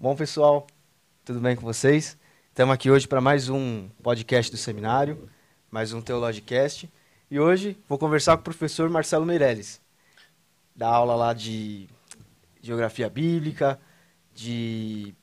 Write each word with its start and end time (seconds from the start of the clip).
Bom, 0.00 0.16
pessoal, 0.16 0.66
tudo 1.24 1.40
bem 1.40 1.54
com 1.54 1.62
vocês? 1.62 2.16
Estamos 2.48 2.72
aqui 2.74 2.90
hoje 2.90 3.06
para 3.06 3.20
mais 3.20 3.48
um 3.50 3.86
podcast 4.02 4.50
do 4.50 4.56
seminário, 4.56 5.28
mais 5.70 5.92
um 5.92 6.00
Teologicast. 6.00 6.88
E 7.30 7.38
hoje 7.38 7.76
vou 7.88 7.98
conversar 7.98 8.36
com 8.36 8.40
o 8.40 8.44
professor 8.44 8.88
Marcelo 8.88 9.26
Meirelles, 9.26 9.78
da 10.74 10.88
aula 10.88 11.14
lá 11.14 11.34
de 11.34 11.86
Geografia 12.62 13.10
Bíblica, 13.10 13.78
de 14.34 15.14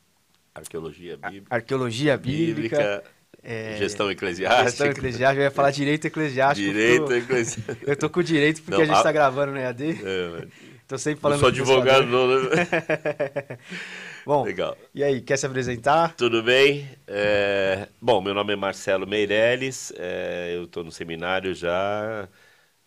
Arqueologia 0.54 1.18
Bíblica, 1.18 1.56
Arqueologia 1.56 2.16
Bíblica, 2.18 2.78
bíblica 2.78 3.04
é, 3.44 3.78
gestão 3.78 4.12
eclesiástica. 4.12 4.64
Gestão 4.70 4.88
eclesiástica, 4.88 5.42
eu 5.42 5.46
ia 5.46 5.52
falar 5.52 5.72
direito 5.72 6.06
eclesiástico. 6.06 6.68
Direito 6.72 7.12
eu- 7.12 7.18
eclesiástico. 7.18 7.78
Eu 7.90 7.96
tô 7.96 8.10
com 8.10 8.22
direito 8.22 8.62
porque 8.62 8.76
Não, 8.76 8.82
a 8.84 8.86
gente 8.86 8.96
a- 8.96 9.00
está 9.00 9.12
gravando 9.12 9.54
no 9.54 9.58
EAD. 9.58 10.00
É, 10.04 10.48
Tô 10.88 10.98
sempre 10.98 11.20
falando 11.20 11.40
sou 11.42 11.52
com 11.52 11.58
o 11.58 11.62
advogado, 11.62 12.06
não, 12.06 12.28
né? 12.28 12.38
Bom, 14.28 14.44
Legal. 14.44 14.78
e 14.94 15.04
aí, 15.04 15.22
quer 15.22 15.38
se 15.38 15.46
apresentar? 15.48 16.16
Tudo 16.16 16.42
bem? 16.42 16.88
É, 17.08 17.88
bom, 18.02 18.22
meu 18.22 18.34
nome 18.34 18.54
é 18.54 18.56
Marcelo 18.56 19.06
Meirelles, 19.08 19.92
é, 19.96 20.56
eu 20.56 20.64
estou 20.66 20.84
no 20.84 20.92
seminário 20.92 21.54
já 21.54 22.28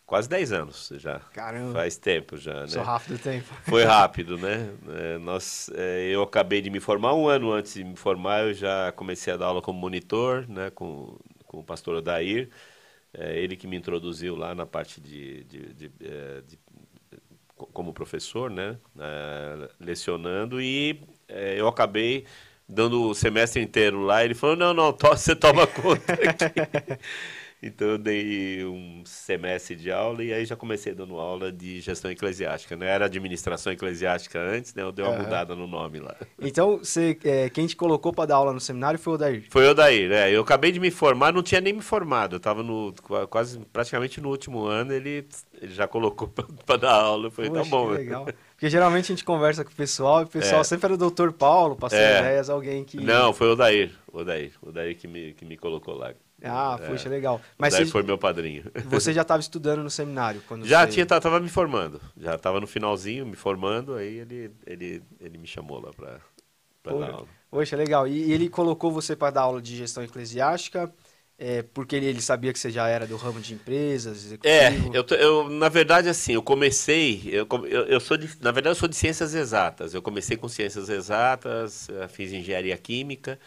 quase 0.06 0.28
10 0.28 0.52
anos 0.52 0.90
já. 0.96 1.22
Caramba, 1.32 1.82
Faz 1.82 1.96
tempo 1.98 2.36
já, 2.36 2.66
né? 2.66 2.78
sou 2.78 2.82
rápido 2.84 3.18
tempo. 3.18 3.50
Foi 3.62 3.84
rápido, 3.84 4.38
né? 4.38 4.70
É, 5.14 5.18
nós, 5.18 5.70
é, 5.74 6.08
eu 6.10 6.22
acabei 6.22 6.62
de 6.62 6.70
me 6.70 6.80
formar, 6.80 7.14
um 7.14 7.28
ano 7.28 7.52
antes 7.52 7.74
de 7.74 7.84
me 7.84 7.96
formar, 7.96 8.44
eu 8.44 8.54
já 8.54 8.92
comecei 8.92 9.32
a 9.32 9.36
dar 9.38 9.46
aula 9.48 9.62
como 9.62 9.78
monitor, 9.80 10.48
né, 10.48 10.70
com, 10.70 11.18
com 11.46 11.60
o 11.60 11.64
pastor 11.64 11.96
Odair. 11.96 12.50
É, 13.14 13.38
ele 13.40 13.56
que 13.56 13.66
me 13.68 13.76
introduziu 13.76 14.36
lá 14.36 14.54
na 14.54 14.66
parte 14.66 15.00
de, 15.00 15.44
de, 15.44 15.74
de, 15.74 15.92
é, 16.02 16.42
de- 16.42 16.58
co- 17.56 17.66
como 17.68 17.92
professor, 17.92 18.50
né, 18.50 18.78
é, 18.98 19.70
lecionando, 19.80 20.60
e 20.60 21.00
é, 21.30 21.60
eu 21.60 21.68
acabei 21.68 22.26
dando 22.68 23.08
o 23.10 23.14
semestre 23.14 23.62
inteiro 23.62 24.02
lá. 24.02 24.24
Ele 24.24 24.34
falou: 24.34 24.56
não, 24.56 24.74
não, 24.74 24.92
to- 24.92 25.08
você 25.16 25.34
toma 25.36 25.66
conta 25.66 26.14
aqui. 26.14 26.52
Então 27.62 27.88
eu 27.88 27.98
dei 27.98 28.64
um 28.64 29.02
semestre 29.04 29.76
de 29.76 29.92
aula 29.92 30.24
e 30.24 30.32
aí 30.32 30.46
já 30.46 30.56
comecei 30.56 30.94
dando 30.94 31.18
aula 31.18 31.52
de 31.52 31.78
gestão 31.82 32.10
eclesiástica, 32.10 32.74
né? 32.74 32.86
Era 32.86 33.04
administração 33.04 33.70
eclesiástica 33.70 34.38
antes, 34.40 34.74
né? 34.74 34.82
Eu 34.82 34.90
dei 34.90 35.04
uma 35.04 35.12
Aham. 35.14 35.22
mudada 35.24 35.54
no 35.54 35.66
nome 35.66 36.00
lá. 36.00 36.16
Então, 36.40 36.78
você, 36.78 37.18
é, 37.22 37.50
quem 37.50 37.66
te 37.66 37.76
colocou 37.76 38.14
para 38.14 38.24
dar 38.26 38.36
aula 38.36 38.54
no 38.54 38.60
seminário 38.60 38.98
foi 38.98 39.12
o 39.12 39.16
Odair. 39.16 39.44
Foi 39.50 39.68
o 39.68 39.74
daí, 39.74 40.08
né? 40.08 40.34
Eu 40.34 40.40
acabei 40.40 40.72
de 40.72 40.80
me 40.80 40.90
formar, 40.90 41.34
não 41.34 41.42
tinha 41.42 41.60
nem 41.60 41.74
me 41.74 41.82
formado. 41.82 42.36
Eu 42.36 42.38
estava 42.38 42.62
no 42.62 42.94
qua- 43.02 43.26
quase 43.26 43.58
praticamente 43.70 44.22
no 44.22 44.30
último 44.30 44.64
ano, 44.64 44.94
ele, 44.94 45.26
ele 45.60 45.74
já 45.74 45.86
colocou 45.86 46.28
para 46.64 46.76
dar 46.78 46.94
aula. 46.94 47.26
Eu 47.26 47.30
falei, 47.30 47.50
tá 47.50 47.58
Poxa, 47.58 47.70
bom. 47.70 47.88
que 47.88 47.94
legal. 47.94 48.26
Porque 48.52 48.70
geralmente 48.70 49.04
a 49.04 49.14
gente 49.14 49.24
conversa 49.24 49.64
com 49.66 49.70
o 49.70 49.74
pessoal 49.74 50.22
e 50.22 50.24
o 50.24 50.28
pessoal 50.28 50.62
É. 50.62 50.64
sempre 50.64 50.86
era 50.86 50.94
o 50.94 50.98
doutor 50.98 51.30
Paulo, 51.32 51.76
passando 51.76 52.00
É. 52.00 52.20
ideias, 52.20 52.48
alguém 52.48 52.84
que... 52.84 52.96
Não, 52.98 53.34
foi 53.34 53.48
o 53.52 53.56
Dair, 53.56 53.90
o 54.10 54.24
Dair, 54.24 54.52
o 54.62 54.72
Dair 54.72 54.96
que 54.96 55.06
me, 55.06 55.34
que 55.34 55.44
me 55.44 55.56
colocou 55.58 55.94
lá. 55.94 56.12
Ah, 56.42 56.78
É. 56.80 56.86
poxa, 56.88 57.08
legal. 57.08 57.40
Mas 57.58 57.72
Dair 57.72 57.84
você, 57.86 57.92
foi 57.92 58.02
meu 58.02 58.16
padrinho. 58.18 58.64
você 58.88 59.12
já 59.12 59.22
estava 59.22 59.40
estudando 59.40 59.82
no 59.82 59.90
seminário? 59.90 60.42
quando 60.48 60.66
Já 60.66 60.86
você- 60.86 60.92
tinha, 60.92 61.06
tá- 61.06 61.20
tava 61.20 61.40
me 61.40 61.48
formando. 61.48 62.00
Já 62.16 62.34
estava 62.34 62.60
no 62.60 62.66
finalzinho, 62.66 63.26
me 63.26 63.36
formando, 63.36 63.94
aí 63.94 64.18
ele, 64.18 64.50
ele, 64.66 65.02
ele 65.20 65.38
me 65.38 65.46
chamou 65.46 65.80
lá 65.80 65.90
para 65.92 66.20
dar 66.84 66.92
aula. 67.12 67.28
Poxa, 67.50 67.76
legal. 67.76 68.06
E, 68.06 68.32
ele 68.32 68.48
colocou 68.48 68.90
você 68.92 69.16
para 69.16 69.32
dar 69.32 69.42
aula 69.42 69.60
de 69.60 69.76
gestão 69.76 70.02
eclesiástica, 70.02 70.92
é, 71.38 71.62
porque 71.62 71.96
ele, 71.96 72.06
ele 72.06 72.20
sabia 72.22 72.52
que 72.52 72.58
você 72.58 72.70
já 72.70 72.86
era 72.88 73.06
do 73.06 73.16
ramo 73.16 73.40
de 73.40 73.54
empresas, 73.54 74.24
É, 74.44 74.68
executivo? 74.68 74.94
eu, 74.94 75.04
tô- 75.04 75.14
eu, 75.14 75.48
na 75.50 75.68
verdade, 75.68 76.08
assim, 76.08 76.32
eu 76.34 76.42
comecei, 76.42 77.22
eu, 77.26 77.46
eu, 77.66 77.86
eu 77.86 78.00
sou 78.00 78.16
de, 78.16 78.26
na 78.42 78.50
verdade, 78.52 78.74
eu 78.76 78.78
sou 78.78 78.88
de 78.88 78.96
ciências 78.96 79.34
exatas. 79.34 79.92
Eu 79.94 80.00
comecei 80.02 80.36
com 80.36 80.48
ciências 80.48 80.88
exatas, 80.88 81.88
eh, 81.90 82.08
fiz 82.08 82.32
engenharia 82.32 82.76
química 82.78 83.38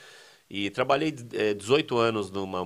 e 0.56 0.70
trabalhei 0.70 1.12
eh, 1.34 1.56
18 1.56 1.98
anos 1.98 2.30
numa 2.30 2.62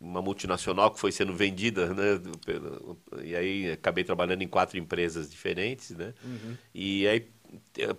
uma 0.00 0.22
multinacional 0.22 0.90
que 0.90 0.98
foi 0.98 1.12
sendo 1.12 1.34
vendida, 1.34 1.92
né? 1.92 2.18
E 3.22 3.36
aí 3.36 3.72
acabei 3.72 4.02
trabalhando 4.02 4.40
em 4.40 4.48
quatro 4.48 4.78
empresas 4.78 5.30
diferentes, 5.30 5.90
né? 5.90 6.14
Uhum. 6.24 6.56
E 6.74 7.06
aí 7.06 7.28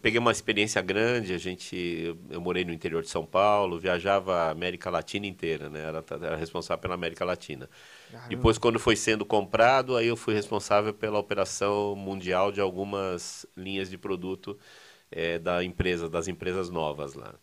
peguei 0.01 0.17
uma 0.17 0.31
experiência 0.31 0.81
grande, 0.81 1.35
a 1.35 1.37
gente, 1.37 2.17
eu, 2.31 2.41
morei 2.41 2.65
no 2.65 2.73
interior 2.73 3.03
de 3.03 3.09
São 3.09 3.23
Paulo, 3.23 3.77
viajava 3.77 4.33
a 4.33 4.49
América 4.49 4.89
Latina 4.89 5.27
inteira, 5.27 5.69
né? 5.69 5.81
Era, 5.81 6.03
era 6.19 6.35
responsável 6.35 6.81
pela 6.81 6.95
América 6.95 7.23
Latina. 7.23 7.69
Caramba. 8.09 8.27
Depois, 8.27 8.57
quando 8.57 8.79
foi 8.79 8.95
sendo 8.95 9.23
comprado, 9.23 9.95
aí 9.95 10.07
eu 10.07 10.17
fui 10.17 10.33
responsável 10.33 10.95
pela 10.95 11.19
operação 11.19 11.95
mundial 11.95 12.51
de 12.51 12.59
algumas 12.59 13.45
linhas 13.55 13.87
de 13.87 13.99
produto 13.99 14.57
eh, 15.11 15.37
da 15.37 15.63
empresa, 15.63 16.09
das 16.09 16.27
empresas 16.27 16.71
novas 16.71 17.13
lá. 17.13 17.35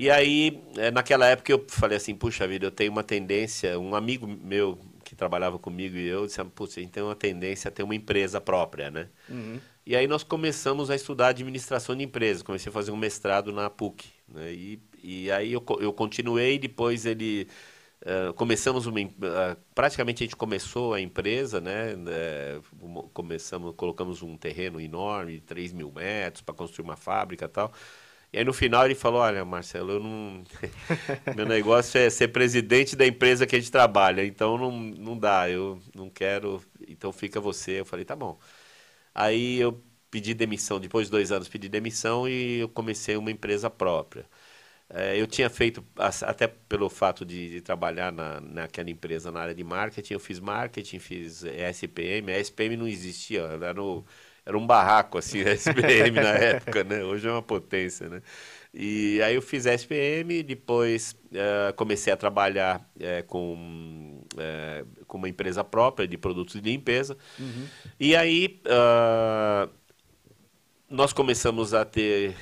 E 0.00 0.08
aí, 0.10 0.62
eh, 0.78 0.90
naquela 0.90 1.26
época, 1.26 1.52
eu 1.52 1.62
falei 1.68 1.96
assim, 1.98 2.14
puxa 2.14 2.46
vida, 2.48 2.66
eu 2.66 2.70
tenho 2.70 2.90
uma 2.90 3.02
tendência, 3.04 3.78
um 3.78 3.94
amigo 3.94 4.26
meu 4.26 4.78
que 5.04 5.14
trabalhava 5.14 5.58
comigo 5.58 5.94
e 5.96 6.06
eu 6.08 6.24
disse, 6.26 6.42
putz, 6.44 6.78
a 6.78 6.80
gente 6.80 6.90
tem 6.92 7.02
uma 7.02 7.14
tendência 7.16 7.68
a 7.68 7.70
ter 7.72 7.82
uma 7.82 7.94
empresa 7.94 8.40
própria, 8.40 8.90
né? 8.90 9.10
Uhum. 9.28 9.60
E 9.84 9.94
aí 9.96 10.06
nós 10.06 10.22
começamos 10.22 10.88
a 10.90 10.94
estudar 10.96 11.28
administração 11.28 11.94
de 11.96 12.04
empresas. 12.04 12.42
Comecei 12.42 12.70
a 12.70 12.72
fazer 12.72 12.92
um 12.92 12.96
mestrado 12.96 13.52
na 13.52 13.68
PUC. 13.68 14.08
Né? 14.28 14.52
E, 14.54 14.80
e 15.02 15.30
aí 15.32 15.52
eu, 15.52 15.64
eu 15.80 15.92
continuei, 15.92 16.58
depois 16.58 17.04
ele... 17.04 17.46
eh, 18.02 18.32
começamos 18.36 18.86
uma... 18.86 19.00
ah, 19.22 19.56
praticamente 19.74 20.22
a 20.22 20.26
gente 20.26 20.36
começou 20.36 20.94
a 20.94 21.00
empresa, 21.00 21.60
né? 21.60 21.94
Mo- 22.80 23.10
começamos, 23.12 23.74
colocamos 23.76 24.22
um 24.22 24.36
terreno 24.36 24.80
enorme, 24.80 25.40
3 25.40 25.72
mil 25.72 25.90
metros, 25.92 26.42
para 26.42 26.54
construir 26.54 26.84
uma 26.84 26.96
fábrica 26.96 27.44
e 27.46 27.48
tal. 27.48 27.72
E 28.32 28.38
aí 28.38 28.44
no 28.44 28.52
final 28.52 28.84
ele 28.84 28.94
falou, 28.94 29.20
olha, 29.20 29.44
Marcelo, 29.44 29.92
eu 29.92 30.00
não... 30.00 30.44
Meu 31.34 31.46
negócio 31.46 31.98
é 31.98 32.10
ser 32.10 32.28
presidente 32.28 32.96
da 32.96 33.06
empresa 33.06 33.46
que 33.46 33.56
a 33.56 33.58
gente 33.60 33.70
trabalha, 33.72 34.24
então 34.24 34.58
não, 34.58 34.70
não 34.72 35.18
dá, 35.18 35.48
eu 35.50 35.80
não 35.94 36.10
quero, 36.10 36.62
então 36.88 37.12
fica 37.12 37.40
você. 37.40 37.80
Eu 37.80 37.86
falei, 37.86 38.04
tá 38.04 38.16
bom. 38.16 38.38
Aí 39.14 39.58
eu 39.60 39.82
pedi 40.10 40.34
demissão, 40.34 40.80
depois 40.80 41.06
de 41.08 41.12
dois 41.12 41.32
anos 41.32 41.48
pedi 41.48 41.68
demissão 41.68 42.28
e 42.28 42.60
eu 42.60 42.68
comecei 42.68 43.16
uma 43.16 43.30
empresa 43.30 43.70
própria. 43.70 44.26
Eh, 44.88 45.20
eu 45.20 45.26
tinha 45.26 45.48
feito, 45.50 45.84
até 45.96 46.46
pelo 46.48 46.88
fato 46.90 47.24
de, 47.24 47.50
de 47.50 47.60
trabalhar 47.60 48.12
na, 48.12 48.40
naquela 48.40 48.90
empresa 48.90 49.30
na 49.32 49.40
área 49.40 49.54
de 49.54 49.64
marketing, 49.64 50.14
eu 50.14 50.20
fiz 50.20 50.40
marketing, 50.40 50.98
fiz 50.98 51.44
eh, 51.44 51.70
SPM. 51.70 52.32
A 52.32 52.38
SPM 52.38 52.76
não 52.76 52.88
existia, 52.88 53.42
era, 53.42 53.74
no, 53.74 54.04
era 54.50 54.58
um 54.58 54.66
barraco, 54.66 55.16
assim, 55.16 55.42
a 55.42 55.52
SPM 55.52 56.10
na 56.10 56.34
época, 56.34 56.82
né? 56.82 57.04
Hoje 57.04 57.28
é 57.28 57.30
uma 57.30 57.42
potência, 57.42 58.08
né? 58.08 58.20
E 58.74 59.22
aí 59.22 59.34
eu 59.36 59.42
fiz 59.42 59.64
SPM, 59.64 60.42
depois 60.42 61.16
eh, 61.32 61.72
comecei 61.76 62.12
a 62.12 62.16
trabalhar 62.16 62.88
eh, 62.98 63.22
com, 63.22 64.24
eh, 64.36 64.84
com 65.06 65.18
uma 65.18 65.28
empresa 65.28 65.62
própria 65.62 66.06
de 66.06 66.18
produtos 66.18 66.60
de 66.60 66.68
limpeza. 66.68 67.16
Uhum. 67.38 67.66
E 67.98 68.14
aí 68.14 68.60
ah, 68.66 69.68
nós 70.88 71.12
começamos 71.12 71.72
a 71.72 71.84
ter, 71.84 72.34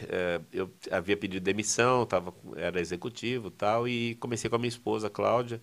eu 0.52 0.70
havia 0.91 1.16
pedido 1.16 1.42
demissão, 1.42 2.06
tava, 2.06 2.34
era 2.56 2.80
executivo 2.80 3.48
e 3.48 3.50
tal, 3.50 3.88
e 3.88 4.14
comecei 4.16 4.48
com 4.48 4.56
a 4.56 4.58
minha 4.58 4.68
esposa, 4.68 5.10
Cláudia. 5.10 5.60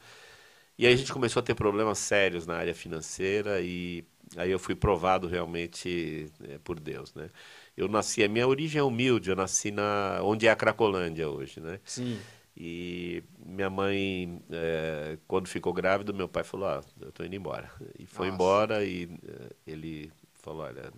E 0.77 0.85
aí 0.85 0.93
a 0.93 0.97
gente 0.97 1.11
começou 1.13 1.39
a 1.39 1.43
ter 1.43 1.55
problemas 1.55 1.97
sérios 1.99 2.45
na 2.45 2.55
área 2.55 2.73
financeira 2.75 3.61
e 3.61 4.05
aí 4.37 4.51
eu 4.51 4.59
fui 4.59 4.75
provado 4.75 5.27
realmente 5.27 6.31
eh, 6.43 6.59
por 6.63 6.79
Deus, 6.79 7.13
né? 7.13 7.29
Eu 7.75 7.87
nasci, 7.87 8.23
a 8.23 8.29
minha 8.29 8.47
origem 8.47 8.79
é 8.79 8.83
humilde, 8.83 9.29
eu 9.29 9.35
nasci 9.35 9.71
na 9.71 10.19
onde 10.23 10.47
é 10.47 10.51
a 10.51 10.55
Cracolândia 10.55 11.29
hoje, 11.29 11.59
né? 11.59 11.79
Sim. 11.83 12.19
E 12.57 13.21
minha 13.45 13.69
mãe, 13.69 14.41
eh, 14.49 15.17
quando 15.27 15.47
ficou 15.47 15.73
grávida, 15.73 16.13
meu 16.13 16.27
pai 16.29 16.43
falou: 16.43 16.67
Ah, 16.67 16.81
eu 17.01 17.11
tô 17.11 17.23
indo 17.23 17.35
embora. 17.35 17.69
E 17.99 18.05
foi 18.05 18.27
Nossa. 18.27 18.35
embora 18.35 18.85
e 18.85 19.09
eh, 19.27 19.49
ele 19.67 20.11
falou: 20.45 20.63
Olha, 20.63 20.91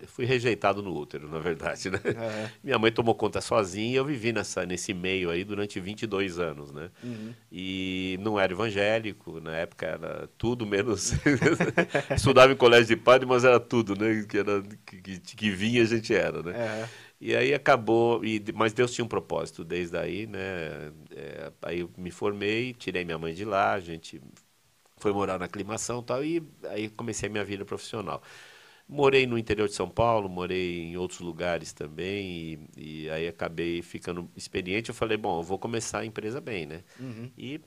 eu 0.00 0.08
fui 0.08 0.24
rejeitado 0.24 0.82
no 0.82 0.92
útero, 0.94 1.28
na 1.28 1.38
verdade, 1.38 1.88
né? 1.90 2.00
Aham. 2.04 2.50
Minha 2.62 2.78
mãe 2.78 2.90
tomou 2.90 3.14
conta 3.14 3.40
sozinha 3.40 3.92
e 3.92 3.94
eu 3.94 4.04
vivi 4.04 4.32
nessa, 4.32 4.66
nesse 4.66 4.92
meio 4.92 5.30
aí 5.30 5.44
durante 5.44 5.78
22 5.78 6.38
anos, 6.40 6.72
né? 6.72 6.90
Uhum. 7.02 7.32
E 7.50 8.18
não 8.20 8.38
era 8.38 8.52
evangélico, 8.52 9.40
na 9.40 9.56
época 9.56 9.86
era 9.86 10.28
tudo 10.36 10.66
menos. 10.66 11.12
Estudava 12.14 12.52
em 12.52 12.56
colégio 12.56 12.88
de 12.88 12.96
padre, 12.96 13.26
mas 13.26 13.44
era 13.44 13.60
tudo, 13.60 13.94
né? 13.94 14.26
Que, 14.28 14.38
era, 14.38 14.62
que, 14.84 15.20
que, 15.20 15.50
vinha 15.50 15.82
a 15.82 15.86
gente 15.86 16.12
era, 16.12 16.42
né? 16.42 16.52
É. 16.56 16.88
E 17.20 17.36
aí 17.36 17.54
acabou, 17.54 18.24
e, 18.24 18.42
mas 18.54 18.72
Deus 18.72 18.92
tinha 18.92 19.04
um 19.04 19.08
propósito 19.08 19.62
desde 19.62 19.96
aí, 19.96 20.26
né? 20.26 20.90
É, 21.14 21.52
aí 21.62 21.80
eu 21.80 21.90
me 21.96 22.10
formei, 22.10 22.72
tirei 22.74 23.04
minha 23.04 23.18
mãe 23.18 23.34
de 23.34 23.44
lá, 23.44 23.74
a 23.74 23.80
gente 23.80 24.20
foi 24.96 25.12
morar 25.12 25.38
na 25.38 25.46
aclimação 25.46 26.00
e 26.00 26.04
tal, 26.04 26.24
e 26.24 26.42
aí 26.64 26.88
comecei 26.88 27.28
a 27.28 27.32
minha 27.32 27.44
vida 27.44 27.64
profissional. 27.64 28.22
Morei 28.90 29.24
no 29.24 29.38
interior 29.38 29.68
de 29.68 29.74
São 29.74 29.88
Paulo, 29.88 30.28
morei 30.28 30.80
em 30.80 30.96
outros 30.96 31.20
lugares 31.20 31.72
também, 31.72 32.68
e, 32.76 33.04
e 33.04 33.10
aí 33.10 33.28
acabei 33.28 33.82
ficando 33.82 34.28
experiente. 34.36 34.88
Eu 34.90 34.94
falei, 34.96 35.16
bom, 35.16 35.38
eu 35.38 35.44
vou 35.44 35.60
começar 35.60 36.00
a 36.00 36.04
empresa 36.04 36.40
bem, 36.40 36.66
né? 36.66 36.82
Uhum. 36.98 37.30
E 37.38 37.60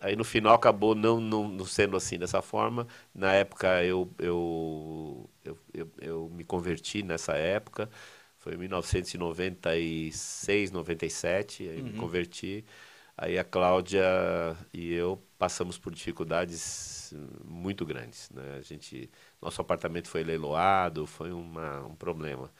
aí 0.00 0.14
no 0.16 0.24
final 0.24 0.54
acabou 0.54 0.94
não, 0.94 1.20
não, 1.20 1.48
não 1.48 1.64
sendo 1.64 1.96
assim 1.96 2.18
dessa 2.18 2.42
forma. 2.42 2.86
Na 3.14 3.32
época 3.32 3.82
eu, 3.84 4.12
eu, 4.18 5.28
eu, 5.44 5.58
eu, 5.72 5.90
eu 6.00 6.30
me 6.34 6.44
converti 6.44 7.02
nessa 7.02 7.34
época. 7.34 7.88
Foi 8.38 8.54
em 8.54 8.58
1996, 8.58 10.70
97, 10.70 11.68
aí 11.68 11.78
uhum. 11.78 11.84
me 11.84 11.92
converti. 11.94 12.64
Aí 13.16 13.38
a 13.38 13.44
Cláudia 13.44 14.04
e 14.72 14.92
eu 14.92 15.20
passamos 15.38 15.78
por 15.78 15.92
dificuldades 15.94 16.97
muito 17.44 17.84
grandes. 17.84 18.30
Né? 18.30 18.56
A 18.58 18.60
gente, 18.60 19.10
nosso 19.40 19.60
apartamento 19.60 20.08
foi 20.08 20.22
leiloado, 20.22 21.06
foi 21.06 21.32
uma, 21.32 21.86
um 21.86 21.94
problema. 21.94 22.50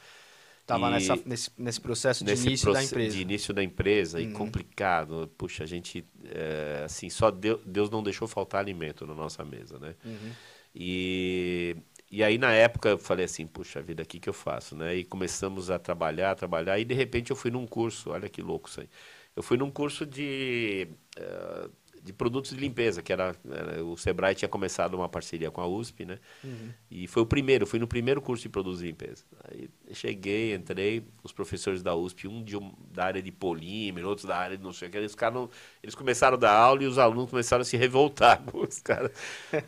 Estava 0.68 0.90
nesse, 0.90 1.50
nesse 1.56 1.80
processo 1.80 2.22
de 2.22 2.30
nesse 2.30 2.46
início 2.46 2.72
da 2.72 2.82
empresa. 2.82 3.16
De 3.16 3.22
início 3.22 3.54
da 3.54 3.64
empresa, 3.64 4.18
uhum. 4.18 4.24
e 4.24 4.32
complicado. 4.32 5.30
Puxa, 5.38 5.64
a 5.64 5.66
gente, 5.66 6.04
é, 6.24 6.82
assim, 6.84 7.08
só 7.08 7.30
Deus, 7.30 7.60
Deus 7.64 7.88
não 7.88 8.02
deixou 8.02 8.28
faltar 8.28 8.60
alimento 8.60 9.06
na 9.06 9.14
nossa 9.14 9.42
mesa, 9.44 9.78
né? 9.78 9.94
Uhum. 10.04 10.32
E, 10.74 11.74
e 12.10 12.22
aí, 12.22 12.36
na 12.36 12.52
época, 12.52 12.90
eu 12.90 12.98
falei 12.98 13.24
assim, 13.24 13.46
puxa 13.46 13.80
vida, 13.80 14.02
o 14.02 14.06
que, 14.06 14.20
que 14.20 14.28
eu 14.28 14.34
faço, 14.34 14.76
né? 14.76 14.94
E 14.94 15.04
começamos 15.04 15.70
a 15.70 15.78
trabalhar, 15.78 16.34
trabalhar, 16.34 16.78
e 16.78 16.84
de 16.84 16.94
repente 16.94 17.30
eu 17.30 17.36
fui 17.36 17.50
num 17.50 17.66
curso, 17.66 18.10
olha 18.10 18.28
que 18.28 18.42
louco 18.42 18.68
isso 18.68 18.82
aí. 18.82 18.88
Eu 19.34 19.42
fui 19.42 19.56
num 19.56 19.70
curso 19.70 20.04
de, 20.04 20.86
uh, 21.18 21.70
de 22.08 22.12
produtos 22.14 22.52
de 22.52 22.56
limpeza, 22.56 23.02
que 23.02 23.12
era, 23.12 23.36
era, 23.50 23.84
o 23.84 23.96
Sebrae 23.96 24.34
tinha 24.34 24.48
começado 24.48 24.94
uma 24.94 25.08
parceria 25.08 25.50
com 25.50 25.60
a 25.60 25.66
USP, 25.66 26.06
né? 26.06 26.18
Uhum. 26.42 26.70
E 26.90 27.06
foi 27.06 27.22
o 27.22 27.26
primeiro, 27.26 27.66
fui 27.66 27.78
no 27.78 27.86
primeiro 27.86 28.22
curso 28.22 28.42
de 28.42 28.48
produtos 28.48 28.80
de 28.80 28.86
limpeza. 28.86 29.24
Aí 29.44 29.68
cheguei, 29.92 30.54
entrei, 30.54 31.04
os 31.22 31.32
professores 31.32 31.82
da 31.82 31.94
USP, 31.94 32.26
um, 32.26 32.42
de, 32.42 32.56
um 32.56 32.72
da 32.90 33.04
área 33.04 33.22
de 33.22 33.30
polímero, 33.30 34.08
outros 34.08 34.26
da 34.26 34.38
área 34.38 34.56
de 34.56 34.62
não 34.62 34.72
sei 34.72 34.88
o 34.88 34.90
que, 34.90 34.96
eles, 34.96 35.12
ficaram, 35.12 35.50
eles 35.82 35.94
começaram 35.94 36.36
a 36.36 36.40
dar 36.40 36.52
aula 36.52 36.82
e 36.82 36.86
os 36.86 36.98
alunos 36.98 37.28
começaram 37.28 37.60
a 37.60 37.64
se 37.64 37.76
revoltar 37.76 38.42
com 38.50 38.62
os 38.62 38.80
caras. 38.80 39.12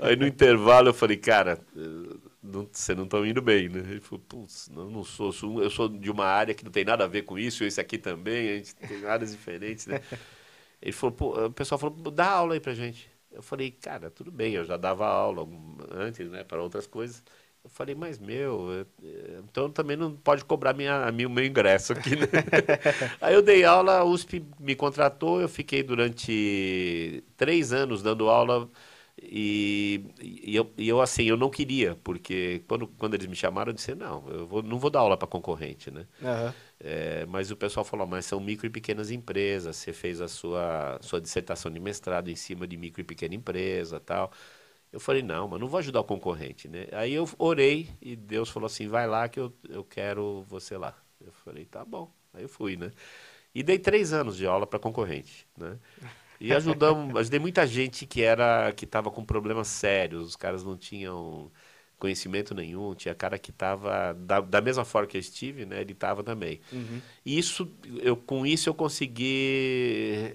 Aí 0.00 0.16
no 0.16 0.26
intervalo 0.26 0.88
eu 0.88 0.94
falei, 0.94 1.18
cara 1.18 1.60
não, 2.42 2.66
você 2.70 2.94
não 2.94 3.04
está 3.04 3.18
indo 3.18 3.42
bem, 3.42 3.68
né? 3.68 3.80
Ele 3.80 4.00
falou, 4.00 4.24
putz, 4.26 4.68
não, 4.68 4.90
não 4.90 5.04
sou, 5.04 5.30
sou, 5.30 5.62
eu 5.62 5.68
sou 5.68 5.88
de 5.88 6.10
uma 6.10 6.24
área 6.24 6.54
que 6.54 6.64
não 6.64 6.72
tem 6.72 6.84
nada 6.84 7.04
a 7.04 7.08
ver 7.08 7.22
com 7.22 7.38
isso, 7.38 7.64
esse 7.64 7.80
aqui 7.80 7.98
também, 7.98 8.50
a 8.50 8.56
gente 8.56 8.74
tem 8.74 9.04
áreas 9.04 9.32
diferentes, 9.32 9.86
né? 9.86 10.00
Ele 10.80 10.92
falou, 10.92 11.46
o 11.46 11.52
pessoal 11.52 11.78
falou, 11.78 11.96
dá 12.10 12.30
aula 12.30 12.54
aí 12.54 12.60
pra 12.60 12.74
gente. 12.74 13.10
Eu 13.30 13.42
falei, 13.42 13.70
cara, 13.70 14.10
tudo 14.10 14.30
bem, 14.32 14.54
eu 14.54 14.64
já 14.64 14.76
dava 14.76 15.06
aula 15.06 15.46
antes, 15.92 16.28
né, 16.30 16.42
para 16.44 16.62
outras 16.62 16.86
coisas. 16.86 17.22
Eu 17.62 17.68
falei, 17.70 17.94
mas 17.94 18.18
meu, 18.18 18.86
então 19.38 19.70
também 19.70 19.94
não 19.96 20.16
pode 20.16 20.44
cobrar 20.44 20.72
minha, 20.72 21.12
minha, 21.12 21.28
meu 21.28 21.44
ingresso 21.44 21.92
aqui, 21.92 22.16
né? 22.16 22.26
Aí 23.20 23.34
eu 23.34 23.42
dei 23.42 23.64
aula, 23.64 23.98
a 23.98 24.04
USP 24.04 24.42
me 24.58 24.74
contratou, 24.74 25.40
eu 25.42 25.48
fiquei 25.48 25.82
durante 25.82 27.22
três 27.36 27.72
anos 27.72 28.02
dando 28.02 28.30
aula 28.30 28.68
e, 29.22 30.02
e, 30.22 30.56
eu, 30.56 30.72
e 30.78 30.88
eu, 30.88 31.00
assim, 31.02 31.24
eu 31.24 31.36
não 31.36 31.50
queria, 31.50 31.96
porque 32.02 32.62
quando, 32.66 32.86
quando 32.88 33.14
eles 33.14 33.26
me 33.26 33.36
chamaram, 33.36 33.70
eu 33.70 33.74
disse, 33.74 33.94
não, 33.94 34.26
eu 34.30 34.46
vou, 34.46 34.62
não 34.62 34.78
vou 34.78 34.90
dar 34.90 35.00
aula 35.00 35.16
para 35.16 35.28
concorrente, 35.28 35.90
né? 35.90 36.06
Uhum. 36.22 36.54
É, 36.82 37.26
mas 37.26 37.50
o 37.50 37.56
pessoal 37.56 37.84
falou, 37.84 38.06
mas 38.06 38.24
são 38.26 38.40
micro 38.40 38.66
e 38.66 38.70
pequenas 38.70 39.10
empresas, 39.10 39.76
você 39.76 39.92
fez 39.92 40.20
a 40.20 40.28
sua, 40.28 40.98
sua 41.02 41.20
dissertação 41.20 41.70
de 41.70 41.78
mestrado 41.80 42.30
em 42.30 42.36
cima 42.36 42.66
de 42.66 42.76
micro 42.76 43.00
e 43.02 43.04
pequena 43.04 43.34
empresa 43.34 44.00
tal. 44.00 44.32
Eu 44.92 44.98
falei, 45.00 45.22
não, 45.22 45.48
mas 45.48 45.60
não 45.60 45.68
vou 45.68 45.78
ajudar 45.78 46.00
o 46.00 46.04
concorrente, 46.04 46.68
né? 46.68 46.86
Aí 46.92 47.12
eu 47.14 47.28
orei 47.38 47.90
e 48.00 48.16
Deus 48.16 48.50
falou 48.50 48.66
assim, 48.66 48.88
vai 48.88 49.06
lá 49.06 49.28
que 49.28 49.38
eu, 49.40 49.52
eu 49.68 49.84
quero 49.84 50.42
você 50.48 50.76
lá. 50.76 50.96
Eu 51.20 51.32
falei, 51.32 51.64
tá 51.66 51.84
bom. 51.84 52.12
Aí 52.34 52.42
eu 52.42 52.48
fui, 52.48 52.76
né? 52.76 52.90
E 53.54 53.62
dei 53.62 53.78
três 53.78 54.12
anos 54.12 54.36
de 54.36 54.46
aula 54.46 54.66
para 54.66 54.78
concorrente, 54.78 55.46
né? 55.56 55.78
E 56.40 56.54
ajudamos, 56.54 57.14
ajudei 57.20 57.40
muita 57.40 57.66
gente 57.66 58.06
que 58.06 58.22
era 58.22 58.72
que 58.72 58.84
estava 58.86 59.10
com 59.10 59.24
problemas 59.24 59.68
sérios, 59.68 60.28
os 60.28 60.36
caras 60.36 60.64
não 60.64 60.76
tinham 60.76 61.52
conhecimento 62.00 62.54
nenhum, 62.54 62.94
tinha 62.94 63.14
cara 63.14 63.38
que 63.38 63.50
estava 63.50 64.14
da, 64.14 64.40
da 64.40 64.60
mesma 64.60 64.84
forma 64.84 65.06
que 65.06 65.16
eu 65.16 65.20
estive, 65.20 65.64
né? 65.64 65.80
Ele 65.80 65.92
estava 65.92 66.24
também. 66.24 66.60
Uhum. 66.72 67.00
Isso, 67.24 67.70
eu 68.02 68.16
com 68.16 68.44
isso 68.44 68.68
eu 68.68 68.74
consegui 68.74 70.32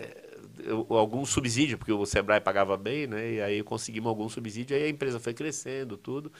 eu, 0.63 0.85
algum 0.89 1.25
subsídio, 1.25 1.77
porque 1.77 1.91
o 1.91 2.05
Sebrae 2.05 2.39
pagava 2.39 2.77
bem, 2.77 3.07
né? 3.07 3.33
E 3.33 3.41
aí 3.41 3.63
conseguimos 3.63 4.07
algum 4.07 4.29
subsídio, 4.29 4.77
aí 4.77 4.83
a 4.83 4.89
empresa 4.89 5.19
foi 5.19 5.33
crescendo, 5.33 5.97
tudo. 5.97 6.31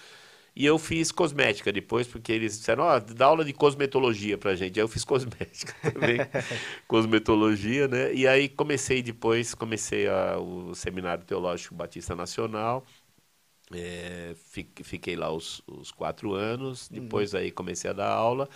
E 0.55 0.65
eu 0.65 0.79
fiz 0.79 1.11
cosmética 1.11 1.69
depois, 1.69 2.07
porque 2.07 2.31
eles 2.31 2.57
disseram, 2.57 2.85
ó, 2.85 2.95
oh, 2.95 3.13
dá 3.13 3.25
aula 3.25 3.43
de 3.43 3.51
cosmetologia 3.51 4.37
pra 4.37 4.55
gente. 4.55 4.79
Aí 4.79 4.83
eu 4.83 4.87
fiz 4.87 5.03
cosmética 5.05 5.73
também, 5.91 6.17
cosmetologia, 6.87 7.89
né? 7.89 8.13
E 8.13 8.25
aí 8.25 8.47
comecei 8.47 9.01
depois, 9.03 9.53
comecei 9.53 10.07
a, 10.07 10.37
o 10.39 10.73
Seminário 10.73 11.25
Teológico 11.25 11.75
Batista 11.75 12.15
Nacional, 12.15 12.85
é, 13.73 14.35
fiquei 14.83 15.15
lá 15.15 15.31
os, 15.31 15.61
os 15.67 15.91
quatro 15.91 16.33
anos, 16.33 16.87
depois 16.87 17.33
uhum. 17.33 17.39
aí 17.39 17.51
comecei 17.51 17.89
a 17.89 17.93
dar 17.93 18.09
aula, 18.09 18.49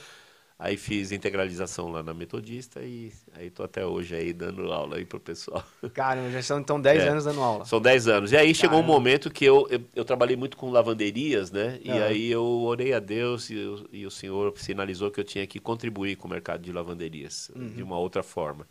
Aí 0.61 0.75
fiz 0.75 1.13
integralização 1.13 1.89
lá 1.89 2.03
na 2.03 2.13
Metodista 2.13 2.81
e 2.81 3.13
aí 3.33 3.49
tô 3.49 3.63
até 3.63 3.85
hoje 3.85 4.13
aí 4.13 4.33
dando 4.33 4.73
aula 4.73 4.97
aí 4.97 5.05
pro 5.05 5.17
pessoal. 5.17 5.63
Caramba, 5.93 6.29
já 6.31 6.41
são 6.41 6.59
então 6.59 6.81
10 6.81 7.01
é, 7.01 7.07
anos 7.07 7.23
dando 7.23 7.41
aula. 7.41 7.63
São 7.63 7.79
10 7.79 8.07
anos. 8.09 8.31
E 8.33 8.35
aí 8.35 8.53
chegou 8.53 8.79
Caramba. 8.79 8.91
um 8.91 8.93
momento 8.93 9.31
que 9.31 9.45
eu, 9.45 9.65
eu, 9.69 9.79
eu, 9.95 10.03
trabalhei 10.03 10.35
muito 10.35 10.57
com 10.57 10.69
lavanderias, 10.69 11.49
né? 11.49 11.79
E 11.81 11.89
aí 11.89 12.29
eu 12.29 12.43
orei 12.43 12.91
a 12.91 12.99
Deus 12.99 13.49
e, 13.49 13.55
eu, 13.55 13.87
e, 13.89 14.05
o 14.05 14.11
Senhor 14.11 14.53
sinalizou 14.57 15.09
que 15.09 15.21
eu 15.21 15.23
tinha 15.23 15.47
que 15.47 15.59
contribuir 15.61 16.17
com 16.17 16.27
o 16.27 16.29
mercado 16.29 16.61
de 16.61 16.73
lavanderias 16.73 17.49
uhum. 17.55 17.69
de 17.69 17.81
uma 17.81 17.97
outra 17.97 18.21
forma. 18.21 18.67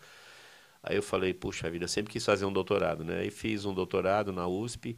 Aí 0.82 0.94
eu 0.94 1.02
falei, 1.02 1.32
puxa 1.32 1.70
vida, 1.70 1.86
eu 1.86 1.88
sempre 1.88 2.12
quis 2.12 2.22
fazer 2.22 2.44
um 2.44 2.52
doutorado, 2.52 3.02
né? 3.02 3.20
Aí 3.20 3.30
fiz 3.30 3.64
um 3.64 3.72
doutorado 3.72 4.30
na 4.30 4.46
USP 4.46 4.94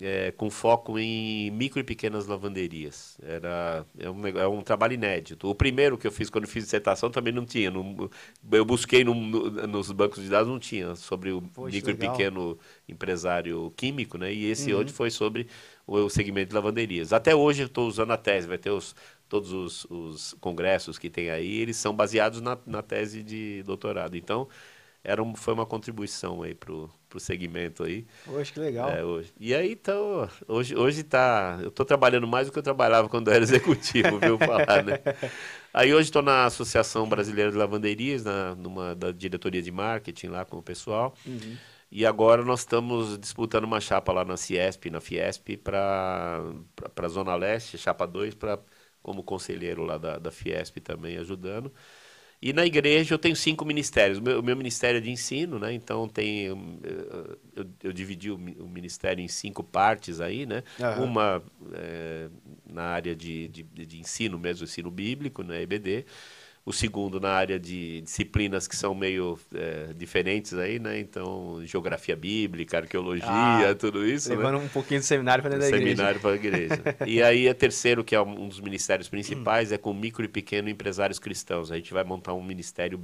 é, 0.00 0.32
com 0.32 0.50
foco 0.50 0.98
em 0.98 1.50
micro 1.50 1.80
e 1.80 1.84
pequenas 1.84 2.26
lavanderias. 2.26 3.18
Era 3.22 3.84
é 3.98 4.08
um, 4.08 4.26
é 4.26 4.46
um 4.46 4.60
trabalho 4.62 4.94
inédito. 4.94 5.48
O 5.48 5.54
primeiro 5.54 5.98
que 5.98 6.06
eu 6.06 6.12
fiz 6.12 6.30
quando 6.30 6.44
eu 6.44 6.50
fiz 6.50 6.64
dissertação 6.64 7.10
também 7.10 7.32
não 7.32 7.44
tinha. 7.44 7.70
Não, 7.70 8.08
eu 8.52 8.64
busquei 8.64 9.04
no, 9.04 9.14
no, 9.14 9.66
nos 9.66 9.90
bancos 9.90 10.22
de 10.22 10.28
dados, 10.28 10.48
não 10.48 10.58
tinha 10.58 10.94
sobre 10.94 11.32
o 11.32 11.42
Poxa, 11.42 11.74
micro 11.74 11.92
legal. 11.92 12.08
e 12.08 12.16
pequeno 12.16 12.58
empresário 12.88 13.72
químico, 13.76 14.18
né? 14.18 14.32
E 14.32 14.46
esse 14.46 14.72
uhum. 14.72 14.80
hoje 14.80 14.92
foi 14.92 15.10
sobre 15.10 15.48
o 15.86 16.08
segmento 16.08 16.50
de 16.50 16.54
lavanderias. 16.54 17.12
Até 17.12 17.34
hoje 17.34 17.62
eu 17.62 17.66
estou 17.66 17.88
usando 17.88 18.12
a 18.12 18.16
tese, 18.16 18.46
vai 18.46 18.58
ter 18.58 18.70
os, 18.70 18.94
todos 19.28 19.52
os, 19.52 19.84
os, 19.90 20.34
congressos 20.40 20.98
que 20.98 21.10
tem 21.10 21.30
aí, 21.30 21.58
eles 21.58 21.76
são 21.76 21.94
baseados 21.94 22.40
na, 22.40 22.58
na 22.66 22.82
tese 22.82 23.22
de 23.22 23.62
doutorado. 23.64 24.16
Então, 24.16 24.48
era 25.02 25.22
um, 25.22 25.34
foi 25.34 25.54
uma 25.54 25.66
contribuição 25.66 26.42
aí 26.42 26.54
pro, 26.54 26.90
pro 27.08 27.18
segmento 27.18 27.84
aí. 27.84 28.06
Hoje 28.26 28.52
que 28.52 28.60
legal. 28.60 28.90
É, 28.90 29.02
hoje. 29.02 29.32
E 29.38 29.54
aí 29.54 29.72
então, 29.72 30.28
hoje 30.46 30.76
hoje 30.76 31.02
tá, 31.02 31.58
eu 31.62 31.68
estou 31.68 31.84
trabalhando 31.84 32.26
mais 32.26 32.46
do 32.46 32.52
que 32.52 32.58
eu 32.58 32.62
trabalhava 32.62 33.08
quando 33.08 33.28
eu 33.28 33.34
era 33.34 33.42
executivo, 33.42 34.18
viu 34.18 34.38
falar, 34.38 34.84
né? 34.84 35.00
Aí 35.72 35.92
hoje 35.92 36.08
estou 36.08 36.22
na 36.22 36.46
Associação 36.46 37.06
Brasileira 37.08 37.52
de 37.52 37.56
Lavanderias, 37.56 38.24
na 38.24 38.54
numa 38.54 38.94
da 38.94 39.12
diretoria 39.12 39.60
de 39.60 39.70
marketing 39.70 40.28
lá 40.28 40.44
com 40.44 40.56
o 40.56 40.62
pessoal. 40.62 41.14
Uhum. 41.26 41.56
E 41.90 42.04
agora 42.04 42.42
nós 42.44 42.60
estamos 42.60 43.18
disputando 43.18 43.64
uma 43.64 43.80
chapa 43.80 44.12
lá 44.12 44.24
na 44.24 44.36
Ciesp, 44.36 44.90
na 44.90 45.00
Fiesp, 45.00 45.56
para 45.56 46.42
a 46.96 47.08
Zona 47.08 47.34
Leste, 47.34 47.78
chapa 47.78 48.06
2, 48.06 48.34
para 48.34 48.58
como 49.02 49.22
conselheiro 49.22 49.84
lá 49.84 49.96
da, 49.96 50.18
da 50.18 50.30
Fiesp 50.30 50.80
também 50.80 51.16
ajudando. 51.16 51.72
E 52.40 52.52
na 52.52 52.64
igreja 52.64 53.14
eu 53.14 53.18
tenho 53.18 53.34
cinco 53.34 53.64
ministérios. 53.64 54.18
O 54.18 54.22
meu, 54.22 54.40
o 54.40 54.42
meu 54.42 54.56
ministério 54.56 54.98
é 54.98 55.00
de 55.00 55.10
ensino, 55.10 55.58
né? 55.58 55.72
Então 55.72 56.08
tem 56.08 56.42
eu, 56.42 56.58
eu, 57.56 57.66
eu 57.82 57.92
dividi 57.92 58.30
o, 58.30 58.36
o, 58.36 58.68
ministério 58.68 59.22
em 59.22 59.26
cinco 59.26 59.64
partes 59.64 60.20
aí, 60.20 60.46
né? 60.46 60.62
Uhum. 60.78 61.04
Uma 61.04 61.42
é, 61.74 62.28
na 62.64 62.84
área 62.84 63.16
de, 63.16 63.48
de, 63.48 63.62
de, 63.64 63.98
ensino 63.98 64.38
mesmo, 64.38 64.64
ensino 64.64 64.90
bíblico, 64.90 65.42
né? 65.42 65.62
EBD 65.62 66.06
o 66.68 66.72
segundo 66.72 67.18
na 67.18 67.30
área 67.30 67.58
de 67.58 68.02
disciplinas 68.02 68.68
que 68.68 68.76
são 68.76 68.94
meio 68.94 69.38
é, 69.54 69.94
diferentes 69.94 70.52
aí, 70.52 70.78
né? 70.78 71.00
Então, 71.00 71.62
geografia 71.64 72.14
bíblica, 72.14 72.76
arqueologia, 72.76 73.26
ah, 73.26 73.74
tudo 73.74 74.06
isso. 74.06 74.28
Né? 74.28 74.36
Levando 74.36 74.58
né? 74.58 74.64
um 74.66 74.68
pouquinho 74.68 75.00
de 75.00 75.06
seminário 75.06 75.42
para 75.42 75.52
dentro 75.52 75.62
da 75.62 75.68
igreja. 75.68 75.96
Seminário 75.96 76.20
para 76.20 76.30
a 76.30 76.34
igreja. 76.34 76.82
e 77.06 77.22
aí, 77.22 77.48
a 77.48 77.54
terceiro, 77.54 78.04
que 78.04 78.14
é 78.14 78.20
um 78.20 78.46
dos 78.46 78.60
ministérios 78.60 79.08
principais, 79.08 79.72
é 79.72 79.78
com 79.78 79.94
micro 79.94 80.22
e 80.22 80.28
pequeno 80.28 80.68
empresários 80.68 81.18
cristãos. 81.18 81.72
A 81.72 81.76
gente 81.76 81.94
vai 81.94 82.04
montar 82.04 82.34
um 82.34 82.44
ministério 82.44 83.02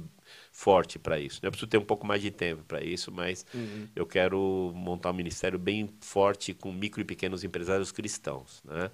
forte 0.51 0.99
para 0.99 1.19
isso. 1.19 1.39
Eu 1.41 1.49
preciso 1.49 1.67
ter 1.67 1.79
um 1.79 1.85
pouco 1.85 2.05
mais 2.05 2.21
de 2.21 2.29
tempo 2.29 2.63
para 2.67 2.83
isso, 2.83 3.11
mas 3.11 3.47
uhum. 3.51 3.87
eu 3.95 4.05
quero 4.05 4.71
montar 4.75 5.09
um 5.09 5.15
ministério 5.15 5.57
bem 5.57 5.89
forte 6.01 6.53
com 6.53 6.71
micro 6.71 7.01
e 7.01 7.03
pequenos 7.03 7.43
empresários 7.43 7.91
cristãos, 7.91 8.61
né? 8.63 8.91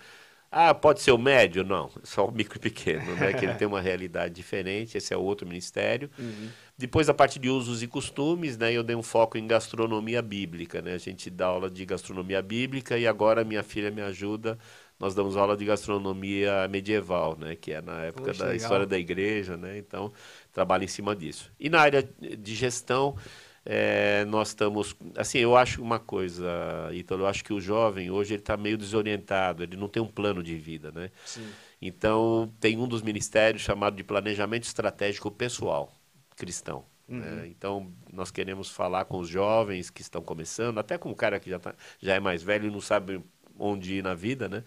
Ah, 0.53 0.73
pode 0.73 0.99
ser 0.99 1.11
o 1.11 1.17
médio? 1.17 1.63
Não, 1.63 1.89
só 2.03 2.25
o 2.25 2.31
micro 2.31 2.57
e 2.57 2.59
pequeno, 2.59 3.15
né? 3.15 3.31
que 3.31 3.45
ele 3.45 3.53
tem 3.53 3.65
uma 3.65 3.79
realidade 3.79 4.33
diferente, 4.33 4.97
esse 4.97 5.13
é 5.13 5.17
outro 5.17 5.47
ministério. 5.47 6.09
Uhum. 6.19 6.49
Depois, 6.77 7.07
a 7.07 7.13
parte 7.13 7.39
de 7.39 7.49
usos 7.49 7.81
e 7.81 7.87
costumes, 7.87 8.57
né? 8.57 8.73
eu 8.73 8.83
dei 8.83 8.95
um 8.95 9.01
foco 9.01 9.37
em 9.37 9.47
gastronomia 9.47 10.21
bíblica. 10.21 10.81
Né? 10.81 10.93
A 10.93 10.97
gente 10.97 11.29
dá 11.29 11.45
aula 11.45 11.69
de 11.69 11.85
gastronomia 11.85 12.41
bíblica 12.41 12.97
e 12.97 13.07
agora 13.07 13.45
minha 13.45 13.63
filha 13.63 13.89
me 13.89 14.01
ajuda. 14.01 14.59
Nós 14.99 15.15
damos 15.15 15.37
aula 15.37 15.55
de 15.55 15.63
gastronomia 15.63 16.67
medieval, 16.67 17.37
né? 17.39 17.55
que 17.55 17.71
é 17.71 17.81
na 17.81 18.01
época 18.01 18.25
Poxa, 18.25 18.39
da 18.39 18.45
legal. 18.51 18.57
história 18.57 18.85
da 18.85 18.99
igreja. 18.99 19.55
Né? 19.55 19.77
Então, 19.77 20.11
trabalho 20.51 20.83
em 20.83 20.87
cima 20.87 21.15
disso. 21.15 21.49
E 21.57 21.69
na 21.69 21.79
área 21.79 22.03
de 22.19 22.55
gestão 22.55 23.15
é, 23.65 24.25
nós 24.25 24.49
estamos. 24.49 24.95
Assim, 25.15 25.37
eu 25.39 25.55
acho 25.55 25.81
uma 25.81 25.99
coisa, 25.99 26.89
Ítalo, 26.91 27.23
eu 27.23 27.27
acho 27.27 27.43
que 27.43 27.53
o 27.53 27.61
jovem 27.61 28.09
hoje 28.09 28.33
ele 28.33 28.41
está 28.41 28.57
meio 28.57 28.77
desorientado, 28.77 29.63
ele 29.63 29.77
não 29.77 29.87
tem 29.87 30.01
um 30.01 30.07
plano 30.07 30.41
de 30.41 30.55
vida, 30.55 30.91
né? 30.91 31.11
Sim. 31.25 31.47
Então, 31.81 32.51
tem 32.59 32.77
um 32.77 32.87
dos 32.87 33.01
ministérios 33.01 33.61
chamado 33.61 33.95
de 33.95 34.03
Planejamento 34.03 34.63
Estratégico 34.63 35.29
Pessoal 35.31 35.91
Cristão. 36.35 36.85
Uhum. 37.07 37.19
Né? 37.19 37.47
Então, 37.47 37.91
nós 38.11 38.31
queremos 38.31 38.69
falar 38.69 39.05
com 39.05 39.19
os 39.19 39.27
jovens 39.27 39.89
que 39.89 40.01
estão 40.01 40.21
começando, 40.21 40.79
até 40.79 40.97
com 40.97 41.11
o 41.11 41.15
cara 41.15 41.39
que 41.39 41.49
já, 41.49 41.59
tá, 41.59 41.75
já 41.99 42.15
é 42.15 42.19
mais 42.19 42.41
velho 42.41 42.67
e 42.67 42.71
não 42.71 42.81
sabe 42.81 43.21
onde 43.59 43.95
ir 43.95 44.03
na 44.03 44.15
vida, 44.15 44.47
né? 44.47 44.63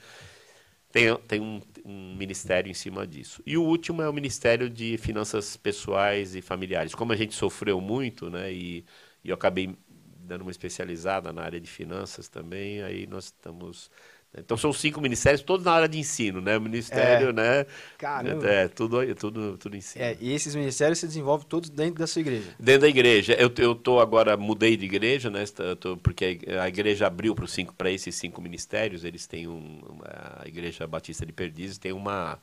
Tem, 0.93 1.17
tem 1.27 1.41
um, 1.41 1.61
um, 1.85 2.17
ministério 2.17 2.71
em 2.71 2.75
cima 2.75 3.07
disso. 3.07 3.43
E 3.47 3.57
o 3.57 3.63
último 3.63 4.03
é 4.03 4.09
o 4.09 4.13
Ministério 4.13 4.71
de 4.71 4.97
Finanças 4.99 5.57
Pessoais 5.57 6.35
e 6.35 6.43
Familiares. 6.43 6.95
Como 6.95 7.13
a 7.13 7.17
gente 7.17 7.35
sofreu 7.35 7.81
muito, 7.81 8.31
né? 8.31 8.53
E, 8.53 8.85
e 9.23 9.29
eu 9.29 9.35
acabei 9.35 9.77
dando 10.25 10.43
uma 10.43 10.51
especializada 10.51 11.33
na 11.33 11.43
área 11.43 11.61
de 11.61 11.71
finanças 11.71 12.29
também, 12.29 12.83
aí 12.83 13.07
nós 13.07 13.27
estamos 13.27 13.91
então 14.37 14.57
são 14.57 14.73
cinco 14.73 15.01
ministérios, 15.01 15.43
todos 15.43 15.65
na 15.65 15.73
área 15.73 15.89
de 15.89 15.99
ensino, 15.99 16.41
né? 16.41 16.57
O 16.57 16.61
ministério, 16.61 17.29
é. 17.29 17.33
né? 17.33 17.67
Caramba. 17.97 18.47
É, 18.47 18.69
tudo, 18.69 19.15
tudo, 19.15 19.57
tudo 19.57 19.77
ensino. 19.77 20.05
É, 20.05 20.17
e 20.21 20.33
esses 20.33 20.55
ministérios 20.55 20.99
se 20.99 21.07
desenvolvem 21.07 21.47
todos 21.47 21.71
dentro 21.71 22.01
da 22.01 22.07
sua 22.07 22.21
igreja? 22.21 22.55
Dentro 22.59 22.83
da 22.83 22.89
igreja. 22.89 23.35
Eu, 23.35 23.53
eu 23.59 23.75
tô 23.75 24.01
agora, 24.01 24.37
mudei 24.37 24.77
de 24.77 24.85
igreja, 24.85 25.31
né? 25.31 25.45
Tô, 25.79 25.97
porque 25.97 26.41
a 26.61 26.69
igreja 26.69 27.07
abriu 27.07 27.35
para 27.77 27.91
esses 27.91 28.15
cinco 28.15 28.43
ministérios. 28.43 29.05
Eles 29.05 29.27
têm 29.27 29.47
um, 29.47 29.81
a 30.05 30.47
Igreja 30.47 30.87
Batista 30.87 31.25
de 31.25 31.33
Perdizes 31.33 31.79
tem 31.79 31.93
uma 31.93 32.39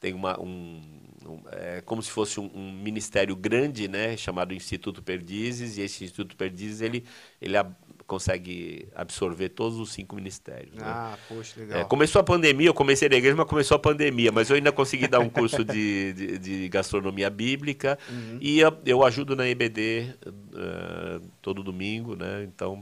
tem 0.00 0.12
uma 0.12 0.38
um, 0.38 0.82
um, 1.24 1.40
é 1.50 1.80
como 1.80 2.02
se 2.02 2.10
fosse 2.10 2.38
um, 2.38 2.50
um, 2.54 2.72
ministério 2.72 3.34
grande, 3.34 3.88
né, 3.88 4.16
chamado 4.18 4.52
Instituto 4.52 5.02
Perdizes, 5.02 5.78
e 5.78 5.80
esse 5.80 6.04
Instituto 6.04 6.36
Perdizes 6.36 6.82
ele 6.82 7.04
ele 7.40 7.56
consegue 8.06 8.88
absorver 8.94 9.48
todos 9.50 9.78
os 9.78 9.92
cinco 9.92 10.16
ministérios. 10.16 10.74
Né? 10.74 10.82
Ah, 10.84 11.16
poxa, 11.28 11.60
legal. 11.60 11.80
É, 11.80 11.84
começou 11.84 12.20
a 12.20 12.24
pandemia, 12.24 12.68
eu 12.68 12.74
comecei 12.74 13.08
na 13.08 13.16
igreja, 13.16 13.36
mas 13.36 13.46
começou 13.46 13.76
a 13.76 13.78
pandemia, 13.78 14.30
mas 14.30 14.50
eu 14.50 14.56
ainda 14.56 14.72
consegui 14.72 15.08
dar 15.08 15.20
um 15.20 15.28
curso 15.28 15.64
de, 15.64 16.12
de, 16.12 16.38
de 16.38 16.68
gastronomia 16.68 17.30
bíblica 17.30 17.98
uhum. 18.08 18.38
e 18.40 18.60
eu, 18.60 18.76
eu, 18.84 19.04
ajudo 19.04 19.34
na 19.34 19.48
EBD 19.48 20.14
uh, 20.26 20.32
eh, 20.56 21.20
todo 21.40 21.62
domingo, 21.62 22.14
né? 22.14 22.44
Então 22.44 22.80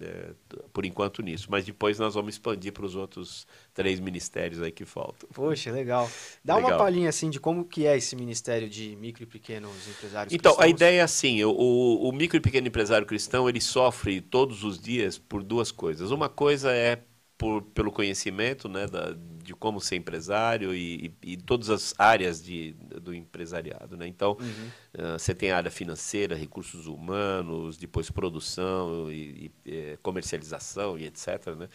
é, 0.00 0.30
por 0.72 0.84
enquanto 0.84 1.22
nisso. 1.22 1.48
Mas 1.50 1.64
depois 1.64 1.98
nós 1.98 2.14
vamos 2.14 2.34
expandir 2.34 2.72
para 2.72 2.84
os 2.84 2.94
outros 2.96 3.46
três 3.74 4.00
ministérios 4.00 4.62
aí 4.62 4.72
que 4.72 4.84
faltam. 4.84 5.28
Poxa, 5.32 5.70
legal. 5.70 6.10
Dá 6.44 6.56
legal. 6.56 6.70
uma 6.72 6.78
palhinha 6.78 7.08
assim 7.08 7.30
de 7.30 7.38
como 7.40 7.64
que 7.64 7.86
é 7.86 7.96
esse 7.96 8.14
ministério 8.16 8.68
de 8.68 8.96
micro 8.96 9.22
e 9.22 9.26
pequenos 9.26 9.88
empresários 9.88 10.32
Então, 10.32 10.52
cristãos. 10.54 10.66
a 10.66 10.68
ideia 10.68 11.00
é 11.00 11.02
assim, 11.02 11.42
o, 11.44 11.52
o 11.52 12.12
micro 12.12 12.36
e 12.36 12.40
pequeno 12.40 12.68
empresário 12.68 13.06
cristão, 13.06 13.48
ele 13.48 13.60
sofre 13.60 14.20
todos 14.20 14.64
os 14.64 14.78
dias 14.78 15.18
por 15.18 15.42
duas 15.42 15.70
coisas. 15.72 16.10
Uma 16.10 16.28
coisa 16.28 16.72
é 16.72 17.02
por, 17.40 17.62
pelo 17.62 17.90
conhecimento 17.90 18.68
né, 18.68 18.86
da, 18.86 19.16
de 19.42 19.54
como 19.54 19.80
ser 19.80 19.96
empresário 19.96 20.74
e, 20.74 21.06
e, 21.22 21.32
e, 21.32 21.36
todas 21.38 21.70
as 21.70 21.94
áreas 21.96 22.44
de, 22.44 22.74
do 23.00 23.14
empresariado. 23.14 23.96
Né? 23.96 24.06
Então, 24.06 24.36
uhum. 24.38 25.14
uh, 25.14 25.18
você 25.18 25.34
tem 25.34 25.50
a 25.50 25.56
área 25.56 25.70
financeira, 25.70 26.36
recursos 26.36 26.86
humanos, 26.86 27.78
depois 27.78 28.10
produção 28.10 29.10
e, 29.10 29.50
e 29.64 29.72
eh, 29.72 29.98
comercialização 30.02 30.98
e 30.98 31.06
etc. 31.06 31.54
Né? 31.56 31.66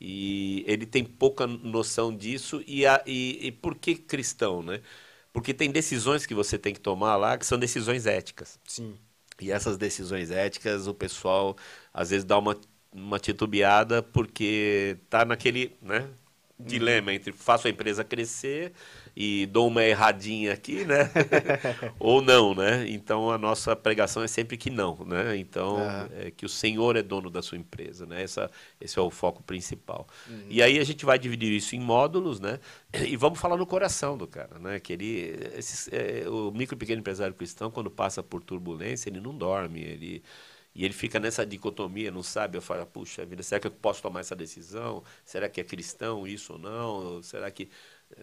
E 0.00 0.62
ele 0.68 0.86
tem 0.86 1.02
pouca 1.04 1.48
noção 1.48 2.16
disso. 2.16 2.62
E, 2.64 2.86
a, 2.86 3.02
e, 3.04 3.50
por 3.60 3.74
que 3.74 3.96
cristão? 3.96 4.62
Né? 4.62 4.80
Porque 5.32 5.52
tem 5.52 5.68
decisões 5.72 6.26
que 6.26 6.34
você 6.34 6.56
tem 6.56 6.72
que 6.72 6.80
tomar 6.80 7.16
lá 7.16 7.36
que 7.36 7.44
são 7.44 7.58
decisões 7.58 8.06
éticas. 8.06 8.56
Sim. 8.64 8.94
E 9.40 9.50
essas 9.50 9.76
decisões 9.76 10.30
éticas, 10.30 10.86
o 10.86 10.94
pessoal 10.94 11.56
às 11.92 12.10
vezes 12.10 12.24
dá 12.24 12.38
uma 12.38 12.56
uma 13.02 13.18
titubeada 13.18 14.02
porque 14.02 14.96
tá 15.08 15.24
naquele 15.24 15.76
né, 15.82 16.08
dilema 16.58 17.12
entre 17.12 17.32
faço 17.32 17.68
a 17.68 17.70
empresa 17.70 18.02
crescer 18.02 18.72
e 19.20 19.46
dou 19.46 19.66
uma 19.66 19.82
erradinha 19.82 20.52
aqui, 20.52 20.84
né? 20.84 21.10
Ou 21.98 22.22
não, 22.22 22.54
né? 22.54 22.88
Então 22.88 23.32
a 23.32 23.36
nossa 23.36 23.74
pregação 23.74 24.22
é 24.22 24.28
sempre 24.28 24.56
que 24.56 24.70
não, 24.70 24.96
né? 25.04 25.36
Então 25.36 25.76
uhum. 25.76 26.08
é 26.20 26.30
que 26.30 26.46
o 26.46 26.48
Senhor 26.48 26.94
é 26.94 27.02
dono 27.02 27.28
da 27.28 27.42
sua 27.42 27.58
empresa, 27.58 28.06
né? 28.06 28.22
Essa, 28.22 28.48
esse 28.80 28.96
é 28.96 29.02
o 29.02 29.10
foco 29.10 29.42
principal. 29.42 30.06
Uhum. 30.28 30.46
E 30.48 30.62
aí 30.62 30.78
a 30.78 30.84
gente 30.84 31.04
vai 31.04 31.18
dividir 31.18 31.52
isso 31.52 31.74
em 31.74 31.80
módulos, 31.80 32.38
né? 32.38 32.60
E 32.92 33.16
vamos 33.16 33.40
falar 33.40 33.56
no 33.56 33.66
coração 33.66 34.16
do 34.16 34.26
cara, 34.26 34.56
né? 34.60 34.78
Que 34.78 34.92
ele, 34.92 35.36
esse, 35.56 35.90
é, 35.92 36.28
o 36.28 36.52
micro 36.52 36.76
e 36.76 36.78
pequeno 36.78 37.00
empresário 37.00 37.34
cristão 37.34 37.72
quando 37.72 37.90
passa 37.90 38.22
por 38.22 38.40
turbulência 38.40 39.08
ele 39.08 39.20
não 39.20 39.36
dorme, 39.36 39.80
ele 39.80 40.22
e 40.78 40.84
ele 40.84 40.94
fica 40.94 41.18
nessa 41.18 41.44
dicotomia, 41.44 42.08
não 42.08 42.22
sabe, 42.22 42.56
eu 42.56 42.62
falo, 42.62 42.86
puxa 42.86 43.26
vida, 43.26 43.42
será 43.42 43.58
que 43.58 43.66
eu 43.66 43.70
posso 43.72 44.00
tomar 44.00 44.20
essa 44.20 44.36
decisão? 44.36 45.02
Será 45.24 45.48
que 45.48 45.60
é 45.60 45.64
cristão 45.64 46.24
isso 46.24 46.52
ou 46.52 46.58
não? 46.60 47.20
Será 47.20 47.50
que 47.50 47.68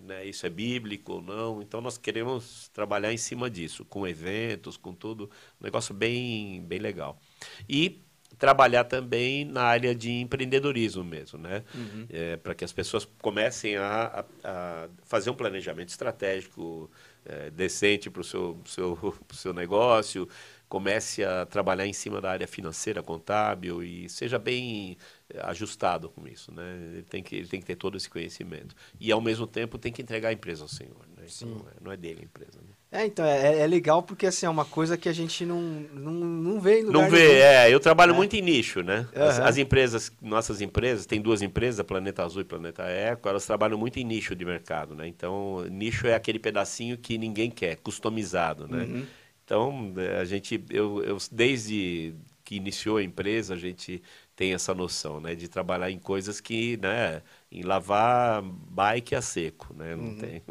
né, 0.02 0.26
isso 0.26 0.46
é 0.46 0.50
bíblico 0.50 1.16
ou 1.16 1.22
não? 1.22 1.62
Então 1.62 1.82
nós 1.82 1.98
queremos 1.98 2.70
trabalhar 2.70 3.12
em 3.12 3.18
cima 3.18 3.50
disso, 3.50 3.84
com 3.84 4.08
eventos, 4.08 4.78
com 4.78 4.94
tudo, 4.94 5.30
um 5.60 5.66
negócio 5.66 5.94
bem, 5.94 6.64
bem 6.64 6.80
legal. 6.80 7.20
E 7.68 8.02
trabalhar 8.38 8.86
também 8.86 9.44
na 9.44 9.64
área 9.64 9.94
de 9.94 10.12
empreendedorismo 10.12 11.04
mesmo, 11.04 11.38
né? 11.38 11.62
Uhum. 11.74 12.06
É, 12.10 12.38
para 12.38 12.56
que 12.56 12.64
as 12.64 12.72
pessoas 12.72 13.06
comecem 13.22 13.76
a, 13.76 13.84
a, 13.84 14.26
a, 14.44 14.90
fazer 15.04 15.30
um 15.30 15.36
planejamento 15.36 15.90
estratégico 15.90 16.90
é, 17.26 17.50
decente 17.50 18.10
para 18.10 18.22
o 18.22 18.24
seu, 18.24 18.60
seu, 18.66 19.16
seu 19.34 19.54
negócio, 19.54 20.28
comece 20.76 21.24
a 21.24 21.46
trabalhar 21.46 21.88
em 21.88 21.94
cima 21.94 22.20
da 22.20 22.30
área 22.30 22.46
financeira, 22.46 23.02
contábil 23.02 23.82
e 23.82 24.10
seja 24.10 24.38
bem 24.38 24.98
eh, 25.30 25.40
ajustado 25.44 26.10
com 26.10 26.28
isso, 26.28 26.54
né? 26.54 26.78
Ele 26.92 27.04
tem 27.04 27.24
que, 27.24 27.34
ele 27.34 27.48
tem 27.48 27.62
que 27.62 27.66
ter 27.66 27.78
todo 27.78 27.96
esse 27.96 28.10
conhecimento. 28.10 28.76
E, 29.00 29.10
ao 29.10 29.22
mesmo 29.22 29.48
tempo, 29.48 29.78
tem 29.78 29.90
que 29.90 30.02
entregar 30.02 30.28
a 30.28 30.34
empresa 30.34 30.64
ao 30.64 30.68
Senhor, 30.68 31.00
né? 31.16 31.24
Então, 31.34 31.48
não, 31.48 31.60
é, 31.60 31.74
não 31.82 31.92
é 31.94 31.96
dele 31.96 32.20
a 32.20 32.26
empresa, 32.26 32.60
né? 32.60 32.74
É, 32.92 33.06
então, 33.06 33.24
é, 33.24 33.62
é, 33.62 33.66
legal 33.68 34.04
porque, 34.04 34.28
assim, 34.28 34.46
é 34.46 34.50
uma 34.50 34.66
coisa 34.66 34.98
que 34.98 35.08
a 35.08 35.14
gente 35.14 35.46
não, 35.46 35.62
não, 35.62 36.12
não 36.12 36.60
vê 36.60 36.82
em 36.82 36.84
lugar 36.84 37.04
Não 37.04 37.10
vê, 37.10 37.26
nenhum. 37.26 37.40
é. 37.40 37.74
Eu 37.74 37.80
trabalho 37.80 38.12
é. 38.12 38.16
muito 38.18 38.36
em 38.36 38.42
nicho, 38.42 38.82
né? 38.82 39.08
Uhum. 39.16 39.24
As, 39.24 39.40
as, 39.40 39.58
empresas, 39.58 40.12
nossas 40.22 40.60
empresas, 40.60 41.06
tem 41.06 41.22
duas 41.22 41.42
empresas, 41.42 41.86
Planeta 41.86 42.22
Azul 42.22 42.42
e 42.42 42.46
Planeta 42.46 42.84
Eco, 42.84 43.30
elas 43.30 43.46
trabalham 43.46 43.78
muito 43.78 43.98
em 43.98 44.04
nicho 44.04 44.36
de 44.36 44.44
mercado, 44.44 44.94
né? 44.94 45.08
Então, 45.08 45.64
nicho 45.72 46.06
é 46.06 46.16
aquele 46.16 46.38
pedacinho 46.38 46.98
que 46.98 47.18
ninguém 47.18 47.50
quer, 47.50 47.78
customizado, 47.78 48.68
né? 48.68 48.84
Uhum. 48.84 49.06
Então, 49.46 49.94
é, 49.98 50.18
a 50.20 50.26
gente, 50.26 50.64
eu, 50.70 51.04
eu, 51.04 51.18
desde 51.32 52.16
que 52.44 52.56
iniciou 52.56 52.98
a 52.98 53.04
empresa, 53.04 53.54
a 53.54 53.58
gente 53.58 54.02
tem 54.36 54.54
essa 54.54 54.74
noção, 54.74 55.20
né, 55.20 55.36
de 55.36 55.48
trabalhar 55.48 55.90
em 55.92 56.00
coisas 56.00 56.42
que, 56.42 56.78
né, 56.78 57.22
em 57.52 57.62
lavar 57.64 58.42
bike 58.44 59.16
a 59.16 59.22
seco, 59.22 59.74
né, 59.74 59.96
não 59.96 60.06
uhum. 60.06 60.18
tem 60.18 60.42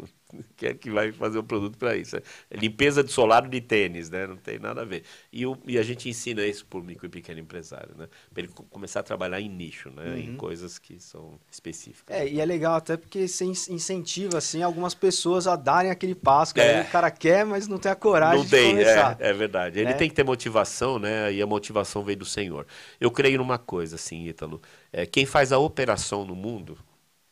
que 0.55 0.67
é 0.67 0.73
que 0.73 0.89
vai 0.89 1.11
fazer 1.11 1.39
um 1.39 1.43
produto 1.43 1.77
para 1.77 1.95
isso. 1.95 2.17
É 2.17 2.21
limpeza 2.51 3.03
de 3.03 3.11
solado 3.11 3.49
de 3.49 3.61
tênis, 3.61 4.09
né? 4.09 4.27
Não 4.27 4.37
tem 4.37 4.59
nada 4.59 4.81
a 4.81 4.85
ver. 4.85 5.03
E, 5.31 5.45
o, 5.45 5.57
e 5.67 5.77
a 5.77 5.83
gente 5.83 6.09
ensina 6.09 6.45
isso 6.45 6.65
para 6.65 6.79
o 6.79 6.83
micro 6.83 7.05
e 7.05 7.09
pequeno 7.09 7.39
empresário, 7.39 7.95
né? 7.97 8.07
Para 8.33 8.43
ele 8.43 8.53
começar 8.69 9.01
a 9.01 9.03
trabalhar 9.03 9.39
em 9.39 9.49
nicho, 9.49 9.89
né? 9.89 10.05
Uhum. 10.05 10.17
Em 10.17 10.37
coisas 10.37 10.77
que 10.79 10.99
são 10.99 11.39
específicas. 11.51 12.15
É, 12.15 12.27
e 12.27 12.39
é 12.39 12.45
legal 12.45 12.75
até 12.75 12.97
porque 12.97 13.27
você 13.27 13.45
incentiva, 13.45 14.37
assim, 14.37 14.61
algumas 14.61 14.93
pessoas 14.93 15.47
a 15.47 15.55
darem 15.55 15.91
aquele 15.91 16.15
passo 16.15 16.53
que 16.53 16.61
é. 16.61 16.81
o 16.81 16.91
cara 16.91 17.11
quer, 17.11 17.45
mas 17.45 17.67
não 17.67 17.77
tem 17.77 17.91
a 17.91 17.95
coragem 17.95 18.43
não 18.43 18.49
tem, 18.49 18.75
de 18.75 18.83
começar. 18.83 19.17
É, 19.19 19.29
é 19.29 19.33
verdade. 19.33 19.79
Ele 19.79 19.91
é. 19.91 19.93
tem 19.93 20.09
que 20.09 20.15
ter 20.15 20.23
motivação, 20.23 20.99
né? 20.99 21.31
E 21.33 21.41
a 21.41 21.47
motivação 21.47 22.03
vem 22.03 22.17
do 22.17 22.25
Senhor. 22.25 22.65
Eu 22.99 23.11
creio 23.11 23.37
numa 23.37 23.57
coisa, 23.57 23.95
assim, 23.95 24.27
Ítalo. 24.27 24.61
É, 24.91 25.05
quem 25.05 25.25
faz 25.25 25.51
a 25.51 25.57
operação 25.57 26.25
no 26.25 26.35
mundo 26.35 26.77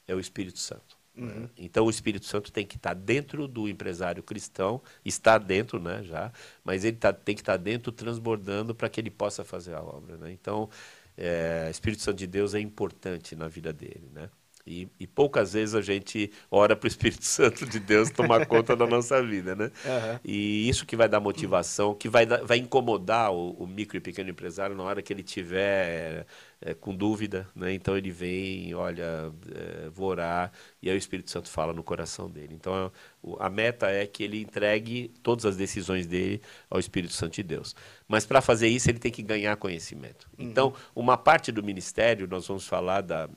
é 0.07 0.13
o 0.13 0.19
Espírito 0.19 0.59
Santo. 0.59 0.92
Uhum. 1.15 1.47
Então 1.55 1.85
o 1.85 1.89
Espírito 1.89 2.25
Santo 2.25 2.51
tem 2.51 2.65
que 2.65 2.75
estar 2.75 2.95
dentro 2.95 3.47
do 3.47 3.69
empresário 3.69 4.23
cristão, 4.23 4.81
está 5.05 5.37
dentro, 5.37 5.79
né, 5.79 6.01
já, 6.03 6.31
mas 6.63 6.83
ele 6.83 6.97
tá, 6.97 7.13
tem 7.13 7.35
que 7.35 7.41
estar 7.41 7.57
dentro 7.57 7.91
transbordando 7.91 8.73
para 8.73 8.89
que 8.89 8.99
ele 8.99 9.11
possa 9.11 9.43
fazer 9.43 9.75
a 9.75 9.81
obra, 9.81 10.17
né? 10.17 10.31
Então, 10.31 10.69
é, 11.15 11.67
Espírito 11.69 12.01
Santo 12.01 12.17
de 12.17 12.27
Deus 12.27 12.55
é 12.55 12.59
importante 12.59 13.35
na 13.35 13.47
vida 13.47 13.71
dele, 13.71 14.09
né? 14.11 14.29
E, 14.65 14.87
e, 14.97 15.05
poucas 15.05 15.51
vezes 15.51 15.75
a 15.75 15.81
gente 15.81 16.31
ora 16.49 16.73
para 16.73 16.85
o 16.85 16.87
Espírito 16.87 17.25
Santo 17.25 17.65
de 17.65 17.79
Deus 17.79 18.09
tomar 18.09 18.45
conta 18.45 18.75
da 18.77 18.87
nossa 18.87 19.21
vida, 19.21 19.53
né? 19.55 19.65
Uhum. 19.65 20.19
E 20.23 20.69
isso 20.69 20.85
que 20.85 20.95
vai 20.95 21.09
dar 21.09 21.19
motivação, 21.19 21.93
que 21.93 22.07
vai, 22.07 22.25
vai 22.25 22.59
incomodar 22.59 23.33
o, 23.33 23.51
o, 23.51 23.67
micro 23.67 23.97
e 23.97 23.99
pequeno 23.99 24.29
empresário 24.29 24.73
na 24.73 24.83
hora 24.83 25.01
que 25.01 25.11
ele 25.11 25.21
tiver 25.21 26.25
é, 26.61 26.73
com 26.73 26.95
dúvida, 26.95 27.45
né? 27.53 27.73
Então 27.73 27.97
ele 27.97 28.09
vem, 28.09 28.73
olha, 28.73 29.33
é, 29.53 29.89
vou 29.89 30.07
orar, 30.07 30.49
e 30.81 30.89
aí 30.89 30.95
o 30.95 30.97
Espírito 30.97 31.29
Santo 31.29 31.49
fala 31.49 31.73
no 31.73 31.83
coração 31.83 32.29
dele. 32.29 32.53
Então 32.53 32.89
a, 33.37 33.45
a 33.45 33.49
meta 33.49 33.89
é 33.89 34.07
que 34.07 34.23
ele 34.23 34.41
entregue 34.41 35.11
todas 35.21 35.45
as 35.45 35.57
decisões 35.57 36.07
dele 36.07 36.41
ao 36.69 36.79
Espírito 36.79 37.13
Santo 37.13 37.33
de 37.33 37.43
Deus. 37.43 37.75
Mas 38.07 38.25
para 38.25 38.41
fazer 38.41 38.69
isso 38.69 38.89
ele 38.89 38.99
tem 38.99 39.11
que 39.11 39.21
ganhar 39.21 39.57
conhecimento. 39.57 40.29
Uhum. 40.39 40.45
Então 40.45 40.73
uma 40.95 41.17
parte 41.17 41.51
do 41.51 41.61
ministério 41.61 42.27
nós 42.29 42.47
vamos 42.47 42.65
falar 42.65 43.01
da 43.01 43.27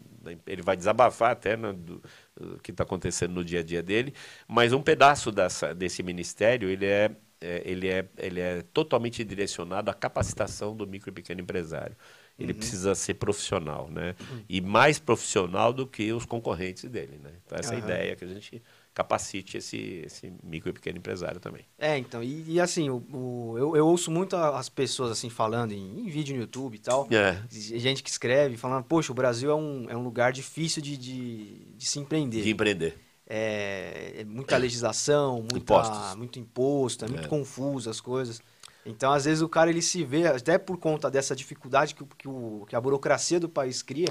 ele 0.47 0.63
vai 0.63 0.77
desabafar 0.77 1.33
até 1.33 1.57
né, 1.57 1.73
do, 1.73 2.03
do 2.39 2.59
que 2.63 2.71
está 2.71 2.85
acontecendo 2.85 3.33
no 3.33 3.45
dia 3.45 3.61
a 3.61 3.63
dia 3.63 3.83
dele, 3.83 4.15
mas 4.49 4.73
um 4.73 4.83
pedaço 4.83 5.31
dessa, 5.31 5.75
desse 5.75 6.03
ministério 6.03 6.69
ele 6.69 6.87
é 6.87 7.11
é, 7.41 7.63
ele, 7.65 7.89
é, 7.89 8.07
ele 8.17 8.41
é 8.41 8.63
totalmente 8.73 9.23
direcionado 9.23 9.91
à 9.91 9.95
capacitação 9.95 10.75
do 10.75 10.87
micro 10.87 11.11
e 11.11 11.13
pequeno 11.13 11.41
empresário. 11.41 11.97
Ele 12.39 12.53
uhum. 12.53 12.59
precisa 12.59 12.95
ser 12.95 13.15
profissional, 13.15 13.91
né? 13.91 14.15
Uhum. 14.21 14.45
E 14.49 14.61
mais 14.61 14.99
profissional 14.99 15.73
do 15.73 15.87
que 15.87 16.13
os 16.13 16.25
concorrentes 16.25 16.85
dele, 16.85 17.19
né? 17.23 17.33
Então, 17.45 17.59
essa 17.59 17.75
é 17.75 17.77
a 17.77 17.79
ideia 17.79 18.17
que 18.17 18.25
a 18.25 18.29
gente 18.29 18.63
capacite 18.97 19.59
esse, 19.59 20.03
esse 20.07 20.33
micro 20.43 20.71
e 20.71 20.73
pequeno 20.73 20.97
empresário 20.97 21.39
também. 21.39 21.67
É, 21.79 21.99
então, 21.99 22.23
e, 22.23 22.53
e 22.53 22.59
assim, 22.59 22.89
o, 22.89 22.97
o, 23.13 23.59
eu, 23.59 23.77
eu 23.77 23.87
ouço 23.87 24.11
muito 24.11 24.35
as 24.35 24.71
pessoas 24.71 25.11
assim 25.11 25.29
falando 25.29 25.73
em, 25.73 26.01
em, 26.01 26.07
vídeo 26.07 26.35
no 26.35 26.41
YouTube 26.41 26.77
e 26.77 26.79
tal, 26.79 27.07
é. 27.11 27.43
gente 27.51 28.03
que 28.03 28.09
escreve 28.09 28.57
falando, 28.57 28.85
poxa, 28.85 29.13
o 29.13 29.15
Brasil 29.15 29.51
é 29.51 29.55
um, 29.55 29.87
é 29.91 29.95
um 29.95 30.03
lugar 30.03 30.33
difícil 30.33 30.81
de, 30.81 30.97
de, 30.97 31.67
de 31.77 31.87
se 31.87 31.99
empreender. 31.99 32.41
De 32.41 32.51
empreender. 32.51 32.99
É, 33.29 34.15
é 34.21 34.25
muita 34.25 34.57
legislação, 34.57 35.45
muita, 35.53 36.17
muito 36.17 36.39
imposto, 36.39 37.05
é 37.05 37.09
muito 37.09 37.27
é. 37.27 37.29
confuso 37.29 37.91
as 37.91 38.01
coisas. 38.01 38.41
Então, 38.87 39.13
às 39.13 39.27
vezes, 39.27 39.43
o 39.43 39.49
cara 39.49 39.69
ele 39.69 39.83
se 39.83 40.05
vê, 40.05 40.27
até 40.27 40.57
por 40.57 40.79
conta 40.79 41.11
dessa 41.11 41.37
dificuldade 41.37 41.95
que, 41.95 42.05
que, 42.17 42.29
o, 42.29 42.65
que 42.67 42.75
a 42.75 42.81
burocracia 42.81 43.39
do 43.39 43.49
país 43.49 43.83
cria, 43.83 44.09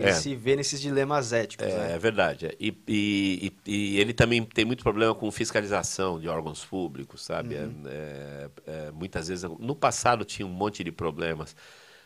ele 0.00 0.10
é. 0.10 0.14
se 0.14 0.34
vê 0.34 0.56
nesses 0.56 0.80
dilemas 0.80 1.32
éticos. 1.32 1.66
É, 1.66 1.76
né? 1.76 1.94
é 1.94 1.98
verdade. 1.98 2.46
É. 2.46 2.56
E, 2.58 2.76
e, 2.88 3.52
e, 3.66 4.00
ele 4.00 4.12
também 4.12 4.42
tem 4.44 4.64
muito 4.64 4.82
problema 4.82 5.14
com 5.14 5.30
fiscalização 5.30 6.18
de 6.18 6.28
órgãos 6.28 6.64
públicos, 6.64 7.22
sabe? 7.22 7.54
Uhum. 7.56 7.82
É, 7.86 8.48
é, 8.66 8.90
muitas 8.90 9.28
vezes, 9.28 9.48
no 9.58 9.74
passado 9.74 10.24
tinha 10.24 10.46
um 10.46 10.52
monte 10.52 10.82
de 10.82 10.90
problemas. 10.90 11.54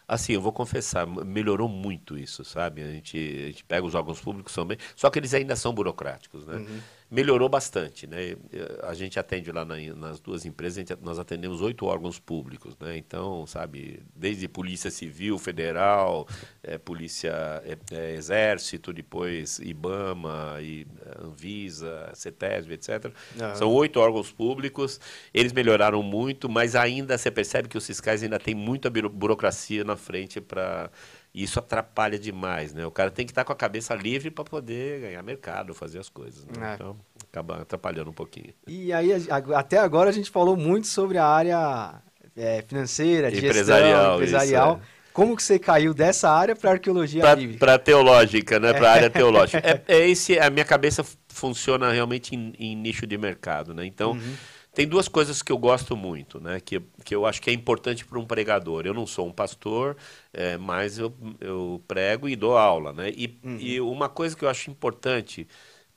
Assim, 0.06 0.34
eu 0.34 0.40
vou 0.40 0.52
confessar, 0.52 1.06
melhorou 1.06 1.68
muito 1.68 2.18
isso, 2.18 2.44
sabe? 2.44 2.82
A 2.82 2.90
gente, 2.90 3.16
a 3.16 3.46
gente 3.46 3.64
pega 3.64 3.86
os 3.86 3.94
órgãos 3.94 4.20
públicos 4.20 4.52
também, 4.54 4.76
só 4.94 5.08
que 5.08 5.18
eles 5.18 5.32
ainda 5.32 5.56
são 5.56 5.72
burocráticos, 5.72 6.46
né? 6.46 6.56
Uhum 6.56 6.80
melhorou 7.14 7.48
bastante. 7.48 8.06
Né? 8.06 8.36
A 8.82 8.92
gente 8.92 9.18
atende 9.18 9.52
lá 9.52 9.64
na, 9.64 9.76
nas 9.94 10.18
duas 10.18 10.44
empresas, 10.44 10.76
gente, 10.76 10.96
nós 11.00 11.18
atendemos 11.18 11.62
oito 11.62 11.86
órgãos 11.86 12.18
públicos. 12.18 12.76
Né? 12.80 12.98
Então, 12.98 13.46
sabe, 13.46 14.02
desde 14.14 14.48
Polícia 14.48 14.90
Civil, 14.90 15.38
Federal, 15.38 16.26
é, 16.62 16.76
Polícia 16.76 17.62
é, 17.64 17.78
é, 17.92 18.14
Exército, 18.14 18.92
depois 18.92 19.60
IBAMA, 19.60 20.58
e, 20.60 20.86
Anvisa, 21.22 22.10
CETESB, 22.14 22.74
etc. 22.74 23.04
Uhum. 23.06 23.54
São 23.54 23.72
oito 23.72 24.00
órgãos 24.00 24.32
públicos. 24.32 25.00
Eles 25.32 25.52
melhoraram 25.52 26.02
muito, 26.02 26.48
mas 26.48 26.74
ainda 26.74 27.16
você 27.16 27.30
percebe 27.30 27.68
que 27.68 27.78
os 27.78 27.86
fiscais 27.86 28.24
ainda 28.24 28.40
têm 28.40 28.54
muita 28.54 28.90
burocracia 28.90 29.84
na 29.84 29.96
frente 29.96 30.40
para 30.40 30.90
e 31.34 31.42
isso 31.42 31.58
atrapalha 31.58 32.16
demais, 32.16 32.72
né? 32.72 32.86
O 32.86 32.92
cara 32.92 33.10
tem 33.10 33.26
que 33.26 33.32
estar 33.32 33.44
com 33.44 33.52
a 33.52 33.56
cabeça 33.56 33.92
livre 33.92 34.30
para 34.30 34.44
poder 34.44 35.00
ganhar 35.00 35.22
mercado, 35.22 35.74
fazer 35.74 35.98
as 35.98 36.08
coisas. 36.08 36.44
Né? 36.44 36.52
É. 36.70 36.74
Então, 36.74 36.96
acaba 37.28 37.62
atrapalhando 37.62 38.10
um 38.10 38.14
pouquinho. 38.14 38.54
E 38.68 38.92
aí, 38.92 39.10
até 39.54 39.78
agora 39.78 40.10
a 40.10 40.12
gente 40.12 40.30
falou 40.30 40.56
muito 40.56 40.86
sobre 40.86 41.18
a 41.18 41.26
área 41.26 42.00
é, 42.36 42.62
financeira, 42.62 43.32
de 43.32 43.38
empresarial, 43.38 43.90
gestão, 43.90 44.14
empresarial. 44.14 44.72
Isso, 44.74 44.90
é. 44.90 45.04
Como 45.12 45.36
que 45.36 45.42
você 45.42 45.60
caiu 45.60 45.94
dessa 45.94 46.28
área 46.28 46.56
para 46.56 46.72
arqueologia 46.72 47.22
Para 47.58 47.78
teológica, 47.78 48.58
né? 48.58 48.72
Para 48.72 48.88
a 48.88 48.92
área 48.92 49.10
teológica. 49.10 49.62
É, 49.86 49.98
é, 49.98 50.08
esse, 50.08 50.38
a 50.38 50.50
minha 50.50 50.64
cabeça 50.64 51.04
funciona 51.28 51.90
realmente 51.90 52.34
em, 52.34 52.52
em 52.58 52.76
nicho 52.76 53.06
de 53.06 53.16
mercado, 53.16 53.72
né? 53.72 53.86
Então, 53.86 54.12
uhum. 54.12 54.34
Tem 54.74 54.88
duas 54.88 55.06
coisas 55.06 55.40
que 55.40 55.52
eu 55.52 55.58
gosto 55.58 55.96
muito, 55.96 56.40
né? 56.40 56.58
que, 56.60 56.80
que 57.04 57.14
eu 57.14 57.24
acho 57.24 57.40
que 57.40 57.48
é 57.48 57.52
importante 57.52 58.04
para 58.04 58.18
um 58.18 58.26
pregador. 58.26 58.84
Eu 58.86 58.92
não 58.92 59.06
sou 59.06 59.28
um 59.28 59.32
pastor, 59.32 59.96
é, 60.32 60.56
mas 60.56 60.98
eu, 60.98 61.14
eu 61.40 61.82
prego 61.86 62.28
e 62.28 62.34
dou 62.34 62.56
aula. 62.56 62.92
Né? 62.92 63.10
E, 63.16 63.38
uhum. 63.44 63.56
e 63.58 63.80
uma 63.80 64.08
coisa 64.08 64.36
que 64.36 64.44
eu 64.44 64.48
acho 64.48 64.70
importante 64.70 65.46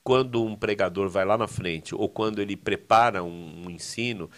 quando 0.03 0.43
um 0.43 0.55
pregador 0.55 1.09
vai 1.09 1.25
lá 1.25 1.37
na 1.37 1.47
frente 1.47 1.93
ou 1.93 2.07
quando 2.07 2.39
ele 2.39 2.55
prepara 2.55 3.23
um, 3.23 3.65
um 3.65 3.69
ensino 3.69 4.29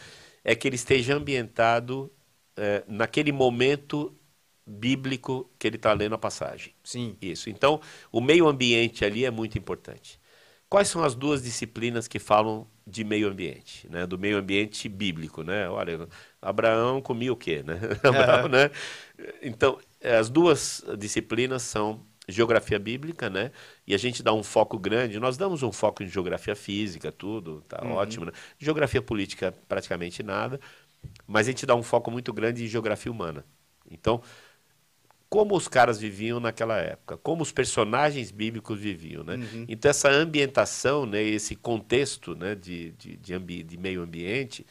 é 0.43 0.55
que 0.55 0.67
ele 0.67 0.75
esteja 0.75 1.15
ambientado 1.15 2.11
é, 2.57 2.83
naquele 2.87 3.31
momento 3.31 4.15
bíblico 4.65 5.49
que 5.57 5.67
ele 5.67 5.75
está 5.75 5.93
lendo 5.93 6.15
a 6.15 6.17
passagem. 6.17 6.73
Sim. 6.83 7.17
Isso. 7.21 7.49
Então, 7.49 7.81
o 8.11 8.21
meio 8.21 8.47
ambiente 8.47 9.03
ali 9.03 9.25
é 9.25 9.31
muito 9.31 9.57
importante. 9.57 10.18
Quais 10.69 10.87
são 10.87 11.03
as 11.03 11.15
duas 11.15 11.41
disciplinas 11.41 12.07
que 12.07 12.19
falam 12.19 12.67
de 12.85 13.03
meio 13.03 13.27
ambiente, 13.27 13.87
né? 13.89 14.05
Do 14.05 14.19
meio 14.19 14.37
ambiente 14.37 14.87
bíblico, 14.87 15.41
né? 15.41 15.67
Olha, 15.67 16.07
Abraão 16.41 17.01
comia 17.01 17.33
o 17.33 17.35
quê, 17.35 17.63
né? 17.63 17.79
Abraão, 18.03 18.45
é. 18.45 18.49
né? 18.49 18.71
Então, 19.41 19.79
as 20.03 20.29
duas 20.29 20.83
disciplinas 20.97 21.63
são 21.63 22.05
geografia 22.27 22.77
bíblica, 22.77 23.29
né? 23.29 23.51
E 23.85 23.93
a 23.93 23.97
gente 23.97 24.21
dá 24.21 24.31
um 24.33 24.43
foco 24.43 24.77
grande, 24.77 25.19
nós 25.19 25.37
damos 25.37 25.63
um 25.63 25.71
foco 25.71 26.03
em 26.03 26.07
geografia 26.07 26.55
física, 26.55 27.11
tudo, 27.11 27.61
tá 27.67 27.83
uhum. 27.83 27.93
ótimo, 27.93 28.25
né? 28.25 28.31
Geografia 28.57 29.01
política 29.01 29.53
praticamente 29.67 30.21
nada, 30.21 30.59
mas 31.25 31.47
a 31.47 31.51
gente 31.51 31.65
dá 31.65 31.75
um 31.75 31.83
foco 31.83 32.11
muito 32.11 32.31
grande 32.31 32.63
em 32.63 32.67
geografia 32.67 33.11
humana. 33.11 33.43
Então, 33.89 34.21
como 35.29 35.55
os 35.55 35.67
caras 35.67 35.99
viviam 35.99 36.39
naquela 36.39 36.77
época, 36.79 37.17
como 37.17 37.43
os 37.43 37.51
personagens 37.51 38.31
bíblicos 38.31 38.79
viviam, 38.79 39.23
né? 39.23 39.35
Uhum. 39.35 39.65
Então 39.69 39.89
essa 39.89 40.09
ambientação, 40.09 41.05
né, 41.05 41.21
esse 41.21 41.55
contexto, 41.55 42.35
né, 42.35 42.55
de, 42.55 42.91
de, 42.93 43.15
de, 43.15 43.33
ambi 43.33 43.61
de, 43.61 43.77
meio 43.77 44.01
ambiente 44.01 44.65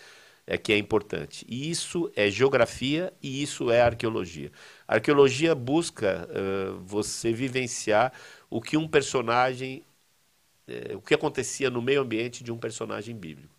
é 0.46 0.58
que 0.58 0.72
é 0.72 0.78
importante. 0.78 1.46
E 1.48 1.70
isso 1.70 2.10
é 2.16 2.28
geografia 2.30 3.12
e 3.22 3.42
isso 3.42 3.70
é 3.70 3.82
arqueologia. 3.82 4.50
A 4.86 4.94
arqueologia 4.94 5.54
busca 5.54 6.28
uh, 6.28 6.80
você 6.80 7.32
vivenciar 7.32 8.12
o 8.50 8.60
que 8.60 8.76
um 8.76 8.88
personagem, 8.88 9.84
uh, 10.68 10.96
o 10.96 11.02
que 11.02 11.14
acontecia 11.14 11.70
no 11.70 11.82
meio 11.82 12.00
ambiente 12.00 12.42
de 12.42 12.50
um 12.50 12.58
personagem 12.58 13.14
bíblico. 13.14 13.57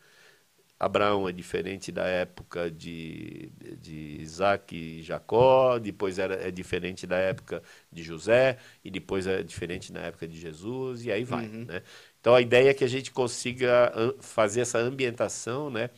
Abraão 0.79 1.27
é 1.27 1.33
diferente 1.33 1.91
da 1.91 2.05
época 2.05 2.71
de, 2.71 3.51
de 3.81 4.17
Isaac 4.21 4.73
e 4.73 5.01
Jacó, 5.03 5.77
depois 5.77 6.17
era, 6.17 6.35
é 6.35 6.49
diferente 6.49 7.05
da 7.05 7.17
época 7.17 7.61
de 7.91 8.01
José, 8.01 8.57
e 8.83 8.89
depois 8.89 9.27
é 9.27 9.43
diferente 9.43 9.91
na 9.91 9.99
época 9.99 10.25
de 10.25 10.39
Jesus, 10.39 11.05
e 11.05 11.11
aí 11.11 11.25
vai. 11.25 11.47
Uhum. 11.47 11.65
Né? 11.65 11.81
Então 12.21 12.33
a 12.33 12.41
ideia 12.41 12.69
é 12.69 12.73
que 12.73 12.85
a 12.85 12.87
gente 12.87 13.11
consiga 13.11 13.91
fazer 14.21 14.61
essa 14.61 14.79
ambientação, 14.79 15.69
né? 15.69 15.89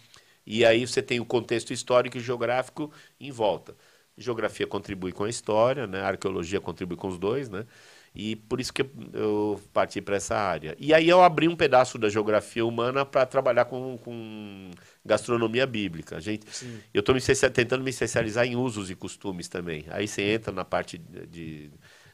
e 0.46 0.66
aí 0.66 0.88
você 0.88 1.02
tem 1.02 1.20
o 1.20 1.26
contexto 1.26 1.72
histórico 1.72 2.18
e 2.18 2.20
geográfico 2.20 2.92
em 3.20 3.32
volta. 3.32 3.76
Geografia 4.18 4.66
contribui 4.66 5.12
com 5.12 5.26
a 5.26 5.30
história, 5.30 5.86
né? 5.86 6.02
a 6.02 6.08
arqueologia 6.08 6.60
contribui 6.60 6.98
com 6.98 7.08
os 7.08 7.20
dois, 7.20 7.50
né? 7.50 7.66
E 8.14 8.36
por 8.36 8.60
isso 8.60 8.74
que 8.74 8.86
eu 9.14 9.62
parti 9.72 10.02
para 10.02 10.18
essa 10.18 10.36
área. 10.36 10.76
E 10.78 10.94
aí 10.94 11.08
eu 11.08 11.22
abri 11.22 11.48
um 11.48 11.56
pedaço 11.56 11.98
da 11.98 12.10
geografia 12.10 12.66
humana 12.66 13.06
para 13.06 13.26
trabalhar 13.26 13.66
com, 13.66 13.98
com, 13.98 14.70
gastronomia 15.06 15.66
bíblica. 15.66 16.20
gente, 16.20 16.46
eu 16.94 17.00
estou 17.00 17.16
me 17.16 17.22
tentando 17.22 17.84
me 17.84 17.90
especializar 17.90 18.46
em 18.46 18.56
usos 18.56 18.90
e 18.92 18.96
costumes 18.96 19.48
também. 19.48 19.86
Aí 19.90 20.08
você 20.08 20.24
entra 20.24 20.52
na 20.52 20.66
parte 20.66 20.98
de, 20.98 21.26
de 21.28 21.72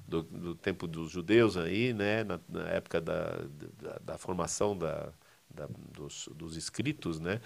do, 0.07 0.21
do, 0.23 0.55
tempo 0.55 0.87
dos 0.87 1.11
judeus 1.11 1.57
aí, 1.57 1.93
né, 1.93 2.23
na, 2.23 2.39
na 2.47 2.69
época 2.69 3.01
da, 3.01 3.41
da, 3.81 3.99
da 3.99 4.17
formação 4.17 4.77
da, 4.77 5.11
da, 5.49 5.67
dos, 5.91 6.29
dos 6.33 6.55
escritos, 6.55 7.19
né? 7.19 7.41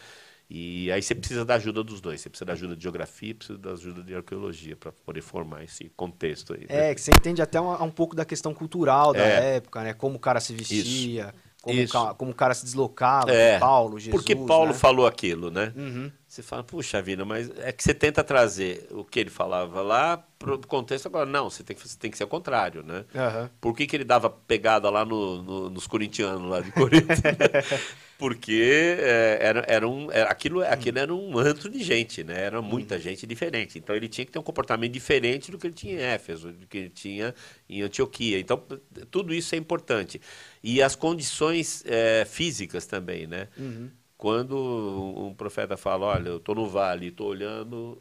E 0.53 0.91
aí 0.91 1.01
você 1.01 1.15
precisa 1.15 1.45
da 1.45 1.55
ajuda 1.55 1.81
dos 1.81 2.01
dois. 2.01 2.19
Você 2.19 2.29
precisa 2.29 2.43
da 2.43 2.51
ajuda 2.51 2.75
de 2.75 2.83
geografia, 2.83 3.33
precisa 3.33 3.57
da 3.57 3.71
ajuda 3.71 4.03
de 4.03 4.13
arqueologia 4.13 4.75
para 4.75 4.91
poder 4.91 5.21
formar 5.21 5.63
esse 5.63 5.89
contexto 5.95 6.53
aí. 6.53 6.67
Né? 6.67 6.91
É, 6.91 6.93
que 6.93 6.99
você 6.99 7.09
entende 7.11 7.41
até 7.41 7.61
um, 7.61 7.71
um 7.81 7.89
pouco 7.89 8.17
da 8.17 8.25
questão 8.25 8.53
cultural 8.53 9.13
da 9.13 9.25
é. 9.25 9.55
época, 9.55 9.81
né? 9.81 9.93
Como 9.93 10.17
o 10.17 10.19
cara 10.19 10.41
se 10.41 10.53
vestia. 10.53 11.33
Isso. 11.33 11.51
Como, 11.61 11.79
Isso. 11.79 12.15
como 12.15 12.31
o 12.31 12.33
cara 12.35 12.53
se 12.53 12.65
deslocava, 12.65 13.31
é, 13.31 13.59
Paulo, 13.59 13.97
Jesus. 13.97 14.11
Porque 14.11 14.35
Paulo 14.35 14.71
né? 14.71 14.73
falou 14.73 15.07
aquilo, 15.07 15.49
né? 15.49 15.71
Uhum. 15.73 16.11
Você 16.31 16.41
fala, 16.41 16.63
puxa 16.63 17.01
vida, 17.01 17.25
mas 17.25 17.51
é 17.57 17.73
que 17.73 17.83
você 17.83 17.93
tenta 17.93 18.23
trazer 18.23 18.87
o 18.91 19.03
que 19.03 19.19
ele 19.19 19.29
falava 19.29 19.81
lá 19.81 20.15
para 20.39 20.53
o 20.53 20.65
contexto 20.65 21.07
agora. 21.07 21.25
Não, 21.25 21.49
você 21.49 21.61
tem 21.61 21.75
que, 21.75 21.85
você 21.85 21.97
tem 21.99 22.09
que 22.09 22.17
ser 22.17 22.23
o 22.23 22.27
contrário, 22.27 22.81
né? 22.83 23.03
Uhum. 23.13 23.49
Por 23.59 23.75
que, 23.75 23.85
que 23.85 23.97
ele 23.97 24.05
dava 24.05 24.29
pegada 24.29 24.89
lá 24.89 25.03
no, 25.03 25.43
no, 25.43 25.69
nos 25.69 25.87
corintianos 25.87 26.49
lá 26.49 26.61
de 26.61 26.71
Corinto? 26.71 27.05
Porque 28.17 28.97
é, 28.97 29.39
era, 29.41 29.65
era 29.67 29.89
um, 29.89 30.09
era, 30.09 30.29
aquilo, 30.29 30.63
aquilo 30.63 30.99
era 30.99 31.13
um 31.13 31.37
antro 31.37 31.69
de 31.69 31.83
gente, 31.83 32.23
né? 32.23 32.45
Era 32.45 32.61
muita 32.61 32.95
uhum. 32.95 33.01
gente 33.01 33.27
diferente. 33.27 33.77
Então 33.77 33.93
ele 33.93 34.07
tinha 34.07 34.25
que 34.25 34.31
ter 34.31 34.39
um 34.39 34.43
comportamento 34.43 34.93
diferente 34.93 35.51
do 35.51 35.57
que 35.57 35.67
ele 35.67 35.73
tinha 35.73 35.95
em 35.95 36.01
Éfeso, 36.01 36.53
do 36.53 36.65
que 36.65 36.77
ele 36.77 36.89
tinha 36.91 37.35
em 37.67 37.81
Antioquia. 37.81 38.39
Então 38.39 38.63
tudo 39.09 39.33
isso 39.33 39.53
é 39.53 39.57
importante. 39.57 40.21
E 40.63 40.81
as 40.81 40.95
condições 40.95 41.83
é, 41.85 42.23
físicas 42.23 42.85
também, 42.85 43.27
né? 43.27 43.49
Uhum. 43.57 43.89
Quando 44.21 44.55
um 44.55 45.33
profeta 45.35 45.75
fala, 45.77 46.05
olha, 46.05 46.29
eu 46.29 46.37
estou 46.37 46.55
no 46.55 46.67
vale, 46.69 47.07
estou 47.07 47.27
olhando 47.29 47.99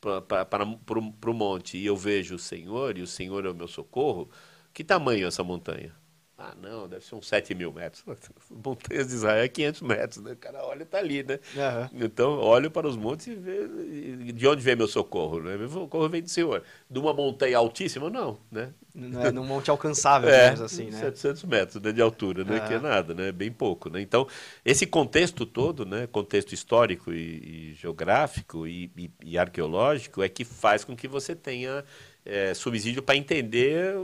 para 0.00 1.30
o 1.30 1.34
monte 1.34 1.76
e 1.78 1.86
eu 1.86 1.96
vejo 1.96 2.36
o 2.36 2.38
Senhor, 2.38 2.96
e 2.98 3.02
o 3.02 3.06
Senhor 3.06 3.44
é 3.46 3.50
o 3.50 3.54
meu 3.54 3.66
socorro, 3.68 4.30
que 4.72 4.84
tamanho 4.84 5.24
é 5.24 5.28
essa 5.28 5.42
montanha? 5.42 5.94
Ah, 6.36 6.52
não, 6.60 6.88
deve 6.88 7.04
ser 7.04 7.14
uns 7.14 7.28
7 7.28 7.54
mil 7.54 7.72
metros. 7.72 8.04
Montanhas 8.50 9.06
de 9.06 9.14
Israel 9.14 9.44
é 9.44 9.48
500 9.48 9.82
metros, 9.82 10.24
né? 10.24 10.32
O 10.32 10.36
cara 10.36 10.64
olha, 10.64 10.84
tá 10.84 10.98
ali, 10.98 11.22
né? 11.22 11.38
Uhum. 11.54 12.04
Então, 12.04 12.38
olho 12.40 12.70
para 12.72 12.88
os 12.88 12.96
montes 12.96 13.28
e 13.28 13.34
vê 13.36 14.32
de 14.32 14.46
onde 14.48 14.60
vem 14.60 14.74
meu 14.74 14.88
socorro, 14.88 15.40
né? 15.40 15.56
Meu 15.56 15.68
socorro 15.68 16.08
vem 16.08 16.22
do 16.22 16.28
Senhor. 16.28 16.64
De 16.90 16.98
uma 16.98 17.14
montanha 17.14 17.56
altíssima, 17.56 18.10
não, 18.10 18.36
né? 18.50 18.72
Não 18.92 19.24
é 19.24 19.30
num 19.30 19.44
monte 19.44 19.70
alcançável, 19.70 20.28
é, 20.30 20.48
assim, 20.50 20.90
né? 20.90 20.98
700 20.98 21.44
metros 21.44 21.80
né, 21.80 21.92
de 21.92 22.02
altura, 22.02 22.42
né? 22.42 22.58
Uhum. 22.58 22.66
Que 22.66 22.74
é 22.74 22.80
nada, 22.80 23.14
né? 23.14 23.30
Bem 23.30 23.52
pouco, 23.52 23.88
né? 23.88 24.00
Então, 24.00 24.26
esse 24.64 24.86
contexto 24.86 25.46
todo, 25.46 25.86
né? 25.86 26.08
Contexto 26.08 26.52
histórico 26.52 27.12
e, 27.12 27.70
e 27.70 27.74
geográfico 27.74 28.66
e, 28.66 28.90
e, 28.96 29.10
e, 29.24 29.38
arqueológico 29.38 30.20
é 30.20 30.28
que 30.28 30.44
faz 30.44 30.82
com 30.82 30.96
que 30.96 31.06
você 31.06 31.36
tenha 31.36 31.84
é, 32.24 32.52
subsídio 32.54 33.04
para 33.04 33.14
entender 33.14 33.94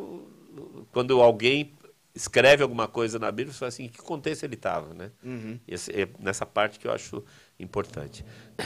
quando 0.92 1.20
alguém 1.20 1.72
escreve 2.14 2.62
alguma 2.62 2.88
coisa 2.88 3.18
na 3.18 3.30
Bíblia, 3.30 3.52
você 3.52 3.58
fala 3.58 3.68
assim, 3.68 3.84
em 3.84 3.88
que 3.88 3.98
contexto 3.98 4.42
ele 4.44 4.54
estava, 4.54 4.92
né? 4.94 5.10
Uhum. 5.22 5.58
Esse, 5.66 5.92
é 5.92 6.08
nessa 6.18 6.44
parte 6.44 6.78
que 6.78 6.86
eu 6.86 6.92
acho 6.92 7.24
importante. 7.58 8.24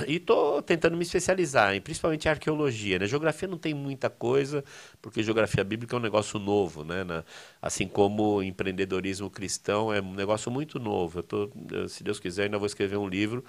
E 0.09 0.17
estou 0.17 0.63
tentando 0.63 0.97
me 0.97 1.03
especializar, 1.03 1.75
em, 1.75 1.81
principalmente 1.81 2.29
arqueologia. 2.29 2.99
Né? 2.99 3.07
Geografia 3.07 3.47
não 3.47 3.59
tem 3.59 3.75
muita 3.75 4.09
coisa, 4.09 4.65
porque 5.03 5.23
geografia 5.23 5.63
bíblica 5.63 5.95
é 5.95 5.99
um 5.99 6.03
negócio 6.03 6.39
novo, 6.39 6.85
né? 6.85 7.05
Na, 7.05 7.25
assim 7.61 7.87
como 7.87 8.43
empreendedorismo 8.43 9.29
cristão 9.31 9.93
é 9.93 10.01
um 10.01 10.15
negócio 10.15 10.51
muito 10.51 10.79
novo. 10.79 11.19
Eu 11.19 11.23
tô, 11.23 11.51
se 11.89 12.03
Deus 12.03 12.19
quiser, 12.19 12.45
ainda 12.45 12.59
vou 12.59 12.67
escrever 12.67 12.97
um 12.97 13.09
livro 13.09 13.45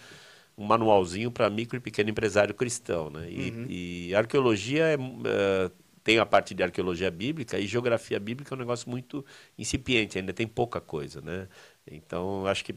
um 0.57 0.65
manualzinho 0.65 1.29
para 1.31 1.49
micro 1.49 1.77
e 1.77 1.81
pequeno 1.81 2.09
empresário 2.09 2.53
cristão. 2.53 3.09
Né? 3.09 3.29
E, 3.29 3.51
Uhum. 3.51 3.65
e 3.69 4.15
arqueologia 4.15 4.85
é, 4.85 4.93
é, 4.93 5.71
tem 6.05 6.19
a 6.19 6.25
parte 6.25 6.53
de 6.53 6.61
arqueologia 6.61 7.09
bíblica 7.09 7.57
e 7.57 7.65
geografia 7.65 8.19
bíblica 8.19 8.53
é 8.53 8.55
um 8.55 8.59
negócio 8.59 8.87
muito 8.87 9.25
incipiente, 9.57 10.19
ainda 10.19 10.31
tem 10.31 10.45
pouca 10.45 10.79
coisa. 10.79 11.19
Né? 11.19 11.47
Então, 11.91 12.45
acho 12.45 12.63
que 12.63 12.75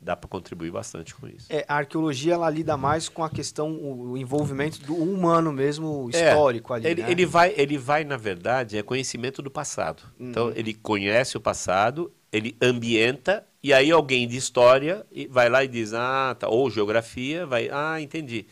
dá 0.00 0.14
para 0.14 0.28
contribuir 0.28 0.70
bastante 0.70 1.12
com 1.12 1.26
isso. 1.26 1.48
É, 1.50 1.64
a 1.66 1.74
arqueologia 1.74 2.34
ela 2.34 2.48
lida 2.48 2.76
mais 2.76 3.08
com 3.08 3.24
a 3.24 3.28
questão, 3.28 3.72
o, 3.72 4.16
envolvimento 4.16 4.80
do 4.82 4.94
humano 4.94 5.52
mesmo, 5.52 6.08
É, 6.14 6.28
histórico 6.28 6.72
ali, 6.72 6.86
ele, 6.86 7.02
né? 7.02 7.10
ele 7.10 7.26
vai, 7.26 7.52
ele 7.56 7.76
vai, 7.76 8.04
na 8.04 8.16
verdade, 8.16 8.78
é 8.78 8.82
conhecimento 8.82 9.42
do 9.42 9.50
passado. 9.50 10.04
Uhum. 10.16 10.30
Então, 10.30 10.52
ele 10.54 10.72
conhece 10.72 11.36
o 11.36 11.40
passado, 11.40 12.12
ele 12.30 12.56
ambienta, 12.62 13.44
e 13.60 13.72
aí 13.72 13.90
alguém 13.90 14.28
de 14.28 14.36
história 14.36 15.04
vai 15.28 15.48
lá 15.48 15.64
e 15.64 15.68
diz, 15.68 15.92
ah, 15.94 16.36
tá, 16.38 16.46
ou 16.46 16.70
geografia, 16.70 17.44
vai, 17.44 17.68
ah, 17.72 18.00
entendi. 18.00 18.46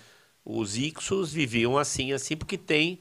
Os 0.44 0.76
Ixos 0.76 1.32
viviam 1.32 1.78
assim, 1.78 2.12
assim, 2.12 2.36
porque 2.36 2.58
tem. 2.58 2.98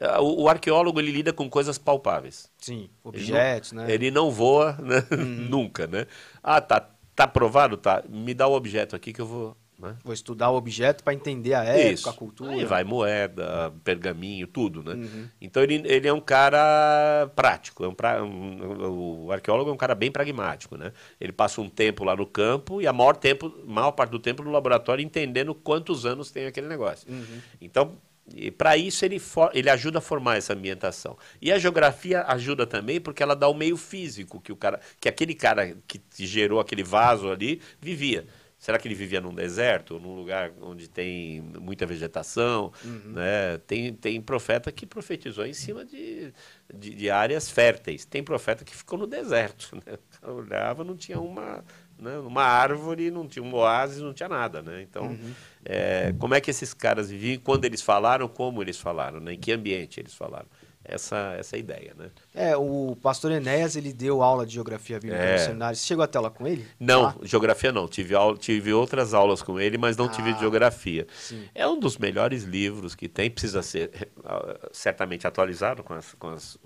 Ah, 0.00 0.20
O, 0.20 0.42
o 0.42 0.48
arqueólogo 0.48 1.00
ele 1.00 1.10
lida 1.12 1.32
com 1.32 1.48
coisas 1.48 1.78
palpáveis. 1.78 2.50
Sim, 2.58 2.88
objetos, 3.02 3.72
né? 3.72 3.86
Ele 3.92 4.10
não 4.10 4.30
voa 4.30 4.72
né? 4.80 5.04
nunca, 5.16 5.86
né? 5.86 6.06
Ah, 6.42 6.60
tá, 6.60 6.88
tá 7.14 7.26
provado? 7.26 7.76
Tá. 7.76 8.02
Me 8.08 8.34
dá 8.34 8.46
o 8.46 8.52
objeto 8.54 8.94
aqui 8.96 9.12
que 9.12 9.20
eu 9.20 9.26
vou. 9.26 9.56
Né? 9.78 9.94
Vou 10.02 10.12
estudar 10.12 10.50
o 10.50 10.56
objeto 10.56 11.04
para 11.04 11.14
entender 11.14 11.54
a 11.54 11.62
época, 11.62 11.92
Isso. 11.92 12.08
a 12.10 12.12
cultura. 12.12 12.50
Aí 12.50 12.64
vai 12.64 12.82
moeda, 12.82 13.72
pergaminho, 13.84 14.48
tudo, 14.48 14.82
né? 14.82 14.94
Uhum. 14.94 15.28
Então 15.40 15.62
ele, 15.62 15.80
ele 15.84 16.08
é 16.08 16.12
um 16.12 16.20
cara 16.20 17.30
prático, 17.36 17.84
é 17.84 17.88
um, 17.88 17.94
pra- 17.94 18.20
um- 18.24 19.26
o 19.26 19.30
arqueólogo 19.30 19.70
é 19.70 19.72
um 19.72 19.76
cara 19.76 19.94
bem 19.94 20.10
pragmático, 20.10 20.76
né? 20.76 20.92
Ele 21.20 21.30
passa 21.30 21.60
um 21.60 21.68
tempo 21.68 22.02
lá 22.02 22.16
no 22.16 22.26
campo 22.26 22.82
e 22.82 22.88
a 22.88 22.92
maior 22.92 23.14
tempo, 23.16 23.52
maior 23.68 23.92
parte 23.92 24.10
do 24.10 24.18
tempo 24.18 24.42
no 24.42 24.50
laboratório 24.50 25.00
entendendo 25.00 25.54
quantos 25.54 26.04
anos 26.04 26.32
tem 26.32 26.46
aquele 26.46 26.66
negócio. 26.66 27.08
Uhum. 27.08 27.38
Então, 27.60 27.92
para 28.56 28.76
isso 28.76 29.04
ele, 29.04 29.18
for- 29.18 29.50
ele 29.54 29.70
ajuda 29.70 29.98
a 29.98 30.02
formar 30.02 30.36
essa 30.36 30.52
ambientação. 30.52 31.16
E 31.40 31.50
a 31.52 31.58
geografia 31.58 32.22
ajuda 32.24 32.66
também 32.66 33.00
porque 33.00 33.22
ela 33.22 33.34
dá 33.34 33.48
o 33.48 33.54
meio 33.54 33.76
físico 33.76 34.40
que 34.40 34.52
o 34.52 34.56
cara, 34.56 34.80
que 35.00 35.08
aquele 35.08 35.34
cara 35.34 35.76
que 35.86 36.00
gerou 36.18 36.60
aquele 36.60 36.82
vaso 36.82 37.30
ali 37.30 37.60
vivia. 37.80 38.26
Será 38.58 38.76
que 38.76 38.88
ele 38.88 38.94
vivia 38.96 39.20
num 39.20 39.32
deserto, 39.32 40.00
num 40.00 40.16
lugar 40.16 40.50
onde 40.60 40.88
tem 40.88 41.40
muita 41.60 41.86
vegetação? 41.86 42.72
Né? 42.82 43.56
Tem, 43.68 43.92
tem 43.94 44.20
profeta 44.20 44.72
que 44.72 44.84
profetizou 44.84 45.46
em 45.46 45.52
cima 45.54 45.84
de, 45.84 46.32
de, 46.74 46.90
de 46.92 47.08
áreas 47.08 47.48
férteis. 47.48 48.04
Tem 48.04 48.20
profeta 48.20 48.64
que 48.64 48.74
ficou 48.74 48.98
no 48.98 49.06
deserto. 49.06 49.76
Né? 49.86 49.94
O 49.94 50.20
cara 50.20 50.32
olhava, 50.34 50.82
não 50.82 50.96
tinha 50.96 51.20
uma, 51.20 51.64
né? 51.98 52.18
uma 52.18 52.42
árvore, 52.42 53.10
não 53.10 53.26
tinha 53.26 53.42
um 53.42 53.54
oásis, 53.54 54.00
não 54.00 54.12
tinha 54.12 54.28
nada. 54.28 54.62
Né? 54.62 54.82
Então, 54.82 55.16
é, 55.64 56.14
como 56.18 56.34
é 56.34 56.40
que 56.40 56.50
esses 56.50 56.72
caras 56.72 57.10
viviam? 57.10 57.40
Quando 57.40 57.64
eles 57.64 57.82
falaram, 57.82 58.28
como 58.28 58.62
eles 58.62 58.78
falaram? 58.78 59.20
Né? 59.20 59.34
Em 59.34 59.38
que 59.38 59.52
ambiente 59.52 60.00
eles 60.00 60.14
falaram? 60.14 60.46
Essa, 60.84 61.34
essa 61.38 61.56
é 61.56 61.58
a 61.58 61.60
ideia. 61.60 61.94
Né? 61.96 62.10
É, 62.40 62.56
o 62.56 62.96
pastor 63.02 63.32
Enéas, 63.32 63.74
ele 63.74 63.92
deu 63.92 64.22
aula 64.22 64.46
de 64.46 64.54
geografia 64.54 65.00
bíblica 65.00 65.20
É. 65.22 65.32
no 65.32 65.38
seminário. 65.44 65.76
Você 65.76 65.84
chegou 65.86 66.04
até 66.04 66.20
lá 66.20 66.30
com 66.30 66.46
ele? 66.46 66.64
Não, 66.78 67.02
Lá? 67.02 67.16
geografia 67.22 67.72
não. 67.72 67.88
Tive, 67.88 68.14
aula, 68.14 68.36
tive 68.36 68.72
outras 68.72 69.12
aulas 69.12 69.42
com 69.42 69.58
ele, 69.58 69.76
mas 69.76 69.96
não 69.96 70.08
tive 70.08 70.30
Ah, 70.30 70.32
de 70.34 70.38
geografia. 70.40 71.06
sim. 71.12 71.48
É 71.54 71.66
um 71.66 71.80
dos 71.80 71.98
melhores 71.98 72.44
livros 72.44 72.94
que 72.94 73.08
tem, 73.08 73.28
precisa 73.30 73.60
ser 73.62 73.90
eh, 74.24 74.68
certamente 74.70 75.26
atualizado 75.26 75.82
com 75.82 75.94
as, 75.94 76.14
com 76.14 76.28
as 76.28 76.58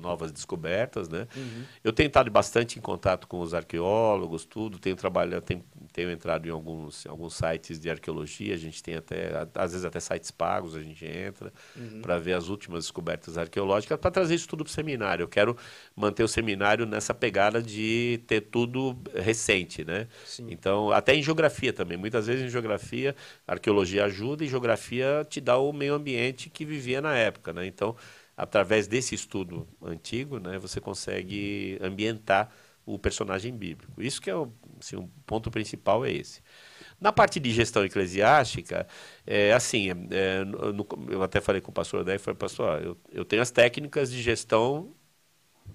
novas 0.00 0.32
descobertas, 0.32 1.08
né? 1.08 1.28
Uhum. 1.36 1.62
Eu 1.84 1.92
tenho 1.92 2.08
estado 2.08 2.30
bastante 2.30 2.78
em 2.78 2.82
contato 2.82 3.28
com 3.28 3.40
os 3.40 3.54
arqueólogos, 3.54 4.44
tudo, 4.44 4.78
tenho 4.78 4.96
trabalhado, 4.96 5.44
tenho, 5.44 5.64
tenho 5.92 6.10
entrado 6.10 6.46
em 6.48 6.50
alguns, 6.50 7.06
alguns 7.06 7.34
sites 7.34 7.78
de 7.78 7.88
arqueologia, 7.88 8.54
a 8.54 8.58
gente 8.58 8.82
tem 8.82 8.96
até, 8.96 9.30
às 9.54 9.72
vezes 9.72 9.84
até 9.84 10.00
sites 10.00 10.30
pagos, 10.30 10.74
a 10.74 10.82
gente 10.82 11.04
entra 11.04 11.52
Uhum. 11.76 12.00
para 12.02 12.18
ver 12.18 12.32
as 12.32 12.48
últimas 12.48 12.84
descobertas 12.84 13.38
arqueológicas, 13.38 13.98
para 13.98 14.10
trazer 14.10 14.34
isso 14.34 14.48
tudo 14.48 14.64
para 14.64 14.70
o 14.70 14.74
seminário. 14.74 15.19
Eu 15.22 15.28
quero 15.28 15.56
manter 15.96 16.22
o 16.22 16.28
seminário 16.28 16.86
nessa 16.86 17.14
pegada 17.14 17.62
de 17.62 18.20
ter 18.26 18.40
tudo 18.42 18.96
recente, 19.14 19.84
né? 19.84 20.08
Sim. 20.24 20.50
Então, 20.52 20.90
até 20.90 21.14
em 21.14 21.22
geografia 21.22 21.72
também. 21.72 21.96
Muitas 21.96 22.26
vezes 22.26 22.44
em 22.44 22.48
geografia, 22.48 23.14
arqueologia 23.46 24.04
ajuda 24.04 24.44
e 24.44 24.48
geografia 24.48 25.26
te 25.28 25.40
dá 25.40 25.56
o 25.58 25.72
meio 25.72 25.94
ambiente 25.94 26.50
que 26.50 26.64
vivia 26.64 27.00
na 27.00 27.16
época, 27.16 27.52
né? 27.52 27.66
Então, 27.66 27.96
através 28.36 28.86
desse 28.86 29.14
estudo 29.14 29.66
antigo, 29.82 30.38
né, 30.38 30.58
você 30.58 30.80
consegue 30.80 31.78
ambientar 31.80 32.50
o 32.86 32.98
personagem 32.98 33.54
bíblico. 33.56 34.02
Isso 34.02 34.20
que 34.20 34.30
é 34.30 34.34
o, 34.34 34.50
assim, 34.80 34.96
o 34.96 35.08
ponto 35.26 35.50
principal 35.50 36.04
é 36.04 36.12
esse. 36.12 36.40
Na 37.00 37.12
parte 37.12 37.40
de 37.40 37.50
gestão 37.52 37.84
eclesiástica, 37.84 38.86
é 39.26 39.52
assim, 39.52 39.90
é, 40.10 40.44
no- 40.44 40.72
no- 40.72 40.86
eu 41.10 41.22
até 41.22 41.40
falei 41.40 41.60
com 41.60 41.70
o 41.70 41.74
pastor 41.74 42.00
Odé, 42.00 42.18
falei, 42.18 42.36
pastor, 42.38 42.82
eu, 42.82 42.96
eu 43.12 43.24
tenho 43.24 43.42
as 43.42 43.50
técnicas 43.50 44.10
de 44.10 44.22
gestão 44.22 44.94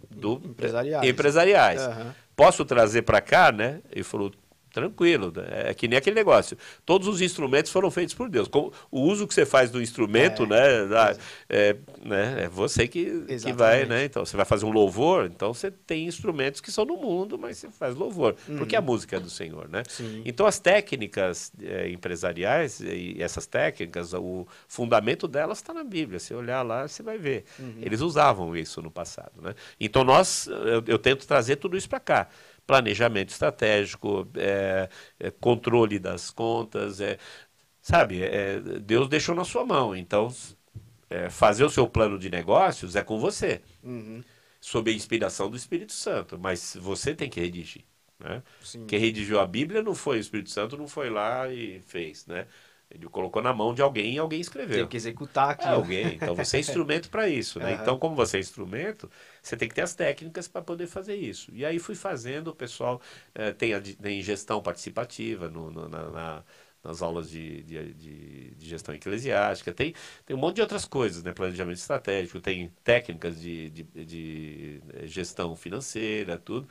do 0.09 0.41
Empresariais. 0.45 1.07
empresariais. 1.07 1.81
Aham. 1.81 2.15
Posso 2.35 2.65
trazer 2.65 3.03
para 3.03 3.21
cá, 3.21 3.51
né? 3.51 3.81
Ele 3.91 4.03
falou, 4.03 4.31
tranquilo, 4.75 5.31
né? 5.35 5.69
é 5.69 5.73
que 5.73 5.87
nem 5.87 5.97
aquele 5.97 6.15
negócio. 6.15 6.57
Todos 6.85 7.07
os 7.07 7.21
instrumentos 7.21 7.71
foram 7.71 7.89
feitos 7.89 8.13
por 8.13 8.29
Deus. 8.29 8.47
Como 8.49 8.71
o 8.91 9.01
uso 9.01 9.25
que 9.25 9.33
você 9.33 9.45
faz 9.45 9.71
do 9.71 9.81
instrumento, 9.81 10.43
É, 10.43 10.47
né? 10.47 10.85
da- 10.85 11.15
É, 11.49 11.75
né? 12.03 12.43
é 12.43 12.47
você 12.49 12.87
que, 12.87 13.05
que 13.45 13.53
vai, 13.53 13.85
né? 13.85 14.03
Então 14.03 14.25
você 14.25 14.35
vai 14.35 14.45
fazer 14.45 14.65
um 14.65 14.71
louvor, 14.71 15.25
então 15.25 15.53
você 15.53 15.71
tem 15.71 16.05
instrumentos 16.05 16.59
que 16.59 16.71
são 16.71 16.85
do 16.85 16.97
mundo, 16.97 17.37
mas 17.39 17.57
você 17.57 17.69
faz 17.71 17.95
louvor, 17.95 18.35
porque 18.57 18.75
a 18.75 18.81
música 18.81 19.15
é 19.15 19.19
do 19.19 19.29
Senhor, 19.29 19.69
né? 19.69 19.81
Sim. 19.87 20.21
Então 20.25 20.45
as 20.45 20.59
técnicas 20.59 21.51
eh, 21.61 21.89
empresariais 21.89 22.81
e 22.81 23.15
essas 23.19 23.45
técnicas, 23.47 24.13
o 24.13 24.45
fundamento 24.67 25.27
delas 25.27 25.59
está 25.59 25.73
na 25.73 25.83
Bíblia. 25.83 26.19
Se 26.19 26.33
olhar 26.33 26.61
lá, 26.63 26.87
você 26.87 27.01
vai 27.01 27.17
ver. 27.17 27.45
Eles 27.81 28.01
usavam 28.01 28.55
isso 28.57 28.81
no 28.81 28.91
passado, 28.91 29.41
né? 29.41 29.55
Então 29.79 30.03
nós, 30.03 30.47
eu, 30.47 30.83
eu 30.85 30.99
tento 30.99 31.25
trazer 31.25 31.55
tudo 31.55 31.77
isso 31.77 31.87
para 31.87 31.99
cá. 31.99 32.27
Planejamento 32.67 33.29
estratégico, 33.31 34.27
eh, 34.35 34.89
eh, 35.19 35.31
controle 35.39 35.99
das 35.99 36.31
contas, 36.31 36.99
eh, 37.01 37.17
sabe? 37.81 38.23
eh, 38.23 38.59
Deus 38.81 39.09
deixou 39.09 39.35
na 39.35 39.45
sua 39.45 39.65
mão. 39.65 39.95
Então 39.95 40.33
eh, 41.09 41.29
fazer 41.29 41.63
o 41.65 41.69
seu 41.69 41.87
plano 41.87 42.17
de 42.19 42.29
negócios 42.29 42.95
é 42.95 43.03
com 43.03 43.19
você 43.19 43.61
Uhum. 43.83 44.23
sob 44.59 44.89
a 44.89 44.93
inspiração 44.93 45.49
do 45.49 45.57
Espírito 45.57 45.93
Santo, 45.93 46.37
mas 46.39 46.75
você 46.79 47.13
tem 47.13 47.29
que 47.29 47.39
redigir. 47.39 47.83
Né? 48.19 48.41
Sim. 48.61 48.85
Quem 48.87 48.99
redigiu 48.99 49.39
a 49.39 49.45
Bíblia 49.45 49.83
não 49.83 49.93
foi 49.93 50.17
o 50.17 50.21
Espírito 50.21 50.49
Santo, 50.49 50.77
não 50.77 50.87
foi 50.87 51.09
lá 51.09 51.47
e 51.51 51.81
fez, 51.81 52.25
né? 52.25 52.47
Ele 52.89 53.07
colocou 53.07 53.41
na 53.41 53.53
mão 53.53 53.73
de 53.73 53.81
alguém 53.81 54.15
e 54.15 54.19
alguém 54.19 54.39
escreveu. 54.39 54.85
Tem 54.85 54.87
que 54.87 54.97
executar 54.97 55.49
aqui. 55.51 55.67
É 55.67 55.71
alguém, 55.71 56.15
então 56.15 56.35
você 56.35 56.57
é 56.57 56.59
instrumento 56.59 57.09
para 57.09 57.27
isso, 57.27 57.59
né? 57.59 57.71
Aham. 57.73 57.81
Então, 57.81 57.97
como 57.99 58.15
você 58.15 58.37
é 58.37 58.39
instrumento, 58.39 59.09
você 59.41 59.55
tem 59.57 59.67
que 59.69 59.75
ter 59.75 59.81
as 59.81 59.95
técnicas 59.95 60.47
para 60.47 60.61
poder 60.61 60.87
fazer 60.87 61.15
isso. 61.15 61.51
E 61.53 61.65
aí 61.65 61.79
fui 61.79 61.95
fazendo, 61.95 62.49
o 62.49 62.55
pessoal 62.55 63.01
eh, 63.33 63.51
tem, 63.53 63.73
a, 63.73 63.81
tem 63.81 64.21
gestão 64.21 64.61
participativa 64.61 65.49
no- 65.49 65.71
no- 65.71 65.87
na- 65.89 66.09
na- 66.11 66.43
nas 66.83 67.01
aulas 67.01 67.29
de, 67.29 67.63
de, 67.63 67.93
de- 67.95 68.51
de 68.55 68.69
gestão 68.69 68.93
eclesiástica, 68.93 69.73
tem, 69.73 69.93
tem 70.25 70.35
um 70.35 70.39
monte 70.39 70.57
de 70.57 70.61
outras 70.61 70.85
coisas, 70.85 71.23
né? 71.23 71.33
Planejamento 71.33 71.77
estratégico, 71.77 72.39
tem 72.39 72.69
técnicas 72.83 73.41
de, 73.41 73.69
de, 73.71 73.83
de, 74.05 74.81
eh, 74.93 75.07
gestão 75.07 75.55
financeira, 75.55 76.37
tudo, 76.37 76.67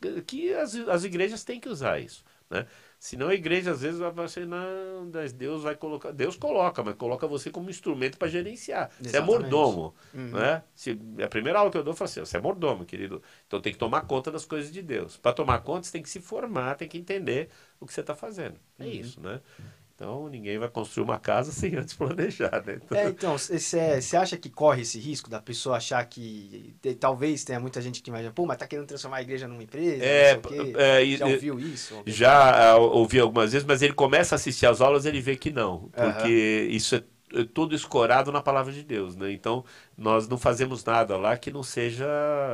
que, 0.00 0.22
que 0.22 0.54
as, 0.54 0.74
as 0.76 1.04
igrejas 1.04 1.44
têm 1.44 1.60
que 1.60 1.68
usar 1.68 1.98
isso, 2.00 2.24
né? 2.48 2.66
Senão 3.00 3.28
a 3.30 3.34
igreja 3.34 3.70
às 3.70 3.80
vezes 3.80 3.98
vai 3.98 4.12
falar 4.12 4.26
assim, 4.26 4.44
não, 4.44 5.10
Deus 5.34 5.62
vai 5.62 5.74
colocar. 5.74 6.10
Deus 6.12 6.36
coloca, 6.36 6.84
mas 6.84 6.94
coloca 6.96 7.26
você 7.26 7.50
como 7.50 7.70
instrumento 7.70 8.18
para 8.18 8.28
gerenciar. 8.28 8.90
Você 8.90 9.16
é 9.16 9.20
Exatamente. 9.20 9.40
mordomo. 9.40 9.94
Uhum. 10.12 10.32
Né? 10.32 10.62
Se, 10.74 11.00
a 11.24 11.26
primeira 11.26 11.58
aula 11.60 11.70
que 11.70 11.78
eu 11.78 11.82
dou, 11.82 11.92
eu 11.94 11.96
falo 11.96 12.10
assim: 12.10 12.20
você 12.20 12.36
é 12.36 12.40
mordomo, 12.40 12.84
querido. 12.84 13.22
Então 13.46 13.58
tem 13.58 13.72
que 13.72 13.78
tomar 13.78 14.02
conta 14.02 14.30
das 14.30 14.44
coisas 14.44 14.70
de 14.70 14.82
Deus. 14.82 15.16
Para 15.16 15.32
tomar 15.32 15.60
conta, 15.60 15.86
você 15.86 15.92
tem 15.92 16.02
que 16.02 16.10
se 16.10 16.20
formar, 16.20 16.74
tem 16.74 16.86
que 16.86 16.98
entender 16.98 17.48
o 17.80 17.86
que 17.86 17.94
você 17.94 18.02
está 18.02 18.14
fazendo. 18.14 18.60
É 18.78 18.84
Uhum. 18.84 18.90
isso, 18.90 19.18
né? 19.18 19.40
Então 20.00 20.30
ninguém 20.30 20.58
vai 20.58 20.66
construir 20.70 21.04
uma 21.04 21.18
casa 21.18 21.52
sem 21.52 21.76
antes 21.76 21.92
planejar, 21.92 22.64
né? 22.64 22.80
Então, 22.82 22.96
É, 22.96 23.08
então, 23.10 23.36
você 23.36 24.16
acha 24.16 24.38
que 24.38 24.48
corre 24.48 24.80
esse 24.80 24.98
risco 24.98 25.28
da 25.28 25.42
pessoa 25.42 25.76
achar 25.76 26.02
que 26.06 26.74
talvez 26.98 27.44
tenha 27.44 27.60
muita 27.60 27.82
gente 27.82 28.00
que 28.00 28.08
imagina, 28.08 28.32
pô, 28.32 28.46
mas 28.46 28.56
tá 28.56 28.66
querendo 28.66 28.86
transformar 28.86 29.18
a 29.18 29.22
igreja 29.22 29.46
numa 29.46 29.62
empresa, 29.62 30.02
É, 30.02 30.34
não 30.36 30.42
sei 30.50 30.60
o 30.60 30.64
quê. 30.64 30.78
é, 30.78 31.16
Já 31.18 31.26
ouviu 31.26 31.60
isso? 31.60 32.02
Já 32.06 32.70
ah, 32.70 32.76
ouvi 32.78 33.20
algumas 33.20 33.52
vezes, 33.52 33.66
mas 33.66 33.82
ele 33.82 33.92
começa 33.92 34.34
a 34.34 34.36
assistir 34.36 34.64
as 34.64 34.80
aulas 34.80 35.04
ele 35.04 35.20
vê 35.20 35.36
que 35.36 35.50
não. 35.50 35.90
Porque 35.90 36.66
isso 36.70 36.96
é 36.96 37.02
tudo 37.54 37.74
escorado 37.74 38.32
na 38.32 38.40
palavra 38.42 38.72
de 38.72 38.82
Deus, 38.82 39.14
né? 39.16 39.30
Então, 39.30 39.64
nós 39.96 40.26
não 40.26 40.36
fazemos 40.38 40.82
nada 40.84 41.16
lá 41.16 41.36
que 41.36 41.50
não 41.50 41.62
seja 41.62 42.06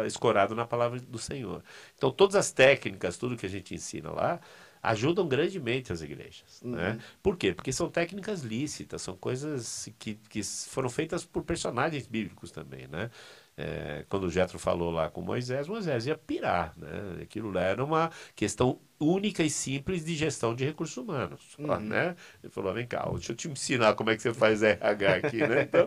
escorado 0.07 0.55
na 0.55 0.67
palavra 0.67 1.01
do 1.01 1.19
Senhor. 1.19 1.63
Então, 1.97 2.11
todas 2.11 2.37
as 2.37 2.51
técnicas, 2.53 3.17
tudo 3.17 3.37
que 3.37 3.47
a 3.47 3.49
gente 3.49 3.75
ensina 3.75 4.11
lá, 4.11 4.41
ajudam 4.87 5.27
grandemente 5.27 5.93
as 5.93 6.01
igrejas. 6.01 6.63
Uhum. 6.63 6.73
Né? 6.73 6.99
Por 7.23 7.37
quê? 7.37 7.53
Porque 7.53 7.73
são 7.73 7.89
técnicas 7.89 8.43
lícitas, 8.43 9.03
são 9.03 9.17
coisas 9.17 9.89
que, 9.99 10.15
que 10.29 10.43
foram 10.43 10.89
feitas 10.89 11.25
por 11.25 11.43
personagens 11.43 12.07
bíblicos 12.07 12.51
também, 12.51 12.87
né? 12.87 13.11
É, 13.59 14.05
quando 14.11 14.25
o 14.25 14.31
Jetro 14.31 14.59
falou 14.59 14.91
lá 14.91 15.09
com 15.09 15.23
Moisés, 15.23 15.67
Moisés 15.67 16.07
ia 16.07 16.17
pirar, 16.17 16.75
né? 16.77 17.23
Aquilo 17.23 17.51
lá 17.51 17.63
era 17.63 17.83
uma 17.83 18.11
questão 18.35 18.79
única 19.01 19.43
e 19.43 19.49
simples 19.49 20.05
de 20.05 20.15
gestão 20.15 20.55
de 20.55 20.65
recursos 20.65 20.97
humanos, 20.97 21.57
uhum. 21.59 21.81
né? 21.81 22.15
Ele 22.43 22.53
falou, 22.53 22.73
vem 22.75 22.87
cá, 22.87 23.09
deixa 23.13 23.33
eu 23.33 23.37
te 23.37 23.49
ensinar 23.49 23.95
como 23.95 24.11
é 24.11 24.17
que 24.17 24.23
você 24.23 24.33
faz 24.33 24.63
RH 24.63 25.15
aqui, 25.15 25.39
né? 25.39 25.63
Então, 25.63 25.87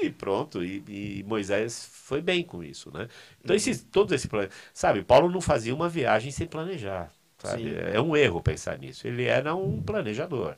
e 0.00 0.10
pronto, 0.10 0.64
e, 0.64 0.82
e, 0.88 1.24
Moisés 1.24 1.90
foi 1.92 2.22
bem 2.22 2.44
com 2.44 2.62
isso, 2.62 2.90
né? 2.92 3.08
Então, 3.40 3.52
uhum. 3.52 3.56
esses, 3.56 3.82
todos 3.82 4.12
esse 4.12 4.28
sabe, 4.72 5.02
Paulo 5.02 5.28
não 5.28 5.40
fazia 5.40 5.74
uma 5.74 5.88
viagem 5.88 6.30
sem 6.30 6.46
planejar, 6.46 7.12
sabe? 7.38 7.74
É 7.76 8.00
um 8.00 8.16
erro 8.16 8.42
pensar 8.42 8.78
nisso. 8.78 9.06
Ele 9.06 9.24
era 9.24 9.54
um 9.54 9.82
planejador. 9.82 10.56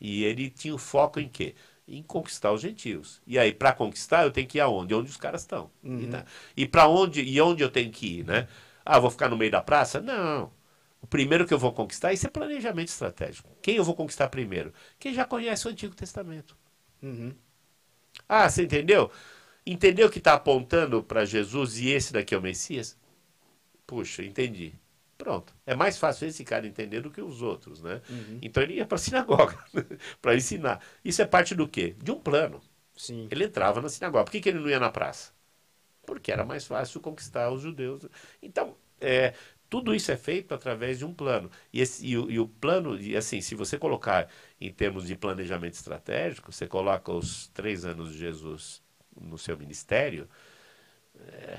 E 0.00 0.24
ele 0.24 0.50
tinha 0.50 0.74
o 0.74 0.78
foco 0.78 1.20
em 1.20 1.28
quê? 1.28 1.54
em 1.86 2.02
conquistar 2.02 2.52
os 2.52 2.60
gentios. 2.60 3.20
E 3.26 3.38
aí, 3.38 3.52
para 3.52 3.72
conquistar, 3.72 4.24
eu 4.24 4.30
tenho 4.30 4.46
que 4.46 4.58
ir 4.58 4.60
aonde? 4.60 4.94
Onde 4.94 5.10
os 5.10 5.16
caras 5.16 5.42
estão. 5.42 5.70
Uhum. 5.82 6.00
E, 6.00 6.06
tá. 6.06 6.24
e 6.56 6.66
para 6.66 6.88
onde 6.88 7.22
e 7.22 7.40
onde 7.40 7.62
eu 7.62 7.70
tenho 7.70 7.90
que 7.90 8.18
ir, 8.20 8.24
né? 8.24 8.48
Ah, 8.84 8.98
vou 8.98 9.10
ficar 9.10 9.28
no 9.28 9.36
meio 9.36 9.50
da 9.50 9.60
praça? 9.60 10.00
Não. 10.00 10.50
O 11.00 11.06
primeiro 11.06 11.46
que 11.46 11.52
eu 11.52 11.58
vou 11.58 11.72
conquistar, 11.72 12.12
isso 12.12 12.26
é 12.26 12.30
planejamento 12.30 12.88
estratégico. 12.88 13.48
Quem 13.60 13.76
eu 13.76 13.84
vou 13.84 13.94
conquistar 13.94 14.28
primeiro? 14.28 14.72
Quem 14.98 15.12
já 15.12 15.24
conhece 15.24 15.66
o 15.66 15.70
Antigo 15.70 15.94
Testamento. 15.94 16.56
Uhum. 17.02 17.34
Ah, 18.28 18.48
você 18.48 18.62
entendeu? 18.62 19.10
Entendeu 19.66 20.08
que 20.08 20.18
está 20.18 20.34
apontando 20.34 21.02
para 21.02 21.24
Jesus 21.24 21.78
e 21.78 21.88
esse 21.88 22.12
daqui 22.12 22.34
é 22.34 22.38
o 22.38 22.42
Messias? 22.42 22.96
Puxa, 23.86 24.22
entendi. 24.22 24.74
Pronto. 25.22 25.54
É 25.64 25.76
mais 25.76 25.96
fácil 25.98 26.26
esse 26.26 26.42
cara 26.42 26.66
entender 26.66 27.00
do 27.00 27.08
que 27.08 27.20
os 27.20 27.42
outros, 27.42 27.80
né? 27.80 28.02
Uhum. 28.10 28.40
Então 28.42 28.60
ele 28.60 28.74
ia 28.74 28.84
para 28.84 28.96
a 28.96 28.98
sinagoga 29.00 29.56
para 30.20 30.34
ensinar. 30.34 30.84
Isso 31.04 31.22
é 31.22 31.24
parte 31.24 31.54
do 31.54 31.68
quê? 31.68 31.94
De 32.02 32.10
um 32.10 32.18
plano. 32.18 32.60
Sim. 32.96 33.28
Ele 33.30 33.44
entrava 33.44 33.80
na 33.80 33.88
sinagoga. 33.88 34.24
Por 34.24 34.32
que, 34.32 34.40
que 34.40 34.48
ele 34.48 34.58
não 34.58 34.68
ia 34.68 34.80
na 34.80 34.90
praça? 34.90 35.32
Porque 36.04 36.32
era 36.32 36.44
mais 36.44 36.66
fácil 36.66 37.00
conquistar 37.00 37.52
os 37.52 37.62
judeus. 37.62 38.04
Então, 38.42 38.76
é, 39.00 39.32
tudo 39.70 39.94
isso 39.94 40.10
é 40.10 40.16
feito 40.16 40.52
através 40.52 40.98
de 40.98 41.04
um 41.04 41.14
plano. 41.14 41.48
E, 41.72 41.80
esse, 41.80 42.04
e, 42.04 42.18
o, 42.18 42.28
e 42.28 42.40
o 42.40 42.48
plano, 42.48 43.00
e 43.00 43.16
assim, 43.16 43.40
se 43.40 43.54
você 43.54 43.78
colocar 43.78 44.28
em 44.60 44.72
termos 44.72 45.06
de 45.06 45.14
planejamento 45.14 45.74
estratégico, 45.74 46.50
você 46.50 46.66
coloca 46.66 47.12
os 47.12 47.46
três 47.54 47.84
anos 47.84 48.12
de 48.12 48.18
Jesus 48.18 48.82
no 49.20 49.38
seu 49.38 49.56
ministério, 49.56 50.28
é, 51.28 51.58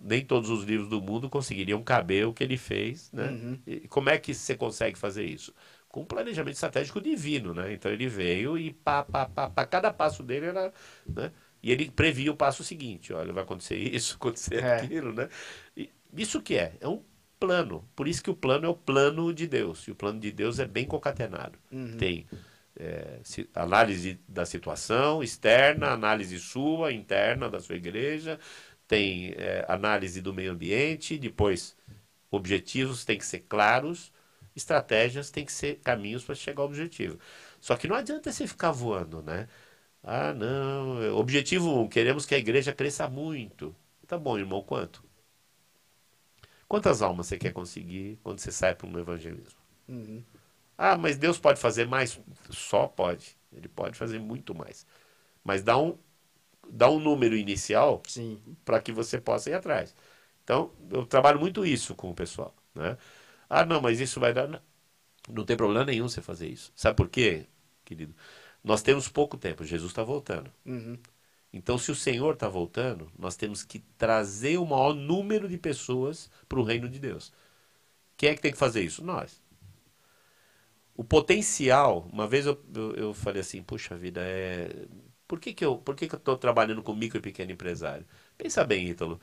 nem 0.00 0.24
todos 0.24 0.50
os 0.50 0.64
livros 0.64 0.88
do 0.88 1.00
mundo 1.00 1.28
conseguiriam 1.28 1.82
caber 1.82 2.26
o 2.26 2.32
que 2.32 2.44
ele 2.44 2.56
fez, 2.56 3.10
né? 3.12 3.28
Uhum. 3.28 3.58
E 3.66 3.88
como 3.88 4.10
é 4.10 4.18
que 4.18 4.34
você 4.34 4.56
consegue 4.56 4.98
fazer 4.98 5.24
isso? 5.24 5.54
Com 5.88 6.02
um 6.02 6.06
planejamento 6.06 6.54
estratégico 6.54 7.00
divino, 7.00 7.54
né? 7.54 7.72
Então 7.72 7.90
ele 7.90 8.08
veio 8.08 8.58
e 8.58 8.72
pá, 8.72 9.02
pá, 9.02 9.26
pá, 9.26 9.48
pá 9.48 9.66
cada 9.66 9.92
passo 9.92 10.22
dele 10.22 10.46
era, 10.46 10.72
né? 11.06 11.32
E 11.62 11.72
ele 11.72 11.90
previa 11.90 12.30
o 12.30 12.36
passo 12.36 12.62
seguinte, 12.62 13.12
olha, 13.12 13.32
vai 13.32 13.42
acontecer 13.42 13.76
isso, 13.94 14.16
acontecer 14.16 14.62
é. 14.62 14.76
aquilo, 14.76 15.12
né? 15.12 15.28
E 15.76 15.90
isso 16.16 16.40
que 16.40 16.56
é? 16.56 16.74
É 16.80 16.88
um 16.88 17.02
plano. 17.38 17.88
Por 17.94 18.08
isso 18.08 18.22
que 18.22 18.30
o 18.30 18.36
plano 18.36 18.66
é 18.66 18.68
o 18.68 18.74
plano 18.74 19.32
de 19.32 19.46
Deus. 19.46 19.86
E 19.86 19.90
o 19.90 19.94
plano 19.94 20.20
de 20.20 20.30
Deus 20.32 20.58
é 20.58 20.66
bem 20.66 20.84
concatenado. 20.84 21.58
Uhum. 21.70 21.96
Tem 21.96 22.26
é, 22.78 23.20
análise 23.54 24.20
da 24.28 24.46
situação 24.46 25.22
externa, 25.22 25.88
análise 25.88 26.38
sua, 26.38 26.92
interna 26.92 27.48
da 27.50 27.60
sua 27.60 27.74
igreja, 27.74 28.38
tem 28.88 29.34
é, 29.36 29.64
análise 29.68 30.20
do 30.22 30.34
meio 30.34 30.52
ambiente, 30.52 31.18
depois 31.18 31.76
objetivos 32.30 33.04
têm 33.04 33.18
que 33.18 33.26
ser 33.26 33.40
claros, 33.48 34.12
estratégias 34.56 35.30
têm 35.30 35.44
que 35.44 35.52
ser 35.52 35.76
caminhos 35.84 36.24
para 36.24 36.34
chegar 36.34 36.62
ao 36.62 36.68
objetivo. 36.68 37.18
Só 37.60 37.76
que 37.76 37.88
não 37.88 37.96
adianta 37.96 38.32
você 38.32 38.46
ficar 38.46 38.72
voando, 38.72 39.22
né? 39.22 39.48
Ah, 40.02 40.32
não, 40.34 41.16
objetivo 41.18 41.68
1, 41.70 41.82
um, 41.82 41.88
queremos 41.88 42.26
que 42.26 42.34
a 42.34 42.38
igreja 42.38 42.72
cresça 42.72 43.08
muito. 43.08 43.74
Tá 44.06 44.18
bom, 44.18 44.38
irmão, 44.38 44.62
quanto? 44.62 45.04
Quantas 46.68 47.00
almas 47.02 47.26
você 47.26 47.38
quer 47.38 47.52
conseguir 47.52 48.18
quando 48.22 48.38
você 48.40 48.52
sai 48.52 48.74
para 48.74 48.86
um 48.86 48.98
evangelismo? 48.98 49.58
Uhum. 49.88 50.22
Ah, 50.76 50.96
mas 50.96 51.16
Deus 51.16 51.38
pode 51.38 51.58
fazer 51.60 51.86
mais? 51.86 52.20
Só 52.50 52.86
pode. 52.86 53.36
Ele 53.52 53.68
pode 53.68 53.98
fazer 53.98 54.18
muito 54.18 54.54
mais. 54.54 54.86
Mas 55.42 55.62
dá 55.62 55.78
um, 55.78 55.98
dá 56.70 56.88
um 56.90 56.98
número 56.98 57.36
inicial 57.36 58.02
para 58.64 58.80
que 58.80 58.92
você 58.92 59.20
possa 59.20 59.50
ir 59.50 59.54
atrás. 59.54 59.94
Então, 60.44 60.70
eu 60.90 61.04
trabalho 61.04 61.38
muito 61.38 61.64
isso 61.66 61.94
com 61.94 62.10
o 62.10 62.14
pessoal. 62.14 62.54
Né? 62.74 62.96
Ah, 63.48 63.64
não, 63.64 63.80
mas 63.80 64.00
isso 64.00 64.18
vai 64.20 64.32
dar. 64.32 64.62
Não 65.28 65.44
tem 65.44 65.56
problema 65.56 65.84
nenhum 65.84 66.08
você 66.08 66.22
fazer 66.22 66.48
isso. 66.48 66.72
Sabe 66.74 66.96
por 66.96 67.08
quê, 67.08 67.46
querido? 67.84 68.14
Nós 68.62 68.82
temos 68.82 69.08
pouco 69.08 69.36
tempo, 69.36 69.64
Jesus 69.64 69.90
está 69.90 70.02
voltando. 70.02 70.50
Uhum. 70.64 70.98
Então, 71.52 71.78
se 71.78 71.90
o 71.90 71.94
Senhor 71.94 72.34
está 72.34 72.48
voltando, 72.48 73.10
nós 73.18 73.36
temos 73.36 73.62
que 73.64 73.78
trazer 73.96 74.58
o 74.58 74.66
maior 74.66 74.94
número 74.94 75.48
de 75.48 75.56
pessoas 75.56 76.30
para 76.48 76.58
o 76.58 76.62
reino 76.62 76.88
de 76.88 76.98
Deus. 76.98 77.32
Quem 78.16 78.30
é 78.30 78.34
que 78.34 78.42
tem 78.42 78.52
que 78.52 78.58
fazer 78.58 78.82
isso? 78.82 79.04
Nós. 79.04 79.40
O 80.94 81.04
potencial, 81.04 82.08
uma 82.12 82.26
vez 82.26 82.44
eu, 82.44 82.60
eu, 82.74 82.94
eu 82.96 83.14
falei 83.14 83.40
assim, 83.40 83.62
puxa 83.62 83.96
vida, 83.96 84.20
é, 84.20 84.86
por 85.28 85.40
que, 85.40 85.54
que 85.54 85.64
eu 85.64 85.78
por 85.78 85.94
que, 85.96 86.08
que 86.08 86.14
eu 86.14 86.18
estou 86.18 86.36
trabalhando 86.38 86.82
com 86.82 86.94
micro 86.94 87.18
e 87.18 87.22
pequeno 87.22 87.52
empresário? 87.52 88.06
Pensa 88.36 88.64
bem, 88.64 88.88
Ítalo. 88.88 89.20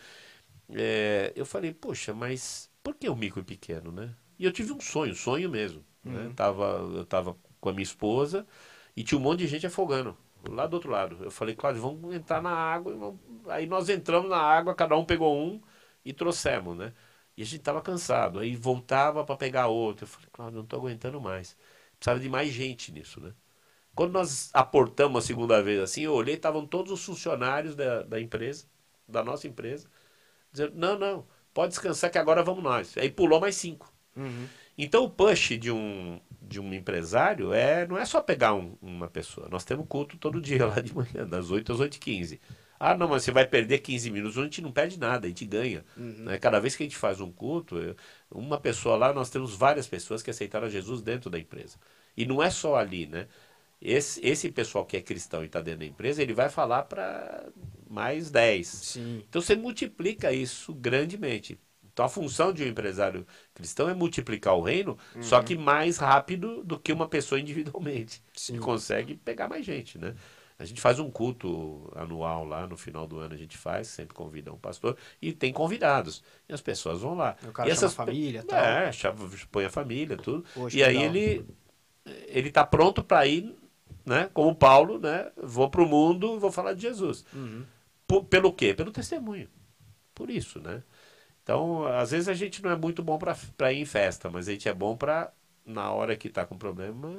É, 0.69 1.33
eu 1.35 1.45
falei, 1.45 1.73
poxa, 1.73 2.13
mas 2.13 2.71
por 2.83 2.95
que 2.95 3.09
o 3.09 3.15
micro 3.15 3.41
e 3.41 3.43
pequeno, 3.43 3.91
né? 3.91 4.15
E 4.39 4.45
eu 4.45 4.51
tive 4.51 4.73
um 4.73 4.79
sonho, 4.81 5.15
sonho 5.15 5.49
mesmo. 5.49 5.85
Né? 6.03 6.13
Uhum. 6.13 6.27
Né? 6.29 6.33
Tava, 6.35 6.65
eu 6.95 7.03
estava 7.03 7.37
com 7.59 7.69
a 7.69 7.73
minha 7.73 7.83
esposa 7.83 8.47
e 8.95 9.03
tinha 9.03 9.19
um 9.19 9.21
monte 9.21 9.39
de 9.39 9.47
gente 9.47 9.67
afogando 9.67 10.17
lá 10.49 10.67
do 10.67 10.75
outro 10.75 10.89
lado. 10.91 11.17
Eu 11.23 11.31
falei, 11.31 11.55
Cláudio, 11.55 11.81
vamos 11.81 12.13
entrar 12.15 12.41
na 12.41 12.51
água. 12.51 12.95
Vamos... 12.95 13.19
Aí 13.47 13.65
nós 13.65 13.89
entramos 13.89 14.29
na 14.29 14.37
água, 14.37 14.75
cada 14.75 14.95
um 14.95 15.05
pegou 15.05 15.35
um 15.37 15.61
e 16.03 16.13
trouxemos, 16.13 16.77
né? 16.77 16.93
E 17.37 17.41
a 17.41 17.45
gente 17.45 17.59
estava 17.59 17.81
cansado. 17.81 18.39
Aí 18.39 18.55
voltava 18.55 19.23
para 19.25 19.35
pegar 19.37 19.67
outro. 19.67 20.05
Eu 20.05 20.07
falei, 20.07 20.29
Cláudio, 20.31 20.57
não 20.57 20.63
estou 20.63 20.79
aguentando 20.79 21.19
mais. 21.21 21.57
Precisava 21.97 22.19
de 22.19 22.29
mais 22.29 22.49
gente 22.51 22.91
nisso, 22.91 23.19
né? 23.21 23.33
Quando 23.95 24.11
nós 24.11 24.49
aportamos 24.53 25.23
a 25.23 25.27
segunda 25.27 25.63
vez 25.63 25.79
assim, 25.79 26.01
eu 26.01 26.13
olhei, 26.13 26.35
estavam 26.35 26.65
todos 26.67 26.91
os 26.91 27.03
funcionários 27.03 27.75
da, 27.75 28.03
da 28.03 28.19
empresa, 28.19 28.65
da 29.07 29.23
nossa 29.23 29.47
empresa, 29.47 29.87
dizendo, 30.51 30.73
não, 30.75 30.99
não, 30.99 31.25
pode 31.53 31.69
descansar 31.69 32.11
que 32.11 32.17
agora 32.17 32.43
vamos 32.43 32.61
nós. 32.61 32.97
Aí 32.97 33.09
pulou 33.09 33.39
mais 33.39 33.55
cinco. 33.55 33.91
Uhum. 34.15 34.47
Então 34.77 35.05
o 35.05 35.09
push 35.09 35.57
de 35.57 35.71
um, 35.71 36.19
de 36.41 36.59
um 36.59 36.73
empresário 36.73 37.53
é 37.53 37.87
não 37.87 37.97
é 37.97 38.03
só 38.03 38.21
pegar 38.21 38.53
um, 38.53 38.77
uma 38.81 39.07
pessoa. 39.07 39.47
Nós 39.49 39.63
temos 39.63 39.85
culto 39.87 40.17
todo 40.17 40.41
dia 40.41 40.65
lá 40.67 40.81
de 40.81 40.93
manhã, 40.93 41.25
das 41.25 41.49
8 41.49 41.71
às 41.71 41.79
8 41.79 41.95
e 41.95 41.99
15 41.99 42.41
Ah, 42.77 42.97
não, 42.97 43.07
mas 43.07 43.23
você 43.23 43.31
vai 43.31 43.47
perder 43.47 43.79
15 43.79 44.11
minutos. 44.11 44.37
A 44.37 44.43
gente 44.43 44.61
não 44.61 44.71
perde 44.71 44.99
nada, 44.99 45.25
a 45.25 45.29
gente 45.29 45.45
ganha. 45.45 45.85
Uhum. 45.95 46.25
Né? 46.25 46.37
Cada 46.37 46.59
vez 46.59 46.75
que 46.75 46.83
a 46.83 46.85
gente 46.85 46.97
faz 46.97 47.21
um 47.21 47.31
culto, 47.31 47.95
uma 48.29 48.59
pessoa 48.59 48.97
lá, 48.97 49.13
nós 49.13 49.29
temos 49.29 49.55
várias 49.55 49.87
pessoas 49.87 50.21
que 50.21 50.29
aceitaram 50.29 50.69
Jesus 50.69 51.01
dentro 51.01 51.29
da 51.29 51.39
empresa. 51.39 51.77
E 52.17 52.25
não 52.25 52.43
é 52.43 52.49
só 52.49 52.75
ali, 52.75 53.07
né? 53.07 53.27
Esse, 53.85 54.25
esse 54.25 54.49
pessoal 54.49 54.83
que 54.83 54.97
é 54.97 55.01
cristão 55.01 55.43
e 55.43 55.45
está 55.45 55.61
dentro 55.61 55.81
da 55.81 55.85
empresa, 55.85 56.21
ele 56.21 56.33
vai 56.33 56.49
falar 56.49 56.83
para 56.83 57.45
mais 57.87 58.31
10. 58.31 58.67
Sim. 58.67 59.23
Então 59.29 59.41
você 59.41 59.55
multiplica 59.55 60.31
isso 60.33 60.73
grandemente. 60.73 61.59
Então 61.93 62.05
a 62.05 62.09
função 62.09 62.51
de 62.51 62.63
um 62.63 62.67
empresário 62.67 63.25
cristão 63.53 63.87
é 63.87 63.93
multiplicar 63.93 64.55
o 64.55 64.61
reino, 64.61 64.97
uhum. 65.15 65.21
só 65.21 65.41
que 65.41 65.55
mais 65.55 65.97
rápido 65.97 66.63
do 66.63 66.79
que 66.79 66.91
uma 66.91 67.07
pessoa 67.07 67.39
individualmente. 67.39 68.21
Sim. 68.33 68.55
E 68.55 68.59
consegue 68.59 69.15
pegar 69.15 69.47
mais 69.47 69.63
gente, 69.63 69.97
né? 69.99 70.15
A 70.57 70.65
gente 70.65 70.81
faz 70.81 70.99
um 70.99 71.11
culto 71.11 71.91
anual 71.95 72.45
lá, 72.45 72.65
no 72.65 72.77
final 72.77 73.05
do 73.05 73.19
ano 73.19 73.33
a 73.33 73.37
gente 73.37 73.57
faz, 73.57 73.87
sempre 73.87 74.15
convida 74.15 74.51
um 74.51 74.57
pastor, 74.57 74.97
e 75.21 75.31
tem 75.31 75.53
convidados. 75.53 76.23
E 76.49 76.53
as 76.53 76.61
pessoas 76.61 77.01
vão 77.01 77.13
lá. 77.13 77.35
O 77.47 77.51
cara 77.51 77.69
e 77.69 77.71
essas 77.71 77.93
família, 77.93 78.43
tal. 78.43 78.59
É, 78.59 78.91
põe 79.51 79.65
a 79.65 79.69
família, 79.69 80.17
tudo. 80.17 80.45
Poxa, 80.53 80.75
e 80.75 80.83
aí 80.83 80.97
legal. 80.97 81.15
ele 81.15 81.45
ele 82.27 82.49
está 82.49 82.63
pronto 82.63 83.03
para 83.03 83.25
ir 83.25 83.55
né? 84.05 84.29
Como 84.33 84.55
Paulo, 84.55 84.99
né? 84.99 85.31
Vou 85.41 85.69
para 85.69 85.81
o 85.81 85.87
mundo, 85.87 86.39
vou 86.39 86.51
falar 86.51 86.73
de 86.73 86.83
Jesus. 86.83 87.25
Uhum. 87.33 87.65
Por, 88.07 88.25
pelo 88.25 88.53
quê? 88.53 88.73
Pelo 88.73 88.91
testemunho. 88.91 89.49
Por 90.13 90.29
isso, 90.29 90.59
né? 90.59 90.83
Então, 91.43 91.85
às 91.85 92.11
vezes 92.11 92.27
a 92.27 92.33
gente 92.33 92.63
não 92.63 92.71
é 92.71 92.75
muito 92.75 93.03
bom 93.03 93.19
para 93.19 93.73
ir 93.73 93.81
em 93.81 93.85
festa, 93.85 94.29
mas 94.29 94.47
a 94.47 94.51
gente 94.51 94.67
é 94.67 94.73
bom 94.73 94.95
para 94.95 95.31
na 95.65 95.91
hora 95.91 96.15
que 96.15 96.27
está 96.27 96.45
com 96.45 96.55
problema, 96.57 97.09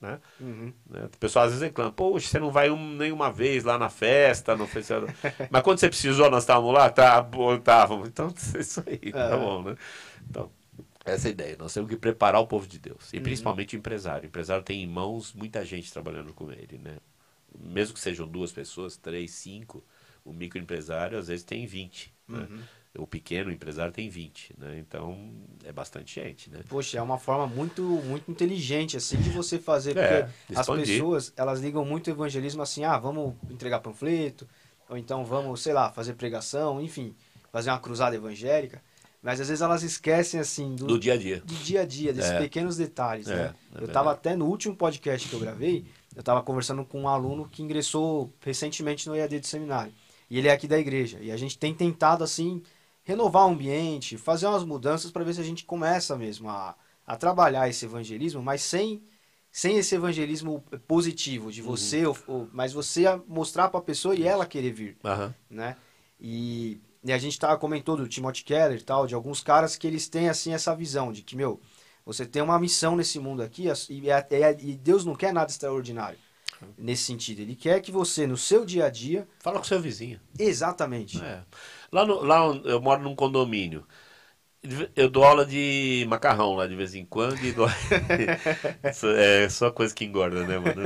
né? 0.00 0.18
Uhum. 0.40 0.72
né? 0.90 1.04
O 1.04 1.18
pessoal 1.18 1.44
às 1.44 1.52
vezes 1.52 1.62
reclama, 1.62 1.92
poxa, 1.92 2.26
você 2.26 2.38
não 2.40 2.50
vai 2.50 2.68
um, 2.68 2.96
nenhuma 2.96 3.30
vez 3.30 3.62
lá 3.62 3.78
na 3.78 3.88
festa, 3.88 4.56
no 4.56 4.66
festival. 4.66 5.04
mas 5.50 5.62
quando 5.62 5.78
você 5.78 5.88
precisou, 5.88 6.28
nós 6.28 6.42
estávamos 6.42 6.74
lá, 6.74 6.90
tá, 6.90 7.24
estávamos. 7.56 8.08
Então, 8.08 8.34
isso 8.58 8.82
aí, 8.86 9.12
tá 9.12 9.36
bom, 9.36 9.62
né? 9.62 9.76
Então, 10.28 10.50
essa 11.04 11.28
é 11.28 11.30
a 11.30 11.32
ideia. 11.32 11.56
Nós 11.58 11.74
temos 11.74 11.90
que 11.90 11.96
preparar 11.96 12.40
o 12.40 12.46
povo 12.46 12.66
de 12.66 12.78
Deus. 12.78 13.12
E 13.12 13.16
uhum. 13.16 13.22
principalmente 13.22 13.76
o 13.76 13.78
empresário. 13.78 14.24
O 14.24 14.26
empresário 14.26 14.62
tem 14.62 14.82
em 14.82 14.86
mãos 14.86 15.32
muita 15.32 15.64
gente 15.64 15.92
trabalhando 15.92 16.32
com 16.32 16.50
ele, 16.50 16.78
né? 16.78 16.96
mesmo 17.58 17.94
que 17.94 18.00
sejam 18.00 18.26
duas 18.26 18.52
pessoas, 18.52 18.96
três, 18.96 19.32
cinco, 19.32 19.84
o 20.24 20.32
microempresário 20.32 21.18
às 21.18 21.28
vezes 21.28 21.44
tem 21.44 21.66
20. 21.66 22.12
Né? 22.28 22.38
Uhum. 22.38 22.56
Né? 22.56 22.62
O 22.98 23.06
pequeno 23.06 23.50
empresário 23.50 23.90
tem 23.90 24.10
20, 24.10 24.54
né? 24.58 24.78
Então 24.78 25.32
é 25.64 25.72
bastante 25.72 26.20
gente, 26.20 26.50
né? 26.50 26.60
Poxa, 26.68 26.98
é 26.98 27.02
uma 27.02 27.18
forma 27.18 27.46
muito 27.46 27.82
muito 27.82 28.30
inteligente 28.30 28.98
assim 28.98 29.16
de 29.16 29.30
você 29.30 29.58
fazer, 29.58 29.96
é, 29.96 30.24
porque 30.24 30.54
as 30.54 30.66
pessoas, 30.66 31.32
elas 31.34 31.58
ligam 31.58 31.86
muito 31.86 32.08
o 32.08 32.10
evangelismo 32.10 32.60
assim, 32.60 32.84
ah, 32.84 32.98
vamos 32.98 33.34
entregar 33.48 33.80
panfleto, 33.80 34.46
ou 34.90 34.98
então 34.98 35.24
vamos, 35.24 35.62
sei 35.62 35.72
lá, 35.72 35.90
fazer 35.90 36.12
pregação, 36.16 36.82
enfim, 36.82 37.16
fazer 37.50 37.70
uma 37.70 37.80
cruzada 37.80 38.14
evangélica. 38.14 38.82
Mas 39.22 39.40
às 39.40 39.48
vezes 39.48 39.62
elas 39.62 39.84
esquecem 39.84 40.40
assim 40.40 40.74
do, 40.74 40.86
do 40.86 40.98
dia 40.98 41.14
a 41.14 41.16
dia. 41.16 41.40
Do 41.40 41.54
dia 41.54 41.82
a 41.82 41.86
dia, 41.86 42.12
desses 42.12 42.32
é. 42.32 42.38
pequenos 42.40 42.76
detalhes, 42.76 43.28
é, 43.28 43.34
né? 43.36 43.54
É 43.76 43.80
eu 43.80 43.86
estava 43.86 44.10
até 44.10 44.34
no 44.34 44.46
último 44.46 44.74
podcast 44.74 45.28
que 45.28 45.34
eu 45.34 45.38
gravei, 45.38 45.86
eu 46.14 46.20
estava 46.20 46.42
conversando 46.42 46.84
com 46.84 47.02
um 47.02 47.08
aluno 47.08 47.48
que 47.48 47.62
ingressou 47.62 48.32
recentemente 48.40 49.08
no 49.08 49.14
EAD 49.14 49.38
do 49.38 49.46
seminário. 49.46 49.92
E 50.28 50.38
ele 50.38 50.48
é 50.48 50.52
aqui 50.52 50.66
da 50.66 50.78
igreja. 50.78 51.18
E 51.20 51.30
a 51.30 51.36
gente 51.36 51.56
tem 51.56 51.72
tentado 51.72 52.24
assim 52.24 52.62
renovar 53.04 53.46
o 53.46 53.50
ambiente, 53.50 54.16
fazer 54.16 54.46
umas 54.46 54.64
mudanças 54.64 55.10
para 55.10 55.24
ver 55.24 55.34
se 55.34 55.40
a 55.40 55.44
gente 55.44 55.64
começa 55.64 56.16
mesmo 56.16 56.48
a, 56.48 56.74
a 57.06 57.16
trabalhar 57.16 57.68
esse 57.68 57.84
evangelismo, 57.84 58.42
mas 58.42 58.62
sem 58.62 59.02
sem 59.52 59.76
esse 59.76 59.94
evangelismo 59.94 60.64
positivo 60.88 61.52
de 61.52 61.60
você, 61.60 62.06
uhum. 62.06 62.14
ou, 62.26 62.34
ou, 62.34 62.48
mas 62.54 62.72
você 62.72 63.02
mostrar 63.28 63.68
para 63.68 63.80
a 63.80 63.82
pessoa 63.82 64.14
e 64.14 64.26
ela 64.26 64.46
querer 64.46 64.72
vir, 64.72 64.96
uhum. 65.04 65.30
né? 65.50 65.76
E, 66.18 66.80
e, 67.04 67.12
a 67.12 67.18
gente 67.18 67.38
tá, 67.38 67.56
comentou 67.56 67.96
do 67.96 68.08
Timothy 68.08 68.44
Keller 68.44 68.78
e 68.78 68.82
tal, 68.82 69.06
de 69.06 69.14
alguns 69.14 69.40
caras 69.40 69.76
que 69.76 69.86
eles 69.86 70.08
têm 70.08 70.28
assim 70.28 70.52
essa 70.54 70.74
visão 70.74 71.12
de 71.12 71.22
que, 71.22 71.36
meu, 71.36 71.60
você 72.04 72.26
tem 72.26 72.42
uma 72.42 72.58
missão 72.58 72.96
nesse 72.96 73.18
mundo 73.18 73.42
aqui 73.42 73.66
e, 73.88 74.08
e 74.60 74.76
Deus 74.76 75.04
não 75.04 75.14
quer 75.14 75.32
nada 75.32 75.50
extraordinário 75.50 76.18
uhum. 76.60 76.68
nesse 76.78 77.04
sentido. 77.04 77.40
Ele 77.40 77.54
quer 77.54 77.80
que 77.80 77.92
você, 77.92 78.26
no 78.26 78.36
seu 78.36 78.64
dia 78.64 78.86
a 78.86 78.90
dia... 78.90 79.26
Fala 79.40 79.58
com 79.58 79.64
seu 79.64 79.80
vizinho. 79.80 80.20
Exatamente. 80.38 81.22
É. 81.22 81.42
Lá, 81.90 82.04
no, 82.04 82.22
lá 82.22 82.46
eu 82.64 82.80
moro 82.80 83.02
num 83.02 83.14
condomínio. 83.14 83.86
Eu 84.94 85.10
dou 85.10 85.24
aula 85.24 85.44
de 85.44 86.06
macarrão 86.08 86.54
lá 86.54 86.68
de 86.68 86.76
vez 86.76 86.94
em 86.94 87.04
quando 87.04 87.42
e 87.44 87.50
dou... 87.50 87.66
é 89.18 89.48
só 89.48 89.72
coisa 89.72 89.92
que 89.92 90.04
engorda, 90.04 90.46
né, 90.46 90.56
mano? 90.56 90.82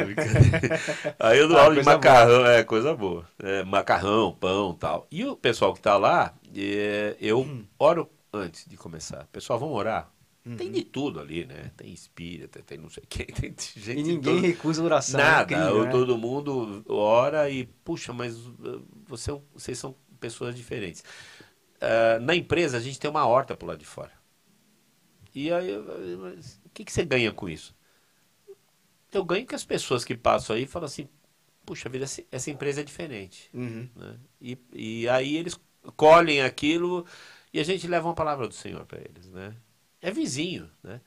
Aí 1.20 1.38
eu 1.38 1.46
dou 1.46 1.58
ah, 1.58 1.64
aula 1.64 1.74
de 1.74 1.82
macarrão, 1.82 2.38
boa. 2.38 2.52
é 2.52 2.64
coisa 2.64 2.94
boa. 2.94 3.28
É, 3.38 3.62
macarrão, 3.64 4.32
pão 4.32 4.72
tal. 4.72 5.06
E 5.10 5.26
o 5.26 5.36
pessoal 5.36 5.74
que 5.74 5.80
tá 5.80 5.98
lá, 5.98 6.34
é, 6.56 7.16
eu 7.20 7.40
hum. 7.40 7.66
oro 7.78 8.10
antes 8.32 8.64
de 8.66 8.78
começar. 8.78 9.26
Pessoal, 9.30 9.58
vamos 9.58 9.76
orar? 9.76 10.10
Uhum. 10.46 10.56
Tem 10.56 10.70
de 10.70 10.84
tudo 10.84 11.20
ali, 11.20 11.44
né? 11.44 11.72
Tem 11.76 11.92
espírita, 11.92 12.62
tem 12.62 12.78
não 12.78 12.88
sei 12.88 13.02
quem, 13.08 13.26
tem 13.34 13.54
gente. 13.58 13.98
E 13.98 14.02
ninguém 14.02 14.36
todo... 14.36 14.40
recusa 14.40 14.82
oração. 14.82 15.18
É 15.18 15.22
Nada, 15.22 15.54
incrível, 15.54 15.84
né? 15.84 15.90
todo 15.90 16.16
mundo 16.16 16.84
ora 16.88 17.50
e, 17.50 17.66
puxa, 17.84 18.12
mas 18.12 18.36
uh, 18.46 18.82
você, 19.06 19.32
é 19.32 19.38
vocês 19.52 19.76
são 19.76 19.94
pessoas 20.20 20.54
diferentes. 20.54 21.02
Uh, 21.76 22.20
na 22.20 22.34
empresa, 22.34 22.76
a 22.76 22.80
gente 22.80 22.98
tem 22.98 23.10
uma 23.10 23.26
horta 23.26 23.56
pro 23.56 23.66
lado 23.66 23.78
de 23.78 23.86
fora. 23.86 24.12
E 25.34 25.52
aí, 25.52 25.76
o 25.76 26.70
que, 26.72 26.84
que 26.84 26.92
você 26.92 27.04
ganha 27.04 27.30
com 27.30 27.48
isso? 27.48 27.74
Eu 29.12 29.24
ganho 29.24 29.46
que 29.46 29.54
as 29.54 29.64
pessoas 29.64 30.04
que 30.04 30.16
passam 30.16 30.56
aí 30.56 30.66
falam 30.66 30.86
assim, 30.86 31.08
puxa 31.64 31.88
vida, 31.88 32.06
essa 32.30 32.50
empresa 32.50 32.80
é 32.80 32.84
diferente. 32.84 33.50
Uhum. 33.52 33.88
Né? 33.94 34.16
E, 34.40 34.58
e 34.72 35.08
aí 35.08 35.36
eles 35.36 35.58
colhem 35.96 36.42
aquilo 36.42 37.04
e 37.52 37.60
a 37.60 37.64
gente 37.64 37.86
leva 37.86 38.08
uma 38.08 38.14
palavra 38.14 38.48
do 38.48 38.54
Senhor 38.54 38.84
para 38.86 38.98
eles, 38.98 39.28
né? 39.30 39.54
É 40.00 40.10
vizinho, 40.10 40.70
né? 40.82 41.00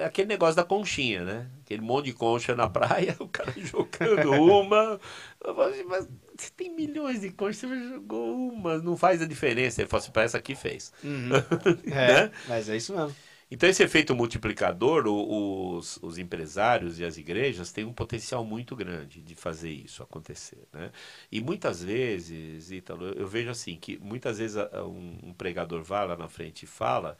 É 0.00 0.04
aquele 0.04 0.28
negócio 0.28 0.56
da 0.56 0.64
conchinha, 0.64 1.24
né? 1.24 1.46
Aquele 1.62 1.82
monte 1.82 2.06
de 2.06 2.12
concha 2.12 2.54
na 2.54 2.68
praia, 2.68 3.16
o 3.20 3.28
cara 3.28 3.52
jogando 3.56 4.32
uma. 4.32 5.00
Assim, 5.44 5.84
mas 5.84 6.08
você 6.36 6.50
tem 6.56 6.74
milhões 6.74 7.20
de 7.20 7.30
conchas, 7.30 7.58
você 7.58 7.88
jogou 7.88 8.50
uma, 8.50 8.78
não 8.78 8.96
faz 8.96 9.22
a 9.22 9.26
diferença. 9.26 9.80
Ele 9.80 9.88
falou 9.88 10.04
assim, 10.04 10.12
essa 10.20 10.38
aqui 10.38 10.54
fez. 10.54 10.92
Uhum. 11.04 11.30
é, 11.92 12.22
né? 12.24 12.32
Mas 12.48 12.68
é 12.68 12.76
isso 12.76 12.94
mesmo. 12.94 13.14
Então, 13.50 13.66
esse 13.66 13.82
efeito 13.82 14.14
multiplicador, 14.14 15.06
os, 15.06 15.98
os 16.02 16.18
empresários 16.18 17.00
e 17.00 17.04
as 17.04 17.16
igrejas 17.16 17.72
têm 17.72 17.84
um 17.84 17.94
potencial 17.94 18.44
muito 18.44 18.76
grande 18.76 19.22
de 19.22 19.34
fazer 19.34 19.70
isso 19.70 20.02
acontecer. 20.02 20.68
Né? 20.70 20.90
E 21.32 21.40
muitas 21.40 21.82
vezes, 21.82 22.70
Ítalo, 22.70 23.06
eu 23.06 23.26
vejo 23.26 23.48
assim, 23.48 23.76
que 23.76 23.98
muitas 23.98 24.36
vezes 24.36 24.56
um, 24.84 25.30
um 25.30 25.32
pregador 25.32 25.82
vai 25.82 26.06
lá 26.06 26.14
na 26.14 26.28
frente 26.28 26.64
e 26.64 26.66
fala, 26.66 27.16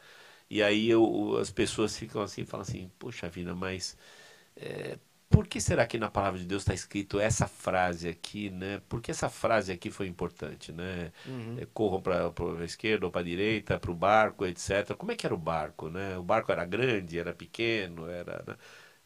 e 0.49 0.63
aí 0.63 0.89
eu, 0.89 1.37
as 1.37 1.51
pessoas 1.51 1.97
ficam 1.97 2.21
assim, 2.21 2.45
falam 2.45 2.63
assim, 2.63 2.91
poxa 2.99 3.29
vida, 3.29 3.55
mas 3.55 3.97
é, 4.55 4.99
por 5.29 5.47
que 5.47 5.61
será 5.61 5.85
que 5.87 5.97
na 5.99 6.09
palavra 6.09 6.39
de 6.39 6.45
Deus 6.45 6.63
está 6.63 6.73
escrito 6.73 7.19
essa 7.19 7.47
frase 7.47 8.09
aqui, 8.09 8.49
né? 8.49 8.81
Por 8.89 9.01
que 9.01 9.11
essa 9.11 9.29
frase 9.29 9.71
aqui 9.71 9.91
foi 9.91 10.07
importante, 10.07 10.71
né? 10.71 11.11
Uhum. 11.25 11.57
É, 11.59 11.65
corram 11.67 12.01
para 12.01 12.31
a 12.61 12.65
esquerda 12.65 13.05
ou 13.05 13.11
para 13.11 13.21
a 13.21 13.23
direita, 13.23 13.79
para 13.79 13.91
o 13.91 13.95
barco, 13.95 14.45
etc. 14.45 14.95
Como 14.97 15.11
é 15.11 15.15
que 15.15 15.25
era 15.25 15.35
o 15.35 15.37
barco, 15.37 15.89
né? 15.89 16.17
O 16.17 16.23
barco 16.23 16.51
era 16.51 16.65
grande, 16.65 17.19
era 17.19 17.33
pequeno, 17.33 18.07
era... 18.09 18.43
Né? 18.47 18.57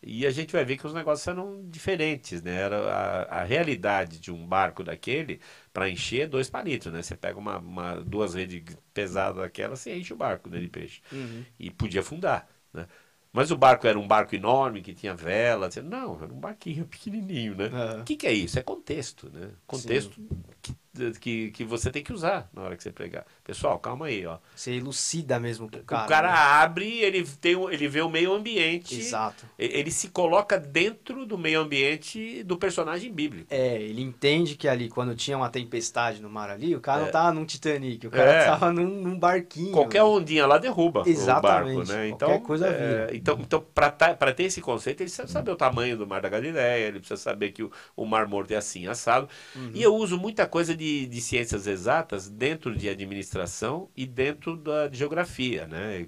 E 0.06 0.26
a 0.26 0.32
gente 0.32 0.52
vai 0.52 0.66
ver 0.66 0.78
que 0.78 0.86
os 0.86 0.94
negócios 0.94 1.28
eram 1.28 1.64
diferentes, 1.70 2.42
né? 2.42 2.56
Era 2.56 2.78
a, 2.92 3.42
a 3.42 3.44
realidade 3.44 4.20
de 4.20 4.32
um 4.32 4.46
barco 4.46 4.84
daquele, 4.84 5.40
para 5.72 5.90
encher, 5.90 6.28
dois 6.28 6.50
palitos, 6.50 6.92
né? 6.92 7.02
Você 7.02 7.16
pega 7.16 7.40
uma, 7.40 7.58
uma 7.58 7.96
duas 7.96 8.34
redes 8.34 8.64
pesadas 8.94 9.38
daquela, 9.42 9.76
você 9.76 9.96
enche 9.96 10.14
o 10.14 10.18
barco 10.18 10.50
né, 10.50 10.60
de 10.60 10.68
peixe. 10.68 11.02
Uhum. 11.12 11.44
E 11.60 11.72
podia 11.72 12.02
afundar, 12.02 12.48
né? 12.74 12.88
Mas 13.32 13.50
o 13.50 13.58
barco 13.58 13.88
era 13.88 13.98
um 13.98 14.08
barco 14.08 14.36
enorme, 14.36 14.82
que 14.82 14.94
tinha 14.94 15.16
vela. 15.16 15.68
Não, 15.84 16.22
era 16.22 16.32
um 16.32 16.40
barquinho 16.40 16.86
pequenininho, 16.88 17.56
né? 17.56 17.70
O 17.98 18.02
é. 18.02 18.04
que, 18.04 18.16
que 18.16 18.28
é 18.28 18.34
isso? 18.34 18.60
É 18.60 18.62
contexto, 18.62 19.30
né? 19.34 19.50
Contexto 19.66 20.22
que 20.62 20.76
que, 21.20 21.52
que 21.52 21.64
você 21.64 21.90
tem 21.90 22.04
que 22.04 22.14
usar 22.14 22.50
na 22.54 22.62
hora 22.62 22.78
que 22.78 22.84
você 22.84 22.92
pregar. 22.92 23.26
Pessoal, 23.44 23.80
calma 23.80 24.06
aí, 24.06 24.26
ó. 24.26 24.38
Você 24.56 24.72
elucida 24.72 25.40
mesmo 25.40 25.70
pro 25.70 25.84
cara. 25.84 26.06
O 26.06 26.08
cara 26.08 26.32
né? 26.32 26.38
abre, 26.38 27.00
ele 27.00 27.24
tem 27.42 27.54
ele 27.72 27.88
vê 27.88 28.02
o 28.02 28.10
meio 28.10 28.34
ambiente. 28.34 29.00
Exato. 29.00 29.46
Ele 29.58 29.92
se 29.92 30.10
coloca 30.10 30.58
dentro 30.58 31.26
do 31.26 31.38
meio 31.38 31.62
ambiente 31.62 32.44
do 32.44 32.58
personagem 32.58 33.12
bíblico. 33.12 33.48
É, 33.50 33.82
ele 33.82 34.02
entende 34.02 34.56
que 34.56 34.68
ali, 34.68 34.90
quando 34.90 35.16
tinha 35.16 35.38
uma 35.38 35.50
tempestade 35.50 36.22
no 36.22 36.30
mar 36.30 36.50
ali, 36.50 36.76
o 36.76 36.82
cara 36.82 37.02
é. 37.02 37.06
não 37.06 37.12
tava 37.12 37.32
num 37.32 37.46
Titanic, 37.46 38.08
o 38.08 38.12
cara 38.12 38.32
é. 38.32 38.46
tava 38.46 38.72
num, 38.72 39.02
num, 39.02 39.18
barquinho. 39.18 39.72
Qualquer 39.72 40.04
ondinha 40.04 40.46
lá 40.46 40.58
derruba 40.58 41.04
Exatamente. 41.06 41.72
o 41.72 41.78
barco, 41.78 41.92
né? 41.94 42.10
Então, 42.10 42.30
Qualquer 42.30 42.46
coisa 42.46 42.68
é, 42.68 42.88
vira. 42.88 43.16
Então, 43.16 43.40
então 43.40 43.66
para 43.74 43.90
tá, 43.90 44.14
ter 44.34 44.44
esse 44.44 44.62
conceito, 44.62 45.02
ele 45.02 45.10
precisa 45.10 45.28
saber 45.28 45.52
o 45.52 45.56
tamanho 45.56 45.98
do 45.98 46.06
mar 46.06 46.22
da 46.22 46.30
Galileia, 46.30 46.88
ele 46.88 47.00
precisa 47.00 47.20
saber 47.20 47.52
que 47.52 47.64
o, 47.64 47.72
o 47.96 48.06
mar 48.06 48.28
morto 48.28 48.52
é 48.52 48.58
assim, 48.58 48.88
assado. 48.88 49.28
Uhum. 49.56 49.72
E 49.74 49.82
eu 49.82 49.96
uso 49.96 50.18
muita 50.18 50.46
coisa 50.46 50.76
de, 50.76 50.83
de 51.08 51.22
ciências 51.22 51.64
ciências 51.64 51.68
exatas 51.68 52.30
dentro 52.30 52.76
de 52.76 52.90
administração 52.90 53.90
e 53.96 54.06
dentro 54.06 54.56
da 54.58 54.88
de 54.88 54.98
geografia, 54.98 55.68
né? 55.68 56.08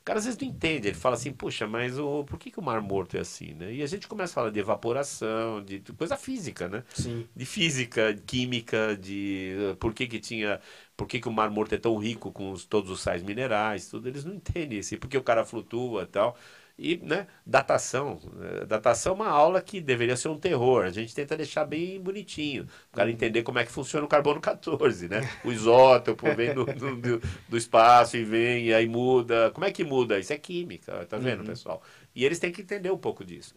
O 0.00 0.04
cara 0.04 0.18
às 0.18 0.24
vezes 0.24 0.40
não 0.40 0.48
entende, 0.48 0.88
ele 0.88 0.96
fala 0.96 1.14
assim, 1.14 1.32
puxa, 1.32 1.66
mas 1.66 1.98
o, 1.98 2.24
por 2.24 2.38
que, 2.38 2.50
que 2.50 2.58
o 2.58 2.62
mar 2.62 2.80
morto 2.80 3.16
é 3.16 3.20
assim, 3.20 3.52
né? 3.54 3.72
E 3.72 3.82
a 3.82 3.86
gente 3.86 4.08
começa 4.08 4.32
a 4.32 4.34
falar 4.34 4.50
de 4.50 4.58
evaporação, 4.58 5.62
de, 5.62 5.78
de 5.78 5.92
coisa 5.92 6.16
física, 6.16 6.68
né? 6.68 6.82
Sim. 6.94 7.28
De 7.36 7.44
física, 7.44 8.14
química, 8.26 8.96
de 8.96 9.54
uh, 9.72 9.76
por 9.76 9.92
que 9.94 10.06
que 10.06 10.18
tinha, 10.18 10.60
por 10.96 11.06
que 11.06 11.20
que 11.20 11.28
o 11.28 11.32
mar 11.32 11.50
morto 11.50 11.74
é 11.74 11.78
tão 11.78 11.96
rico 11.98 12.32
com 12.32 12.50
os, 12.50 12.64
todos 12.64 12.90
os 12.90 13.00
sais 13.00 13.22
minerais, 13.22 13.88
tudo, 13.88 14.08
eles 14.08 14.24
não 14.24 14.34
entendem 14.34 14.78
assim, 14.80 14.96
porque 14.96 15.16
o 15.18 15.22
cara 15.22 15.44
flutua 15.44 16.02
e 16.04 16.06
tal. 16.06 16.36
E, 16.82 16.96
né, 17.02 17.26
datação. 17.44 18.18
Né, 18.32 18.64
datação 18.66 19.12
é 19.12 19.16
uma 19.16 19.28
aula 19.28 19.60
que 19.60 19.82
deveria 19.82 20.16
ser 20.16 20.28
um 20.28 20.38
terror. 20.38 20.86
A 20.86 20.90
gente 20.90 21.14
tenta 21.14 21.36
deixar 21.36 21.66
bem 21.66 22.00
bonitinho. 22.00 22.66
O 22.90 22.96
cara 22.96 23.10
entender 23.10 23.42
como 23.42 23.58
é 23.58 23.66
que 23.66 23.70
funciona 23.70 24.06
o 24.06 24.08
carbono 24.08 24.40
14, 24.40 25.06
né? 25.06 25.20
O 25.44 25.52
isótopo 25.52 26.24
vem 26.34 26.54
do, 26.54 26.64
do, 26.64 27.20
do, 27.50 27.56
espaço 27.58 28.16
e 28.16 28.24
vem, 28.24 28.68
e 28.68 28.74
aí 28.74 28.88
muda. 28.88 29.50
Como 29.50 29.66
é 29.66 29.70
que 29.70 29.84
muda? 29.84 30.18
Isso 30.18 30.32
é 30.32 30.38
química, 30.38 31.04
tá 31.04 31.18
vendo, 31.18 31.40
uhum. 31.40 31.46
pessoal? 31.46 31.82
E 32.14 32.24
eles 32.24 32.38
têm 32.38 32.50
que 32.50 32.62
entender 32.62 32.90
um 32.90 32.96
pouco 32.96 33.26
disso. 33.26 33.54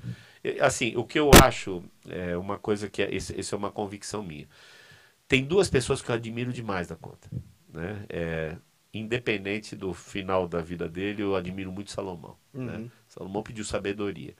Assim, 0.60 0.94
o 0.98 1.06
que 1.06 1.18
eu 1.18 1.32
acho, 1.42 1.82
é 2.10 2.36
uma 2.36 2.58
coisa 2.60 2.90
que, 2.90 3.02
é, 3.02 3.16
isso 3.16 3.56
é 3.56 3.58
uma 3.58 3.72
convicção 3.72 4.22
minha. 4.22 4.50
Tem 5.30 5.46
duas 5.46 5.70
pessoas 5.70 6.02
que 6.02 6.12
eu 6.12 6.16
admiro 6.16 6.52
demais 6.52 6.88
da 6.88 6.98
conta, 6.98 7.30
né? 7.74 8.06
É, 8.10 8.58
independente 8.94 9.76
do 9.76 9.94
final 9.94 10.48
da 10.48 10.62
vida 10.62 10.88
dele, 10.88 11.24
eu 11.24 11.36
admiro 11.36 11.72
muito 11.72 11.90
Salomão. 11.90 12.38
Né? 12.54 12.74
Uhum. 12.74 12.80
Né? 12.80 12.92
Salomão 13.14 13.44
pediu 13.44 13.64
sabedoria. 13.64 14.36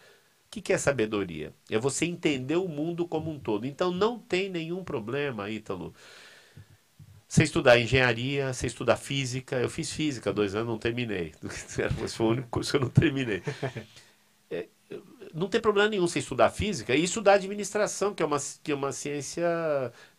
O 0.48 0.62
que, 0.62 0.74
é 0.74 0.78
sabedoria? 0.78 1.54
É 1.70 1.78
você 1.80 2.06
entender 2.06 2.56
o 2.56 2.68
mundo 2.68 3.08
como 3.08 3.32
um 3.32 3.40
todo. 3.40 3.66
Então 3.66 3.92
não 3.92 4.20
tem 4.20 4.50
nenhum 4.50 4.84
problema, 4.84 5.50
Ítalo. 5.50 5.94
Você 7.28 7.44
estudar 7.44 7.80
engenharia, 7.80 8.54
você 8.54 8.68
estudar 8.68 8.96
física. 8.98 9.56
Eu 9.58 9.70
fiz 9.70 9.92
física 9.92 10.32
dois 10.32 10.54
anos, 10.56 10.68
não 10.68 10.78
terminei. 10.78 11.34
Foi 12.10 12.26
o 12.26 12.30
único 12.30 12.48
curso 12.50 12.72
que 12.72 12.78
eu 12.78 12.82
não 12.82 12.90
terminei. 12.90 13.42
Não 15.34 15.48
tem 15.48 15.60
problema 15.60 15.90
nenhum 15.90 16.08
você 16.08 16.20
estudar 16.20 16.50
física 16.52 16.96
e 16.96 17.04
estudar 17.04 17.34
administração, 17.34 18.14
que 18.14 18.22
é 18.22 18.26
uma, 18.26 18.38
que 18.62 18.72
é 18.72 18.76
uma 18.76 18.92
ciência 18.92 19.44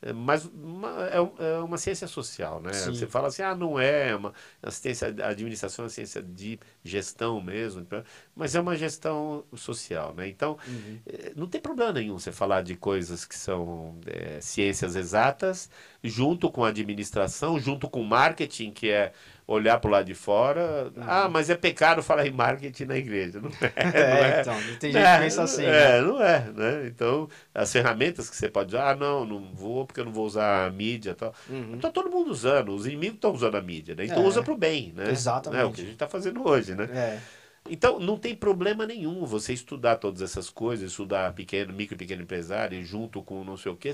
é 0.05 0.13
mais 0.13 0.45
uma, 0.45 1.07
é, 1.07 1.17
é 1.17 1.59
uma 1.61 1.79
ciência 1.79 2.07
social, 2.07 2.61
né? 2.61 2.75
Sim. 2.75 2.95
Você 2.95 3.07
fala 3.07 3.29
assim, 3.29 3.43
ah, 3.43 3.55
não 3.55 3.81
é, 3.81 4.11
é 4.11 4.17
uma 4.17 4.35
assistência, 4.63 5.15
a 5.23 5.29
administração 5.29 5.85
é 5.85 5.87
uma 5.87 5.89
ciência 5.89 6.23
de 6.23 6.61
gestão 6.85 7.41
mesmo, 7.41 7.87
mas 8.37 8.55
é 8.55 8.61
uma 8.61 8.77
gestão 8.77 9.45
social, 9.57 10.13
né? 10.15 10.29
Então, 10.29 10.59
uhum. 10.69 10.99
É, 11.07 11.33
não 11.35 11.47
tem 11.47 11.59
problema 11.59 11.93
nenhum 11.93 12.19
você 12.19 12.31
falar 12.31 12.63
de 12.63 12.77
coisas 12.77 13.25
que 13.25 13.35
são 13.35 13.99
é, 14.07 14.39
ciências 14.43 14.95
exatas, 14.95 15.71
junto 16.03 16.51
com 16.51 16.65
a 16.65 16.69
administração, 16.69 17.59
junto 17.59 17.89
com 17.89 18.03
marketing, 18.03 18.73
que 18.73 18.91
é 18.91 19.13
olhar 19.47 19.79
para 19.79 19.89
o 19.89 19.93
lado 19.93 20.07
de 20.07 20.15
fora. 20.15 20.93
Uhum. 20.97 21.03
Ah, 21.07 21.29
mas 21.29 21.51
é 21.51 21.55
pecado 21.55 22.03
falar 22.03 22.27
em 22.27 22.31
marketing 22.31 22.85
na 22.85 22.97
igreja. 22.97 23.41
Não 23.45 23.51
é. 23.51 23.73
é, 23.77 23.93
não 23.93 24.25
é. 24.25 24.41
então, 24.41 24.55
tem 24.81 24.93
gente 24.93 25.05
é, 25.05 25.17
que 25.17 25.23
pensa 25.23 25.43
assim. 25.43 25.65
É, 25.65 25.69
né? 25.69 26.01
não 26.01 26.23
é, 26.23 26.53
né? 26.55 26.87
Então, 26.87 27.29
as 27.55 27.71
ferramentas 27.71 28.31
que 28.31 28.37
você 28.37 28.49
pode 28.49 28.75
usar, 28.75 28.91
ah, 28.91 28.97
não, 28.97 29.25
não 29.25 29.55
vou 29.55 29.87
porque 29.87 30.01
eu 30.01 30.05
não 30.05 30.13
vou 30.13 30.27
usar 30.27 30.67
a 30.67 30.71
mídia 30.71 31.11
e 31.11 31.15
tal. 31.15 31.35
Uhum. 31.49 31.79
Tá 31.79 31.91
todo 31.91 32.11
mundo 32.11 32.31
usando, 32.31 32.75
os 32.75 32.87
inimigos 32.87 33.17
estão 33.17 33.33
usando 33.33 33.57
a 33.57 33.63
mídia, 33.63 33.95
né? 33.95 34.05
Então 34.05 34.23
é. 34.23 34.27
usa 34.27 34.43
para 34.43 34.53
o 34.53 34.57
bem, 34.57 34.93
né? 34.97 35.11
Exatamente. 35.11 35.61
É 35.61 35.65
o 35.65 35.73
que 35.73 35.81
a 35.81 35.85
gente 35.85 35.95
está 35.95 36.09
fazendo 36.09 36.47
hoje, 36.47 36.75
né? 36.75 36.85
É. 36.93 37.19
Então, 37.71 37.99
não 37.99 38.19
tem 38.19 38.37
problema 38.37 38.85
nenhum 38.87 39.25
você 39.25 39.55
estudar 39.55 39.97
todas 39.97 40.21
essas 40.21 40.51
coisas, 40.51 40.91
estudar 40.91 41.33
pequeno, 41.33 41.73
micro 41.73 41.95
e 41.95 41.99
pequeno 41.99 42.23
empresário, 42.23 42.85
junto 42.85 43.23
com 43.23 43.43
não 43.43 43.57
sei 43.57 43.73
o 43.73 43.77
quê. 43.77 43.91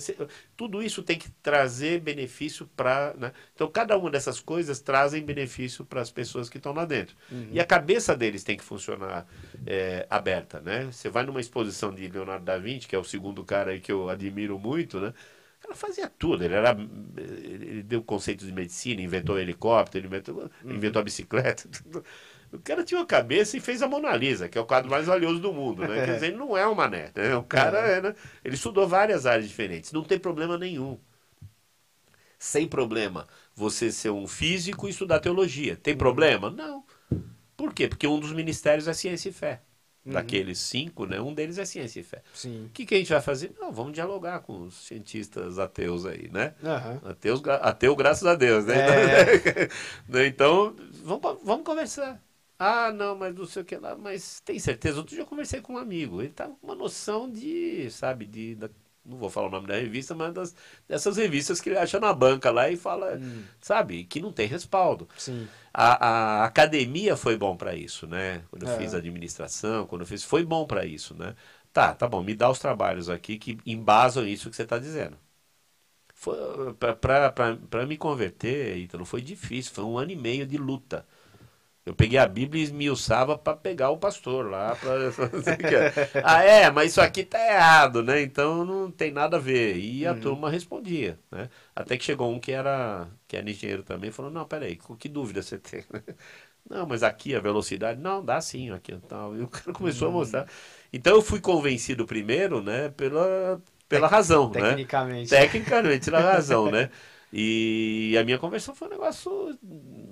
Tudo 0.57 0.83
isso 0.83 1.05
tem 1.05 1.17
que 1.17 1.31
trazer 1.41 2.01
benefício 2.01 2.69
para. 2.75 3.15
Né? 3.17 3.33
Então, 3.55 3.71
cada 3.71 3.97
uma 3.97 4.11
dessas 4.11 4.41
coisas 4.41 4.81
trazem 4.81 5.23
benefício 5.23 5.85
para 5.85 6.01
as 6.01 6.11
pessoas 6.11 6.49
que 6.49 6.57
estão 6.57 6.73
lá 6.73 6.85
dentro. 6.85 7.15
Uhum. 7.31 7.51
E 7.53 7.61
a 7.61 7.65
cabeça 7.65 8.17
deles 8.17 8.43
tem 8.43 8.57
que 8.57 8.65
funcionar 8.65 9.25
é, 9.65 10.05
aberta. 10.11 10.61
Né? 10.61 10.87
Você 10.91 11.09
vai 11.09 11.23
numa 11.25 11.41
exposição 11.41 11.95
de 11.95 12.09
Leonardo 12.09 12.45
da 12.45 12.59
Vinci, 12.59 12.89
que 12.89 12.97
é 12.97 12.99
o 12.99 13.05
segundo 13.05 13.45
cara 13.45 13.71
aí 13.71 13.79
que 13.79 13.93
eu 13.93 14.09
admiro 14.09 14.59
muito, 14.59 14.99
né? 14.99 15.15
Ela 15.65 15.75
fazia 15.75 16.09
tudo. 16.09 16.43
Ele, 16.43 16.55
era, 16.55 16.77
ele 17.17 17.83
deu 17.83 18.03
conceitos 18.03 18.47
de 18.47 18.53
medicina, 18.53 19.01
inventou 19.01 19.39
helicóptero, 19.39 20.07
inventou, 20.07 20.51
uhum. 20.65 20.73
inventou 20.73 21.01
a 21.01 21.05
bicicleta. 21.05 21.69
Tudo. 21.71 22.05
O 22.53 22.59
cara 22.59 22.83
tinha 22.83 22.99
uma 22.99 23.07
cabeça 23.07 23.57
e 23.57 23.61
fez 23.61 23.81
a 23.81 23.89
Mona 23.89 24.15
Lisa, 24.17 24.49
que 24.49 24.59
é 24.59 24.61
o 24.61 24.67
quadro 24.67 24.91
mais 24.91 25.07
valioso 25.07 25.39
do 25.39 25.53
mundo, 25.53 25.87
né? 25.87 26.03
Quer 26.07 26.15
dizer, 26.15 26.27
ele 26.29 26.37
não 26.37 26.57
é 26.57 26.67
um 26.67 26.75
mané, 26.75 27.13
né? 27.15 27.37
O 27.37 27.45
cara, 27.45 27.79
é. 27.79 28.01
né? 28.01 28.15
ele 28.45 28.55
estudou 28.55 28.89
várias 28.89 29.25
áreas 29.25 29.49
diferentes, 29.49 29.93
não 29.93 30.03
tem 30.03 30.19
problema 30.19 30.59
nenhum. 30.59 30.99
Sem 32.39 32.67
problema 32.67 33.29
você 33.55 33.93
ser 33.93 34.11
um 34.11 34.27
físico 34.27 34.87
e 34.87 34.91
estudar 34.91 35.21
teologia. 35.21 35.77
Tem 35.77 35.95
problema? 35.95 36.51
Não. 36.51 36.83
Por 37.57 37.75
quê? 37.75 37.87
Porque 37.87 38.07
um 38.07 38.19
dos 38.19 38.33
ministérios 38.33 38.89
é 38.89 38.95
ciência 38.95 39.29
e 39.29 39.33
fé. 39.33 39.61
Uhum. 40.05 40.15
Daqueles 40.15 40.59
cinco, 40.59 41.05
né? 41.05 41.21
Um 41.21 41.35
deles 41.35 41.59
é 41.59 41.65
ciência 41.67 42.01
e 42.01 42.03
fé. 42.03 42.23
Sim. 42.33 42.65
O 42.65 42.69
que, 42.71 42.87
que 42.87 42.95
a 42.95 42.99
gente 42.99 43.13
vai 43.13 43.21
fazer? 43.21 43.53
Não, 43.61 43.71
vamos 43.71 43.93
dialogar 43.93 44.41
com 44.41 44.63
os 44.63 44.87
cientistas 44.87 45.59
ateus 45.59 46.07
aí, 46.07 46.31
né? 46.33 46.55
Uhum. 46.63 47.11
Ateus, 47.11 47.43
ateu, 47.61 47.95
graças 47.95 48.27
a 48.27 48.35
Deus, 48.35 48.65
né? 48.65 48.77
É. 48.79 49.69
Então, 50.27 50.75
vamos, 51.05 51.39
vamos 51.45 51.65
conversar. 51.65 52.21
Ah, 52.63 52.93
não, 52.93 53.17
mas 53.17 53.35
não 53.35 53.47
sei 53.47 53.63
o 53.63 53.65
que 53.65 53.77
lá. 53.77 53.97
Mas 53.97 54.41
tem 54.41 54.59
certeza? 54.59 54.99
Outro 54.99 55.15
dia 55.15 55.23
eu 55.23 55.27
conversei 55.27 55.63
com 55.63 55.73
um 55.75 55.79
amigo. 55.79 56.21
Ele 56.21 56.31
tá 56.31 56.47
com 56.47 56.59
uma 56.63 56.75
noção 56.75 57.31
de, 57.31 57.91
sabe, 57.91 58.27
de. 58.27 58.55
Da, 58.55 58.69
não 59.03 59.17
vou 59.17 59.31
falar 59.31 59.47
o 59.49 59.51
nome 59.51 59.67
da 59.67 59.77
revista, 59.77 60.15
mas 60.15 60.35
das, 60.35 60.55
dessas 60.87 61.17
revistas 61.17 61.59
que 61.59 61.71
ele 61.71 61.79
acha 61.79 61.99
na 61.99 62.13
banca 62.13 62.51
lá 62.51 62.69
e 62.71 62.77
fala, 62.77 63.17
hum. 63.17 63.45
sabe, 63.63 64.05
que 64.05 64.21
não 64.21 64.31
tem 64.31 64.47
respaldo. 64.47 65.09
Sim. 65.17 65.49
A, 65.73 66.43
a 66.43 66.45
academia 66.45 67.17
foi 67.17 67.35
bom 67.35 67.57
para 67.57 67.75
isso, 67.75 68.07
né? 68.07 68.43
Quando 68.51 68.65
eu 68.65 68.69
é. 68.69 68.77
fiz 68.77 68.93
administração, 68.93 69.87
quando 69.87 70.03
eu 70.03 70.07
fiz. 70.07 70.23
Foi 70.23 70.45
bom 70.45 70.67
para 70.67 70.85
isso, 70.85 71.15
né? 71.15 71.35
Tá, 71.73 71.95
tá 71.95 72.07
bom, 72.07 72.23
me 72.23 72.35
dá 72.35 72.51
os 72.51 72.59
trabalhos 72.59 73.09
aqui 73.09 73.39
que 73.39 73.57
embasam 73.65 74.27
isso 74.27 74.51
que 74.51 74.57
você 74.57 74.65
está 74.65 74.79
dizendo. 74.79 75.17
Para 77.71 77.87
me 77.87 77.97
converter, 77.97 78.77
então, 78.79 79.03
foi 79.05 79.23
difícil, 79.23 79.73
foi 79.73 79.85
um 79.85 79.97
ano 79.97 80.11
e 80.11 80.17
meio 80.17 80.47
de 80.47 80.59
luta. 80.59 81.07
Eu 81.85 81.95
peguei 81.95 82.19
a 82.19 82.27
Bíblia 82.27 82.61
e 82.61 82.65
esmiuçava 82.65 83.39
para 83.39 83.57
pegar 83.57 83.91
o 83.91 83.97
pastor 83.97 84.51
lá. 84.51 84.77
Pra... 84.77 84.93
ah, 86.23 86.43
é, 86.43 86.71
mas 86.71 86.91
isso 86.91 87.01
aqui 87.01 87.25
tá 87.25 87.39
errado, 87.39 88.03
né? 88.03 88.21
Então 88.21 88.65
não 88.65 88.91
tem 88.91 89.11
nada 89.11 89.39
a 89.39 89.41
ver. 89.41 89.77
E 89.77 90.07
a 90.07 90.13
uhum. 90.13 90.21
turma 90.21 90.51
respondia, 90.51 91.19
né? 91.31 91.49
Até 91.75 91.97
que 91.97 92.05
chegou 92.05 92.31
um 92.31 92.39
que 92.39 92.53
era, 92.53 93.09
que 93.27 93.37
era 93.37 93.49
engenheiro 93.49 93.83
também 93.83 94.11
falou, 94.11 94.31
não, 94.31 94.45
peraí, 94.45 94.79
que 94.99 95.09
dúvida 95.09 95.43
você 95.43 95.59
tem? 95.59 95.83
não, 96.69 96.87
mas 96.87 97.03
aqui 97.03 97.35
a 97.35 97.41
velocidade, 97.41 97.99
não, 97.99 98.23
dá 98.23 98.41
sim, 98.43 98.71
aqui 98.71 98.95
tal. 99.09 99.35
E 99.35 99.43
o 99.43 99.49
cara 99.49 99.73
começou 99.73 100.09
uhum. 100.09 100.15
a 100.15 100.19
mostrar. 100.19 100.47
Então 100.93 101.15
eu 101.15 101.23
fui 101.23 101.41
convencido 101.41 102.07
primeiro, 102.07 102.63
né, 102.63 102.91
pela, 102.91 103.61
pela 103.89 104.07
razão, 104.07 104.51
tecnicamente. 104.51 104.71
né? 104.71 104.77
Tecnicamente. 104.77 105.31
Tecnicamente, 105.31 106.05
pela 106.05 106.21
razão, 106.21 106.71
né? 106.71 106.91
E 107.33 108.17
a 108.19 108.25
minha 108.25 108.39
conversão 108.39 108.75
foi 108.75 108.89
um 108.89 108.91
negócio 108.91 109.59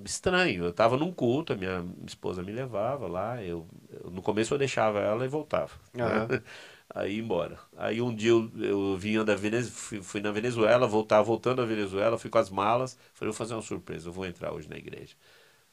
estranho. 0.04 0.64
Eu 0.64 0.70
estava 0.70 0.96
num 0.96 1.12
culto, 1.12 1.52
a 1.52 1.56
minha 1.56 1.84
esposa 2.06 2.42
me 2.42 2.52
levava 2.52 3.08
lá. 3.08 3.42
Eu, 3.42 3.66
eu 3.90 4.10
no 4.10 4.22
começo 4.22 4.54
eu 4.54 4.58
deixava 4.58 5.00
ela 5.00 5.24
e 5.24 5.28
voltava. 5.28 5.72
Uhum. 5.94 6.26
Né? 6.26 6.42
Aí 6.94 7.18
embora. 7.18 7.58
Aí 7.76 8.00
um 8.00 8.14
dia 8.14 8.30
eu, 8.30 8.50
eu 8.56 8.96
vinha 8.96 9.22
da 9.24 9.34
Venezuela, 9.34 9.76
fui, 9.76 10.02
fui, 10.02 10.20
na 10.20 10.30
Venezuela, 10.30 10.86
voltava 10.86 11.22
voltando 11.22 11.56
da 11.56 11.64
Venezuela, 11.66 12.18
fui 12.18 12.30
com 12.30 12.38
as 12.38 12.50
malas. 12.50 12.96
Falei, 13.12 13.30
vou 13.30 13.36
fazer 13.36 13.54
uma 13.54 13.62
surpresa, 13.62 14.08
eu 14.08 14.12
vou 14.12 14.24
entrar 14.24 14.52
hoje 14.52 14.68
na 14.68 14.76
igreja. 14.76 15.14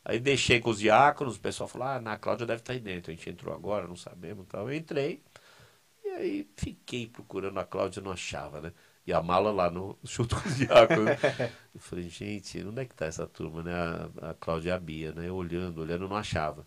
Aí 0.03 0.19
deixei 0.19 0.59
com 0.59 0.69
os 0.69 0.79
diáconos, 0.79 1.37
o 1.37 1.39
pessoal 1.39 1.67
falou, 1.67 1.87
ah, 1.87 1.99
na 1.99 2.17
Cláudia 2.17 2.45
deve 2.45 2.61
estar 2.61 2.73
aí 2.73 2.79
dentro. 2.79 3.11
A 3.11 3.15
gente 3.15 3.29
entrou 3.29 3.53
agora, 3.55 3.87
não 3.87 3.95
sabemos 3.95 4.45
tal. 4.47 4.69
Eu 4.69 4.75
entrei. 4.75 5.21
E 6.03 6.09
aí 6.09 6.49
fiquei 6.57 7.07
procurando 7.07 7.59
a 7.59 7.65
Cláudia, 7.65 8.01
não 8.01 8.11
achava, 8.11 8.61
né? 8.61 8.73
E 9.07 9.13
a 9.13 9.21
mala 9.21 9.51
lá 9.51 9.69
no 9.69 9.97
junto 10.03 10.35
com 10.35 10.47
os 10.47 10.57
diáconos. 10.57 11.11
eu 11.73 11.79
falei, 11.79 12.09
gente, 12.09 12.63
onde 12.63 12.81
é 12.81 12.85
que 12.85 12.95
tá 12.95 13.05
essa 13.05 13.27
turma, 13.27 13.61
né? 13.61 13.73
A, 13.73 14.31
a 14.31 14.33
Cláudia 14.33 14.69
e 14.69 14.71
a 14.71 14.79
Bia, 14.79 15.11
né? 15.11 15.29
Eu 15.29 15.35
olhando, 15.35 15.81
olhando, 15.81 16.07
não 16.07 16.15
achava. 16.15 16.65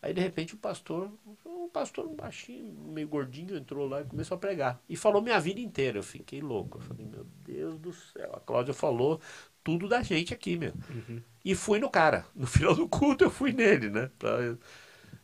Aí, 0.00 0.14
de 0.14 0.20
repente, 0.20 0.54
o 0.54 0.58
pastor, 0.58 1.10
um 1.44 1.68
pastor 1.68 2.08
baixinho, 2.08 2.72
meio 2.88 3.08
gordinho, 3.08 3.56
entrou 3.56 3.88
lá 3.88 4.00
e 4.00 4.04
começou 4.04 4.36
a 4.36 4.38
pregar. 4.38 4.80
E 4.88 4.96
falou 4.96 5.20
minha 5.20 5.40
vida 5.40 5.60
inteira. 5.60 5.98
Eu 5.98 6.02
fiquei 6.04 6.40
louco. 6.40 6.78
Eu 6.78 6.82
falei, 6.82 7.04
meu 7.04 7.26
Deus 7.42 7.78
do 7.78 7.92
céu. 7.92 8.32
A 8.34 8.40
Cláudia 8.40 8.72
falou 8.72 9.20
tudo 9.64 9.88
da 9.88 10.00
gente 10.02 10.32
aqui, 10.32 10.56
meu. 10.56 10.72
Uhum. 10.88 11.20
E 11.44 11.54
fui 11.54 11.80
no 11.80 11.90
cara. 11.90 12.24
No 12.34 12.46
final 12.48 12.74
do 12.74 12.88
culto, 12.88 13.24
eu 13.24 13.30
fui 13.30 13.52
nele, 13.52 13.90
né? 13.90 14.10
Pra... 14.18 14.56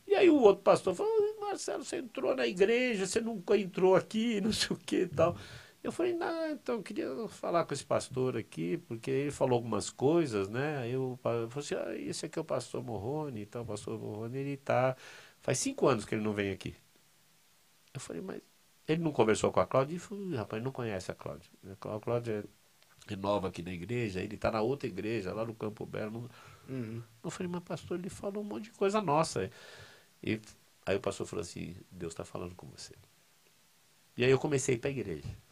E 0.07 0.15
aí 0.15 0.29
o 0.29 0.41
outro 0.41 0.62
pastor 0.62 0.95
falou, 0.95 1.41
Marcelo, 1.41 1.85
você 1.85 1.99
entrou 1.99 2.35
na 2.35 2.47
igreja, 2.47 3.07
você 3.07 3.21
nunca 3.21 3.57
entrou 3.57 3.95
aqui, 3.95 4.41
não 4.41 4.53
sei 4.53 4.77
o 4.77 4.79
que 4.79 5.03
e 5.03 5.09
tal. 5.09 5.37
Eu 5.85 5.93
falei, 5.93 6.14
não, 6.14 6.51
então 6.51 6.76
eu 6.76 6.82
queria 6.82 7.28
falar 7.28 7.66
com 7.66 7.74
esse 7.74 7.85
pastor 7.85 8.39
aqui, 8.39 8.78
porque 8.78 9.11
ele 9.11 9.30
falou 9.30 9.57
algumas 9.57 9.91
coisas, 9.91 10.49
né? 10.49 10.78
Aí 10.78 10.93
eu, 10.93 11.20
eu 11.22 11.51
falei 11.51 11.59
assim, 11.59 11.74
ah, 11.74 11.95
esse 11.95 12.24
aqui 12.24 12.39
é 12.39 12.43
o 12.43 12.45
pastor 12.45 12.82
Morrone, 12.82 13.43
então 13.43 13.62
o 13.62 13.66
pastor 13.66 13.99
Morrone, 13.99 14.39
ele 14.39 14.57
tá. 14.57 14.97
Faz 15.43 15.59
cinco 15.59 15.87
anos 15.87 16.07
que 16.07 16.14
ele 16.14 16.22
não 16.24 16.32
vem 16.32 16.51
aqui. 16.51 16.74
Eu 17.93 18.01
falei, 18.01 18.22
mas 18.22 18.41
ele 18.89 19.03
não 19.03 19.12
conversou 19.12 19.53
com 19.53 19.61
a 19.61 19.66
Cláudia? 19.66 19.97
E 19.97 19.99
falei, 19.99 20.35
rapaz, 20.37 20.62
não 20.62 20.72
conhece 20.72 21.12
a 21.12 21.14
Cláudia. 21.14 21.51
A 21.70 22.01
Cláudia 22.01 22.47
é 23.09 23.16
nova 23.16 23.49
aqui 23.49 23.62
na 23.62 23.72
igreja, 23.72 24.22
ele 24.22 24.37
está 24.37 24.51
na 24.51 24.62
outra 24.62 24.89
igreja, 24.89 25.35
lá 25.35 25.45
no 25.45 25.55
Campo 25.55 25.85
Belo. 25.85 26.30
Uhum. 26.66 27.03
Eu 27.22 27.30
falei, 27.30 27.53
mas 27.53 27.62
pastor, 27.62 27.99
ele 27.99 28.09
falou 28.09 28.43
um 28.43 28.47
monte 28.47 28.64
de 28.64 28.70
coisa 28.70 29.03
nossa. 29.03 29.51
E 30.22 30.41
aí 30.87 30.97
o 30.97 31.01
pastor 31.01 31.26
falou 31.26 31.43
assim, 31.43 31.76
Deus 31.91 32.14
está 32.14 32.24
falando 32.24 32.55
com 32.55 32.66
você. 32.68 32.95
E 34.16 34.24
aí 34.24 34.30
eu 34.30 34.39
comecei 34.39 34.78
para 34.78 34.89
a 34.89 34.93
igreja. 34.93 35.43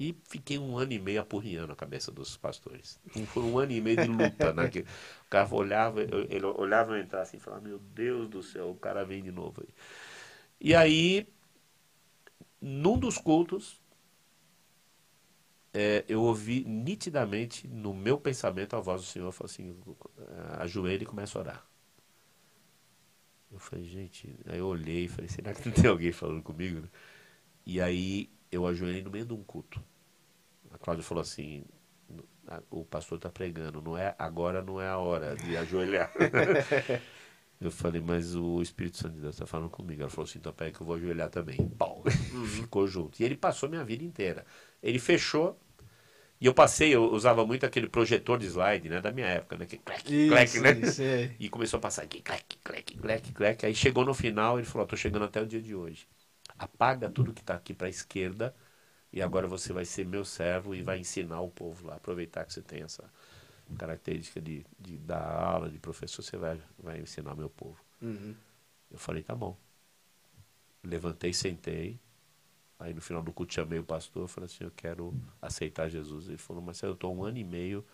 E 0.00 0.16
fiquei 0.24 0.58
um 0.58 0.78
ano 0.78 0.94
e 0.94 0.98
meio 0.98 1.20
apurriando 1.20 1.74
a 1.74 1.76
cabeça 1.76 2.10
dos 2.10 2.34
pastores. 2.34 2.98
Foi 3.26 3.42
um 3.42 3.58
ano 3.58 3.72
e 3.72 3.82
meio 3.82 3.98
de 3.98 4.06
luta, 4.06 4.50
né? 4.50 4.66
Que 4.70 4.80
o 4.80 5.28
cara 5.28 5.46
olhava, 5.54 6.00
ele 6.00 6.46
olhava 6.46 6.96
eu 6.96 7.02
entrar 7.02 7.20
assim 7.20 7.36
e 7.36 7.40
falava, 7.40 7.68
meu 7.68 7.78
Deus 7.78 8.26
do 8.26 8.42
céu, 8.42 8.70
o 8.70 8.74
cara 8.76 9.04
vem 9.04 9.22
de 9.22 9.30
novo 9.30 9.62
aí. 9.62 9.68
E 10.58 10.74
aí, 10.74 11.28
num 12.58 12.98
dos 12.98 13.18
cultos, 13.18 13.78
é, 15.74 16.02
eu 16.08 16.22
ouvi 16.22 16.64
nitidamente 16.64 17.68
no 17.68 17.92
meu 17.92 18.18
pensamento 18.18 18.76
a 18.76 18.80
voz 18.80 19.02
do 19.02 19.06
Senhor 19.06 19.30
falou 19.32 19.50
assim, 19.50 19.76
ajoelha 20.60 21.02
e 21.02 21.06
começa 21.06 21.38
a 21.38 21.42
orar. 21.42 21.66
Eu 23.52 23.58
falei, 23.58 23.84
gente, 23.84 24.34
aí 24.46 24.60
eu 24.60 24.66
olhei 24.66 25.04
e 25.04 25.08
falei, 25.08 25.28
será 25.28 25.52
que 25.52 25.68
não 25.68 25.74
tem 25.74 25.90
alguém 25.90 26.10
falando 26.10 26.42
comigo? 26.42 26.88
E 27.66 27.82
aí 27.82 28.30
eu 28.50 28.66
ajoelhei 28.66 29.02
no 29.02 29.10
meio 29.10 29.24
de 29.24 29.32
um 29.32 29.42
culto. 29.42 29.82
A 30.72 30.78
Cláudia 30.78 31.04
falou 31.04 31.22
assim: 31.22 31.64
o 32.70 32.84
pastor 32.84 33.16
está 33.16 33.28
pregando, 33.28 33.80
não 33.80 33.96
é 33.96 34.14
agora 34.18 34.62
não 34.62 34.80
é 34.80 34.88
a 34.88 34.98
hora 34.98 35.36
de 35.36 35.56
ajoelhar. 35.56 36.12
eu 37.60 37.70
falei, 37.70 38.00
mas 38.00 38.34
o 38.34 38.60
Espírito 38.60 38.96
Santo 38.96 39.14
de 39.14 39.20
Deus 39.20 39.34
está 39.34 39.46
falando 39.46 39.70
comigo. 39.70 40.02
Ela 40.02 40.10
falou 40.10 40.28
assim: 40.28 40.38
então 40.38 40.52
pega 40.52 40.72
que 40.72 40.80
eu 40.80 40.86
vou 40.86 40.96
ajoelhar 40.96 41.28
também. 41.28 41.56
Bom, 41.76 42.02
uhum. 42.32 42.46
ficou 42.46 42.86
junto. 42.86 43.20
E 43.20 43.24
ele 43.24 43.36
passou 43.36 43.68
minha 43.68 43.84
vida 43.84 44.04
inteira. 44.04 44.44
Ele 44.82 44.98
fechou. 44.98 45.58
E 46.40 46.46
eu 46.46 46.54
passei, 46.54 46.94
eu 46.94 47.12
usava 47.12 47.44
muito 47.44 47.66
aquele 47.66 47.86
projetor 47.86 48.38
de 48.38 48.46
slide, 48.46 48.88
né, 48.88 48.98
da 49.02 49.12
minha 49.12 49.26
época, 49.26 49.58
né, 49.58 49.66
que 49.66 49.76
clac, 49.76 50.10
isso, 50.10 50.30
clac, 50.30 50.58
né? 50.60 50.88
Isso, 50.88 51.02
é. 51.02 51.34
E 51.38 51.50
começou 51.50 51.76
a 51.76 51.80
passar 51.82 52.00
aqui, 52.00 52.22
clac, 52.22 52.56
clac, 52.64 52.96
clac, 52.96 53.32
clac. 53.34 53.66
Aí 53.66 53.74
chegou 53.74 54.06
no 54.06 54.14
final, 54.14 54.58
ele 54.58 54.66
falou, 54.66 54.86
tô 54.86 54.96
chegando 54.96 55.26
até 55.26 55.42
o 55.42 55.46
dia 55.46 55.60
de 55.60 55.74
hoje. 55.74 56.08
Apaga 56.60 57.08
tudo 57.08 57.32
que 57.32 57.40
está 57.40 57.54
aqui 57.54 57.72
para 57.72 57.86
a 57.86 57.90
esquerda 57.90 58.54
e 59.10 59.22
agora 59.22 59.48
você 59.48 59.72
vai 59.72 59.86
ser 59.86 60.04
meu 60.04 60.24
servo 60.24 60.74
e 60.74 60.82
vai 60.82 60.98
ensinar 60.98 61.40
o 61.40 61.48
povo 61.48 61.86
lá. 61.86 61.96
Aproveitar 61.96 62.44
que 62.44 62.52
você 62.52 62.60
tem 62.60 62.82
essa 62.82 63.10
característica 63.78 64.40
de, 64.40 64.66
de 64.78 64.98
dar 64.98 65.24
aula, 65.24 65.70
de 65.70 65.78
professor, 65.78 66.22
você 66.22 66.36
vai, 66.36 66.60
vai 66.78 67.00
ensinar 67.00 67.34
meu 67.34 67.48
povo. 67.48 67.82
Uhum. 68.02 68.34
Eu 68.90 68.98
falei, 68.98 69.22
tá 69.22 69.34
bom. 69.34 69.56
Levantei, 70.84 71.32
sentei. 71.32 71.98
Aí 72.78 72.92
no 72.92 73.00
final 73.00 73.22
do 73.22 73.32
culto 73.32 73.54
chamei 73.54 73.78
o 73.78 73.84
pastor, 73.84 74.28
falei 74.28 74.46
assim, 74.46 74.64
eu 74.64 74.70
quero 74.70 75.14
aceitar 75.40 75.88
Jesus. 75.88 76.28
Ele 76.28 76.38
falou, 76.38 76.62
mas 76.62 76.80
eu 76.82 76.92
estou 76.92 77.14
um 77.14 77.24
ano 77.24 77.38
e 77.38 77.44
meio, 77.44 77.84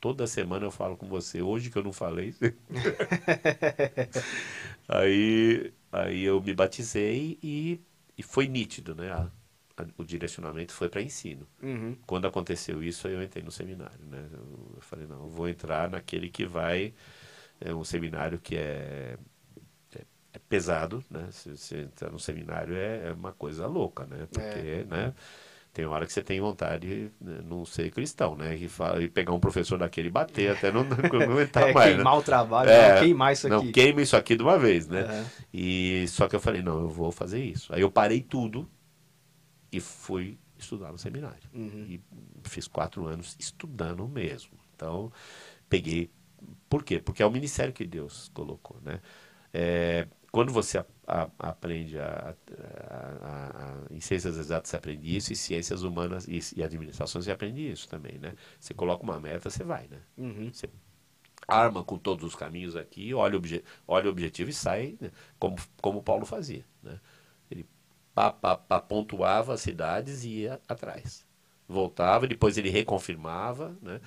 toda 0.00 0.26
semana 0.26 0.66
eu 0.66 0.70
falo 0.70 0.96
com 0.96 1.06
você. 1.06 1.42
Hoje 1.42 1.70
que 1.70 1.78
eu 1.78 1.84
não 1.84 1.92
falei. 1.92 2.34
aí, 4.88 5.72
aí 5.90 6.24
eu 6.24 6.40
me 6.40 6.54
batizei 6.54 7.38
e, 7.42 7.80
e 8.16 8.22
foi 8.22 8.48
nítido, 8.48 8.94
né? 8.94 9.12
A, 9.12 9.30
a, 9.76 9.86
o 9.98 10.04
direcionamento 10.04 10.72
foi 10.72 10.88
para 10.88 11.02
ensino. 11.02 11.46
Uhum. 11.62 11.96
Quando 12.06 12.26
aconteceu 12.26 12.82
isso, 12.82 13.08
eu 13.08 13.22
entrei 13.22 13.42
no 13.42 13.50
seminário, 13.50 14.04
né? 14.06 14.28
Eu, 14.32 14.72
eu 14.76 14.82
falei, 14.82 15.06
não, 15.06 15.24
eu 15.24 15.28
vou 15.28 15.48
entrar 15.48 15.90
naquele 15.90 16.28
que 16.28 16.46
vai... 16.46 16.94
É 17.58 17.74
um 17.74 17.84
seminário 17.84 18.38
que 18.38 18.54
é 18.54 19.16
é 20.36 20.38
pesado, 20.38 21.02
né? 21.10 21.28
Se 21.32 21.56
você 21.56 21.80
entrar 21.82 22.10
no 22.10 22.18
seminário 22.18 22.76
é, 22.76 23.08
é, 23.08 23.12
uma 23.12 23.32
coisa 23.32 23.66
louca, 23.66 24.04
né? 24.04 24.28
Porque, 24.30 24.58
é. 24.58 24.84
né? 24.84 25.14
Tem 25.76 25.84
hora 25.84 26.06
que 26.06 26.12
você 26.14 26.22
tem 26.22 26.40
vontade 26.40 26.88
de 26.88 27.10
né, 27.20 27.42
não 27.44 27.66
ser 27.66 27.90
cristão, 27.90 28.34
né? 28.34 28.56
E, 28.56 28.66
fala, 28.66 29.02
e 29.02 29.10
pegar 29.10 29.34
um 29.34 29.38
professor 29.38 29.78
daquele 29.78 30.08
e 30.08 30.10
bater 30.10 30.52
até 30.52 30.72
não, 30.72 30.84
não 30.88 30.96
aguentar 30.96 31.68
é, 31.68 31.72
mais. 31.74 31.94
Queimar 31.94 32.14
né? 32.14 32.18
o 32.18 32.22
trabalho, 32.22 32.70
é, 32.70 32.94
não, 32.94 33.00
queimar 33.02 33.32
isso 33.34 33.46
aqui. 33.46 33.66
Não, 33.66 33.72
queima 33.72 34.00
isso 34.00 34.16
aqui 34.16 34.36
de 34.36 34.42
uma 34.42 34.58
vez, 34.58 34.88
né? 34.88 35.02
Uhum. 35.02 35.24
E 35.52 36.06
só 36.08 36.26
que 36.28 36.34
eu 36.34 36.40
falei, 36.40 36.62
não, 36.62 36.80
eu 36.80 36.88
vou 36.88 37.12
fazer 37.12 37.44
isso. 37.44 37.74
Aí 37.74 37.82
eu 37.82 37.90
parei 37.90 38.22
tudo 38.22 38.66
e 39.70 39.78
fui 39.78 40.38
estudar 40.58 40.92
no 40.92 40.96
seminário. 40.96 41.46
Uhum. 41.52 41.84
E 41.90 42.00
fiz 42.44 42.66
quatro 42.66 43.04
anos 43.06 43.36
estudando 43.38 44.08
mesmo. 44.08 44.52
Então, 44.74 45.12
peguei. 45.68 46.10
Por 46.70 46.84
quê? 46.84 47.00
Porque 47.00 47.22
é 47.22 47.26
o 47.26 47.30
ministério 47.30 47.74
que 47.74 47.84
Deus 47.84 48.30
colocou, 48.32 48.80
né? 48.82 48.98
É, 49.52 50.08
quando 50.32 50.54
você 50.54 50.78
a, 51.06 51.28
a, 51.38 51.48
aprende 51.50 51.98
a, 51.98 52.34
em 53.90 54.00
ciências 54.00 54.36
exatas, 54.36 54.70
você 54.70 54.76
aprende 54.76 55.16
isso, 55.16 55.32
e 55.32 55.36
ciências 55.36 55.82
humanas 55.82 56.26
e, 56.26 56.40
e 56.56 56.62
administração, 56.62 57.22
você 57.22 57.30
aprende 57.30 57.70
isso 57.70 57.88
também, 57.88 58.18
né? 58.18 58.34
Você 58.58 58.74
coloca 58.74 59.02
uma 59.02 59.20
meta, 59.20 59.48
você 59.48 59.62
vai, 59.62 59.86
né? 59.88 59.98
Uhum. 60.18 60.50
Você 60.52 60.68
arma 61.46 61.84
com 61.84 61.96
todos 61.96 62.24
os 62.24 62.34
caminhos 62.34 62.74
aqui, 62.74 63.14
olha 63.14 63.34
o, 63.34 63.38
obje, 63.38 63.62
olha 63.86 64.06
o 64.06 64.10
objetivo 64.10 64.50
e 64.50 64.52
sai, 64.52 64.96
né? 65.00 65.12
como, 65.38 65.56
como 65.80 66.02
Paulo 66.02 66.26
fazia, 66.26 66.64
né? 66.82 66.98
Ele 67.50 67.64
pá, 68.14 68.32
pá, 68.32 68.56
pá, 68.56 68.80
pontuava 68.80 69.54
as 69.54 69.60
cidades 69.60 70.24
e 70.24 70.40
ia 70.40 70.60
atrás. 70.68 71.24
Voltava, 71.68 72.26
depois 72.26 72.58
ele 72.58 72.70
reconfirmava, 72.70 73.76
né? 73.80 74.00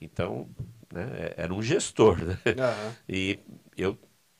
Então, 0.00 0.48
né, 0.92 1.34
era 1.36 1.52
um 1.52 1.62
gestor, 1.62 2.16
né? 2.24 2.38
Uhum. 2.46 2.94
E 3.08 3.38
eu 3.76 3.98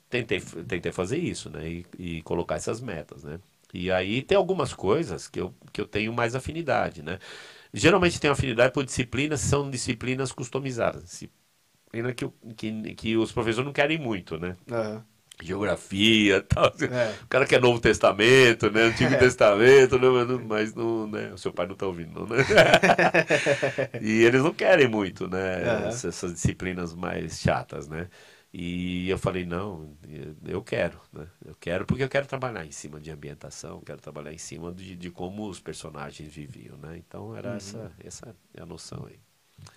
tentei, 0.09 0.41
tentei 0.41 0.93
fazer 0.93 1.19
isso, 1.19 1.51
né? 1.51 1.69
E, 1.69 1.87
e, 1.99 2.23
colocar 2.23 2.57
essas 2.57 2.81
metas, 2.81 3.25
né? 3.25 3.39
E 3.73 3.91
aí 3.91 4.23
tem 4.23 4.37
algumas 4.37 4.73
coisas 4.73 5.29
que 5.29 5.41
eu, 5.41 5.55
que 5.73 5.81
eu 5.81 5.87
tenho 5.87 6.13
mais 6.13 6.35
afinidade, 6.35 7.03
né? 7.03 7.19
Geralmente 7.73 8.21
tenho 8.21 8.33
afinidade 8.33 8.73
por 8.73 8.85
disciplinas, 8.85 9.41
são 9.41 9.71
disciplinas 9.71 10.33
customizadas. 10.33 11.05
Disciplina 11.05 12.15
que, 12.15 12.29
que, 12.57 12.95
que 12.95 13.17
os 13.17 13.31
professores 13.31 13.67
não 13.67 13.73
querem 13.73 13.99
muito, 13.99 14.39
né? 14.39 14.57
Uhum. 14.71 15.03
Geografia 15.41 16.41
tal. 16.49 16.73
É. 16.81 17.15
O 17.23 17.27
cara 17.29 17.47
quer 17.47 17.61
Novo 17.61 17.79
Testamento, 17.79 18.71
né? 18.71 18.85
Antigo 18.85 19.13
é. 19.15 19.19
Testamento, 19.19 19.99
né? 19.99 20.45
mas 20.47 20.75
não, 20.75 21.07
né? 21.07 21.31
O 21.33 21.39
seu 21.39 21.53
pai 21.53 21.67
não 21.67 21.75
está 21.75 21.87
ouvindo, 21.87 22.21
não, 22.21 22.27
né? 22.27 22.43
e 24.01 24.25
eles 24.25 24.43
não 24.43 24.55
querem 24.55 24.89
muito, 24.89 25.29
né? 25.29 25.59
Uhum. 25.59 25.89
Essas, 25.89 26.05
essas 26.17 26.33
disciplinas 26.33 26.95
mais 26.95 27.39
chatas, 27.39 27.87
né? 27.87 28.09
E 28.53 29.09
eu 29.11 29.19
falei, 29.19 29.45
não, 29.45 29.97
eu 30.47 30.63
quero, 30.63 31.01
né? 31.13 31.29
Eu 31.45 31.55
quero 31.57 31.85
porque 31.87 32.03
eu 32.03 32.09
quero 32.09 32.27
trabalhar 32.27 32.65
em 32.67 32.71
cima 32.73 33.01
de 33.01 33.11
ambientação, 33.11 33.81
quero 33.83 34.01
trabalhar 34.01 34.33
em 34.33 34.39
cima 34.39 34.73
de, 34.73 34.97
de 34.97 35.11
como 35.11 35.49
os 35.49 35.61
personagens 35.61 36.33
viviam, 36.33 36.77
né? 36.79 36.97
Então 36.97 37.37
era 37.37 37.57
Uhum. 37.57 37.57
essa, 37.57 37.93
essa 38.03 38.35
é 38.55 38.63
a 38.63 38.67
noção 38.67 39.07
aí. 39.07 39.19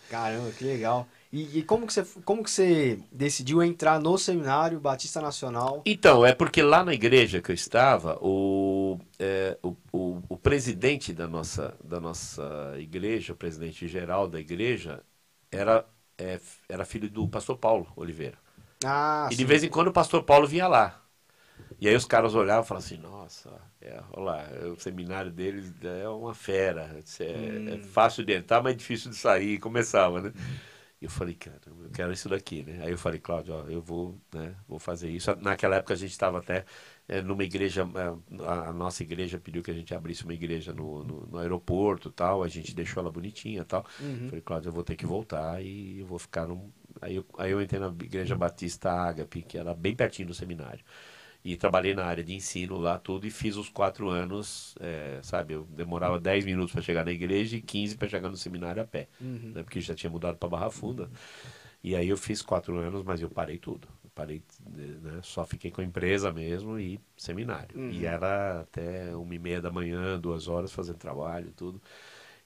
Caramba, 0.07 0.51
que 0.51 0.63
legal. 0.65 1.07
E, 1.31 1.59
e 1.59 1.63
como, 1.63 1.87
que 1.87 1.93
você, 1.93 2.03
como 2.25 2.43
que 2.43 2.51
você 2.51 2.99
decidiu 3.11 3.63
entrar 3.63 3.99
no 3.99 4.17
seminário 4.17 4.79
Batista 4.79 5.21
Nacional? 5.21 5.85
Então, 5.85 6.23
é 6.25 6.33
porque 6.33 6.61
lá 6.61 6.83
na 6.83 6.93
igreja 6.93 7.41
que 7.41 7.49
eu 7.51 7.55
estava, 7.55 8.17
o, 8.21 8.99
é, 9.17 9.57
o, 9.63 9.75
o, 9.91 10.21
o 10.29 10.37
presidente 10.37 11.11
da 11.13 11.27
nossa, 11.27 11.75
da 11.83 11.99
nossa 11.99 12.75
igreja, 12.79 13.33
o 13.33 13.35
presidente 13.35 13.87
geral 13.87 14.27
da 14.27 14.39
igreja, 14.39 15.03
era, 15.51 15.83
é, 16.17 16.39
era 16.69 16.85
filho 16.85 17.09
do 17.09 17.27
pastor 17.27 17.57
Paulo 17.57 17.91
Oliveira. 17.95 18.37
Ah, 18.85 19.29
E 19.29 19.35
sim. 19.35 19.35
de 19.35 19.45
vez 19.45 19.63
em 19.63 19.69
quando 19.69 19.87
o 19.89 19.93
pastor 19.93 20.23
Paulo 20.23 20.47
vinha 20.47 20.67
lá. 20.67 21.01
E 21.79 21.87
aí 21.89 21.95
os 21.95 22.05
caras 22.05 22.35
olhavam 22.35 22.63
e 22.63 22.67
falavam 22.67 22.85
assim, 22.85 22.97
nossa, 22.97 23.61
é, 23.81 24.01
olha 24.13 24.23
lá, 24.25 24.45
o 24.73 24.79
seminário 24.79 25.31
deles 25.31 25.73
é 25.83 26.07
uma 26.09 26.33
fera. 26.33 26.97
É, 27.19 27.75
é 27.75 27.77
Hum. 27.77 27.81
fácil 27.81 28.25
de 28.25 28.33
entrar, 28.33 28.61
mas 28.63 28.77
difícil 28.77 29.11
de 29.11 29.17
sair. 29.17 29.55
E 29.55 29.59
começava, 29.59 30.21
né? 30.21 30.33
E 31.01 31.05
eu 31.05 31.11
falei, 31.11 31.35
cara, 31.35 31.59
eu 31.67 31.89
quero 31.91 32.11
isso 32.13 32.29
daqui, 32.29 32.63
né? 32.63 32.83
Aí 32.85 32.91
eu 32.91 32.97
falei, 32.97 33.19
Cláudio, 33.19 33.55
ó, 33.55 33.63
eu 33.69 33.81
vou, 33.81 34.19
né, 34.33 34.55
vou 34.67 34.79
fazer 34.79 35.09
isso. 35.09 35.35
Naquela 35.37 35.77
época 35.77 35.93
a 35.95 35.97
gente 35.97 36.11
estava 36.11 36.39
até 36.39 36.65
é, 37.07 37.21
numa 37.21 37.43
igreja, 37.43 37.83
é, 37.95 38.43
a, 38.45 38.69
a 38.69 38.73
nossa 38.73 39.03
igreja 39.03 39.39
pediu 39.39 39.63
que 39.63 39.71
a 39.71 39.73
gente 39.73 39.93
abrisse 39.95 40.23
uma 40.25 40.33
igreja 40.33 40.73
no, 40.73 41.03
no, 41.03 41.27
no 41.27 41.37
aeroporto 41.39 42.09
e 42.09 42.11
tal, 42.13 42.43
a 42.43 42.47
gente 42.47 42.75
deixou 42.75 43.01
ela 43.01 43.11
bonitinha 43.11 43.61
e 43.61 43.65
tal. 43.65 43.85
Uhum. 43.99 44.29
Falei, 44.29 44.41
Cláudio, 44.41 44.69
eu 44.69 44.73
vou 44.73 44.83
ter 44.83 44.95
que 44.95 45.05
voltar 45.05 45.61
e 45.63 45.99
eu 45.99 46.05
vou 46.05 46.19
ficar 46.19 46.47
num... 46.47 46.71
Aí 47.01 47.15
eu, 47.15 47.25
aí 47.37 47.51
eu 47.51 47.61
entrei 47.61 47.79
na 47.79 47.87
igreja 47.87 48.35
batista 48.35 48.91
Ágape, 48.91 49.43
que 49.43 49.57
era 49.57 49.73
bem 49.73 49.95
pertinho 49.95 50.27
do 50.29 50.33
seminário. 50.33 50.83
E 51.43 51.57
trabalhei 51.57 51.95
na 51.95 52.05
área 52.05 52.23
de 52.23 52.33
ensino 52.35 52.77
lá, 52.77 52.99
tudo, 52.99 53.25
e 53.25 53.31
fiz 53.31 53.57
os 53.57 53.67
quatro 53.67 54.09
anos, 54.09 54.75
é, 54.79 55.19
sabe? 55.23 55.55
Eu 55.55 55.63
demorava 55.71 56.19
10 56.19 56.45
minutos 56.45 56.71
para 56.71 56.83
chegar 56.83 57.03
na 57.03 57.11
igreja 57.11 57.57
e 57.57 57.61
15 57.61 57.97
para 57.97 58.07
chegar 58.07 58.29
no 58.29 58.37
seminário 58.37 58.81
a 58.81 58.85
pé, 58.85 59.07
Uhum. 59.19 59.51
né? 59.55 59.63
Porque 59.63 59.81
já 59.81 59.95
tinha 59.95 60.09
mudado 60.09 60.37
para 60.37 60.49
Barra 60.49 60.69
Funda. 60.69 61.09
E 61.83 61.95
aí 61.95 62.09
eu 62.09 62.17
fiz 62.17 62.41
quatro 62.41 62.77
anos, 62.77 63.03
mas 63.03 63.21
eu 63.21 63.29
parei 63.29 63.57
tudo. 63.57 63.87
Eu 64.03 64.09
parei, 64.13 64.43
né? 64.67 65.19
Só 65.23 65.43
fiquei 65.45 65.71
com 65.71 65.81
a 65.81 65.83
empresa 65.83 66.31
mesmo 66.31 66.77
e 66.79 66.99
seminário. 67.17 67.75
Uhum. 67.79 67.89
E 67.89 68.05
era 68.05 68.61
até 68.61 69.15
uma 69.15 69.33
e 69.33 69.39
meia 69.39 69.61
da 69.61 69.71
manhã, 69.71 70.19
duas 70.19 70.47
horas 70.47 70.71
fazendo 70.71 70.97
trabalho 70.97 71.47
e 71.49 71.51
tudo. 71.51 71.81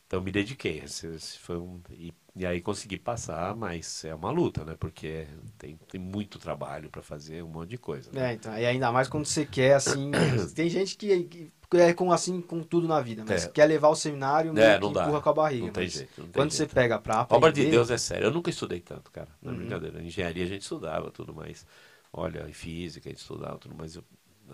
Então 0.08 0.22
me 0.22 0.32
dediquei. 0.32 0.80
Esse, 0.80 1.18
foi 1.40 1.58
um, 1.58 1.82
e, 1.92 2.14
e 2.36 2.46
aí 2.46 2.62
consegui 2.62 2.98
passar, 2.98 3.56
mas 3.56 4.04
é 4.06 4.14
uma 4.14 4.30
luta, 4.32 4.64
né? 4.64 4.76
Porque 4.80 5.26
tem, 5.58 5.78
tem 5.90 6.00
muito 6.00 6.38
trabalho 6.40 6.90
para 6.90 7.02
fazer, 7.02 7.44
um 7.44 7.48
monte 7.50 7.70
de 7.72 7.78
coisa. 7.78 8.12
né? 8.12 8.32
É, 8.32 8.34
então, 8.34 8.58
e 8.58 8.66
ainda 8.66 8.92
mais 8.92 9.08
quando 9.08 9.26
você 9.26 9.46
quer, 9.46 9.76
assim. 9.76 10.12
tem 10.54 10.70
gente 10.70 10.96
que, 10.96 11.24
que 11.26 11.52
é 11.78 11.94
com 11.94 12.12
assim 12.12 12.42
com 12.42 12.62
tudo 12.62 12.88
na 12.88 13.02
vida, 13.02 13.24
mas 13.28 13.46
É. 13.46 13.50
quer 13.50 13.66
levar 13.66 13.90
o 13.90 13.96
seminário 13.96 14.54
meio 14.54 14.66
É, 14.68 14.80
que 14.80 14.90
dá. 14.94 15.06
empurra 15.06 15.22
com 15.22 15.30
a 15.30 15.34
barriga. 15.34 15.66
Não 15.66 15.74
tem 15.74 15.88
jeito. 15.88 16.22
Não 16.22 16.26
tem 16.28 16.34
Quando 16.34 16.52
jeito. 16.52 16.70
você 16.70 16.76
pega 16.76 17.00
pra 17.00 17.16
A 17.16 17.22
aprender... 17.22 17.38
obra 17.40 17.52
de 17.52 17.66
Deus 17.72 17.90
é 17.90 17.98
sério. 17.98 18.26
Eu 18.28 18.32
nunca 18.32 18.50
estudei 18.50 18.80
tanto, 18.80 19.12
cara. 19.12 19.30
Não 19.42 19.52
é 19.52 19.54
Uhum. 19.54 19.60
brincadeira. 19.62 20.02
Engenharia 20.04 20.44
a 20.44 20.48
gente 20.48 20.62
estudava 20.62 21.10
tudo, 21.12 21.34
mas 21.34 21.66
olha, 22.14 22.48
em 22.48 22.54
física 22.54 23.10
a 23.10 23.12
gente 23.12 23.22
estudava 23.22 23.58
tudo, 23.58 23.76
mas 23.76 23.96
eu, 23.96 24.04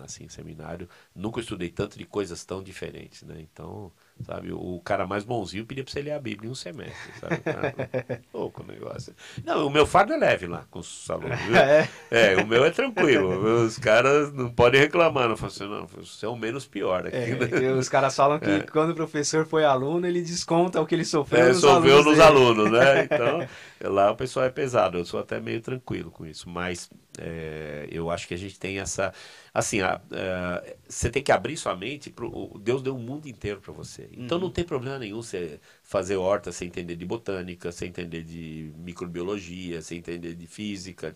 assim, 0.02 0.28
seminário, 0.28 0.88
nunca 1.14 1.40
estudei 1.40 1.68
tanto 1.70 1.98
de 1.98 2.04
coisas 2.06 2.44
tão 2.44 2.62
diferentes, 2.62 3.22
né? 3.22 3.40
Então, 3.40 3.92
sabe, 4.24 4.52
o 4.52 4.80
cara 4.84 5.06
mais 5.06 5.24
bonzinho 5.24 5.66
pedia 5.66 5.82
pra 5.82 5.92
você 5.92 6.00
ler 6.02 6.12
a 6.12 6.18
Bíblia 6.20 6.48
em 6.48 6.52
um 6.52 6.54
semestre, 6.54 7.12
sabe? 7.20 7.42
Louco 8.32 8.62
o 8.62 8.66
negócio. 8.66 9.14
Não, 9.44 9.66
o 9.66 9.70
meu 9.70 9.86
fardo 9.86 10.12
é 10.12 10.16
leve 10.16 10.46
lá 10.46 10.64
com 10.70 10.78
os 10.78 11.08
alunos? 11.10 11.38
É. 11.54 11.88
É, 12.10 12.36
o 12.36 12.46
meu 12.46 12.64
é 12.64 12.70
tranquilo. 12.70 13.64
Os 13.64 13.78
caras 13.78 14.32
não 14.32 14.50
podem 14.50 14.80
reclamar, 14.80 15.28
não 15.28 15.36
falam 15.36 15.52
assim, 15.54 15.68
não, 15.68 15.86
você 15.86 16.24
é 16.26 16.28
o 16.28 16.36
menos 16.36 16.66
pior 16.66 17.06
aqui, 17.06 17.16
É, 17.16 17.34
né? 17.34 17.48
que 17.48 17.66
os 17.66 17.88
caras 17.88 18.14
falam 18.14 18.38
que 18.38 18.60
quando 18.70 18.90
o 18.90 18.94
professor 18.94 19.44
foi 19.46 19.64
aluno, 19.64 20.06
ele 20.06 20.20
desconta 20.22 20.80
o 20.80 20.86
que 20.86 20.94
ele 20.94 21.04
sofreu 21.04 21.46
É, 21.46 21.48
nos 21.48 21.60
sofreu 21.60 21.96
alunos 21.96 22.04
nos 22.04 22.16
dele. 22.16 22.22
alunos, 22.28 22.70
né? 22.70 23.04
Então, 23.04 23.48
lá 23.90 24.10
o 24.10 24.16
pessoal 24.16 24.46
é 24.46 24.50
pesado. 24.50 24.98
Eu 24.98 25.04
sou 25.04 25.18
até 25.20 25.40
meio 25.40 25.60
tranquilo 25.60 26.10
com 26.10 26.24
isso, 26.26 26.48
mas 26.48 26.88
é, 27.18 27.88
eu 27.90 28.10
acho 28.10 28.26
que 28.28 28.34
a 28.34 28.38
gente 28.38 28.58
tem 28.58 28.78
essa. 28.78 29.12
Assim, 29.54 29.80
a- 29.82 30.00
é, 30.10 30.76
você 30.88 31.10
tem 31.10 31.22
que 31.22 31.30
abrir 31.32 31.56
sua 31.56 31.76
mente. 31.76 32.10
Pro, 32.10 32.28
o- 32.34 32.58
Deus 32.58 32.82
deu 32.82 32.96
o 32.96 32.98
mundo 32.98 33.28
inteiro 33.28 33.60
para 33.60 33.72
você. 33.72 34.08
Então 34.12 34.38
não 34.38 34.50
tem 34.50 34.64
problema 34.64 34.98
nenhum 34.98 35.22
você 35.22 35.60
fazer 35.82 36.16
horta 36.16 36.50
sem 36.52 36.68
entender 36.68 36.96
de 36.96 37.04
botânica, 37.04 37.70
sem 37.72 37.88
entender 37.88 38.22
de 38.22 38.72
microbiologia, 38.78 39.82
sem 39.82 39.98
entender 39.98 40.34
de 40.34 40.46
física, 40.46 41.12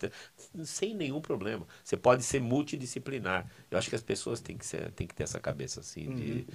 sem 0.63 0.93
nenhum 0.95 1.21
problema. 1.21 1.65
Você 1.83 1.97
pode 1.97 2.23
ser 2.23 2.39
multidisciplinar. 2.41 3.49
Eu 3.71 3.77
acho 3.77 3.89
que 3.89 3.95
as 3.95 4.03
pessoas 4.03 4.39
têm 4.39 4.57
que, 4.57 4.65
ser, 4.65 4.91
têm 4.91 5.07
que 5.07 5.15
ter 5.15 5.23
essa 5.23 5.39
cabeça 5.39 5.79
assim, 5.79 6.11
de, 6.13 6.45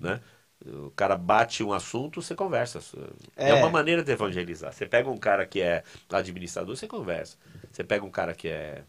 né? 0.00 0.20
O 0.64 0.92
cara 0.92 1.16
bate 1.16 1.64
um 1.64 1.72
assunto, 1.72 2.22
você 2.22 2.36
conversa. 2.36 2.78
É. 3.36 3.50
É. 3.50 3.54
uma 3.54 3.68
maneira 3.68 4.02
de 4.04 4.12
evangelizar. 4.12 4.72
Você 4.72 4.86
pega 4.86 5.10
um 5.10 5.18
cara 5.18 5.44
que 5.44 5.60
é 5.60 5.82
administrador, 6.08 6.76
você 6.76 6.86
conversa. 6.86 7.36
Você 7.72 7.82
pega 7.82 8.04
um 8.04 8.10
cara 8.10 8.32
que 8.32 8.46
é 8.48 8.84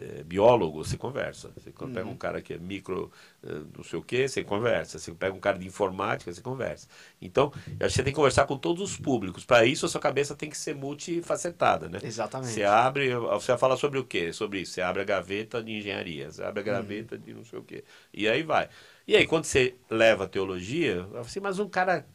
é, 0.00 0.22
biólogo, 0.24 0.84
você 0.84 0.96
conversa. 0.96 1.50
Você 1.56 1.70
pega 1.70 2.04
Uhum. 2.04 2.12
um 2.12 2.16
cara 2.16 2.40
que 2.42 2.54
é 2.54 2.58
micro, 2.58 3.10
eh, 3.42 3.60
não 3.76 3.84
sei 3.84 3.98
o 3.98 4.02
quê, 4.02 4.28
você 4.28 4.44
conversa. 4.44 4.98
Você 4.98 5.12
pega 5.12 5.34
um 5.34 5.40
cara 5.40 5.58
de 5.58 5.66
informática, 5.66 6.32
você 6.32 6.40
conversa. 6.40 6.88
Então, 7.20 7.52
eu 7.78 7.86
acho 7.86 7.94
que 7.94 7.96
você 7.96 8.02
tem 8.04 8.12
que 8.12 8.16
conversar 8.16 8.46
com 8.46 8.56
todos 8.56 8.82
os 8.82 8.96
públicos. 8.96 9.44
Para 9.44 9.64
isso, 9.64 9.86
a 9.86 9.88
sua 9.88 10.00
cabeça 10.00 10.34
tem 10.34 10.48
que 10.50 10.56
ser 10.56 10.74
multifacetada, 10.74 11.88
né? 11.88 11.98
Exatamente. 12.02 12.52
Você 12.52 12.64
abre, 12.64 13.14
você 13.14 13.52
vai 13.52 13.58
falar 13.58 13.76
sobre 13.76 13.98
o 13.98 14.04
quê? 14.04 14.32
Sobre 14.32 14.60
isso. 14.60 14.72
Você 14.72 14.80
abre 14.82 15.02
a 15.02 15.04
gaveta 15.04 15.62
de 15.62 15.72
engenharia, 15.72 16.30
você 16.30 16.42
abre 16.42 16.60
a 16.60 16.64
gaveta 16.64 17.18
de 17.18 17.32
não 17.34 17.44
sei 17.44 17.58
o 17.58 17.62
quê. 17.62 17.84
E 18.12 18.28
aí 18.28 18.42
vai. 18.42 18.68
E 19.06 19.16
aí, 19.16 19.26
quando 19.26 19.44
você 19.44 19.74
leva 19.90 20.24
a 20.24 20.28
teologia, 20.28 21.06
assim, 21.20 21.40
mas 21.40 21.58
um 21.58 21.68
cara 21.68 22.06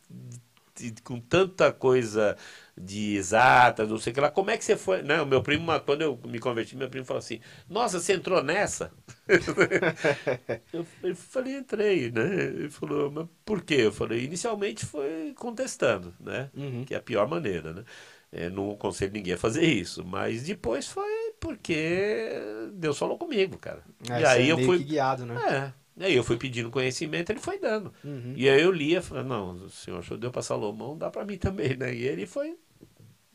com 1.04 1.20
tanta 1.20 1.72
coisa 1.72 2.36
de 2.76 3.16
exatas, 3.16 3.90
não 3.90 4.00
sei 4.00 4.12
o 4.12 4.14
que 4.14 4.22
lá, 4.22 4.32
como 4.32 4.50
é 4.50 4.58
que 4.58 4.66
você 4.66 4.76
foi? 4.76 5.04
Né? 5.04 5.22
O 5.22 5.26
meu 5.26 5.44
primo, 5.44 5.68
quando 5.82 6.02
eu 6.02 6.20
me 6.26 6.40
converti, 6.40 6.76
meu 6.76 6.90
primo 6.90 7.06
falou 7.06 7.20
assim, 7.20 7.40
nossa, 7.70 8.00
você 8.00 8.14
entrou 8.14 8.44
nessa? 8.44 8.92
eu, 10.74 10.86
eu 11.04 11.16
falei, 11.16 11.58
entrei, 11.58 12.12
né? 12.12 12.46
Ele 12.46 12.70
falou, 12.70 13.12
mas 13.12 13.28
por 13.46 13.62
quê? 13.62 13.76
Eu 13.76 13.92
falei, 13.92 14.24
inicialmente 14.24 14.86
foi 14.86 15.34
contestando, 15.36 16.14
né? 16.20 16.50
Uhum. 16.56 16.84
Que 16.84 16.96
é 16.96 16.98
a 16.98 17.02
pior 17.02 17.28
maneira, 17.28 17.74
né? 17.74 17.84
É, 18.32 18.50
não 18.50 18.72
aconselho 18.72 19.14
ninguém 19.14 19.36
a 19.36 19.38
fazer 19.38 19.64
isso, 19.64 20.04
mas 20.04 20.42
depois 20.44 20.88
foi 20.88 21.34
porque 21.40 22.32
Deus 22.74 22.98
falou 22.98 23.16
comigo, 23.16 23.60
cara. 23.60 23.84
É, 24.10 24.22
e 24.22 24.26
aí 24.26 24.50
é 24.50 24.54
eu 24.54 24.58
fui. 24.60 24.80
guiado, 24.84 25.24
né? 25.24 25.36
É. 25.80 25.83
E 25.96 26.06
aí 26.06 26.16
eu 26.16 26.24
fui 26.24 26.38
pedindo 26.38 26.72
conhecimento, 26.72 27.32
ele 27.32 27.40
foi 27.40 27.60
dando. 27.60 27.94
Uhum. 28.04 28.34
E 28.36 28.50
aí 28.50 28.62
eu 28.62 28.72
lia, 28.72 29.02
falei, 29.02 29.24
não, 29.24 29.52
o 29.52 29.70
senhor 29.70 30.04
só 30.04 30.16
deu 30.18 30.32
para 30.32 30.42
Salomão, 30.42 30.98
dá 30.98 31.10
para 31.10 31.26
mim 31.26 31.38
também, 31.38 31.78
né? 31.78 31.94
E 31.94 32.04
ele 32.04 32.26
foi, 32.26 32.58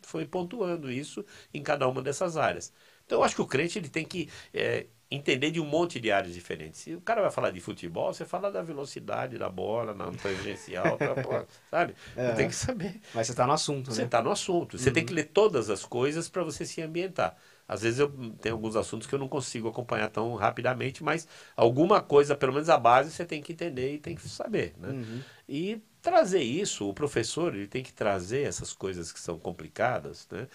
foi 0.02 0.26
pontuando 0.26 0.90
isso 0.90 1.24
em 1.54 1.62
cada 1.62 1.86
uma 1.86 2.02
dessas 2.02 2.36
áreas. 2.36 2.72
Então 3.06 3.18
eu 3.18 3.24
acho 3.24 3.34
que 3.34 3.42
o 3.42 3.46
crente 3.46 3.78
ele 3.78 3.88
tem 3.88 4.04
que 4.04 4.28
é, 4.52 4.86
entender 5.10 5.50
de 5.50 5.60
um 5.60 5.64
monte 5.64 5.98
de 5.98 6.10
áreas 6.10 6.34
diferentes. 6.34 6.80
Se 6.80 6.94
o 6.94 7.00
cara 7.00 7.22
vai 7.22 7.30
falar 7.30 7.50
de 7.50 7.60
futebol, 7.60 8.12
você 8.12 8.24
fala 8.24 8.50
da 8.50 8.62
velocidade 8.62 9.38
da 9.38 9.48
bola, 9.48 9.94
na 9.94 10.10
tangencial, 10.12 10.98
sabe? 11.70 11.94
É. 12.16 12.32
Tem 12.32 12.48
que 12.48 12.54
saber. 12.54 13.00
Mas 13.14 13.26
você 13.26 13.34
tá 13.34 13.46
no 13.46 13.52
assunto, 13.52 13.92
Você 13.92 14.02
né? 14.02 14.06
está 14.06 14.22
no 14.22 14.30
assunto. 14.30 14.78
Você 14.78 14.90
tem 14.90 15.04
que 15.04 15.12
ler 15.14 15.24
todas 15.24 15.70
as 15.70 15.84
coisas 15.84 16.28
para 16.28 16.42
você 16.42 16.66
se 16.66 16.82
ambientar. 16.82 17.36
Às 17.68 17.82
vezes 17.82 18.00
eu 18.00 18.08
tenho 18.40 18.54
alguns 18.54 18.74
assuntos 18.74 19.06
que 19.06 19.14
eu 19.14 19.18
não 19.18 19.28
consigo 19.28 19.68
acompanhar 19.68 20.08
tão 20.08 20.34
rapidamente, 20.34 21.04
mas 21.04 21.28
alguma 21.54 22.00
coisa, 22.00 22.34
pelo 22.34 22.54
menos 22.54 22.70
a 22.70 22.78
base, 22.78 23.10
você 23.12 23.26
tem 23.26 23.42
que 23.42 23.52
entender 23.52 23.94
e 23.94 23.98
tem 23.98 24.16
que 24.16 24.26
saber. 24.26 24.74
Né? 24.78 24.88
Uhum. 24.88 25.20
E 25.46 25.82
trazer 26.00 26.40
isso, 26.42 26.88
o 26.88 26.94
professor 26.94 27.54
ele 27.54 27.66
tem 27.66 27.82
que 27.82 27.92
trazer 27.92 28.42
essas 28.42 28.72
coisas 28.72 29.12
que 29.12 29.20
são 29.20 29.38
complicadas, 29.38 30.26
né? 30.30 30.48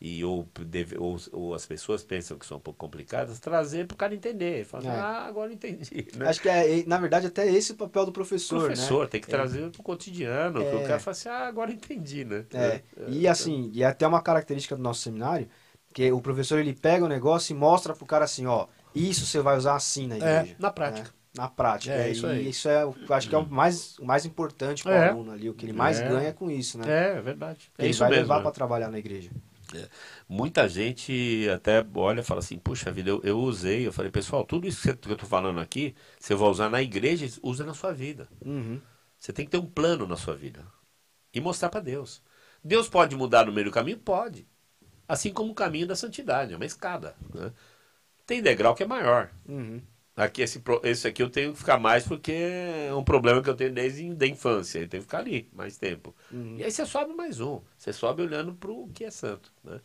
E 0.00 0.24
ou, 0.24 0.48
deve, 0.60 0.96
ou, 0.96 1.16
ou 1.32 1.54
as 1.54 1.66
pessoas 1.66 2.04
pensam 2.04 2.38
que 2.38 2.46
são 2.46 2.58
um 2.58 2.60
pouco 2.60 2.78
complicadas, 2.78 3.40
trazer 3.40 3.84
para 3.84 3.94
o 3.96 3.98
cara 3.98 4.14
entender. 4.14 4.64
Falar, 4.64 4.80
assim, 4.82 4.88
É. 4.90 5.00
ah, 5.00 5.24
agora 5.26 5.52
entendi. 5.52 6.06
Né? 6.16 6.28
Acho 6.28 6.40
que 6.40 6.48
é, 6.48 6.84
na 6.86 6.98
verdade, 6.98 7.26
até 7.26 7.50
esse 7.50 7.72
é 7.72 7.74
o 7.74 7.78
papel 7.78 8.06
do 8.06 8.12
professor, 8.12 8.66
professor 8.66 9.02
né? 9.04 9.08
tem 9.08 9.20
que 9.20 9.26
trazer 9.26 9.68
para 9.70 9.80
o 9.80 9.82
cotidiano, 9.82 10.60
que 10.60 10.76
o 10.76 10.82
cara 10.84 11.00
fala 11.00 11.12
assim, 11.12 11.28
ah, 11.28 11.48
agora 11.48 11.72
entendi, 11.72 12.24
né? 12.24 12.46
É, 12.54 12.82
e 13.08 13.26
assim, 13.26 13.72
e 13.74 13.82
até 13.82 14.06
uma 14.06 14.22
característica 14.22 14.76
do 14.76 14.82
nosso 14.82 15.02
seminário, 15.02 15.48
que 15.92 16.10
o 16.12 16.20
professor 16.20 16.58
ele 16.58 16.74
pega 16.74 17.04
o 17.04 17.08
negócio 17.08 17.52
e 17.54 17.56
mostra 17.58 17.94
pro 17.94 18.06
cara 18.06 18.24
assim, 18.24 18.46
ó, 18.46 18.66
isso 18.94 19.26
você 19.26 19.40
vai 19.40 19.56
usar 19.56 19.74
assim 19.74 20.06
na 20.06 20.16
É, 20.16 20.38
igreja. 20.40 20.56
na 20.58 20.70
prática. 20.70 21.08
né? 21.08 21.14
Na 21.36 21.48
prática. 21.48 21.92
É, 21.94 22.08
e 22.08 22.12
isso 22.12 22.26
aí. 22.26 22.48
isso 22.48 22.68
é, 22.68 22.82
eu 22.82 22.94
acho 23.10 23.28
que 23.28 23.34
é 23.34 23.38
o 23.38 23.46
mais, 23.46 23.98
o 23.98 24.04
mais 24.04 24.24
importante 24.26 24.82
para 24.82 24.92
o 24.92 24.94
É. 24.94 25.08
aluno 25.10 25.30
ali, 25.32 25.48
o 25.48 25.54
que 25.54 25.66
ele 25.66 25.72
mais 25.72 26.00
É. 26.00 26.08
ganha 26.08 26.32
com 26.32 26.50
isso, 26.50 26.78
né? 26.78 26.84
É, 26.88 27.18
é 27.18 27.20
verdade. 27.22 27.70
É 27.78 27.82
ele 27.82 27.90
isso 27.90 28.00
vai 28.00 28.08
mesmo. 28.10 28.22
levar 28.22 28.36
né? 28.36 28.42
para 28.42 28.50
trabalhar 28.50 28.90
na 28.90 28.98
igreja. 28.98 29.30
Muita 30.28 30.68
gente 30.68 31.46
até 31.54 31.84
olha 31.94 32.20
e 32.20 32.24
fala 32.24 32.40
assim, 32.40 32.58
puxa 32.58 32.90
vida, 32.90 33.10
eu, 33.10 33.20
eu 33.22 33.38
usei. 33.38 33.86
Eu 33.86 33.92
falei, 33.92 34.10
pessoal, 34.10 34.44
tudo 34.44 34.66
isso 34.66 34.82
que 34.82 34.88
eu 35.08 35.12
estou 35.12 35.28
falando 35.28 35.60
aqui, 35.60 35.94
você 36.18 36.34
vai 36.34 36.48
usar 36.48 36.70
na 36.70 36.82
igreja, 36.82 37.26
usa 37.42 37.64
na 37.64 37.74
sua 37.74 37.92
vida. 37.92 38.28
Uhum. 38.44 38.80
Você 39.18 39.32
tem 39.32 39.44
que 39.44 39.50
ter 39.50 39.58
um 39.58 39.66
plano 39.66 40.06
na 40.06 40.16
sua 40.16 40.34
vida. 40.34 40.64
E 41.34 41.40
mostrar 41.40 41.68
para 41.68 41.80
Deus. 41.80 42.22
Deus 42.64 42.88
pode 42.88 43.14
mudar 43.14 43.46
no 43.46 43.52
meio 43.52 43.66
do 43.66 43.72
caminho? 43.72 43.98
Pode. 43.98 44.46
Assim 45.08 45.32
como 45.32 45.52
o 45.52 45.54
caminho 45.54 45.86
da 45.86 45.96
santidade, 45.96 46.52
é 46.52 46.56
uma 46.56 46.66
escada. 46.66 47.16
né? 47.34 47.52
Tem 48.26 48.42
degrau 48.42 48.74
que 48.74 48.82
é 48.82 48.86
maior. 48.86 49.30
Uhum. 49.48 49.80
Aqui, 50.16 50.42
esse, 50.42 50.60
esse 50.82 51.06
aqui 51.06 51.22
eu 51.22 51.30
tenho 51.30 51.52
que 51.52 51.58
ficar 51.60 51.78
mais 51.78 52.04
porque 52.04 52.32
é 52.32 52.92
um 52.94 53.04
problema 53.04 53.40
que 53.42 53.48
eu 53.48 53.54
tenho 53.54 53.72
desde 53.72 54.04
a 54.20 54.26
infância. 54.26 54.80
Eu 54.80 54.88
tenho 54.88 55.02
que 55.02 55.06
ficar 55.08 55.18
ali 55.18 55.48
mais 55.52 55.78
tempo. 55.78 56.14
Uhum. 56.30 56.56
E 56.58 56.64
aí 56.64 56.70
você 56.70 56.84
sobe 56.84 57.14
mais 57.14 57.40
um. 57.40 57.60
Você 57.76 57.92
sobe 57.92 58.22
olhando 58.22 58.52
para 58.52 58.70
o 58.70 58.88
que 58.88 59.04
é 59.04 59.10
santo. 59.10 59.52
Né? 59.62 59.80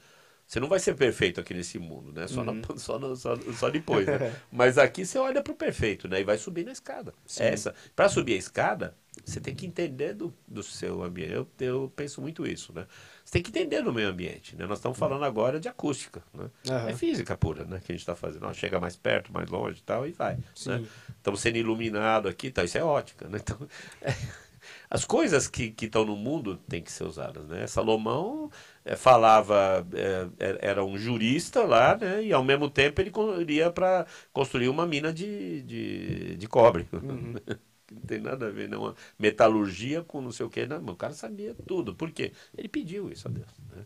Você 0.47 0.59
não 0.59 0.67
vai 0.67 0.79
ser 0.79 0.95
perfeito 0.95 1.39
aqui 1.39 1.53
nesse 1.53 1.77
mundo, 1.79 2.11
né? 2.11 2.27
Só, 2.27 2.43
na- 2.43 2.53
só, 2.77 2.97
no- 2.99 3.15
só, 3.15 3.35
só 3.57 3.69
depois, 3.69 4.07
né? 4.07 4.19
Mas 4.51 4.77
aqui 4.77 5.05
você 5.05 5.17
olha 5.19 5.41
para 5.41 5.53
o 5.53 5.55
perfeito, 5.55 6.07
né? 6.07 6.19
E 6.19 6.23
vai 6.23 6.37
subir 6.37 6.65
na 6.65 6.71
escada. 6.71 7.13
Essa. 7.37 7.73
Para 7.95 8.09
subir 8.09 8.33
a 8.33 8.37
escada, 8.37 8.95
você 9.23 9.39
tem 9.39 9.55
que 9.55 9.65
entender 9.67 10.13
do, 10.13 10.33
do 10.47 10.63
seu 10.63 11.03
ambiente. 11.03 11.31
Eu, 11.33 11.47
eu 11.59 11.93
penso 11.95 12.19
muito 12.21 12.45
isso, 12.45 12.73
né? 12.73 12.87
Você 13.23 13.31
tem 13.31 13.41
que 13.43 13.49
entender 13.49 13.81
do 13.81 13.93
meio 13.93 14.09
ambiente, 14.09 14.55
né? 14.55 14.65
Nós 14.65 14.77
estamos 14.79 14.97
falando 14.97 15.23
agora 15.23 15.59
de 15.59 15.67
acústica, 15.67 16.21
né? 16.33 16.49
Aham. 16.69 16.89
É 16.89 16.93
física 16.93 17.35
pura, 17.37 17.63
né? 17.63 17.79
Que 17.83 17.91
a 17.91 17.95
gente 17.95 18.01
está 18.01 18.15
fazendo. 18.15 18.45
Ó, 18.45 18.53
chega 18.53 18.79
mais 18.79 18.95
perto, 18.95 19.31
mais 19.33 19.49
longe 19.49 19.79
e 19.79 19.83
tal, 19.83 20.05
e 20.07 20.11
vai. 20.11 20.35
Né? 20.35 20.85
Estamos 21.17 21.39
sendo 21.39 21.57
iluminados 21.57 22.29
aqui, 22.29 22.51
tá? 22.51 22.63
isso 22.63 22.77
é 22.77 22.83
ótica, 22.83 23.27
né? 23.27 23.39
Então, 23.41 23.57
as 24.89 25.03
coisas 25.05 25.47
que 25.47 25.73
estão 25.81 26.05
no 26.05 26.15
mundo 26.15 26.57
têm 26.69 26.81
que 26.81 26.91
ser 26.91 27.05
usadas, 27.05 27.45
né? 27.47 27.65
Salomão 27.67 28.51
eh, 28.85 28.95
falava, 28.95 29.85
eh, 29.93 30.27
era- 30.39 30.59
era 30.61 30.85
um 30.85 30.97
jurista 30.97 31.63
lá, 31.63 31.97
né? 31.97 32.23
E 32.23 32.31
ao 32.33 32.43
mesmo 32.43 32.69
tempo 32.69 33.01
ele 33.01 33.11
iria 33.41 33.71
para 33.71 34.05
construir 34.31 34.69
uma 34.69 34.85
mina 34.85 35.11
de, 35.13 35.61
de, 35.63 36.35
de 36.37 36.47
cobre. 36.47 36.87
Não 37.93 38.01
tem 38.01 38.19
nada 38.19 38.47
a 38.47 38.49
ver, 38.49 38.67
não. 38.69 38.87
A 38.87 38.95
Metalurgia 39.17 40.03
com 40.03 40.21
não 40.21 40.31
sei 40.31 40.45
o 40.45 40.49
que. 40.49 40.65
Não, 40.65 40.83
o 40.85 40.95
cara 40.95 41.13
sabia 41.13 41.55
tudo. 41.67 41.95
Por 41.95 42.11
quê? 42.11 42.31
Ele 42.57 42.67
pediu 42.67 43.11
isso 43.11 43.27
a 43.27 43.31
Deus. 43.31 43.47
Né? 43.75 43.85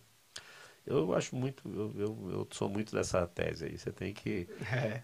Eu 0.88 1.14
acho 1.14 1.36
muito, 1.36 1.62
eu, 1.66 1.94
eu, 1.98 2.30
eu 2.32 2.48
sou 2.50 2.70
muito 2.70 2.96
dessa 2.96 3.28
tese 3.28 3.66
aí. 3.66 3.78
Você 3.78 3.92
tem 3.92 4.14
que. 4.14 4.48
É. 4.72 5.02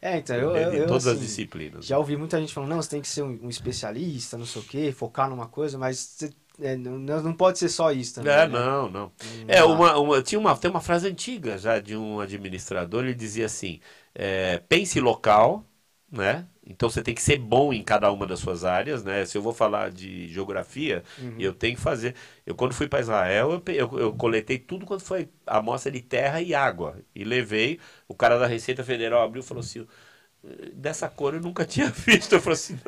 É, 0.00 0.18
então, 0.18 0.34
eu, 0.36 0.56
eu, 0.56 0.72
eu, 0.72 0.86
todas 0.88 1.06
as 1.06 1.14
assim, 1.14 1.22
disciplinas. 1.22 1.86
já 1.86 1.96
ouvi 1.96 2.16
muita 2.16 2.40
gente 2.40 2.52
falando, 2.52 2.70
não, 2.70 2.82
você 2.82 2.90
tem 2.90 3.00
que 3.00 3.06
ser 3.08 3.22
um, 3.22 3.38
um 3.44 3.48
especialista, 3.48 4.36
não 4.36 4.44
sei 4.44 4.62
o 4.62 4.64
quê, 4.64 4.92
focar 4.92 5.30
numa 5.30 5.46
coisa, 5.46 5.78
mas 5.78 5.98
você, 5.98 6.30
é, 6.60 6.76
não, 6.76 6.98
não 6.98 7.32
pode 7.32 7.58
ser 7.58 7.68
só 7.68 7.92
isso 7.92 8.16
também. 8.16 8.32
É, 8.32 8.48
né? 8.48 8.48
não, 8.48 8.90
não. 8.90 9.12
É, 9.46 9.62
uma, 9.62 9.96
uma, 9.96 10.22
tinha 10.22 10.38
uma, 10.40 10.56
tem 10.56 10.70
uma 10.70 10.80
frase 10.80 11.08
antiga 11.08 11.56
já 11.56 11.78
de 11.78 11.96
um 11.96 12.20
administrador, 12.20 13.04
ele 13.04 13.14
dizia 13.14 13.46
assim, 13.46 13.80
é, 14.14 14.58
pense 14.68 15.00
local, 15.00 15.64
né? 16.12 16.46
Então 16.66 16.90
você 16.90 17.02
tem 17.02 17.14
que 17.14 17.22
ser 17.22 17.38
bom 17.38 17.72
em 17.72 17.82
cada 17.84 18.12
uma 18.12 18.26
das 18.26 18.40
suas 18.40 18.64
áreas, 18.64 19.04
né? 19.04 19.24
Se 19.26 19.38
eu 19.38 19.42
vou 19.42 19.52
falar 19.54 19.90
de 19.90 20.28
geografia, 20.28 21.04
Uhum. 21.18 21.38
eu 21.38 21.54
tenho 21.54 21.76
que 21.76 21.82
fazer. 21.82 22.14
Eu 22.46 22.54
quando 22.54 22.74
fui 22.74 22.88
para 22.88 23.00
Israel, 23.00 23.52
eu, 23.52 23.74
eu, 23.74 24.00
eu 24.00 24.14
coletei 24.14 24.58
tudo 24.58 24.86
quanto 24.86 25.04
foi 25.04 25.28
amostra 25.46 25.90
de 25.92 26.02
terra 26.02 26.40
e 26.42 26.54
água 26.54 26.98
e 27.14 27.24
levei. 27.24 27.80
O 28.08 28.14
cara 28.14 28.38
da 28.38 28.46
Receita 28.46 28.84
Federal 28.84 29.22
abriu 29.24 29.42
e 29.42 29.46
falou 29.46 29.60
assim: 29.62 29.86
dessa 30.74 31.08
cor 31.08 31.34
eu 31.34 31.40
nunca 31.40 31.64
tinha 31.66 31.88
visto. 31.90 32.34
Eu 32.34 32.40
falei 32.40 32.54
assim: 32.54 32.78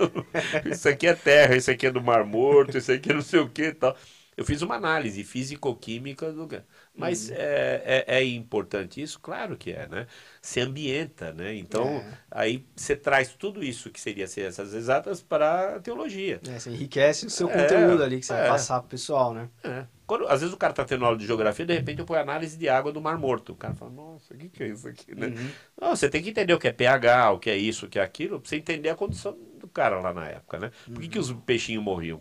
isso 0.71 0.89
aqui 0.89 1.07
é 1.07 1.15
terra, 1.15 1.57
isso 1.57 1.71
aqui 1.71 1.87
é 1.87 1.91
do 1.91 2.03
Mar 2.03 2.25
Morto, 2.25 2.77
isso 2.79 2.93
aqui 2.93 3.11
é 3.11 3.15
não 3.15 3.23
sei 3.23 3.41
o 3.41 3.49
que 3.51 3.73
tal. 3.73 3.97
Eu 4.37 4.45
fiz 4.45 4.63
uma 4.63 4.75
análise 4.77 5.23
físico-química 5.25 6.33
do. 6.33 6.49
Mas 6.97 7.31
é, 7.31 8.05
é, 8.07 8.19
é 8.19 8.25
importante 8.25 9.03
isso? 9.03 9.19
Claro 9.21 9.57
que 9.57 9.73
é, 9.73 9.89
né? 9.89 10.07
Se 10.41 10.61
ambienta, 10.61 11.33
né? 11.33 11.55
Então, 11.55 11.87
É. 11.89 12.13
aí 12.31 12.65
você 12.77 12.95
traz 12.95 13.35
tudo 13.35 13.65
isso 13.65 13.91
que 13.91 14.01
seria 14.01 14.29
ciências 14.29 14.73
exatas 14.73 15.21
para 15.21 15.77
a 15.77 15.81
teologia. 15.81 16.41
É, 16.47 16.59
você 16.59 16.71
enriquece 16.71 17.27
o 17.27 17.31
seu 17.31 17.49
É, 17.49 17.59
conteúdo 17.63 18.03
ali 18.03 18.21
que 18.21 18.27
você 18.27 18.33
vai 18.33 18.45
é. 18.45 18.49
passar 18.49 18.81
pro 18.81 18.91
pessoal, 18.91 19.35
né? 19.35 19.49
É. 19.65 19.87
Quando, 20.07 20.29
às 20.29 20.41
vezes 20.41 20.55
o 20.55 20.59
cara 20.59 20.71
está 20.73 20.85
tendo 20.85 21.05
aula 21.05 21.17
de 21.17 21.27
geografia, 21.27 21.65
de 21.65 21.73
repente 21.73 21.99
eu 21.99 22.05
ponho 22.05 22.21
análise 22.21 22.59
de 22.59 22.69
água 22.69 22.93
do 22.93 23.01
Mar 23.01 23.19
Morto. 23.19 23.53
O 23.53 23.57
cara 23.57 23.75
fala, 23.75 23.91
nossa, 23.91 24.35
o 24.35 24.37
que, 24.37 24.51
que 24.51 24.63
é 24.63 24.69
isso 24.69 24.87
aqui, 24.87 25.15
né? 25.15 25.29
Uhum. 25.29 25.55
Não, 25.81 25.97
você 25.97 26.09
tem 26.11 26.23
que 26.23 26.29
entender 26.31 26.53
o 26.53 26.59
que 26.59 26.69
é 26.69 26.73
pH, 26.73 27.33
o 27.33 27.39
que 27.39 27.49
é 27.51 27.57
isso, 27.57 27.87
o 27.87 27.89
que 27.89 27.99
é 27.99 28.03
aquilo, 28.03 28.39
para 28.39 28.49
você 28.49 28.57
entender 28.57 28.91
a 28.91 28.95
condição 28.95 29.37
do 29.59 29.67
cara 29.67 29.99
lá 30.01 30.13
na 30.13 30.27
época, 30.29 30.59
né? 30.59 30.71
Por 30.93 31.01
que, 31.03 31.09
que 31.09 31.19
os 31.19 31.33
peixinhos 31.33 31.83
morriam? 31.83 32.21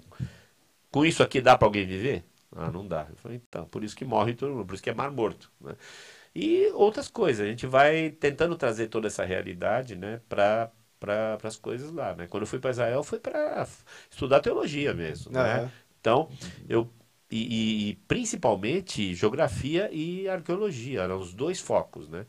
Com 0.92 1.06
isso 1.06 1.24
aqui 1.24 1.42
dá 1.42 1.58
para 1.58 1.68
alguém 1.68 1.86
viver? 1.86 2.24
Ah, 2.56 2.72
não 2.72 2.88
dá. 2.88 3.08
Eu 3.10 3.16
falei, 3.18 3.38
então, 3.48 3.66
por 3.68 3.84
isso 3.84 3.96
que 3.96 4.06
morre 4.06 4.34
todo 4.36 4.52
mundo, 4.54 4.66
por 4.66 4.74
isso 4.76 4.84
que 4.84 4.90
é 4.90 4.94
mar 4.94 5.12
morto, 5.12 5.52
né? 5.62 5.76
E 6.36 6.68
outras 6.74 7.08
coisas, 7.10 7.46
a 7.46 7.50
gente 7.50 7.68
vai 7.68 8.12
tentando 8.12 8.56
trazer 8.58 8.88
toda 8.90 9.08
essa 9.08 9.26
realidade, 9.26 9.96
né, 9.96 10.22
para 10.30 10.72
para 11.00 11.38
as 11.44 11.58
coisas 11.58 11.92
lá, 11.92 12.16
né? 12.16 12.28
Quando 12.28 12.44
eu 12.44 12.48
fui 12.48 12.60
para 12.60 12.72
Israel, 12.72 13.04
foi 13.04 13.20
para 13.20 13.68
estudar 14.10 14.40
teologia 14.42 14.94
mesmo, 14.94 15.34
né? 15.36 15.64
Aham. 15.64 15.72
Então, 16.00 16.30
eu 16.70 16.90
e, 17.32 17.90
e- 17.90 17.90
e 17.92 17.96
principalmente 18.08 19.14
geografia 19.16 19.90
e 19.94 20.30
arqueologia, 20.30 21.02
eram 21.02 21.20
os 21.20 21.34
dois 21.34 21.60
focos, 21.60 22.08
né? 22.10 22.26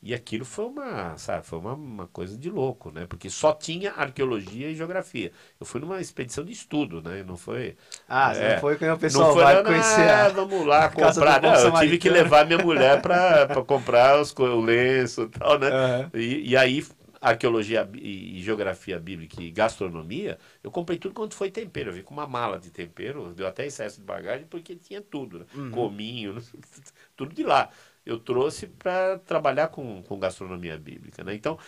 E 0.00 0.14
aquilo 0.14 0.44
foi 0.44 0.66
uma, 0.66 1.18
sabe, 1.18 1.44
foi 1.44 1.58
uma, 1.58 1.74
uma, 1.74 2.06
coisa 2.06 2.38
de 2.38 2.48
louco, 2.48 2.92
né? 2.92 3.04
Porque 3.08 3.28
só 3.28 3.52
tinha 3.52 3.92
arqueologia 3.92 4.70
e 4.70 4.74
geografia. 4.76 5.32
Eu 5.58 5.66
fui 5.66 5.80
numa 5.80 6.00
expedição 6.00 6.44
de 6.44 6.52
estudo, 6.52 7.02
né? 7.02 7.24
Não 7.26 7.36
foi. 7.36 7.76
Ah, 8.08 8.32
é, 8.32 8.54
não 8.54 8.60
foi 8.60 8.76
que 8.76 8.88
o 8.88 8.96
pessoal 8.96 9.34
vai 9.34 9.56
não, 9.56 9.64
conhecer. 9.64 10.08
Ah, 10.08 10.28
vamos 10.28 10.64
lá 10.64 10.88
comprar. 10.90 11.42
Não, 11.42 11.52
eu 11.52 11.72
tive 11.80 11.98
que 11.98 12.08
levar 12.08 12.46
minha 12.46 12.58
mulher 12.58 13.02
para 13.02 13.60
comprar 13.66 14.20
os, 14.20 14.32
o 14.32 14.60
lenço 14.60 15.22
e 15.22 15.28
tal, 15.30 15.58
né? 15.58 15.68
Uhum. 15.68 16.10
E, 16.14 16.50
e 16.50 16.56
aí 16.56 16.80
arqueologia 17.20 17.88
e 17.94 18.40
geografia 18.40 18.98
bíblica 18.98 19.42
e 19.42 19.50
gastronomia, 19.50 20.38
eu 20.62 20.70
comprei 20.70 20.98
tudo 20.98 21.14
quanto 21.14 21.34
foi 21.34 21.50
tempero. 21.50 21.90
Eu 21.90 21.94
vi 21.94 22.02
com 22.02 22.14
uma 22.14 22.26
mala 22.26 22.58
de 22.58 22.70
tempero, 22.70 23.32
deu 23.34 23.46
até 23.46 23.66
excesso 23.66 23.98
de 23.98 24.06
bagagem, 24.06 24.46
porque 24.46 24.76
tinha 24.76 25.00
tudo, 25.00 25.40
né? 25.40 25.44
Uhum. 25.54 25.70
Cominho, 25.70 26.36
tudo 27.16 27.34
de 27.34 27.42
lá. 27.42 27.68
Eu 28.08 28.18
trouxe 28.18 28.66
para 28.66 29.18
trabalhar 29.18 29.68
com, 29.68 30.02
com 30.02 30.18
gastronomia 30.18 30.78
bíblica, 30.78 31.22
né? 31.22 31.34
Então, 31.34 31.58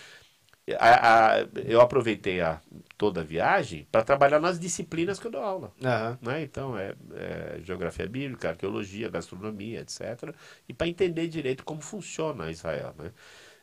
a, 0.79 1.35
a, 1.35 1.49
eu 1.67 1.81
aproveitei 1.81 2.41
a, 2.41 2.61
toda 2.97 3.21
a 3.21 3.25
viagem 3.25 3.87
para 3.91 4.03
trabalhar 4.03 4.41
nas 4.41 4.59
disciplinas 4.59 5.19
que 5.19 5.27
eu 5.27 5.31
dou 5.31 5.43
aula. 5.43 5.73
Uhum. 5.81 6.19
Né? 6.29 6.43
Então, 6.43 6.79
é, 6.79 6.95
é, 7.15 7.61
geografia 7.63 8.07
bíblica, 8.07 8.51
arqueologia, 8.51 9.09
gastronomia, 9.09 9.81
etc. 9.81 10.35
E 10.69 10.75
para 10.75 10.89
entender 10.89 11.29
direito 11.29 11.65
como 11.65 11.81
funciona 11.81 12.51
Israel. 12.51 12.95
Né? 12.99 13.13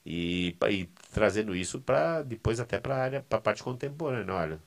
E, 0.05 0.55
e 0.69 0.85
trazendo 1.11 1.55
isso 1.55 1.81
para 1.81 2.21
depois 2.23 2.59
até 2.59 2.79
para 2.79 2.95
a 2.95 2.99
área, 2.99 3.25
para 3.27 3.39
a 3.39 3.41
parte 3.41 3.63
contemporânea. 3.63 4.33
Olha, 4.33 4.59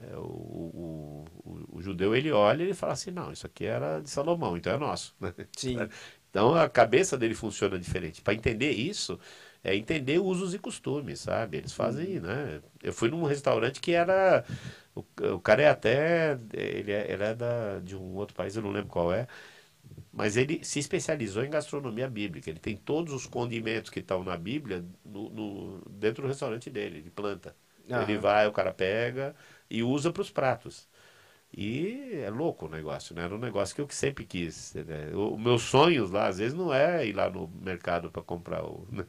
é, 0.00 0.16
o, 0.16 0.20
o, 0.20 1.24
o, 1.44 1.78
o, 1.78 1.82
judeu 1.82 2.14
ele 2.14 2.32
olha 2.32 2.62
e 2.62 2.66
ele 2.66 2.74
fala 2.74 2.92
assim, 2.92 3.10
não, 3.10 3.30
isso 3.30 3.46
aqui 3.46 3.64
era 3.64 4.00
de 4.00 4.10
Salomão, 4.10 4.56
então 4.56 4.72
é 4.72 4.78
nosso. 4.78 5.14
Sim. 5.56 5.78
Então 6.34 6.52
a 6.56 6.68
cabeça 6.68 7.16
dele 7.16 7.32
funciona 7.32 7.78
diferente. 7.78 8.20
Para 8.20 8.34
entender 8.34 8.72
isso, 8.72 9.20
é 9.62 9.76
entender 9.76 10.18
usos 10.18 10.52
e 10.52 10.58
costumes, 10.58 11.20
sabe? 11.20 11.58
Eles 11.58 11.72
fazem, 11.72 12.16
uhum. 12.16 12.22
né? 12.22 12.60
Eu 12.82 12.92
fui 12.92 13.08
num 13.08 13.22
restaurante 13.22 13.80
que 13.80 13.92
era. 13.92 14.44
O, 14.96 15.04
o 15.34 15.38
cara 15.40 15.62
é 15.62 15.68
até. 15.68 16.36
Ele 16.52 16.90
é, 16.90 17.12
ele 17.12 17.22
é 17.22 17.34
da, 17.36 17.78
de 17.78 17.96
um 17.96 18.16
outro 18.16 18.34
país, 18.34 18.56
eu 18.56 18.62
não 18.62 18.72
lembro 18.72 18.88
qual 18.90 19.12
é. 19.12 19.28
Mas 20.12 20.36
ele 20.36 20.64
se 20.64 20.80
especializou 20.80 21.44
em 21.44 21.50
gastronomia 21.50 22.08
bíblica. 22.10 22.50
Ele 22.50 22.58
tem 22.58 22.76
todos 22.76 23.12
os 23.12 23.26
condimentos 23.26 23.90
que 23.90 24.00
estão 24.00 24.24
na 24.24 24.36
Bíblia 24.36 24.84
no, 25.04 25.30
no 25.30 25.82
dentro 25.90 26.22
do 26.22 26.28
restaurante 26.28 26.68
dele, 26.68 27.00
de 27.00 27.10
planta. 27.10 27.54
Ele 27.88 28.18
vai, 28.18 28.46
o 28.48 28.52
cara 28.52 28.72
pega 28.72 29.36
e 29.70 29.82
usa 29.84 30.12
para 30.12 30.22
os 30.22 30.30
pratos. 30.30 30.88
E 31.56 32.20
é 32.24 32.30
louco 32.30 32.66
o 32.66 32.68
negócio, 32.68 33.14
né? 33.14 33.24
Era 33.24 33.34
um 33.34 33.38
negócio 33.38 33.74
que 33.74 33.80
eu 33.80 33.88
sempre 33.90 34.24
quis. 34.24 34.74
Né? 34.74 35.10
Os 35.14 35.38
meus 35.38 35.62
sonhos 35.62 36.10
lá, 36.10 36.26
às 36.26 36.38
vezes, 36.38 36.54
não 36.54 36.72
é 36.74 37.06
ir 37.06 37.12
lá 37.12 37.30
no 37.30 37.48
mercado 37.62 38.10
para 38.10 38.22
comprar 38.22 38.64
o, 38.64 38.86
né? 38.90 39.04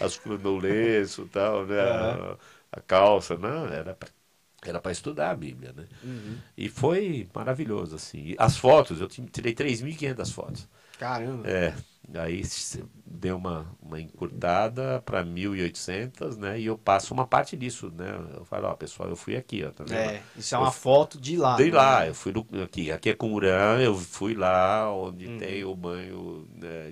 As, 0.00 0.18
meu 0.24 0.56
lenço 0.56 1.26
tal, 1.26 1.66
né? 1.66 1.76
Uhum. 1.76 2.32
A, 2.32 2.38
a, 2.72 2.80
calça, 2.80 3.36
não, 3.36 3.66
era 3.66 3.94
para 3.94 4.08
era 4.62 4.78
para 4.78 4.92
estudar 4.92 5.30
a 5.30 5.34
Bíblia, 5.34 5.72
né? 5.72 5.86
Uhum. 6.02 6.36
E 6.56 6.68
foi 6.68 7.26
maravilhoso, 7.34 7.96
assim. 7.96 8.34
As 8.38 8.58
fotos, 8.58 9.00
eu 9.00 9.08
tirei 9.08 9.54
3.500 9.54 10.32
fotos. 10.32 10.68
Caramba! 11.00 11.48
É, 11.48 11.74
aí 12.14 12.42
deu 13.06 13.38
uma, 13.38 13.74
uma 13.80 13.98
encurtada 13.98 15.00
para 15.00 15.24
1.800, 15.24 16.36
né? 16.36 16.60
E 16.60 16.66
eu 16.66 16.76
passo 16.76 17.14
uma 17.14 17.26
parte 17.26 17.56
disso, 17.56 17.90
né? 17.96 18.22
Eu 18.36 18.44
falo, 18.44 18.68
ó, 18.68 18.74
pessoal, 18.74 19.08
eu 19.08 19.16
fui 19.16 19.34
aqui, 19.34 19.64
ó, 19.64 19.70
tá 19.70 19.82
vendo? 19.82 19.96
É, 19.96 20.22
isso 20.36 20.54
é 20.54 20.58
uma 20.58 20.68
eu, 20.68 20.72
foto 20.72 21.18
de 21.18 21.38
lá. 21.38 21.56
De 21.56 21.70
né? 21.70 21.76
lá, 21.76 22.06
eu 22.06 22.14
fui 22.14 22.32
no, 22.32 22.46
aqui, 22.62 22.92
aqui 22.92 23.08
é 23.08 23.14
Cumurã, 23.14 23.80
eu 23.80 23.96
fui 23.96 24.34
lá 24.34 24.92
onde 24.92 25.26
uhum. 25.26 25.38
tem 25.38 25.64
o 25.64 25.74
banho, 25.74 26.46
né? 26.54 26.90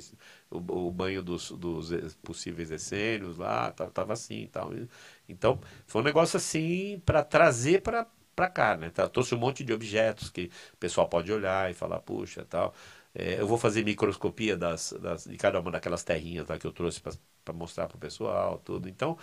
o, 0.51 0.57
o, 0.57 0.91
banho 0.91 1.23
dos, 1.23 1.51
dos 1.51 1.91
possíveis 2.23 2.71
essênios 2.71 3.37
lá, 3.37 3.71
tava 3.73 4.15
assim 4.15 4.45
e 4.45 4.49
tal. 4.49 4.73
Então, 5.29 5.61
foi 5.87 6.01
um 6.01 6.05
negócio 6.05 6.39
assim 6.39 6.99
para 7.05 7.23
trazer 7.23 7.83
para 7.83 8.07
para 8.39 8.49
cá, 8.49 8.77
né? 8.77 8.89
Tá, 8.91 9.09
trouxe 9.09 9.35
um 9.35 9.39
monte 9.39 9.65
de 9.65 9.73
objetos 9.73 10.31
que 10.31 10.49
o 10.73 10.77
pessoal 10.77 11.09
pode 11.09 11.33
olhar 11.33 11.69
e 11.73 11.75
falar, 11.75 11.99
puxa, 11.99 12.47
tal. 12.49 12.73
É, 13.19 13.41
eu 13.41 13.49
vou 13.49 13.59
fazer 13.59 13.85
microscopia 13.85 14.57
das, 14.57 14.95
das, 15.03 15.25
de 15.25 15.37
cada 15.37 15.59
uma 15.61 15.73
daquelas 15.73 16.05
terrinhas 16.05 16.47
lá 16.47 16.57
que 16.57 16.65
eu 16.67 16.73
trouxe 16.73 17.01
para 17.01 17.53
mostrar 17.53 17.89
para 17.89 17.97
o 17.97 17.99
pessoal, 17.99 18.61
tudo. 18.65 18.89
Então, 18.89 19.19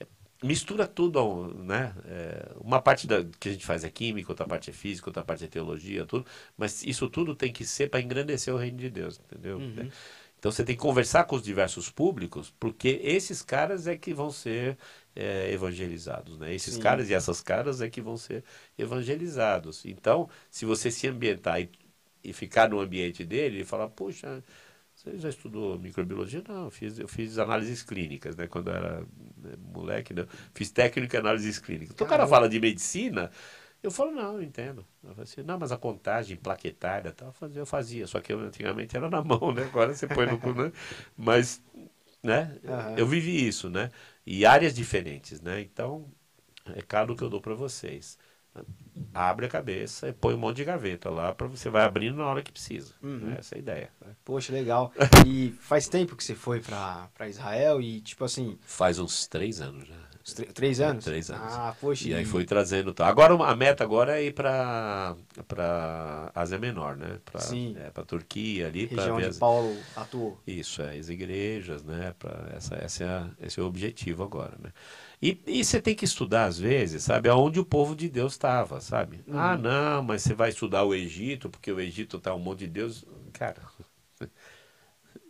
é, 0.00 0.06
mistura 0.42 0.86
tudo, 0.86 1.52
né? 1.62 1.94
É, 2.06 2.52
uma 2.58 2.80
parte 2.80 3.06
da, 3.06 3.22
que 3.38 3.50
a 3.50 3.52
gente 3.52 3.66
faz 3.66 3.84
é 3.84 3.90
química, 3.90 4.32
outra 4.32 4.46
parte 4.46 4.70
é 4.70 4.72
física, 4.72 5.10
outra 5.10 5.22
parte 5.22 5.44
é 5.44 5.46
teologia, 5.46 6.06
tudo. 6.06 6.26
Mas 6.56 6.82
isso 6.84 7.08
tudo 7.10 7.34
tem 7.34 7.52
que 7.52 7.66
ser 7.66 7.90
para 7.90 8.00
engrandecer 8.00 8.54
o 8.54 8.56
reino 8.56 8.78
de 8.78 8.88
Deus, 8.88 9.20
entendeu? 9.20 9.58
Uhum. 9.58 9.90
Então 10.38 10.50
você 10.50 10.64
tem 10.64 10.74
que 10.74 10.82
conversar 10.82 11.24
com 11.24 11.36
os 11.36 11.42
diversos 11.42 11.90
públicos, 11.90 12.52
porque 12.58 13.00
esses 13.02 13.42
caras 13.42 13.86
é 13.86 13.96
que 13.96 14.12
vão 14.14 14.30
ser 14.30 14.78
é, 15.14 15.50
evangelizados, 15.52 16.38
né? 16.38 16.54
Esses 16.54 16.74
Sim. 16.74 16.80
caras 16.80 17.10
e 17.10 17.14
essas 17.14 17.40
caras 17.40 17.80
é 17.82 17.88
que 17.90 18.00
vão 18.00 18.16
ser 18.16 18.44
evangelizados. 18.78 19.84
Então, 19.84 20.28
se 20.50 20.64
você 20.66 20.90
se 20.90 21.08
ambientar 21.08 21.60
e, 21.60 21.70
e 22.24 22.32
ficar 22.32 22.68
no 22.68 22.80
ambiente 22.80 23.24
dele 23.24 23.60
e 23.60 23.64
falar, 23.64 23.88
puxa, 23.88 24.42
você 24.94 25.18
já 25.18 25.28
estudou 25.28 25.78
microbiologia? 25.78 26.42
Não, 26.48 26.64
eu 26.64 26.70
fiz, 26.70 26.98
eu 26.98 27.08
fiz 27.08 27.38
análises 27.38 27.82
clínicas, 27.82 28.36
né? 28.36 28.46
Quando 28.46 28.70
eu 28.70 28.74
era 28.74 29.00
né, 29.36 29.54
moleque, 29.72 30.14
né? 30.14 30.26
fiz 30.54 30.70
técnica 30.70 31.16
em 31.16 31.20
análises 31.20 31.58
clínicas. 31.58 31.94
Então, 31.94 32.06
o 32.06 32.10
cara 32.10 32.26
fala 32.26 32.48
de 32.48 32.58
medicina, 32.60 33.30
eu 33.82 33.90
falo, 33.90 34.12
não, 34.12 34.36
eu 34.36 34.42
entendo. 34.42 34.86
Eu 35.02 35.22
assim, 35.22 35.42
não, 35.42 35.58
mas 35.58 35.70
a 35.70 35.76
contagem 35.76 36.36
plaquetária 36.36 37.12
tal, 37.12 37.28
eu 37.28 37.32
fazia, 37.32 37.60
eu 37.60 37.66
fazia, 37.66 38.06
só 38.06 38.20
que 38.20 38.32
eu, 38.32 38.40
antigamente 38.40 38.96
era 38.96 39.10
na 39.10 39.22
mão, 39.22 39.52
né? 39.52 39.64
Agora 39.64 39.92
você 39.92 40.06
põe 40.06 40.26
no 40.26 40.38
cu, 40.38 40.54
né? 40.54 40.72
Mas, 41.18 41.62
né? 42.22 42.56
Uhum. 42.64 42.96
Eu 42.96 43.06
vivi 43.06 43.46
isso, 43.46 43.68
né? 43.68 43.90
E 44.24 44.46
áreas 44.46 44.72
diferentes, 44.74 45.40
né? 45.42 45.60
Então, 45.60 46.10
recado 46.64 47.14
que 47.14 47.22
eu 47.22 47.28
dou 47.28 47.40
para 47.40 47.54
vocês. 47.54 48.16
Abre 49.12 49.46
a 49.46 49.48
cabeça 49.48 50.08
e 50.08 50.12
põe 50.12 50.34
um 50.34 50.38
monte 50.38 50.56
de 50.56 50.64
gaveta 50.64 51.10
lá 51.10 51.34
para 51.34 51.46
você 51.46 51.68
vai 51.68 51.84
abrindo 51.84 52.16
na 52.16 52.26
hora 52.26 52.42
que 52.42 52.52
precisa. 52.52 52.94
Uhum. 53.02 53.18
Né? 53.18 53.36
Essa 53.38 53.54
é 53.54 53.56
a 53.56 53.58
ideia. 53.58 53.90
Poxa, 54.24 54.52
legal. 54.52 54.92
E 55.26 55.52
faz 55.60 55.88
tempo 55.88 56.14
que 56.14 56.22
você 56.22 56.34
foi 56.34 56.60
para 56.60 57.28
Israel 57.28 57.80
e, 57.80 58.00
tipo 58.00 58.24
assim. 58.24 58.58
Faz 58.62 58.98
uns 58.98 59.26
três 59.26 59.60
anos 59.60 59.88
já. 59.88 60.04
Três 60.54 60.80
anos? 60.80 61.04
Três 61.04 61.30
anos. 61.30 61.52
Ah, 61.52 61.76
poxa. 61.78 62.08
E 62.08 62.14
aí 62.14 62.24
foi 62.24 62.46
trazendo. 62.46 62.94
Tá. 62.94 63.06
Agora 63.06 63.34
a 63.34 63.54
meta 63.54 63.84
agora 63.84 64.18
é 64.18 64.24
ir 64.24 64.32
para 64.32 65.14
para 65.46 66.32
Ásia 66.34 66.58
Menor, 66.58 66.96
né? 66.96 67.18
Pra, 67.26 67.40
Sim. 67.40 67.76
É, 67.78 67.90
para 67.90 68.04
Turquia 68.04 68.68
ali. 68.68 68.86
Região 68.86 69.16
onde 69.16 69.26
as... 69.26 69.38
Paulo 69.38 69.76
atuou. 69.94 70.40
Isso, 70.46 70.80
é, 70.80 70.96
as 70.96 71.10
igrejas, 71.10 71.84
né? 71.84 72.14
Pra 72.18 72.48
essa, 72.56 72.74
essa 72.76 73.04
é, 73.04 73.46
esse 73.46 73.60
é 73.60 73.62
o 73.62 73.66
objetivo 73.66 74.22
agora, 74.22 74.54
né? 74.62 74.72
E, 75.20 75.40
e 75.46 75.64
você 75.64 75.80
tem 75.80 75.94
que 75.94 76.04
estudar, 76.04 76.46
às 76.46 76.58
vezes, 76.58 77.02
sabe, 77.02 77.28
aonde 77.28 77.58
o 77.60 77.64
povo 77.64 77.94
de 77.94 78.08
Deus 78.08 78.32
estava, 78.32 78.80
sabe? 78.80 79.20
Uhum. 79.26 79.38
Ah, 79.38 79.56
não, 79.56 80.02
mas 80.02 80.22
você 80.22 80.34
vai 80.34 80.50
estudar 80.50 80.84
o 80.84 80.94
Egito, 80.94 81.48
porque 81.48 81.72
o 81.72 81.80
Egito 81.80 82.18
tá 82.18 82.34
um 82.34 82.38
monte 82.38 82.60
de 82.60 82.68
Deus. 82.68 83.04
Cara, 83.32 83.62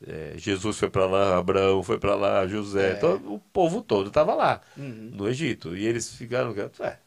é, 0.07 0.35
Jesus 0.37 0.79
foi 0.79 0.91
para 0.91 1.07
lá, 1.07 1.39
Abraão 1.39 1.83
foi 1.83 1.99
para 1.99 2.15
lá, 2.15 2.47
José, 2.47 2.93
é. 2.93 2.95
todo, 2.95 3.35
o 3.35 3.39
povo 3.39 3.83
todo 3.83 4.09
estava 4.09 4.35
lá, 4.35 4.61
uhum. 4.77 5.11
no 5.13 5.29
Egito. 5.29 5.77
E 5.77 5.87
eles 5.87 6.15
ficaram, 6.17 6.55
é, 6.81 6.99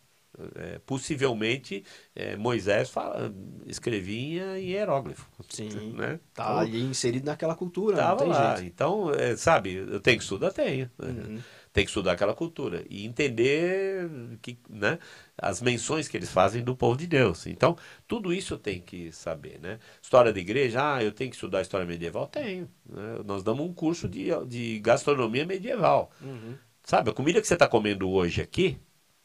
é, 0.55 0.79
possivelmente 0.85 1.83
é, 2.15 2.37
Moisés 2.37 2.89
fala, 2.89 3.33
escrevia 3.65 4.59
em 4.59 4.69
hieróglifo. 4.69 5.27
Sim, 5.49 5.69
né? 5.97 6.19
tá 6.33 6.43
então, 6.43 6.57
ali 6.59 6.83
inserido 6.83 7.25
naquela 7.25 7.55
cultura, 7.55 7.97
tava 7.97 8.23
lá. 8.23 8.55
Jeito. 8.55 8.73
Então, 8.73 9.11
é, 9.13 9.35
sabe, 9.35 9.73
eu 9.73 9.99
tenho 9.99 10.17
que 10.17 10.23
estudar, 10.23 10.51
tenho. 10.51 10.89
Uhum 10.99 11.39
tem 11.77 11.85
que 11.85 11.91
estudar 11.91 12.13
aquela 12.13 12.33
cultura 12.33 12.83
e 12.89 13.05
entender 13.05 14.09
que, 14.41 14.57
né, 14.67 14.97
as 15.37 15.61
menções 15.61 16.07
que 16.07 16.17
eles 16.17 16.31
fazem 16.31 16.63
do 16.63 16.75
povo 16.75 16.97
de 16.97 17.05
Deus. 17.05 17.45
Então, 17.45 17.77
tudo 18.07 18.33
isso 18.33 18.55
eu 18.55 18.57
tenho 18.57 18.81
que 18.81 19.11
saber. 19.11 19.59
Né? 19.61 19.77
História 20.01 20.33
da 20.33 20.39
igreja, 20.39 20.95
ah, 20.95 21.03
eu 21.03 21.11
tenho 21.11 21.29
que 21.29 21.35
estudar 21.35 21.61
história 21.61 21.85
medieval? 21.85 22.25
Tenho. 22.25 22.67
Né? 22.83 23.19
Nós 23.23 23.43
damos 23.43 23.63
um 23.63 23.71
curso 23.71 24.09
de, 24.09 24.29
de 24.47 24.79
gastronomia 24.79 25.45
medieval. 25.45 26.09
Uhum. 26.19 26.55
Sabe, 26.81 27.11
a 27.11 27.13
comida 27.13 27.39
que 27.39 27.45
você 27.45 27.53
está 27.53 27.67
comendo 27.67 28.09
hoje 28.09 28.41
aqui, 28.41 28.79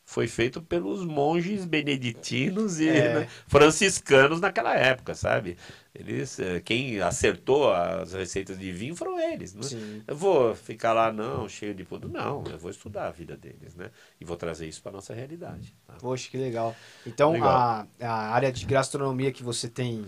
foi 0.05 0.27
feito 0.27 0.61
pelos 0.61 1.05
monges 1.05 1.65
beneditinos 1.65 2.81
e 2.81 2.89
é. 2.89 3.15
né, 3.21 3.29
franciscanos 3.47 4.41
naquela 4.41 4.75
época, 4.75 5.15
sabe? 5.15 5.57
Eles, 5.95 6.39
eh, 6.39 6.61
quem 6.61 7.01
acertou 7.01 7.73
as 7.73 8.13
receitas 8.13 8.59
de 8.59 8.73
vinho 8.73 8.97
foram 8.97 9.21
eles. 9.21 9.55
Né? 9.55 10.03
Eu 10.07 10.17
vou 10.17 10.55
ficar 10.55 10.93
lá, 10.93 11.13
não, 11.13 11.49
cheio 11.49 11.75
de 11.75 11.85
tudo. 11.85 12.09
Não, 12.09 12.43
eu 12.51 12.59
vou 12.59 12.71
estudar 12.71 13.09
a 13.09 13.11
vida 13.11 13.37
deles, 13.37 13.75
né? 13.75 13.91
E 14.21 14.25
vou 14.25 14.37
trazer 14.37 14.67
isso 14.67 14.83
para 14.83 14.93
nossa 14.93 15.13
realidade. 15.13 15.75
Tá? 15.87 15.95
Poxa, 16.01 16.31
que 16.31 16.39
legal. 16.39 16.75
Então, 17.07 17.33
legal. 17.33 17.51
A, 17.51 17.87
a 18.01 18.31
área 18.31 18.51
de 18.51 18.65
gastronomia 18.65 19.31
que 19.33 19.43
você 19.43 19.69
tem 19.69 20.07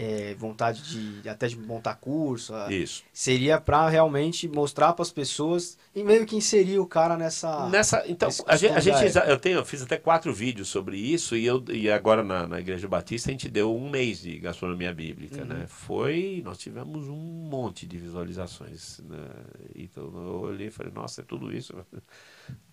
é, 0.00 0.34
vontade 0.34 0.82
de 1.22 1.28
até 1.28 1.46
de 1.46 1.56
montar 1.58 1.96
curso. 1.96 2.54
a- 2.54 2.72
Isso. 2.72 3.04
Seria 3.12 3.60
para 3.60 3.88
realmente 3.88 4.48
mostrar 4.48 4.92
para 4.94 5.02
as 5.02 5.12
pessoas 5.12 5.76
e 5.94 6.02
meio 6.02 6.24
que 6.26 6.36
inserir 6.36 6.78
o 6.78 6.86
cara 6.86 7.16
nessa. 7.16 7.68
Nessa, 7.70 8.04
então, 8.08 8.28
a 8.46 8.56
gente, 8.56 8.72
a 8.72 8.80
gente 8.80 9.08
já- 9.10 9.26
eu, 9.26 9.38
tenho, 9.38 9.58
eu 9.58 9.64
fiz 9.64 9.82
até 9.82 9.96
quatro 9.98 10.32
vídeos 10.32 10.68
sobre 10.68 10.96
isso 10.96 11.36
e, 11.36 11.44
eu, 11.44 11.62
e 11.72 11.90
agora 11.90 12.22
na, 12.22 12.46
na 12.46 12.60
Igreja 12.60 12.88
Batista 12.88 13.28
a 13.28 13.32
gente 13.32 13.48
deu 13.50 13.74
um 13.74 13.90
mês 13.90 14.22
de 14.22 14.38
gastronomia 14.38 14.92
bíblica, 14.94 15.44
né? 15.44 15.66
Foi, 15.66 16.40
nós 16.44 16.58
tivemos 16.58 17.08
um 17.08 17.16
monte 17.16 17.86
de 17.86 17.98
visualizações, 17.98 19.00
né? 19.00 19.18
Então 19.74 20.04
eu 20.04 20.40
olhei 20.40 20.68
e 20.68 20.70
falei, 20.70 20.92
nossa, 20.92 21.20
é 21.20 21.24
tudo 21.24 21.52
isso, 21.54 21.74
o 21.76 22.02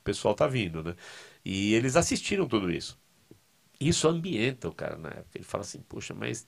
pessoal 0.04 0.34
tá 0.36 0.48
vindo, 0.48 0.84
né? 0.84 0.96
E 1.44 1.74
eles 1.74 1.96
assistiram 1.96 2.48
tudo 2.48 2.72
isso. 2.72 2.98
Isso 3.80 4.08
ambienta 4.08 4.68
o 4.68 4.74
cara 4.74 4.98
na 4.98 5.10
época. 5.10 5.32
Ele 5.38 5.44
fala 5.46 5.64
assim, 5.64 5.82
poxa, 5.82 6.14
mas 6.14 6.48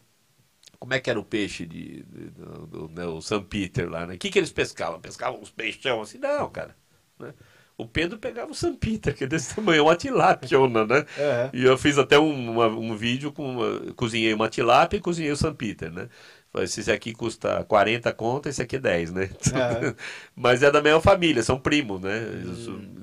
como 0.79 0.93
é 0.93 0.99
que 0.99 1.09
era 1.09 1.19
o 1.19 1.25
peixe 1.25 1.65
de, 1.65 2.03
de- 2.03 2.29
do, 2.31 2.67
do- 2.67 2.89
né, 2.89 3.05
o 3.05 3.21
São 3.21 3.43
Peter 3.43 3.89
lá, 3.89 4.07
né? 4.07 4.15
O 4.15 4.17
que, 4.17 4.29
que 4.29 4.39
eles 4.39 4.51
pescavam? 4.51 4.99
Pescavam 5.01 5.41
uns 5.41 5.51
peixão 5.51 6.01
assim? 6.01 6.17
Não, 6.19 6.49
cara. 6.49 6.75
né? 7.19 7.33
O 7.77 7.85
Pedro 7.87 8.17
pegava 8.19 8.51
o 8.51 8.55
São 8.55 8.75
Peter, 8.75 9.15
que 9.15 9.23
é 9.23 9.27
desse 9.27 9.55
tamanho, 9.55 9.83
uma 9.85 9.95
tilápiona, 9.95 10.83
né? 10.87 11.05
É. 11.17 11.49
E 11.53 11.63
eu 11.63 11.77
fiz 11.77 11.97
até 11.97 12.19
um, 12.19 12.51
uma- 12.51 12.67
um 12.67 12.95
vídeo 12.95 13.31
com. 13.31 13.49
uma- 13.57 13.93
cozinhei 13.93 14.33
uma 14.33 14.49
tilápia 14.49 14.97
e 14.97 15.01
cozinhei 15.01 15.31
o 15.31 15.37
São 15.37 15.53
Peter, 15.55 15.91
né? 15.91 16.09
Falei, 16.51 16.65
esse 16.65 16.91
aqui 16.91 17.13
custa 17.13 17.63
40 17.65 18.11
conto, 18.11 18.49
esse 18.49 18.61
aqui 18.61 18.77
é 18.77 18.79
10, 18.79 19.11
né? 19.11 19.29
É. 19.51 19.95
Mas 20.35 20.63
é 20.63 20.71
da 20.71 20.81
mesma 20.81 20.99
família, 21.01 21.43
são 21.43 21.59
primos, 21.59 22.01
né? 22.01 22.19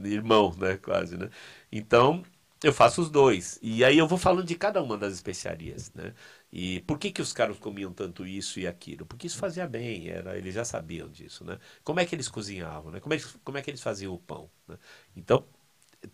Irmãos, 0.05 0.57
né? 0.57 0.77
Quase, 0.79 1.17
né? 1.17 1.29
Então, 1.71 2.23
eu 2.63 2.73
faço 2.73 3.01
os 3.01 3.11
dois. 3.11 3.59
E 3.63 3.85
aí 3.85 3.99
eu 3.99 4.07
vou 4.09 4.19
falando 4.19 4.47
de 4.47 4.55
cada 4.57 4.83
uma 4.83 4.97
das 4.99 5.15
especiarias, 5.15 5.93
né? 5.95 6.13
E 6.53 6.81
por 6.83 6.99
que, 6.99 7.11
que 7.11 7.21
os 7.23 7.33
caras 7.33 7.59
comiam 7.59 7.93
tanto 7.93 8.27
isso 8.27 8.61
e 8.61 8.67
aquilo? 8.67 9.05
Porque 9.07 9.27
isso 9.27 9.39
fazia 9.39 9.67
bem, 9.67 10.09
era, 10.09 10.39
eles 10.39 10.55
já 10.55 10.65
sabiam 10.65 11.09
disso, 11.09 11.45
né? 11.45 11.59
Como 11.85 12.01
é 12.01 12.07
que 12.07 12.15
eles 12.15 12.29
cozinhavam, 12.29 12.91
né? 12.93 13.01
Como 13.01 13.15
é, 13.15 13.19
que- 13.19 13.39
como 13.45 13.59
é 13.59 13.63
que 13.63 13.71
eles 13.71 13.83
faziam 13.83 14.15
o 14.15 14.19
pão, 14.19 14.51
né? 14.69 14.79
Então, 15.17 15.45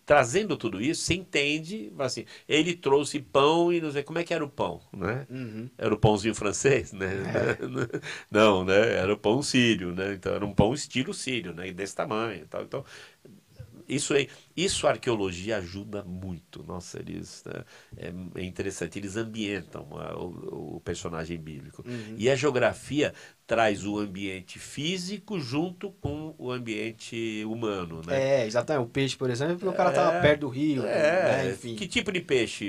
trazendo 0.07 0.57
tudo 0.57 0.81
isso, 0.81 1.03
você 1.03 1.15
entende, 1.15 1.93
assim, 1.99 2.25
ele 2.49 2.75
trouxe 2.75 3.21
pão 3.21 3.73
e 3.73 3.81
não 3.81 3.91
sei 3.93 4.03
como 4.03 4.19
é 4.19 4.25
que 4.25 4.35
era 4.35 4.45
o 4.45 4.51
pão, 4.51 4.81
né? 4.93 5.27
Uhum. 5.31 5.71
Era 5.79 5.95
o 5.95 5.99
pãozinho 5.99 6.35
francês, 6.35 6.93
né? 6.93 7.09
Não, 8.31 8.65
né? 8.65 8.95
Era 8.95 9.13
o 9.13 9.17
pão 9.19 9.43
sírio, 9.43 9.93
né? 9.95 10.13
Então 10.15 10.35
era 10.35 10.45
um 10.45 10.55
pão 10.55 10.75
estilo 10.75 11.15
sírio, 11.15 11.55
né? 11.55 11.69
E 11.69 11.73
desse 11.73 11.95
tamanho, 11.97 12.47
tal. 12.47 12.63
Então 12.63 12.85
isso 13.95 14.15
aí, 14.15 14.29
isso 14.57 14.87
a 14.87 14.91
arqueologia 14.91 15.57
ajuda 15.59 16.03
muito. 16.05 16.63
Nossa, 16.63 16.99
eles 16.99 17.43
né? 17.47 17.65
é, 17.97 18.41
é 18.41 18.45
interessante. 18.45 18.99
Eles 18.99 19.17
ambientam 19.17 19.87
a- 19.99 20.17
o, 20.19 20.77
o 20.77 20.81
personagem 20.81 21.39
bíblico 21.39 21.85
e 22.17 22.29
a 22.31 22.35
geografia 22.37 23.13
traz 23.47 23.85
o 23.85 23.99
ambiente 23.99 24.59
físico 24.59 25.39
junto 25.39 25.91
com 26.01 26.35
o 26.39 26.51
ambiente 26.51 27.45
humano, 27.47 28.01
né? 28.07 28.43
É, 28.43 28.47
exatamente. 28.47 28.87
O 28.87 28.89
peixe, 28.89 29.17
por 29.17 29.29
exemplo, 29.29 29.57
porque 29.57 29.69
o 29.69 29.73
cara 29.77 29.93
tava 29.93 30.21
perto 30.21 30.41
do 30.41 30.49
rio, 30.49 30.87
É, 30.87 31.45
né? 31.45 31.51
Enfim. 31.53 31.75
que 31.75 31.87
tipo 31.87 32.11
de 32.11 32.21
peixe, 32.21 32.65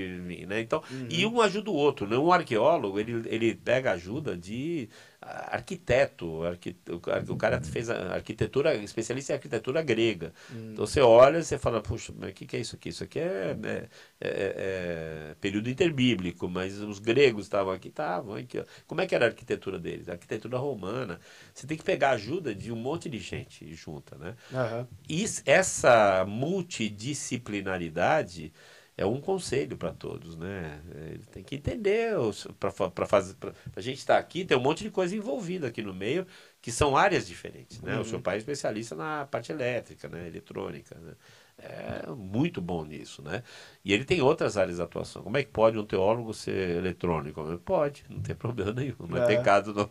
né? 0.47 0.59
Então, 0.59 0.83
e 1.09 1.25
um 1.25 1.39
ajuda 1.41 1.69
o 1.69 1.73
outro, 1.75 2.07
né? 2.07 2.17
Um 2.17 2.31
arqueólogo, 2.31 2.99
ele, 2.99 3.21
ele 3.27 3.55
pega 3.55 3.91
ajuda 3.91 4.35
de 4.35 4.89
arquiteto, 5.25 6.43
arqui- 6.43 6.75
o 6.89 6.99
cara- 7.37 7.61
fez 7.61 7.89
arquitetura, 7.89 8.75
especialista 8.75 9.31
em 9.33 9.35
arquitetura 9.35 9.81
grega. 9.81 10.33
Então 10.73 10.85
você 10.85 11.01
olha 11.01 11.37
e 11.39 11.43
você 11.43 11.57
fala, 11.57 11.81
puxa, 11.81 12.13
mas 12.17 12.31
o 12.31 12.33
que, 12.33 12.45
que 12.45 12.57
é 12.57 12.59
isso 12.59 12.75
aqui? 12.75 12.89
Isso 12.89 13.03
aqui 13.03 13.19
é, 13.19 13.55
é- 13.63 13.87
é- 14.21 15.29
é 15.31 15.35
período 15.39 15.69
interbíblico, 15.69 16.49
mas 16.49 16.79
os 16.79 16.99
gregos 16.99 17.45
estavam 17.45 17.71
aqui, 17.73 17.87
estavam 17.89 18.35
aqui. 18.35 18.59
ó. 18.59 18.63
Como 18.87 19.01
é 19.01 19.07
que 19.07 19.15
era 19.15 19.25
a 19.25 19.29
arquitetura 19.29 19.79
deles? 19.79 20.09
A 20.09 20.13
arquitetura 20.13 20.57
romana. 20.57 21.19
Você 21.53 21.65
tem 21.67 21.77
que 21.77 21.83
pegar 21.83 22.09
a 22.09 22.13
ajuda 22.13 22.53
de 22.53 22.71
um 22.71 22.75
monte 22.75 23.09
de 23.09 23.19
gente 23.19 23.73
junta, 23.75 24.17
né? 24.17 24.35
Aham. 24.53 24.87
Is- 25.07 25.41
essa 25.45 26.25
multidisciplinaridade 26.27 28.51
é 28.97 29.05
um 29.05 29.19
conselho 29.21 29.77
para 29.77 29.91
todos, 29.91 30.35
né? 30.35 30.81
Ele 31.11 31.25
tem 31.31 31.43
que 31.43 31.55
entender, 31.55 32.13
para 32.59 33.05
fazer, 33.05 33.35
para 33.35 33.53
a 33.75 33.81
gente 33.81 33.97
estar 33.99 34.17
aqui, 34.17 34.45
tem 34.45 34.57
um 34.57 34.61
monte 34.61 34.83
de 34.83 34.91
coisa 34.91 35.15
envolvida 35.15 35.67
aqui 35.67 35.81
no 35.81 35.93
meio, 35.93 36.27
que 36.61 36.71
são 36.71 36.95
áreas 36.95 37.27
diferentes, 37.27 37.81
né? 37.81 37.97
O 37.99 38.05
seu 38.05 38.19
pai 38.19 38.35
é 38.35 38.37
especialista 38.39 38.95
na 38.95 39.25
parte 39.25 39.51
elétrica, 39.51 40.07
né? 40.07 40.27
Eletrônica, 40.27 40.95
né? 40.99 41.13
É 41.57 42.07
muito 42.11 42.61
bom 42.61 42.83
nisso, 42.83 43.21
né? 43.21 43.43
E 43.85 43.93
ele 43.93 44.05
tem 44.05 44.21
outras 44.21 44.57
áreas 44.57 44.77
de 44.77 44.81
atuação. 44.83 45.23
Como 45.23 45.37
é 45.37 45.43
que 45.43 45.51
pode 45.51 45.77
um 45.77 45.85
teólogo 45.85 46.33
ser 46.33 46.77
eletrônico? 46.77 47.41
Pode, 47.59 48.03
não 48.09 48.21
tem 48.21 48.35
problema 48.35 48.73
nenhum, 48.73 48.95
não 49.07 49.17
é, 49.17 49.21
É. 49.21 49.21
pecado 49.21 49.73
não. 49.73 49.89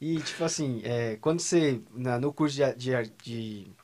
E, 0.00 0.22
tipo 0.22 0.44
assim, 0.44 0.82
é, 0.84 1.16
quando 1.18 1.40
você, 1.40 1.82
na- 1.92 2.18
no 2.18 2.32
curso 2.34 2.56
de, 2.56 2.74
de, 2.74 3.10
de, 3.22 3.76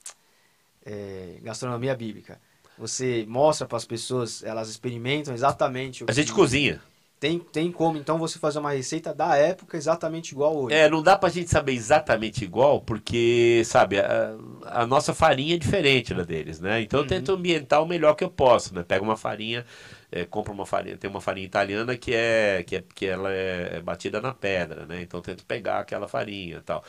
é, 0.85 1.39
gastronomia 1.43 1.95
bíblica, 1.97 2.41
você 2.79 3.25
mostra 3.29 3.67
para 3.67 3.77
as 3.77 3.85
pessoas, 3.85 4.43
elas 4.43 4.69
experimentam 4.69 5.35
exatamente 5.35 6.05
o 6.05 6.07
A 6.09 6.13
gente 6.13 6.29
que- 6.29 6.35
cozinha. 6.35 6.81
Tem, 7.21 7.41
tem 7.41 7.73
como, 7.73 7.99
então, 7.99 8.17
você 8.17 8.39
fazer 8.39 8.61
uma 8.61 8.71
receita 8.71 9.13
da 9.13 9.35
época 9.37 9.77
exatamente 9.77 10.31
igual 10.31 10.57
hoje. 10.57 10.77
É, 10.77 10.89
não 10.89 11.03
dá 11.03 11.19
pra 11.19 11.29
gente 11.29 11.51
saber 11.51 11.73
exatamente 11.73 12.45
igual, 12.45 12.81
porque, 12.81 13.61
sabe, 13.65 13.99
a, 13.99 14.37
a 14.65 14.87
nossa 14.87 15.13
farinha 15.13 15.57
é 15.57 15.59
diferente 15.59 16.15
da 16.15 16.23
deles, 16.23 16.61
né? 16.61 16.81
Então 16.81 17.01
eu 17.01 17.07
tento 17.09 17.33
ambientar 17.33 17.83
o 17.83 17.87
melhor 17.89 18.15
que 18.15 18.23
eu 18.23 18.31
posso, 18.31 18.73
né? 18.73 18.85
Pego 18.85 19.05
uma 19.05 19.17
farinha, 19.17 19.67
é, 20.13 20.25
compro 20.25 20.53
uma 20.53 20.65
farinha, 20.65 20.97
tem 20.97 21.11
uma 21.11 21.21
farinha 21.21 21.45
italiana 21.45 21.97
que 21.97 22.15
é 22.15 22.63
que, 22.65 22.77
é, 22.77 22.85
que 22.95 23.05
ela 23.07 23.33
é 23.33 23.81
batida 23.81 24.21
na 24.21 24.33
pedra, 24.33 24.87
né? 24.87 25.03
Então 25.03 25.19
eu 25.19 25.23
tento 25.25 25.45
pegar 25.45 25.81
aquela 25.81 26.07
farinha 26.07 26.59
e 26.59 26.63
tal. 26.63 26.85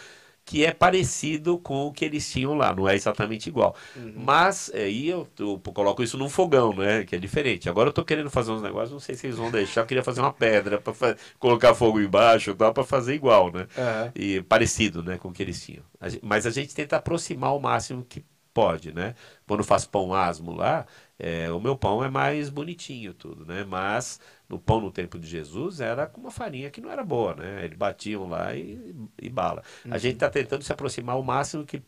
Que 0.49 0.65
é 0.65 0.71
parecido 0.73 1.59
com 1.59 1.85
o 1.85 1.93
que 1.93 2.03
eles 2.03 2.29
tinham 2.31 2.55
lá, 2.55 2.73
não 2.73 2.89
é 2.89 2.95
exatamente 2.95 3.47
igual. 3.49 3.75
Mas 4.15 4.71
aí 4.73 5.07
eu, 5.07 5.27
eu 5.37 5.59
coloco 5.59 6.01
isso 6.01 6.17
num 6.17 6.27
fogão, 6.27 6.73
né? 6.73 7.05
Que 7.05 7.15
é 7.15 7.19
diferente. 7.19 7.69
Agora 7.69 7.89
eu 7.89 7.93
tô 7.93 8.03
querendo 8.03 8.31
fazer 8.31 8.51
uns 8.51 8.61
negócios, 8.61 8.91
não 8.91 8.99
sei 8.99 9.13
se 9.13 9.27
eles 9.27 9.37
vão 9.37 9.51
deixar. 9.51 9.81
Eu 9.81 9.85
queria 9.85 10.03
fazer 10.03 10.21
uma 10.21 10.33
pedra 10.33 10.81
para 10.81 11.15
colocar 11.37 11.75
fogo 11.75 12.01
embaixo, 12.01 12.55
dá 12.55 12.71
para 12.71 12.83
fazer 12.83 13.13
igual, 13.13 13.51
né? 13.51 13.67
Aham. 13.77 14.11
e 14.15 14.41
parecido 14.41 15.03
né, 15.03 15.17
com 15.19 15.29
o 15.29 15.31
que 15.33 15.43
eles 15.43 15.63
tinham. 15.63 15.83
A 16.01 16.07
Mas 16.23 16.45
a 16.47 16.49
gente 16.51 16.73
tenta 16.73 16.97
aproximar 16.97 17.55
o 17.55 17.59
máximo 17.59 18.03
que 18.03 18.25
pode, 18.53 18.91
né? 18.91 19.15
Quando 19.47 19.59
eu 19.61 19.65
faço 19.65 19.89
pão 19.89 20.13
asmo 20.13 20.51
lá, 20.53 20.85
é, 21.20 21.51
o 21.51 21.59
meu 21.59 21.78
pão 21.78 22.03
é 22.03 22.09
mais 22.09 22.49
bonitinho 22.49 23.13
tudo, 23.13 23.45
né? 23.45 23.63
Mas 23.65 24.20
no 24.49 24.59
pão 24.59 24.82
no 24.82 24.91
tempo 24.91 25.20
de 25.20 25.28
Jesus 25.28 25.82
era 25.82 26.07
com 26.07 26.22
uma 26.22 26.32
farinha 26.32 26.72
que 26.72 26.82
não 26.82 26.89
era 26.91 27.03
boa, 27.03 27.36
né? 27.36 27.65
Eles 27.65 27.78
batiam 27.78 28.28
lá 28.30 28.55
e, 28.55 28.95
e 29.22 29.30
bala. 29.30 29.63
A 29.89 29.97
gente 29.97 30.15
está 30.15 30.30
tentando 30.30 30.63
se 30.63 30.72
aproximar 30.74 31.20
o 31.20 31.24
máximo 31.24 31.65
que 31.65 31.82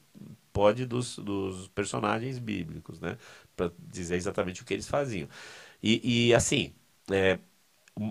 pode 0.53 0.85
dos, 0.85 1.17
dos 1.19 1.67
personagens 1.69 2.39
bíblicos, 2.39 2.99
né? 2.99 3.17
Para 3.55 3.71
dizer 3.79 4.15
exatamente 4.15 4.61
o 4.61 4.65
que 4.65 4.73
eles 4.73 4.87
faziam. 4.87 5.27
E, 5.83 6.29
e, 6.29 6.33
assim, 6.35 6.73
é, 7.11 7.39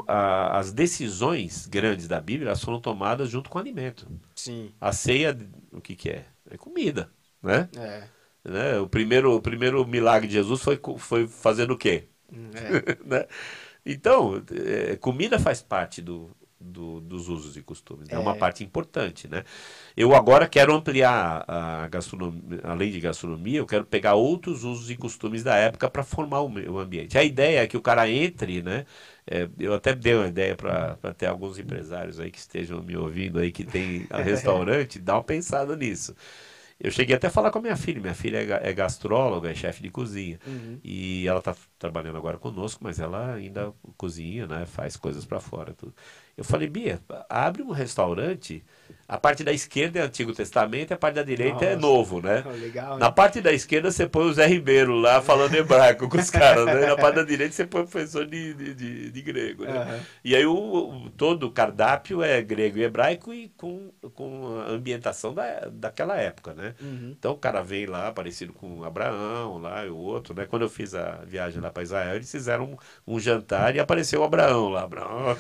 a- 0.09 0.59
as 0.59 0.73
decisões 0.73 1.67
grandes 1.67 2.09
da 2.09 2.21
Bíblia 2.21 2.55
foram 2.57 2.81
tomadas 2.81 3.29
junto 3.31 3.51
com 3.51 3.59
o 3.59 3.61
alimento. 3.61 4.09
Sim. 4.35 4.73
A 4.81 4.93
ceia, 4.93 5.37
o 5.73 5.81
que, 5.81 5.97
que 5.97 6.11
é? 6.11 6.27
É 6.51 6.57
comida, 6.59 7.13
né? 7.43 7.69
É. 7.77 8.09
Né? 8.45 8.79
O, 8.79 8.89
primeiro, 8.89 9.35
o 9.37 9.43
primeiro 9.43 9.87
milagre 9.87 10.27
de 10.29 10.35
Jesus 10.35 10.63
foi, 10.63 10.81
foi 10.99 11.27
fazendo 11.29 11.73
o 11.75 11.79
quê? 11.79 12.09
É. 12.55 12.83
né? 13.05 13.27
Então, 13.85 14.43
é, 14.93 14.97
comida 14.97 15.39
faz 15.39 15.63
parte 15.63 16.03
do, 16.03 16.31
do- 16.61 17.01
dos 17.01 17.29
usos 17.29 17.57
e 17.57 17.63
costumes, 17.63 18.09
é. 18.09 18.19
uma 18.19 18.35
É. 18.35 18.41
parte 18.41 18.65
importante, 18.65 19.29
né? 19.29 19.45
Eu 19.97 20.15
agora 20.15 20.49
quero 20.49 20.75
ampliar 20.75 21.45
a 21.49 21.89
gastronomia, 21.89 22.61
além 22.65 22.91
de 22.91 23.01
gastronomia, 23.01 23.59
eu 23.59 23.67
quero 23.67 23.85
pegar 23.85 24.15
outros 24.15 24.65
usos 24.65 24.91
e 24.91 24.97
costumes 24.97 25.43
da 25.43 25.57
época 25.57 25.91
para 25.91 26.03
formar 26.05 26.41
o, 26.43 26.51
o 26.73 26.79
ambiente. 26.79 27.19
A 27.19 27.25
ideia 27.25 27.61
é 27.63 27.67
que 27.67 27.77
o 27.77 27.83
cara 27.83 28.09
entre, 28.11 28.63
né? 28.63 28.87
É, 29.27 29.49
eu 29.59 29.75
até 29.75 29.95
dei 29.95 30.15
uma 30.15 30.29
ideia 30.29 30.57
para 30.57 30.97
ter 31.17 31.27
alguns 31.27 31.59
empresários 31.59 32.19
aí 32.21 32.31
que 32.31 32.39
estejam 32.39 32.83
me 32.83 32.97
ouvindo 32.97 33.39
aí 33.39 33.53
que 33.53 33.65
tem 33.65 34.07
restaurante, 34.25 34.99
dá 34.99 35.15
uma 35.17 35.25
pensada 35.25 35.77
nisso. 35.77 36.15
Eu 36.81 36.91
cheguei 36.91 37.15
até 37.15 37.27
a 37.27 37.31
falar 37.31 37.51
com 37.51 37.59
a 37.59 37.63
minha 37.63 37.77
filha. 37.77 38.01
Minha 38.01 38.15
filha 38.15 38.39
é, 38.39 38.71
é 38.71 38.73
gastróloga, 38.73 39.51
é 39.51 39.55
chefe 39.55 39.83
de 39.83 39.91
cozinha. 39.91 40.41
E 40.83 41.27
ela 41.29 41.41
está 41.41 41.55
trabalhando 41.79 42.17
agora 42.17 42.39
conosco, 42.39 42.83
mas 42.83 42.99
ela 42.99 43.35
ainda 43.35 43.73
cozinha, 43.97 44.47
né? 44.47 44.67
Faz 44.67 44.97
coisas 44.97 45.25
para 45.27 45.41
fora, 45.41 45.75
tudo. 45.75 45.95
Eu 46.37 46.45
falei, 46.45 46.69
Bia, 46.69 47.01
abre 47.29 47.63
um 47.63 47.71
restaurante. 47.71 48.65
A 49.11 49.19
parte 49.19 49.43
da 49.43 49.53
esquerda 49.53 49.99
é 49.99 50.03
Antigo 50.03 50.33
Testamento, 50.33 50.93
e 50.93 50.95
a 50.95 50.97
parte 50.97 51.17
da 51.17 51.25
direita 51.25 51.65
é 51.65 51.75
Nossa. 51.75 51.81
Novo, 51.81 52.23
né? 52.23 52.45
Legal, 52.61 52.97
Na 52.97 53.11
parte 53.11 53.41
da 53.41 53.53
esquerda 53.53 53.91
você 53.91 54.07
põe 54.07 54.25
o 54.27 54.33
Zé 54.33 54.47
Ribeiro 54.47 54.95
lá 54.95 55.21
falando 55.21 55.53
hebraico 55.53 56.09
com 56.09 56.17
os 56.17 56.31
caras, 56.31 56.65
né? 56.67 56.87
Na 56.87 56.95
parte 56.97 57.17
da 57.17 57.25
direita 57.25 57.53
você 57.53 57.67
põe 57.67 57.83
o 57.83 57.87
professor 57.89 58.25
de, 58.25 58.55
de, 58.55 58.73
de, 58.75 59.11
de 59.11 59.23
grego, 59.23 59.65
né? 59.65 59.79
Aham. 59.79 60.01
E 60.25 60.37
aí 60.37 60.47
o, 60.47 60.55
o- 60.55 61.11
todo 61.11 61.49
o 61.49 61.51
cardápio 61.51 62.23
é 62.23 62.41
grego 62.41 62.79
e 62.79 62.85
hebraico 62.85 63.35
e 63.35 63.49
com, 63.57 63.91
com 64.15 64.61
a 64.61 64.71
ambientação 64.71 65.35
da, 65.35 65.69
daquela 65.73 66.17
época, 66.17 66.55
né? 66.55 66.75
Uhum. 66.81 67.13
Então 67.19 67.33
o 67.33 67.37
cara 67.37 67.63
vem 67.63 67.87
lá, 67.87 68.13
parecido 68.13 68.53
com 68.53 68.85
Abraão 68.85 69.59
lá 69.59 69.85
e 69.85 69.89
o 69.91 69.97
outro, 69.97 70.35
né? 70.35 70.47
Quando 70.47 70.63
eu 70.63 70.69
fiz 70.69 70.95
a 70.95 71.17
viagem 71.27 71.61
lá 71.61 71.71
para 71.71 71.83
Israel, 71.83 72.15
eles 72.15 72.31
fizeram 72.31 72.79
um, 73.07 73.15
um, 73.17 73.19
jantar 73.19 73.75
e 73.75 73.81
apareceu 73.81 74.21
o 74.21 74.25
Abraão 74.25 74.69
lá. 74.69 74.83
Abraão, 74.85 75.37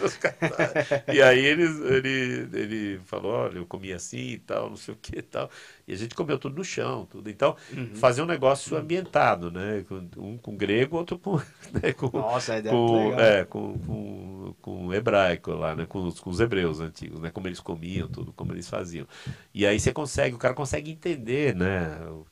e 1.12 1.22
aí 1.22 1.44
ele, 1.44 1.62
ele, 1.62 2.48
ele 2.52 3.00
falou, 3.04 3.32
olha, 3.32 3.59
eu 3.60 3.66
comi 3.66 3.92
assim 3.92 4.30
e 4.30 4.38
tal, 4.38 4.70
não 4.70 4.76
sei 4.76 4.94
o 4.94 4.96
que 4.96 5.18
e 5.18 5.22
tal. 5.22 5.50
E 5.86 5.92
a 5.92 5.96
gente 5.96 6.14
comeu 6.14 6.38
tudo 6.38 6.56
no 6.56 6.64
chão, 6.64 7.06
tudo. 7.06 7.30
Então, 7.30 7.56
uhum. 7.72 7.94
fazer 7.94 8.22
um 8.22 8.26
negócio 8.26 8.76
ambientado, 8.76 9.50
né? 9.50 9.84
Um 10.16 10.36
com 10.38 10.56
grego, 10.56 10.96
outro 10.96 11.18
com. 11.18 11.40
Né? 11.72 11.92
com 11.92 12.08
Nossa, 12.08 12.54
a 12.54 12.58
ideia 12.58 12.74
com, 12.74 13.14
é, 13.14 13.44
com, 13.44 13.78
com, 13.78 14.54
com 14.60 14.94
hebraico 14.94 15.52
lá, 15.52 15.76
né? 15.76 15.86
Com 15.86 16.06
os, 16.06 16.18
com 16.18 16.30
os 16.30 16.40
hebreus 16.40 16.80
antigos, 16.80 17.20
né? 17.20 17.30
Como 17.30 17.46
eles 17.46 17.60
comiam, 17.60 18.08
tudo, 18.08 18.32
como 18.32 18.52
eles 18.52 18.68
faziam. 18.68 19.06
E 19.54 19.64
aí 19.66 19.78
você 19.78 19.92
consegue, 19.92 20.34
o 20.34 20.38
cara 20.38 20.54
consegue 20.54 20.90
entender, 20.90 21.54
né? 21.54 21.96
O, 22.08 22.26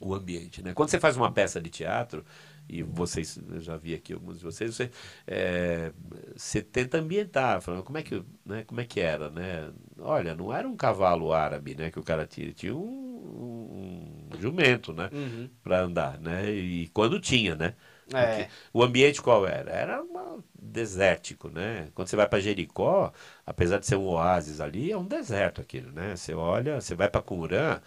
o 0.00 0.14
ambiente, 0.14 0.62
né? 0.62 0.74
Quando 0.74 0.90
você 0.90 1.00
faz 1.00 1.16
uma 1.16 1.32
peça 1.32 1.60
de 1.60 1.70
teatro, 1.70 2.24
e 2.68 2.82
vocês, 2.82 3.38
eu 3.50 3.60
já 3.60 3.76
vi 3.76 3.94
aqui 3.94 4.12
alguns 4.12 4.38
de 4.38 4.44
vocês, 4.44 4.74
você, 4.74 4.90
é, 5.26 5.92
você 6.34 6.62
tenta 6.62 6.98
ambientar, 6.98 7.60
falando 7.60 7.82
como 7.82 7.98
é 7.98 8.02
que, 8.02 8.22
né, 8.44 8.64
como 8.64 8.80
é 8.80 8.84
que 8.84 9.00
era, 9.00 9.30
né? 9.30 9.70
Olha, 9.98 10.34
não 10.34 10.52
era 10.52 10.66
um 10.66 10.76
cavalo 10.76 11.32
árabe, 11.32 11.74
né, 11.74 11.90
que 11.90 11.98
o 11.98 12.02
cara 12.02 12.26
tinha, 12.26 12.52
tinha 12.52 12.74
um, 12.74 14.28
um 14.32 14.40
jumento, 14.40 14.92
né, 14.92 15.10
uhum. 15.12 15.48
para 15.62 15.80
andar, 15.80 16.18
né? 16.18 16.50
E 16.50 16.88
quando 16.88 17.20
tinha, 17.20 17.54
né? 17.54 17.74
É. 18.12 18.48
O 18.72 18.82
ambiente 18.82 19.22
qual 19.22 19.46
era? 19.46 19.70
Era 19.70 20.02
uma, 20.02 20.44
desértico, 20.74 21.48
né? 21.48 21.88
Quando 21.94 22.08
você 22.08 22.16
vai 22.16 22.28
para 22.28 22.40
Jericó, 22.40 23.12
apesar 23.46 23.78
de 23.78 23.86
ser 23.86 23.96
um 23.96 24.06
oásis 24.06 24.60
ali, 24.60 24.90
é 24.90 24.96
um 24.96 25.06
deserto 25.06 25.60
aquilo, 25.60 25.92
né? 25.92 26.16
Você 26.16 26.34
olha, 26.34 26.80
você 26.80 26.94
vai 26.94 27.08
para 27.08 27.22
Cumurã, 27.22 27.80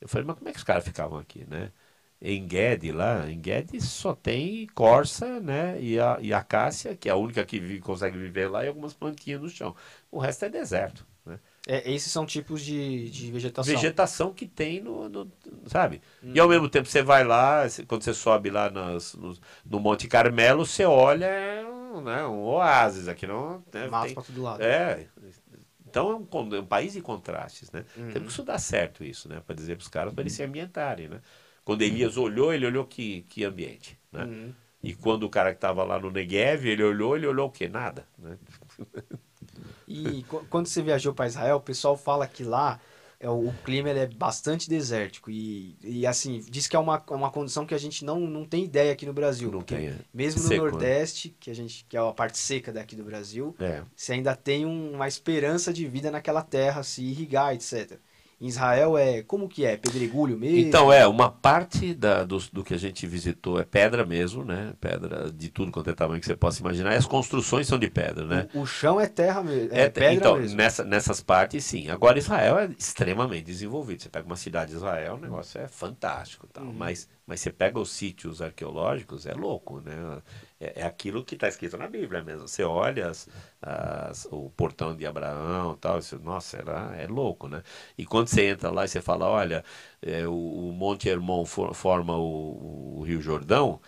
eu 0.00 0.08
falei, 0.08 0.26
mas 0.26 0.36
como 0.36 0.48
é 0.48 0.52
que 0.52 0.58
os 0.58 0.64
caras 0.64 0.84
ficavam 0.84 1.18
aqui, 1.18 1.44
né? 1.48 1.70
Em 2.24 2.46
Guedes 2.46 2.94
lá, 2.94 3.28
em 3.28 3.40
Guedes 3.40 3.84
só 3.84 4.14
tem 4.14 4.68
corça, 4.68 5.40
né, 5.40 5.76
e 5.80 5.98
a, 5.98 6.18
e 6.20 6.32
a 6.32 6.40
cássia, 6.40 6.94
que 6.94 7.08
é 7.08 7.12
a 7.12 7.16
única 7.16 7.44
que 7.44 7.58
vive, 7.58 7.80
consegue 7.80 8.16
viver 8.16 8.48
lá, 8.48 8.64
e 8.64 8.68
algumas 8.68 8.94
plantinhas 8.94 9.40
no 9.40 9.48
chão. 9.48 9.74
O 10.08 10.20
resto 10.20 10.44
é 10.44 10.48
deserto, 10.48 11.04
né. 11.26 11.40
É, 11.66 11.90
esses 11.92 12.12
são 12.12 12.24
tipos 12.24 12.62
de, 12.62 13.10
de 13.10 13.30
vegetação. 13.32 13.74
Vegetação 13.74 14.32
que 14.32 14.46
tem 14.46 14.80
no, 14.80 15.08
no 15.08 15.32
sabe? 15.66 16.00
Hum. 16.22 16.32
E 16.34 16.38
ao 16.38 16.48
mesmo 16.48 16.68
tempo 16.68 16.88
você 16.88 17.02
vai 17.02 17.24
lá, 17.24 17.64
quando 17.88 18.02
você 18.02 18.14
sobe 18.14 18.50
lá 18.50 18.70
nas, 18.70 19.14
no, 19.14 19.36
no 19.64 19.80
Monte 19.80 20.06
Carmelo, 20.06 20.64
você 20.64 20.84
olha, 20.84 21.26
é 21.26 21.64
um, 21.66 22.00
né, 22.02 22.24
um 22.24 22.42
oásis 22.44 23.08
aqui, 23.08 23.26
não? 23.26 23.64
Né, 23.72 23.88
pra 23.88 24.22
todo 24.22 24.42
lado. 24.42 24.62
É, 24.62 25.08
então 25.88 26.10
é 26.10 26.14
um, 26.14 26.54
é 26.54 26.60
um, 26.60 26.66
país 26.66 26.94
de 26.94 27.00
contrastes, 27.00 27.70
né? 27.70 27.84
Uhum. 27.96 28.12
Temos 28.12 28.28
que 28.28 28.30
estudar 28.30 28.58
certo 28.58 29.04
isso, 29.04 29.28
né? 29.28 29.42
Para 29.44 29.54
dizer 29.54 29.76
para 29.76 29.82
os 29.82 29.88
caras, 29.88 30.14
para 30.14 30.22
eles 30.22 30.32
se 30.32 30.42
ambientarem, 30.42 31.08
né? 31.08 31.20
Quando 31.64 31.82
Elias 31.82 32.16
olhou, 32.16 32.52
ele 32.52 32.66
olhou 32.66 32.84
que, 32.84 33.22
que 33.28 33.44
ambiente. 33.44 33.98
Né? 34.10 34.24
Uhum. 34.24 34.54
E 34.82 34.94
quando 34.94 35.22
o 35.24 35.30
cara 35.30 35.50
que 35.50 35.58
estava 35.58 35.84
lá 35.84 35.98
no 35.98 36.10
Negev, 36.10 36.66
ele 36.66 36.82
olhou, 36.82 37.16
ele 37.16 37.26
olhou 37.26 37.48
o 37.48 37.50
quê? 37.50 37.68
Nada. 37.68 38.06
Né? 38.18 38.36
E 39.86 40.24
quando 40.48 40.66
você 40.66 40.80
viajou 40.80 41.12
para 41.12 41.26
Israel, 41.26 41.56
o 41.56 41.60
pessoal 41.60 41.96
fala 41.96 42.26
que 42.26 42.42
lá 42.42 42.80
é, 43.22 43.30
o 43.30 43.52
clima 43.64 43.90
é 43.90 44.06
bastante 44.06 44.68
desértico. 44.68 45.30
E, 45.30 45.76
e 45.82 46.04
assim, 46.06 46.44
diz 46.48 46.66
que 46.66 46.74
é 46.74 46.78
uma, 46.78 47.00
uma 47.10 47.30
condição 47.30 47.64
que 47.64 47.74
a 47.74 47.78
gente 47.78 48.04
não, 48.04 48.18
não 48.18 48.44
tem 48.44 48.64
ideia 48.64 48.92
aqui 48.92 49.06
no 49.06 49.12
Brasil. 49.12 49.50
Não 49.52 49.62
tem. 49.62 49.88
É. 49.88 49.94
Mesmo 50.12 50.42
no 50.42 50.48
Seco, 50.48 50.64
né? 50.64 50.70
Nordeste, 50.70 51.28
né? 51.28 51.34
que, 51.38 51.50
a 51.50 51.54
gente, 51.54 51.86
que 51.88 51.96
é 51.96 52.00
a 52.00 52.12
parte 52.12 52.36
seca 52.36 52.72
daqui 52.72 52.96
do 52.96 53.04
Brasil, 53.04 53.54
é. 53.60 53.82
você 53.94 54.14
ainda 54.14 54.34
tem 54.34 54.66
um, 54.66 54.94
uma 54.94 55.06
esperança 55.06 55.72
de 55.72 55.86
vida 55.86 56.10
naquela 56.10 56.42
terra, 56.42 56.82
se 56.82 57.04
irrigar, 57.04 57.54
etc. 57.54 57.98
Em 58.42 58.48
Israel 58.48 58.98
é 58.98 59.22
como 59.22 59.48
que 59.48 59.64
é? 59.64 59.76
Pedregulho 59.76 60.36
mesmo? 60.36 60.58
Então 60.58 60.92
é, 60.92 61.06
uma 61.06 61.30
parte 61.30 61.94
da, 61.94 62.24
do, 62.24 62.38
do 62.52 62.64
que 62.64 62.74
a 62.74 62.76
gente 62.76 63.06
visitou 63.06 63.60
é 63.60 63.64
pedra 63.64 64.04
mesmo, 64.04 64.44
né? 64.44 64.74
Pedra 64.80 65.30
de 65.30 65.48
tudo 65.48 65.70
quanto 65.70 65.90
é 65.90 65.92
tamanho 65.92 66.18
que 66.18 66.26
você 66.26 66.34
possa 66.34 66.60
imaginar. 66.60 66.92
E 66.92 66.96
as 66.96 67.06
construções 67.06 67.68
são 67.68 67.78
de 67.78 67.88
pedra, 67.88 68.26
né? 68.26 68.48
O, 68.52 68.62
o 68.62 68.66
chão 68.66 69.00
é 69.00 69.06
terra 69.06 69.44
mesmo. 69.44 69.72
É, 69.72 69.82
é 69.82 69.88
pedra 69.88 70.14
então, 70.14 70.36
mesmo. 70.38 70.56
Nessa, 70.56 70.82
nessas 70.82 71.20
partes 71.20 71.64
sim. 71.64 71.88
Agora 71.88 72.18
Israel 72.18 72.58
é 72.58 72.68
extremamente 72.76 73.44
desenvolvido. 73.44 74.02
Você 74.02 74.08
pega 74.08 74.26
uma 74.26 74.34
cidade 74.34 74.72
de 74.72 74.76
Israel, 74.76 75.14
o 75.14 75.20
negócio 75.20 75.60
é 75.60 75.68
fantástico, 75.68 76.48
tal. 76.52 76.64
Uhum. 76.64 76.72
Mas 76.72 77.08
mas 77.26 77.40
você 77.40 77.50
pega 77.50 77.78
os 77.78 77.90
sítios 77.90 78.42
arqueológicos, 78.42 79.26
é 79.26 79.32
louco, 79.32 79.80
né? 79.80 80.20
É, 80.62 80.80
é 80.80 80.82
aquilo 80.84 81.24
que 81.24 81.34
está 81.34 81.48
escrito 81.48 81.76
na 81.76 81.88
Bíblia 81.88 82.22
mesmo. 82.22 82.46
Você 82.46 82.62
olha 82.62 83.08
as, 83.08 83.28
as, 83.60 84.26
o 84.30 84.50
portão 84.50 84.94
de 84.96 85.04
Abraão 85.04 85.76
tal, 85.76 86.00
você, 86.00 86.16
nossa, 86.16 86.58
era, 86.58 86.94
é 86.96 87.06
louco, 87.08 87.48
né? 87.48 87.62
E 87.98 88.06
quando 88.06 88.28
você 88.28 88.46
entra 88.50 88.70
lá 88.70 88.84
e 88.84 88.88
você 88.88 89.00
fala, 89.02 89.26
olha, 89.28 89.64
é, 90.00 90.26
o, 90.26 90.32
o, 90.32 90.72
Monte 90.72 91.08
Hermon 91.08 91.44
for, 91.44 91.74
forma 91.74 92.16
o, 92.16 92.98
o 92.98 93.02
Rio 93.02 93.20
Jordão, 93.20 93.80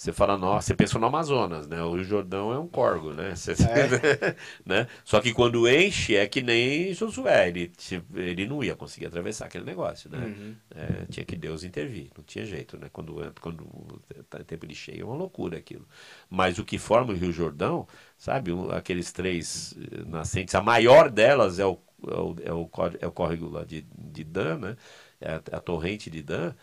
você 0.00 0.14
fala, 0.14 0.38
nossa, 0.38 0.68
você 0.68 0.74
pensa 0.74 0.98
no 0.98 1.04
Amazonas, 1.08 1.68
né? 1.68 1.82
O 1.82 1.94
Rio 1.94 2.04
Jordão 2.04 2.50
é 2.54 2.58
um 2.58 2.66
corgo, 2.66 3.12
né? 3.12 3.36
Você, 3.36 3.52
é. 3.52 4.34
né? 4.64 4.86
Só 5.04 5.20
que 5.20 5.34
quando 5.34 5.68
enche 5.68 6.16
é 6.16 6.26
que 6.26 6.40
nem 6.40 6.94
Josué, 6.94 7.48
ele, 7.48 7.70
ele 8.14 8.46
não 8.46 8.64
ia 8.64 8.74
conseguir 8.74 9.04
atravessar 9.04 9.44
aquele 9.44 9.66
negócio, 9.66 10.08
né? 10.08 10.18
Uhum. 10.24 10.56
É, 10.74 11.04
tinha 11.10 11.26
que 11.26 11.36
Deus 11.36 11.64
intervir, 11.64 12.08
não 12.16 12.24
tinha 12.24 12.46
jeito, 12.46 12.78
né? 12.78 12.88
Quando, 12.90 13.30
quando 13.42 14.02
tá 14.30 14.38
tempo 14.42 14.66
de 14.66 14.74
cheio, 14.74 15.02
é 15.02 15.04
uma 15.04 15.16
loucura 15.16 15.58
aquilo. 15.58 15.86
Mas 16.30 16.58
o 16.58 16.64
que 16.64 16.78
forma 16.78 17.12
o 17.12 17.16
Rio 17.16 17.30
Jordão, 17.30 17.86
sabe? 18.16 18.52
aqueles 18.74 19.12
três 19.12 19.76
eh, 19.76 20.02
nascentes, 20.06 20.54
a 20.54 20.62
maior 20.62 21.10
delas 21.10 21.58
é 21.58 21.66
o, 21.66 21.78
é 22.08 22.14
o, 22.14 22.36
é 22.42 22.52
o, 22.54 22.70
é 23.02 23.06
o 23.06 23.12
córrego 23.12 23.50
lá 23.50 23.64
de, 23.64 23.84
de 23.98 24.24
Dan, 24.24 24.60
né? 24.60 24.76
É 25.20 25.32
a, 25.32 25.58
a 25.58 25.60
torrente 25.60 26.08
de 26.08 26.22
Dan 26.22 26.54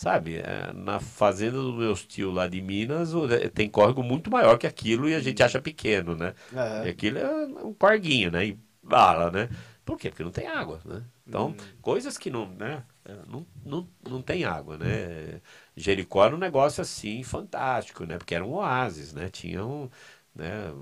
Sabe, 0.00 0.36
é, 0.38 0.72
na 0.72 0.98
fazenda 0.98 1.60
dos 1.60 1.74
meus 1.74 2.06
tios 2.06 2.32
lá 2.32 2.48
de 2.48 2.62
Minas, 2.62 3.10
tem 3.52 3.68
córrego 3.68 4.02
muito 4.02 4.30
maior 4.30 4.56
que 4.56 4.66
aquilo 4.66 5.06
e 5.06 5.14
a 5.14 5.20
gente 5.20 5.42
acha 5.42 5.60
pequeno, 5.60 6.16
né? 6.16 6.32
É. 6.54 6.86
E 6.86 6.88
aquilo 6.88 7.18
é 7.18 7.44
um 7.62 7.74
corguinho, 7.74 8.30
né? 8.30 8.46
E 8.46 8.58
bala, 8.82 9.30
né? 9.30 9.50
Por 9.84 9.98
quê? 9.98 10.08
Porque 10.08 10.24
não 10.24 10.30
tem 10.30 10.46
água, 10.46 10.80
né? 10.86 11.02
Então, 11.26 11.48
hum. 11.48 11.56
coisas 11.82 12.16
que 12.16 12.30
não, 12.30 12.48
né? 12.48 12.82
É, 13.04 13.14
não, 13.28 13.46
não, 13.62 13.86
não 14.08 14.22
tem 14.22 14.42
água, 14.46 14.78
né? 14.78 15.42
Jericó 15.76 16.24
era 16.24 16.34
um 16.34 16.38
negócio 16.38 16.80
assim 16.80 17.22
fantástico, 17.22 18.06
né? 18.06 18.16
Porque 18.16 18.34
era 18.34 18.42
um 18.42 18.54
oásis, 18.54 19.12
né? 19.12 19.28
Tinha, 19.28 19.62
um, 19.66 19.86
né? 20.34 20.72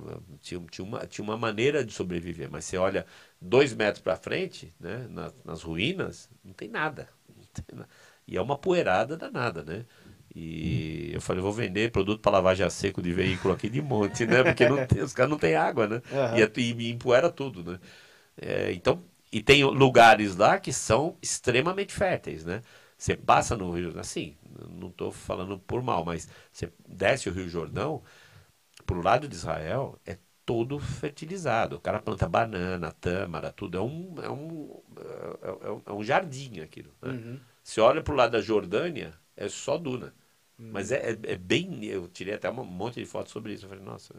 tinha, 0.41 0.65
tinha, 0.71 0.85
uma, 0.85 1.05
tinha 1.09 1.25
uma 1.25 1.37
maneira 1.37 1.85
de 1.85 1.93
sobreviver. 1.93 2.49
Mas 2.49 2.67
você 2.67 2.77
olha 2.77 3.05
dois 3.41 3.75
metros 3.75 4.01
para 4.01 4.15
frente, 4.15 4.73
né? 4.79 5.09
Nas, 5.11 5.35
nas 5.45 5.63
ruínas, 5.63 6.31
não 6.45 6.53
tem 6.53 6.69
nada. 6.69 7.09
Não 7.29 7.43
tem 7.53 7.77
nada. 7.77 7.89
E 8.29 8.37
é 8.37 8.43
uma 8.43 8.59
poeirada 8.59 9.17
danada, 9.17 9.65
né? 9.65 9.87
E 10.35 11.11
eu 11.15 11.21
falei, 11.21 11.43
vou 11.43 11.53
vender 11.53 11.91
produto 11.91 12.21
para 12.21 12.33
lavagem 12.33 12.65
a 12.65 12.69
seco 12.69 13.01
de 13.01 13.13
veículo 13.13 13.55
aqui 13.55 13.71
de 13.71 13.81
monte, 13.81 14.27
né? 14.27 14.45
Porque 14.45 14.69
não 14.69 14.87
tem, 14.87 15.03
os 15.03 15.15
caras 15.15 15.31
não 15.31 15.39
têm 15.39 15.57
água, 15.57 15.89
né? 15.89 16.03
Uhum. 16.13 16.39
E, 16.57 16.89
e, 16.89 16.91
empoeira 16.93 17.31
tudo, 17.31 17.65
né? 17.65 17.81
É, 18.41 18.71
então, 18.73 19.03
e 19.33 19.43
tem 19.43 19.65
lugares 19.65 20.37
lá 20.37 20.59
que 20.61 20.73
são 20.73 21.17
extremamente 21.23 21.93
férteis, 21.95 22.45
né? 22.45 22.61
Você 22.99 23.17
passa 23.17 23.57
no 23.57 23.71
Rio, 23.71 23.99
assim, 23.99 24.37
não 24.69 24.89
estou 24.89 25.11
falando 25.11 25.59
por 25.59 25.83
mal, 25.83 26.05
mas 26.05 26.29
você 26.53 26.71
desce 26.87 27.29
o 27.29 27.33
Rio 27.33 27.49
Jordão, 27.49 28.03
pro 28.85 29.03
lado 29.03 29.27
de 29.27 29.35
Israel, 29.35 29.99
é 30.05 30.19
todo 30.45 30.79
fertilizado. 30.79 31.77
O 31.77 31.81
cara 31.81 32.01
planta 32.01 32.29
banana, 32.29 32.93
tâmara, 32.93 33.53
tudo. 33.53 33.79
É 33.79 33.81
um, 33.81 34.15
é 34.23 34.31
um, 34.31 34.81
é, 34.97 35.49
é, 35.49 35.81
é 35.87 35.93
um 35.93 36.03
jardim 36.03 36.61
aquilo, 36.61 36.91
né? 37.03 37.11
Uhum. 37.11 37.41
Você 37.69 37.83
olha 37.83 38.01
para 38.01 38.15
o 38.15 38.17
lado 38.17 38.31
da 38.31 38.41
Jordânia, 38.41 39.13
é 39.37 39.47
só 39.47 39.77
duna. 39.77 40.15
Hum. 40.59 40.71
Mas 40.73 40.91
é, 40.91 41.11
é, 41.11 41.19
é, 41.33 41.37
bem. 41.37 41.85
Eu 41.85 42.09
tirei 42.09 42.33
até 42.33 42.51
um 42.51 42.65
monte 42.65 42.95
de 42.95 43.05
fotos 43.05 43.31
sobre 43.31 43.53
isso. 43.53 43.67
Eu 43.67 43.69
falei, 43.69 43.85
nossa, 43.85 44.15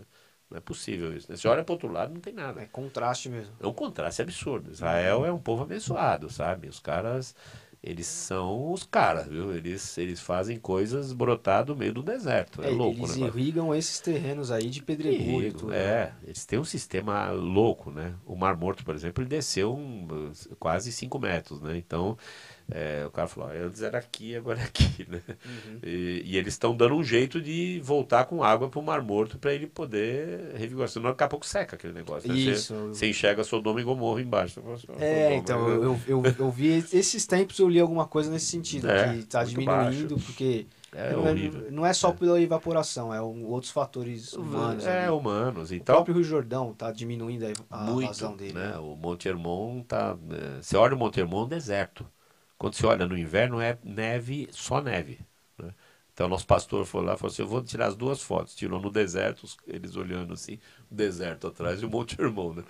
não 0.47 0.56
é 0.60 0.62
possível 0.62 1.18
isso. 1.18 1.32
Né? 1.32 1.36
Você 1.36 1.47
olha 1.47 1.64
para 1.64 1.72
o 1.72 1.74
outro 1.74 1.91
lado, 1.91 2.14
não 2.14 2.22
tem 2.22 2.32
nada. 2.32 2.62
É 2.62 2.68
contraste 2.68 3.28
mesmo. 3.28 3.52
É 3.60 3.66
um 3.66 3.74
contraste 3.74 4.22
absurdo. 4.22 4.70
Israel 4.70 5.26
é 5.26 5.32
um 5.32 5.39
povo 5.39 5.64
abençoado, 5.64 6.30
sabe? 6.30 6.68
Os 6.68 6.80
caras 6.80 7.34
eles 7.82 8.08
são 8.08 8.74
os 8.74 8.84
caras, 8.84 9.28
viu? 9.28 9.56
Eles, 9.56 9.97
eles 9.97 10.20
fazem 10.20 10.60
coisas 10.60 11.14
brotar 11.14 11.64
do 11.64 11.76
meio 11.76 11.93
do 11.93 12.04
deserto. 12.04 12.62
É, 12.62 12.68
é 12.68 12.70
louco, 12.70 13.00
eles 13.00 13.16
né? 13.16 13.28
irrigam 13.28 13.74
esses 13.74 14.02
terrenos 14.02 14.52
aí 14.52 14.70
de 14.70 14.84
pedregulho. 14.84 15.41
Irrigo, 15.41 15.60
tudo, 15.60 15.74
é, 15.74 16.08
né? 16.08 16.16
eles 16.24 16.45
têm 16.45 16.60
um 16.60 16.66
sistema 16.66 17.32
louco, 17.32 17.89
né? 17.89 18.16
O 18.26 18.36
Mar 18.36 18.58
Morto, 18.58 18.84
por 18.84 18.93
exemplo, 18.93 19.24
ele 19.24 19.30
desceu 19.30 19.74
um, 19.74 20.32
quase 20.60 20.91
5 20.91 21.18
metros, 21.20 21.62
né? 21.62 21.78
Então, 21.78 22.18
é, 22.72 23.03
o 23.05 23.09
cara 23.09 23.28
falou, 23.28 23.49
antes 23.49 23.82
era 23.82 23.97
aqui, 23.97 24.36
agora 24.36 24.59
é 24.59 24.63
aqui, 24.63 25.05
né? 25.09 25.22
Uhum. 25.28 25.80
E, 25.84 26.22
e, 26.26 26.38
eles 26.38 26.53
estão 26.53 26.76
dando 26.76 26.95
um 26.95 27.03
jeito 27.03 27.41
de 27.41 27.82
voltar 27.84 28.26
com 28.26 28.43
água 28.43 28.70
para 28.70 28.80
o 28.80 28.84
Mar 28.84 29.01
Morto 29.01 29.39
para 29.39 29.53
ele 29.53 29.65
poder 29.65 30.53
revigorar. 30.55 30.88
Senão 30.88 31.09
daqui 31.09 31.24
a 31.24 31.28
pouco 31.28 31.45
seca 31.45 31.76
aquele 31.76 31.93
negócio. 31.93 32.30
Né? 32.30 32.38
Isso. 32.38 32.76
Você, 32.76 32.88
você 32.88 33.09
enxerga 33.09 33.43
Sodoma 33.43 33.82
e 33.82 33.84
Gomorra 33.84 34.22
embaixo. 34.22 34.61
É, 34.99 35.36
então, 35.36 35.67
eu, 35.67 35.99
eu, 36.07 36.24
eu, 36.38 36.51
vi 36.51 36.67
esses 36.93 37.26
tempos, 37.26 37.57
eu 37.57 37.67
li 37.67 37.80
alguma 37.80 38.05
coisa 38.05 38.30
nesse 38.30 38.45
sentido, 38.45 38.89
é, 38.89 39.13
que 39.13 39.20
está 39.20 39.43
diminuindo, 39.43 40.15
baixo. 40.15 40.26
porque... 40.26 40.67
É 40.91 41.13
não, 41.13 41.28
é, 41.28 41.36
não 41.70 41.86
é 41.86 41.93
só 41.93 42.11
pela 42.11 42.41
evaporação, 42.41 43.13
é 43.13 43.22
um, 43.22 43.45
outros 43.45 43.72
fatores 43.72 44.34
humanos. 44.34 44.88
É, 44.88 45.03
ali. 45.03 45.11
humanos. 45.11 45.72
Então, 45.72 45.93
o 45.93 45.97
próprio 45.97 46.15
Rio 46.15 46.24
Jordão 46.24 46.72
está 46.72 46.91
diminuindo 46.91 47.45
a, 47.45 47.78
a 47.78 47.84
muito, 47.84 48.28
dele. 48.30 48.53
Né? 48.53 48.76
O 48.80 48.95
Monte 48.95 49.30
Hermon 49.30 49.82
está. 49.82 50.17
É, 50.32 50.59
você 50.59 50.76
olha 50.76 50.95
o 50.95 50.97
Monte 50.97 51.20
Hermon, 51.20 51.45
é 51.45 51.49
deserto. 51.49 52.07
Quando 52.60 52.76
você 52.76 52.86
olha 52.86 53.07
no 53.07 53.18
inverno, 53.18 53.62
é 53.62 53.80
neve, 53.84 54.49
só 54.51 54.82
neve. 54.82 55.20
Né? 55.57 55.74
Então, 56.14 56.28
o 56.28 56.30
nosso 56.30 56.45
pastor 56.45 56.86
foi 56.86 57.03
lá 57.03 57.14
e 57.14 57.18
falou 57.18 57.32
assim: 57.32 57.41
Eu 57.41 57.47
vou 57.47 57.64
tirar 57.64 57.88
as 57.88 57.95
duas 57.95 58.22
fotos. 58.22 58.53
Tirou 58.53 58.82
no 58.82 58.91
deserto, 58.91 59.47
eles 59.66 59.95
olhando 59.95 60.34
assim, 60.34 60.60
o 60.91 60.93
deserto 60.93 61.47
atrás 61.47 61.82
e 61.82 61.86
o 61.86 61.89
Monte 61.89 62.22
Hermon, 62.22 62.55
né? 62.55 62.64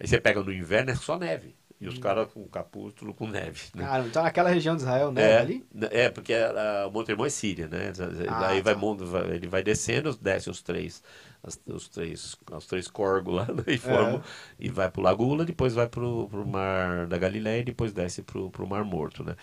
Aí 0.00 0.08
você 0.08 0.18
pega 0.18 0.42
no 0.42 0.52
inverno, 0.52 0.90
é 0.90 0.94
só 0.94 1.18
neve. 1.18 1.54
E 1.78 1.86
os 1.86 1.98
hum. 1.98 2.00
caras 2.00 2.32
com 2.32 2.42
capuz, 2.48 2.94
tudo 2.94 3.12
com 3.12 3.28
neve. 3.28 3.64
Né? 3.74 3.84
Cara, 3.84 4.06
então 4.06 4.22
naquela 4.22 4.48
região 4.48 4.74
de 4.74 4.80
Israel, 4.80 5.12
né? 5.12 5.32
É, 5.32 5.38
ali? 5.38 5.66
é 5.90 6.08
porque 6.08 6.32
a, 6.32 6.86
o 6.86 6.90
Monte 6.90 7.10
Hermon 7.10 7.26
é 7.26 7.30
Síria, 7.30 7.68
né? 7.68 7.92
Ah, 8.28 8.48
Aí 8.48 8.62
tá. 8.62 8.72
vai, 8.72 9.34
ele 9.34 9.46
vai 9.46 9.62
descendo, 9.62 10.16
desce 10.16 10.48
os 10.48 10.62
três 10.62 11.02
as, 11.46 11.60
os 11.66 11.88
três, 11.88 12.36
os 12.50 12.66
três 12.66 12.88
corgos 12.88 13.34
lá 13.34 13.46
né, 13.54 13.62
e 13.68 13.78
formam, 13.78 14.16
é. 14.16 14.22
e 14.58 14.68
vai 14.68 14.90
para 14.90 15.00
o 15.00 15.04
Lagula, 15.04 15.44
depois 15.44 15.74
vai 15.74 15.88
para 15.88 16.04
o 16.04 16.46
Mar 16.46 17.06
da 17.06 17.16
Galileia 17.16 17.60
e 17.60 17.64
depois 17.64 17.92
desce 17.92 18.22
para 18.22 18.38
o 18.40 18.68
Mar 18.68 18.84
Morto, 18.84 19.22
né? 19.22 19.36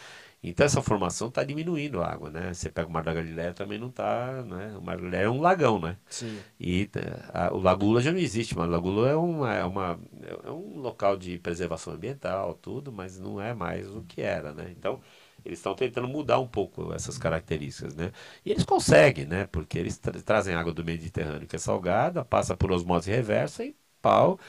Então 0.43 0.65
essa 0.65 0.81
formação 0.81 1.29
está 1.29 1.41
diminuindo 1.41 2.01
a 2.01 2.11
água, 2.11 2.29
né? 2.29 2.53
Você 2.53 2.69
pega 2.69 2.89
o 2.89 2.91
Mar 2.91 3.03
da 3.03 3.13
Galileia 3.13 3.53
também 3.53 3.79
não 3.79 3.87
está, 3.87 4.43
né? 4.43 4.75
O 4.77 4.81
Mar 4.81 4.97
da 4.97 5.03
Galileia 5.03 5.23
é 5.23 5.29
um 5.29 5.39
lagão, 5.39 5.79
né? 5.79 5.95
Sim. 6.09 6.37
E 6.59 6.89
a, 7.33 7.53
o 7.53 7.59
Lagula 7.59 8.01
já 8.01 8.11
não 8.11 8.19
existe, 8.19 8.57
mas 8.57 8.67
o 8.67 8.71
Lagula 8.71 9.09
é 9.09 9.15
uma, 9.15 9.53
é 9.53 9.63
uma 9.63 9.97
é 10.43 10.51
um 10.51 10.79
local 10.79 11.15
de 11.15 11.39
preservação 11.39 11.93
ambiental, 11.93 12.55
tudo, 12.55 12.91
mas 12.91 13.17
não 13.17 13.39
é 13.39 13.53
mais 13.53 13.87
o 13.87 14.01
que 14.01 14.21
era, 14.21 14.53
né? 14.53 14.73
Então 14.77 14.99
eles 15.45 15.59
estão 15.59 15.75
tentando 15.75 16.07
mudar 16.07 16.39
um 16.39 16.47
pouco 16.47 16.93
essas 16.93 17.17
características, 17.17 17.95
né? 17.95 18.11
E 18.45 18.51
eles 18.51 18.63
conseguem, 18.63 19.25
né? 19.25 19.47
Porque 19.51 19.77
eles 19.77 19.97
tra 19.97 20.13
trazem 20.21 20.55
água 20.55 20.73
do 20.73 20.83
Mediterrâneo 20.83 21.47
que 21.47 21.55
é 21.55 21.59
salgada, 21.59 22.23
passa 22.23 22.55
por 22.55 22.71
osmose 22.71 23.09
reversa 23.09 23.65
e 23.65 23.75
pau, 24.01 24.39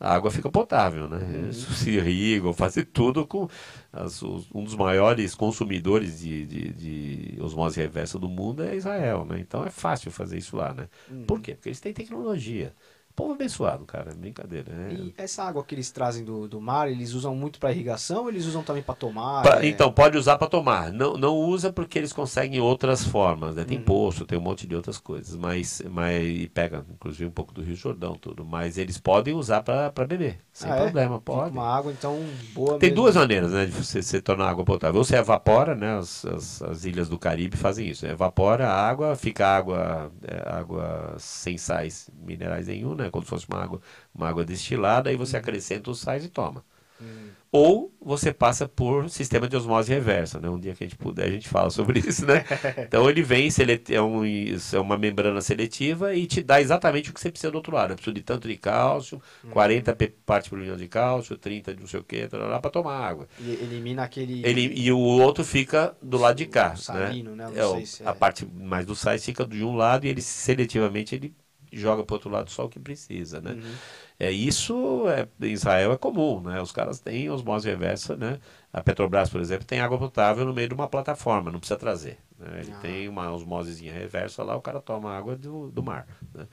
a 0.00 0.14
água 0.14 0.30
fica 0.30 0.50
potável, 0.50 1.08
né? 1.08 1.18
Uhum. 1.18 1.34
Eles 1.44 1.56
se 1.76 1.90
irrigam, 1.90 2.54
fazem 2.54 2.84
tudo 2.84 3.26
com 3.26 3.46
as, 3.92 4.22
os, 4.22 4.48
um 4.54 4.64
dos 4.64 4.74
maiores 4.74 5.34
consumidores 5.34 6.20
de, 6.20 6.46
de, 6.46 6.72
de, 6.72 7.42
osmose 7.42 7.78
reversa 7.78 8.18
do 8.18 8.28
mundo 8.28 8.62
é 8.62 8.74
Israel, 8.74 9.26
né? 9.26 9.38
Então 9.38 9.64
é 9.64 9.70
fácil 9.70 10.10
fazer 10.10 10.38
isso 10.38 10.56
lá, 10.56 10.72
né? 10.72 10.88
Uhum. 11.10 11.24
Por 11.26 11.40
quê? 11.40 11.54
Porque 11.54 11.68
eles 11.68 11.80
têm 11.80 11.92
tecnologia. 11.92 12.74
Povo 13.20 13.34
abençoado, 13.34 13.84
cara, 13.84 14.14
brincadeira. 14.14 14.72
Né? 14.72 14.94
E 14.94 15.14
essa 15.16 15.44
água 15.44 15.62
que 15.62 15.74
eles 15.74 15.90
trazem 15.90 16.24
do, 16.24 16.48
do 16.48 16.60
mar, 16.60 16.90
eles 16.90 17.12
usam 17.12 17.34
muito 17.34 17.58
para 17.58 17.70
irrigação 17.70 18.22
ou 18.22 18.28
eles 18.30 18.46
usam 18.46 18.62
também 18.62 18.82
para 18.82 18.94
tomar? 18.94 19.42
Pra, 19.42 19.62
é... 19.62 19.68
Então, 19.68 19.92
pode 19.92 20.16
usar 20.16 20.38
para 20.38 20.48
tomar. 20.48 20.90
Não, 20.90 21.16
não 21.18 21.36
usa 21.36 21.70
porque 21.70 21.98
eles 21.98 22.12
conseguem 22.12 22.60
outras 22.60 23.04
formas, 23.04 23.56
né? 23.56 23.64
Tem 23.64 23.78
uhum. 23.78 23.84
poço, 23.84 24.24
tem 24.24 24.38
um 24.38 24.42
monte 24.42 24.66
de 24.66 24.74
outras 24.74 24.96
coisas, 24.98 25.36
mas, 25.36 25.82
mas 25.90 26.48
pega, 26.54 26.84
inclusive, 26.90 27.26
um 27.26 27.30
pouco 27.32 27.52
do 27.52 27.62
Rio 27.62 27.76
Jordão, 27.76 28.14
tudo. 28.14 28.44
Mas 28.44 28.78
eles 28.78 28.96
podem 28.96 29.34
usar 29.34 29.62
para 29.62 29.90
beber, 30.06 30.38
sem 30.52 30.70
ah, 30.70 30.76
é? 30.76 30.82
problema, 30.82 31.16
é? 31.16 31.20
pode. 31.20 31.52
Uma 31.52 31.76
água, 31.76 31.92
então, 31.92 32.18
boa 32.54 32.78
Tem 32.78 32.88
mesmo. 32.88 33.02
duas 33.02 33.16
maneiras, 33.16 33.52
né, 33.52 33.66
de 33.66 33.72
você, 33.72 34.00
você 34.00 34.20
tornar 34.20 34.46
a 34.46 34.50
água 34.50 34.64
potável. 34.64 34.98
Ou 34.98 35.04
você 35.04 35.16
evapora, 35.16 35.74
né? 35.74 35.98
As, 35.98 36.24
as, 36.24 36.62
as 36.62 36.84
ilhas 36.84 37.08
do 37.08 37.18
Caribe 37.18 37.56
fazem 37.56 37.86
isso. 37.86 38.06
Evapora 38.06 38.68
a 38.68 38.88
água, 38.88 39.14
fica 39.14 39.46
água, 39.46 40.10
é, 40.22 40.48
água 40.48 41.14
sem 41.18 41.58
sais 41.58 42.10
minerais 42.22 42.68
nenhum, 42.68 42.94
né? 42.94 43.09
Como 43.10 43.24
se 43.24 43.30
fosse 43.30 43.46
uma 43.48 43.62
água 43.62 43.80
uma 44.14 44.28
água 44.28 44.44
destilada, 44.44 45.10
aí 45.10 45.16
você 45.16 45.36
uhum. 45.36 45.42
acrescenta 45.42 45.90
os 45.90 46.00
sais 46.00 46.24
e 46.24 46.28
toma. 46.28 46.64
Hum. 47.00 47.30
Ou 47.52 47.92
você 48.00 48.32
passa 48.32 48.68
por 48.68 49.10
sistema 49.10 49.48
de 49.48 49.56
osmose 49.56 49.92
reversa, 49.92 50.38
né? 50.38 50.48
Um 50.48 50.58
dia 50.58 50.72
que 50.72 50.84
a 50.84 50.86
gente 50.86 50.96
puder, 50.96 51.26
a 51.26 51.30
gente 51.30 51.48
fala 51.48 51.68
sobre 51.68 51.98
isso, 52.06 52.24
né? 52.24 52.44
Então 52.86 53.10
ele 53.10 53.22
vem, 53.22 53.48
é, 53.88 54.00
um, 54.00 54.22
é 54.24 54.78
uma 54.78 54.96
membrana 54.96 55.40
seletiva 55.40 56.14
e 56.14 56.26
te 56.26 56.42
dá 56.42 56.60
exatamente 56.60 57.10
o 57.10 57.12
que 57.14 57.20
você 57.20 57.30
precisa 57.30 57.50
do 57.50 57.56
outro 57.56 57.74
lado. 57.74 57.90
Eu 57.92 57.96
preciso 57.96 58.14
de 58.14 58.22
tanto 58.22 58.46
de 58.46 58.56
cálcio, 58.56 59.20
hum. 59.44 59.50
40 59.50 59.96
partes 60.24 60.48
por 60.48 60.58
milhão 60.58 60.76
de 60.76 60.86
cálcio, 60.86 61.36
30 61.36 61.74
de 61.74 61.80
não 61.80 61.88
sei 61.88 61.98
o 61.98 62.04
que, 62.04 62.28
para 62.28 62.70
tomar 62.70 62.96
água. 62.96 63.26
E 63.40 63.50
elimina 63.50 64.04
aquele. 64.04 64.46
Ele, 64.46 64.72
e 64.76 64.92
o 64.92 64.98
outro 64.98 65.42
fica 65.44 65.96
do 66.00 66.18
lado 66.18 66.36
de 66.36 66.46
cá. 66.46 66.76
Salino, 66.76 67.34
né? 67.34 67.48
né? 67.48 67.60
É, 67.60 67.84
se 67.84 68.06
a 68.06 68.10
é... 68.10 68.14
parte 68.14 68.46
mais 68.46 68.86
do 68.86 68.94
sais 68.94 69.24
fica 69.24 69.44
de 69.44 69.64
um 69.64 69.74
lado 69.74 70.06
e 70.06 70.08
ele 70.08 70.22
seletivamente 70.22 71.16
ele 71.16 71.34
joga 71.72 72.04
para 72.04 72.14
o 72.14 72.16
outro 72.16 72.30
lado 72.30 72.50
só 72.50 72.64
o 72.64 72.68
que 72.68 72.78
precisa, 72.78 73.40
né? 73.40 73.52
Uhum. 73.52 73.72
É, 74.18 74.30
isso 74.30 75.04
é, 75.08 75.26
em 75.46 75.52
Israel 75.52 75.92
é 75.92 75.96
comum, 75.96 76.40
né? 76.40 76.60
Os 76.60 76.72
caras 76.72 77.00
têm 77.00 77.30
osmose 77.30 77.68
reversa, 77.68 78.16
né? 78.16 78.38
A 78.72 78.82
Petrobras, 78.82 79.30
por 79.30 79.40
exemplo, 79.40 79.66
tem 79.66 79.80
água 79.80 79.98
potável 79.98 80.44
no 80.44 80.52
meio 80.52 80.68
de 80.68 80.74
uma 80.74 80.88
plataforma, 80.88 81.50
não 81.50 81.58
precisa 81.58 81.78
trazer. 81.78 82.18
Né? 82.38 82.60
Ele 82.60 82.72
ah. 82.72 82.78
tem 82.80 83.08
uma 83.08 83.32
osmosezinha 83.32 83.92
reversa 83.92 84.42
lá, 84.42 84.56
o 84.56 84.60
cara 84.60 84.80
toma 84.80 85.16
água 85.16 85.36
do, 85.36 85.70
do 85.70 85.82
mar, 85.82 86.06
né? 86.34 86.46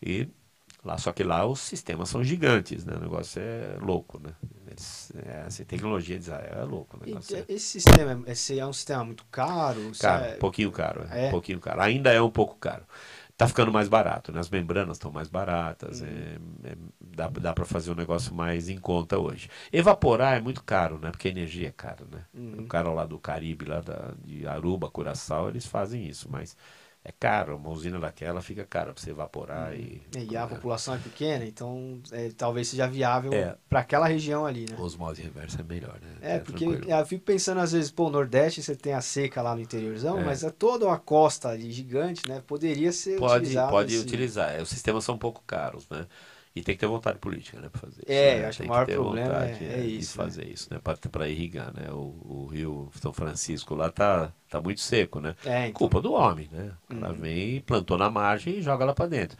E 0.00 0.28
lá, 0.84 0.96
só 0.96 1.12
que 1.12 1.22
lá 1.22 1.44
os 1.44 1.60
sistemas 1.60 2.08
são 2.08 2.22
gigantes, 2.22 2.84
né? 2.84 2.94
O 2.96 3.00
negócio 3.00 3.40
é 3.40 3.76
louco, 3.80 4.20
né? 4.20 4.34
Eles, 4.66 5.12
é, 5.26 5.42
assim, 5.46 5.64
tecnologia 5.64 6.16
de 6.16 6.22
Israel 6.22 6.58
é 6.58 6.64
louco. 6.64 6.98
E, 7.04 7.12
é... 7.12 7.44
Esse 7.48 7.80
sistema, 7.80 8.22
esse 8.26 8.58
é 8.58 8.66
um 8.66 8.72
sistema 8.72 9.04
muito 9.04 9.24
caro? 9.30 9.90
Caro, 9.98 10.24
é... 10.24 10.34
pouquinho 10.36 10.70
caro, 10.70 11.06
é, 11.10 11.26
é. 11.26 11.30
pouquinho 11.30 11.58
caro. 11.60 11.80
Ainda 11.80 12.12
é 12.12 12.22
um 12.22 12.30
pouco 12.30 12.56
caro. 12.56 12.84
Tá 13.38 13.46
ficando 13.46 13.72
mais 13.72 13.88
barato, 13.88 14.32
né? 14.32 14.40
As 14.40 14.50
membranas 14.50 14.96
estão 14.96 15.12
mais 15.12 15.28
baratas, 15.28 16.00
uhum. 16.00 16.08
é, 16.08 16.70
é, 16.72 16.76
dá, 17.00 17.28
dá 17.28 17.54
para 17.54 17.64
fazer 17.64 17.92
um 17.92 17.94
negócio 17.94 18.34
mais 18.34 18.68
em 18.68 18.76
conta 18.78 19.16
hoje. 19.16 19.48
Evaporar 19.72 20.36
é 20.36 20.40
muito 20.40 20.64
caro, 20.64 20.98
né? 20.98 21.12
Porque 21.12 21.28
a 21.28 21.30
energia 21.30 21.68
é 21.68 21.70
cara, 21.70 22.04
né? 22.10 22.24
Uhum. 22.34 22.62
O 22.62 22.66
cara 22.66 22.90
lá 22.90 23.06
do 23.06 23.16
Caribe, 23.16 23.64
lá 23.64 23.80
da, 23.80 24.12
de 24.24 24.44
Aruba, 24.44 24.90
Curaçao, 24.90 25.48
eles 25.48 25.64
fazem 25.64 26.04
isso, 26.04 26.28
mas 26.28 26.56
é 27.04 27.12
caro, 27.12 27.56
uma 27.56 27.70
usina 27.70 27.98
daquela 27.98 28.42
fica 28.42 28.64
cara 28.64 28.92
para 28.92 29.02
você 29.02 29.10
evaporar 29.10 29.74
e. 29.74 30.02
E 30.14 30.36
a 30.36 30.46
população 30.46 30.94
é 30.94 30.98
pequena, 30.98 31.44
então 31.44 32.00
é, 32.12 32.30
talvez 32.36 32.68
seja 32.68 32.86
viável 32.86 33.32
é. 33.32 33.56
para 33.68 33.80
aquela 33.80 34.06
região 34.06 34.44
ali, 34.44 34.66
né? 34.68 34.76
Osmose 34.78 35.22
reversa 35.22 35.60
é 35.60 35.64
melhor, 35.64 35.98
né? 36.00 36.16
É, 36.20 36.36
é 36.36 36.38
porque 36.38 36.64
eu 36.64 37.06
fico 37.06 37.24
pensando 37.24 37.60
às 37.60 37.72
vezes, 37.72 37.90
pô, 37.90 38.08
o 38.08 38.10
Nordeste 38.10 38.62
você 38.62 38.76
tem 38.76 38.92
a 38.92 39.00
seca 39.00 39.40
lá 39.40 39.54
no 39.54 39.62
interiorzão, 39.62 40.18
é. 40.18 40.24
mas 40.24 40.44
é 40.44 40.50
toda 40.50 40.84
uma 40.84 40.98
costa 40.98 41.48
ali 41.48 41.70
gigante, 41.70 42.28
né? 42.28 42.42
Poderia 42.46 42.92
ser 42.92 43.18
pode, 43.18 43.36
utilizado. 43.36 43.70
Pode 43.70 43.94
assim. 43.94 44.04
utilizar, 44.04 44.54
é, 44.54 44.60
os 44.60 44.68
sistemas 44.68 45.04
são 45.04 45.14
um 45.14 45.18
pouco 45.18 45.42
caros, 45.46 45.88
né? 45.88 46.06
E 46.58 46.62
tem 46.62 46.74
que 46.74 46.80
ter 46.80 46.88
vontade 46.88 47.20
política, 47.20 47.60
né, 47.60 47.68
para 47.68 47.80
fazer 47.80 48.02
isso. 48.02 48.10
É, 48.10 48.40
né? 48.40 48.46
acho 48.46 48.58
que 48.58 48.66
o 48.66 48.68
maior 48.68 48.84
problema 48.84 49.44
é, 49.44 49.58
é, 49.60 49.86
isso. 49.86 50.10
De 50.10 50.16
fazer 50.16 50.44
né? 50.44 50.50
isso, 50.50 50.74
né, 50.74 50.80
para 50.80 51.28
irrigar, 51.28 51.72
né? 51.72 51.88
O, 51.92 51.96
o, 52.24 52.46
Rio 52.46 52.90
São 53.00 53.12
Francisco 53.12 53.76
lá 53.76 53.90
tá, 53.90 54.32
tá 54.48 54.60
muito 54.60 54.80
seco, 54.80 55.20
né? 55.20 55.36
É, 55.44 55.68
então... 55.68 55.78
Culpa 55.78 56.00
do 56.00 56.12
homem, 56.12 56.48
né? 56.50 56.72
Ela 56.90 57.10
uhum. 57.10 57.20
vem, 57.20 57.60
plantou 57.60 57.96
na 57.96 58.10
margem 58.10 58.58
e 58.58 58.62
joga 58.62 58.84
lá 58.84 58.92
para 58.92 59.06
dentro. 59.06 59.38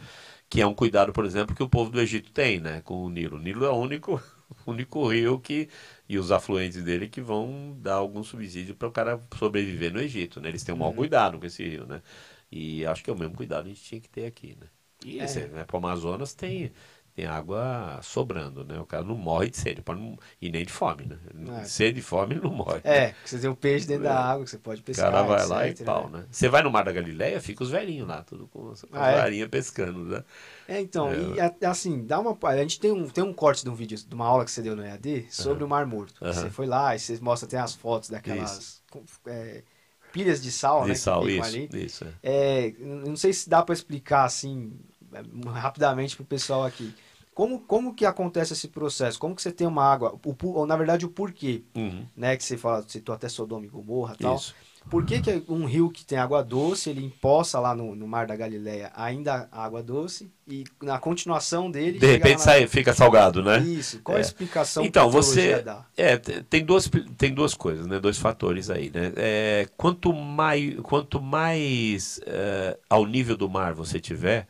Que 0.48 0.60
é 0.60 0.66
um 0.66 0.72
cuidado, 0.72 1.12
por 1.12 1.24
exemplo, 1.24 1.56
que 1.56 1.62
o 1.62 1.68
povo 1.68 1.90
do 1.90 2.00
Egito 2.00 2.30
tem, 2.30 2.60
né, 2.60 2.82
com 2.82 3.02
o 3.02 3.10
Nilo. 3.10 3.36
O 3.36 3.40
Nilo 3.40 3.64
é 3.64 3.70
o 3.70 3.74
único, 3.74 4.22
único 4.64 5.08
rio 5.08 5.40
que 5.40 5.68
e 6.08 6.16
os 6.18 6.30
afluentes 6.30 6.84
dele 6.84 7.08
que 7.08 7.20
vão 7.20 7.76
dar 7.80 7.94
algum 7.94 8.22
subsídio 8.22 8.76
para 8.76 8.86
o 8.86 8.92
cara 8.92 9.20
sobreviver 9.36 9.92
no 9.92 10.00
Egito, 10.00 10.40
né? 10.40 10.50
Eles 10.50 10.62
têm 10.62 10.72
um 10.72 10.78
mau 10.78 10.90
uhum. 10.90 10.94
cuidado 10.94 11.36
com 11.36 11.46
esse 11.46 11.64
rio, 11.68 11.84
né? 11.84 12.00
E 12.48 12.86
acho 12.86 13.02
que 13.02 13.10
é 13.10 13.12
o 13.12 13.18
mesmo 13.18 13.34
cuidado 13.34 13.64
que 13.64 13.72
a 13.72 13.74
gente 13.74 13.84
tinha 13.84 14.00
que 14.00 14.08
ter 14.08 14.24
aqui, 14.24 14.56
né? 14.60 14.68
E 15.04 15.20
é. 15.20 15.48
né, 15.48 15.64
para 15.64 15.76
o 15.76 15.78
Amazonas 15.78 16.34
tem 16.34 16.72
tem 17.18 17.26
água 17.26 17.98
sobrando, 18.00 18.62
né? 18.62 18.78
O 18.78 18.86
cara 18.86 19.02
não 19.02 19.16
morre 19.16 19.50
de 19.50 19.56
sede, 19.56 19.82
e 20.40 20.50
nem 20.52 20.64
de 20.64 20.72
fome, 20.72 21.04
né? 21.04 21.18
É. 21.60 21.64
Sede 21.64 21.98
e 21.98 22.02
fome 22.02 22.36
não 22.36 22.52
morre. 22.52 22.80
É, 22.84 23.12
você 23.24 23.40
tem 23.40 23.50
um 23.50 23.56
peixe 23.56 23.88
dentro 23.88 24.04
é. 24.04 24.08
da 24.08 24.20
água 24.20 24.44
que 24.44 24.50
você 24.50 24.58
pode 24.58 24.82
pescar. 24.82 25.08
O 25.08 25.12
cara 25.12 25.26
vai 25.26 25.46
lá 25.48 25.66
e 25.66 25.74
pau, 25.74 26.08
né? 26.08 26.20
né? 26.20 26.26
Você 26.30 26.48
vai 26.48 26.62
no 26.62 26.70
Mar 26.70 26.84
da 26.84 26.92
Galileia, 26.92 27.40
fica 27.40 27.64
os 27.64 27.70
velhinhos 27.70 28.06
lá, 28.06 28.22
tudo 28.22 28.46
com, 28.46 28.72
com 28.72 28.74
ah, 28.92 29.10
é? 29.10 29.16
varinha 29.16 29.48
pescando, 29.48 30.04
né? 30.04 30.22
É, 30.68 30.80
então, 30.80 31.10
é. 31.10 31.52
e 31.60 31.66
assim, 31.66 32.06
dá 32.06 32.20
uma. 32.20 32.38
A 32.40 32.56
gente 32.58 32.78
tem 32.78 32.92
um, 32.92 33.08
tem 33.08 33.24
um 33.24 33.32
corte 33.32 33.64
de 33.64 33.70
um 33.70 33.74
vídeo, 33.74 33.98
de 33.98 34.14
uma 34.14 34.24
aula 34.26 34.44
que 34.44 34.52
você 34.52 34.62
deu 34.62 34.76
no 34.76 34.84
EAD 34.84 35.26
sobre 35.28 35.64
uhum. 35.64 35.66
o 35.66 35.70
Mar 35.70 35.86
Morto. 35.86 36.24
Uhum. 36.24 36.32
Você 36.32 36.50
foi 36.50 36.66
lá 36.66 36.94
e 36.94 37.00
você 37.00 37.18
mostra, 37.20 37.48
tem 37.48 37.58
as 37.58 37.74
fotos 37.74 38.10
daquelas. 38.10 38.80
É, 39.26 39.64
pilhas 40.12 40.40
de 40.40 40.52
sal, 40.52 40.82
de 40.82 40.90
né? 40.90 40.94
Sal, 40.94 41.28
isso, 41.28 41.42
ali. 41.42 41.68
isso. 41.72 42.06
É. 42.22 42.72
não 42.78 43.16
sei 43.16 43.32
se 43.32 43.50
dá 43.50 43.60
para 43.60 43.74
explicar 43.74 44.24
assim 44.24 44.72
rapidamente 45.52 46.14
pro 46.14 46.24
pessoal 46.24 46.64
aqui. 46.64 46.94
Como, 47.38 47.60
como 47.60 47.94
que 47.94 48.04
acontece 48.04 48.52
esse 48.52 48.66
processo? 48.66 49.16
Como 49.16 49.32
que 49.32 49.40
você 49.40 49.52
tem 49.52 49.64
uma 49.64 49.84
água, 49.84 50.18
o, 50.26 50.34
ou 50.48 50.66
na 50.66 50.76
verdade 50.76 51.06
o 51.06 51.08
porquê, 51.08 51.62
uhum. 51.72 52.04
né? 52.16 52.36
Que 52.36 52.42
você 52.42 52.56
fala, 52.56 52.84
citou 52.88 53.14
até 53.14 53.28
Sodoma 53.28 53.64
e 53.64 53.68
Gomorra 53.68 54.16
e 54.18 54.22
tal. 54.24 54.34
Isso. 54.34 54.56
Por 54.90 55.06
que, 55.06 55.20
que 55.20 55.44
um 55.48 55.64
rio 55.64 55.88
que 55.88 56.04
tem 56.04 56.18
água 56.18 56.42
doce, 56.42 56.90
ele 56.90 57.04
empoça 57.04 57.60
lá 57.60 57.76
no, 57.76 57.94
no 57.94 58.08
Mar 58.08 58.26
da 58.26 58.34
Galileia 58.34 58.90
ainda 58.92 59.48
água 59.52 59.84
doce 59.84 60.32
e 60.48 60.64
na 60.82 60.98
continuação 60.98 61.70
dele... 61.70 62.00
De 62.00 62.06
repente 62.08 62.38
na... 62.38 62.42
sai, 62.42 62.66
fica 62.66 62.92
salgado, 62.92 63.40
né? 63.40 63.60
Isso. 63.60 64.00
Qual 64.02 64.16
é. 64.16 64.20
a 64.20 64.20
explicação 64.20 64.84
então, 64.84 65.08
que 65.08 65.16
a 65.16 65.20
você 65.22 65.62
dá? 65.62 65.86
É, 65.96 66.16
tem 66.16 66.64
duas, 66.64 66.90
tem 67.16 67.32
duas 67.32 67.54
coisas, 67.54 67.86
né? 67.86 68.00
Dois 68.00 68.18
fatores 68.18 68.68
aí, 68.68 68.90
né? 68.92 69.12
É, 69.14 69.68
quanto 69.76 70.12
mais, 70.12 70.74
quanto 70.80 71.22
mais 71.22 72.20
é, 72.26 72.76
ao 72.90 73.06
nível 73.06 73.36
do 73.36 73.48
mar 73.48 73.74
você 73.74 74.00
tiver, 74.00 74.48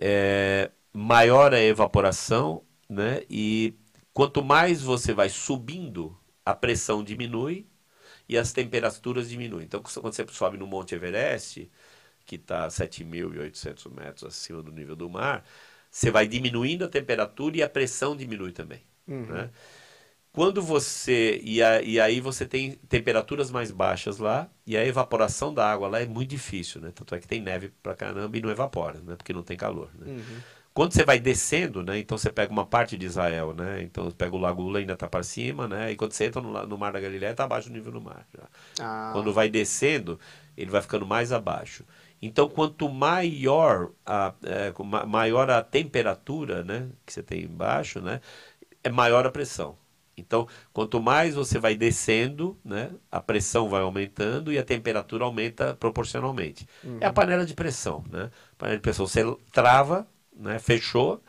é, 0.00 0.70
maior 0.92 1.54
a 1.54 1.60
evaporação, 1.60 2.62
né? 2.88 3.22
E 3.28 3.74
quanto 4.12 4.42
mais 4.42 4.82
você 4.82 5.12
vai 5.12 5.28
subindo, 5.28 6.16
a 6.44 6.54
pressão 6.54 7.02
diminui 7.04 7.66
e 8.28 8.36
as 8.36 8.52
temperaturas 8.52 9.28
diminuem. 9.28 9.64
Então, 9.64 9.82
quando 9.82 10.14
você 10.14 10.26
sobe 10.28 10.56
no 10.56 10.66
Monte 10.66 10.94
Everest, 10.94 11.70
que 12.24 12.36
está 12.36 12.64
a 12.64 12.68
7.800 12.68 13.92
metros 13.92 14.24
acima 14.24 14.62
do 14.62 14.72
nível 14.72 14.94
do 14.94 15.08
mar, 15.08 15.44
você 15.90 16.10
vai 16.10 16.28
diminuindo 16.28 16.84
a 16.84 16.88
temperatura 16.88 17.56
e 17.56 17.62
a 17.62 17.68
pressão 17.68 18.16
diminui 18.16 18.52
também. 18.52 18.82
Uhum. 19.08 19.26
Né? 19.26 19.50
Quando 20.32 20.62
você. 20.62 21.40
E, 21.42 21.60
a, 21.60 21.82
e 21.82 21.98
aí 21.98 22.20
você 22.20 22.46
tem 22.46 22.72
temperaturas 22.88 23.50
mais 23.50 23.72
baixas 23.72 24.18
lá, 24.18 24.48
e 24.64 24.76
a 24.76 24.86
evaporação 24.86 25.52
da 25.52 25.68
água 25.68 25.88
lá 25.88 26.00
é 26.00 26.06
muito 26.06 26.30
difícil, 26.30 26.80
né? 26.80 26.92
Tanto 26.94 27.14
é 27.16 27.18
que 27.18 27.26
tem 27.26 27.40
neve 27.40 27.72
pra 27.82 27.96
caramba 27.96 28.38
e 28.38 28.40
não 28.40 28.50
evapora, 28.50 29.00
né? 29.00 29.16
Porque 29.16 29.32
não 29.32 29.42
tem 29.42 29.56
calor. 29.56 29.90
Né? 29.98 30.12
Uhum. 30.12 30.40
Quando 30.80 30.94
você 30.94 31.04
vai 31.04 31.20
descendo, 31.20 31.82
né? 31.82 31.98
Então 31.98 32.16
você 32.16 32.32
pega 32.32 32.50
uma 32.50 32.64
parte 32.64 32.96
de 32.96 33.04
Israel, 33.04 33.52
né? 33.52 33.82
Então 33.82 34.10
pega 34.12 34.34
o 34.34 34.38
Lago 34.38 34.74
ainda 34.74 34.96
tá 34.96 35.06
para 35.06 35.22
cima, 35.22 35.68
né? 35.68 35.92
E 35.92 35.94
quando 35.94 36.12
você 36.12 36.24
entra 36.24 36.40
no, 36.40 36.66
no 36.66 36.78
Mar 36.78 36.90
da 36.90 36.98
Galileia, 36.98 37.34
tá 37.34 37.44
abaixo 37.44 37.68
do 37.68 37.74
nível 37.74 37.92
do 37.92 38.00
mar. 38.00 38.26
Ah, 38.80 39.10
Quando 39.12 39.30
vai 39.30 39.50
descendo, 39.50 40.18
ele 40.56 40.70
vai 40.70 40.80
ficando 40.80 41.04
mais 41.04 41.32
abaixo. 41.32 41.84
Então, 42.22 42.48
quanto 42.48 42.88
maior 42.88 43.90
a, 44.06 44.32
é, 44.42 44.72
maior 45.06 45.50
a 45.50 45.62
temperatura 45.62 46.64
né, 46.64 46.88
que 47.04 47.12
você 47.12 47.22
tem 47.22 47.42
embaixo, 47.42 48.00
né, 48.00 48.22
é 48.82 48.88
maior 48.88 49.26
a 49.26 49.30
pressão. 49.30 49.76
Então, 50.16 50.48
quanto 50.72 50.98
mais 50.98 51.34
você 51.34 51.58
vai 51.58 51.74
descendo, 51.74 52.58
né, 52.64 52.90
a 53.12 53.20
pressão 53.20 53.68
vai 53.68 53.82
aumentando 53.82 54.50
e 54.50 54.58
a 54.58 54.64
temperatura 54.64 55.26
aumenta 55.26 55.74
proporcionalmente. 55.74 56.66
É 57.02 57.06
a 57.06 57.12
panela 57.12 57.44
de 57.44 57.52
pressão. 57.52 58.02
Né? 58.10 58.30
Panela 58.56 58.78
de 58.78 58.82
pressão, 58.82 59.06
você 59.06 59.22
trava, 59.52 60.08
né, 60.40 60.58
fechou, 60.58 61.22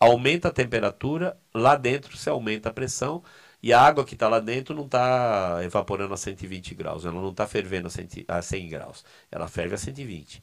aumenta 0.00 0.48
a 0.48 0.52
temperatura, 0.52 1.38
lá 1.54 1.76
dentro 1.76 2.16
você 2.16 2.30
aumenta 2.30 2.68
a 2.70 2.72
pressão 2.72 3.22
e 3.62 3.72
a 3.72 3.80
água 3.80 4.04
que 4.04 4.14
está 4.14 4.28
lá 4.28 4.40
dentro 4.40 4.74
não 4.74 4.84
está 4.86 5.60
evaporando 5.62 6.14
a 6.14 6.16
120 6.16 6.74
graus, 6.74 7.04
ela 7.04 7.20
não 7.20 7.30
está 7.30 7.46
fervendo 7.46 7.86
a 7.88 7.90
100, 7.90 8.08
a 8.28 8.42
100 8.42 8.68
graus, 8.68 9.04
ela 9.30 9.48
ferve 9.48 9.74
a 9.74 9.78
120. 9.78 10.42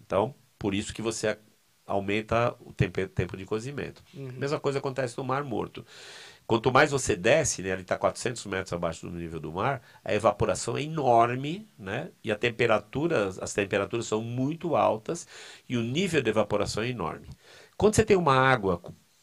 Então, 0.00 0.34
por 0.58 0.74
isso 0.74 0.92
que 0.94 1.02
você 1.02 1.38
aumenta 1.86 2.54
o 2.60 2.72
tempo, 2.72 3.06
tempo 3.08 3.36
de 3.36 3.44
cozimento. 3.44 4.02
Mesma 4.38 4.60
coisa 4.60 4.78
acontece 4.78 5.16
no 5.18 5.24
Mar 5.24 5.44
Morto. 5.44 5.84
Quanto 6.52 6.70
mais 6.70 6.90
você 6.90 7.16
desce, 7.16 7.62
né, 7.62 7.70
ele 7.70 7.80
está 7.80 7.96
400 7.96 8.44
metros 8.44 8.74
abaixo 8.74 9.08
do 9.08 9.16
nível 9.16 9.40
do 9.40 9.50
mar, 9.50 9.80
a 10.04 10.12
evaporação 10.12 10.76
é 10.76 10.82
enorme, 10.82 11.66
né, 11.78 12.10
e 12.22 12.30
a 12.30 12.36
temperatura, 12.36 13.28
as 13.40 13.54
temperaturas 13.54 14.04
são 14.04 14.20
muito 14.20 14.76
altas 14.76 15.26
e 15.66 15.78
o 15.78 15.82
nível 15.82 16.20
de 16.20 16.28
evaporação 16.28 16.82
é 16.82 16.90
enorme. 16.90 17.26
Quando 17.74 17.94
você 17.94 18.04
tem 18.04 18.18
uma 18.18 18.36
água 18.36 18.78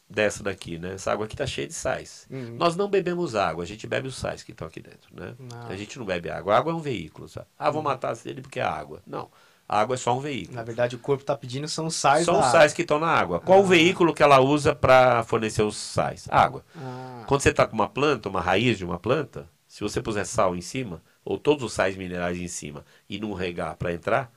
dessa 0.08 0.42
daqui, 0.42 0.76
né, 0.76 0.94
essa 0.94 1.12
água 1.12 1.24
aqui 1.24 1.34
está 1.34 1.46
cheia 1.46 1.68
de 1.68 1.72
sais. 1.72 2.26
Uhum. 2.28 2.56
Nós 2.56 2.74
não 2.74 2.90
bebemos 2.90 3.36
água, 3.36 3.62
a 3.62 3.66
gente 3.66 3.86
bebe 3.86 4.08
os 4.08 4.16
sais 4.16 4.42
que 4.42 4.50
estão 4.50 4.66
aqui 4.66 4.80
dentro, 4.80 5.14
né? 5.14 5.36
Ah. 5.54 5.68
A 5.68 5.76
gente 5.76 6.00
não 6.00 6.04
bebe 6.04 6.28
água. 6.28 6.56
A 6.56 6.58
água 6.58 6.72
é 6.72 6.74
um 6.74 6.80
veículo, 6.80 7.28
sabe? 7.28 7.46
Ah, 7.56 7.70
vou 7.70 7.80
matar 7.80 8.18
ele 8.24 8.42
porque 8.42 8.58
é 8.58 8.64
água. 8.64 9.00
Não. 9.06 9.30
A 9.72 9.80
água 9.82 9.94
é 9.94 9.96
só 9.96 10.16
um 10.16 10.20
veículo. 10.20 10.56
Na 10.56 10.64
verdade, 10.64 10.96
o 10.96 10.98
corpo 10.98 11.22
tá 11.22 11.36
pedindo 11.36 11.68
são 11.68 11.86
os 11.86 11.94
sais 11.94 12.24
São 12.24 12.34
os 12.34 12.40
água. 12.46 12.50
sais 12.50 12.72
que 12.74 12.82
estão 12.82 12.98
na 12.98 13.06
água. 13.06 13.38
Qual 13.38 13.60
o 13.60 13.64
veículo 13.64 14.12
que 14.12 14.20
ela 14.20 14.40
usa 14.40 14.74
para 14.74 15.22
fornecer 15.22 15.62
os 15.62 15.76
sais? 15.76 16.26
Água. 16.28 16.64
Ah, 16.76 17.22
Quando 17.28 17.40
você 17.40 17.50
está 17.50 17.64
com 17.68 17.74
uma 17.74 17.88
planta, 17.88 18.28
uma 18.28 18.40
raiz 18.40 18.76
de 18.78 18.84
uma 18.84 18.98
planta, 18.98 19.48
se 19.68 19.82
você 19.82 20.02
puser 20.02 20.26
sal 20.26 20.56
em 20.56 20.60
cima, 20.60 21.00
ou 21.24 21.38
todos 21.38 21.62
os 21.62 21.72
sais 21.72 21.96
minerais 21.96 22.36
em 22.36 22.48
cima, 22.48 22.84
e 23.08 23.20
não 23.20 23.32
regar 23.32 23.76
para 23.76 23.92
entrar, 23.92 24.32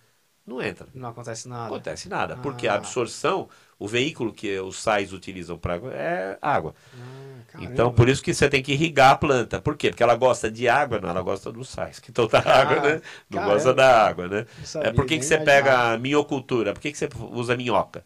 não 0.45 0.61
entra. 0.61 0.85
não 0.93 1.09
acontece 1.09 1.47
nada. 1.49 1.61
Não 1.61 1.67
acontece 1.77 2.07
nada. 2.09 2.37
Porque 2.37 2.67
a 2.67 2.73
Ah. 2.73 2.75
absorção, 2.75 3.49
o 3.83 3.87
veículo 3.87 4.33
que 4.33 4.59
os 4.59 4.77
sais 4.81 5.13
utilizam 5.13 5.57
para 5.57 5.75
água 5.75 5.93
é 5.93 6.37
água. 6.41 6.75
Ah. 6.93 7.43
Então, 7.57 7.93
por 7.93 8.09
isso 8.09 8.23
que 8.23 8.33
você 8.33 8.49
tem 8.49 8.63
que 8.63 8.73
irrigar 8.73 9.11
a 9.11 9.15
planta. 9.17 9.61
Por 9.61 9.77
quê? 9.77 9.89
Porque 9.89 10.03
ela 10.03 10.15
gosta 10.15 10.49
de 10.51 10.67
água, 10.67 10.99
não, 10.99 11.09
ela 11.09 11.21
gosta 11.21 11.51
dos 11.51 11.69
sais 11.69 11.99
que 11.99 12.09
estão 12.11 12.27
na 12.31 12.39
água, 12.39 12.79
né? 12.81 13.01
Não 13.29 13.39
caramba. 13.39 13.43
gosta 13.43 13.73
da 13.73 14.07
água, 14.07 14.27
né? 14.27 14.45
Sabia, 14.63 14.89
É 14.89 14.91
por 14.91 15.05
que, 15.05 15.19
que 15.19 15.25
você 15.25 15.37
imaginava. 15.37 15.39
pega 15.39 15.93
a 15.93 15.97
minhocultura? 15.99 16.73
Por 16.73 16.81
que, 16.81 16.91
que 16.91 16.97
você 16.97 17.09
usa 17.31 17.55
minhoca? 17.55 18.03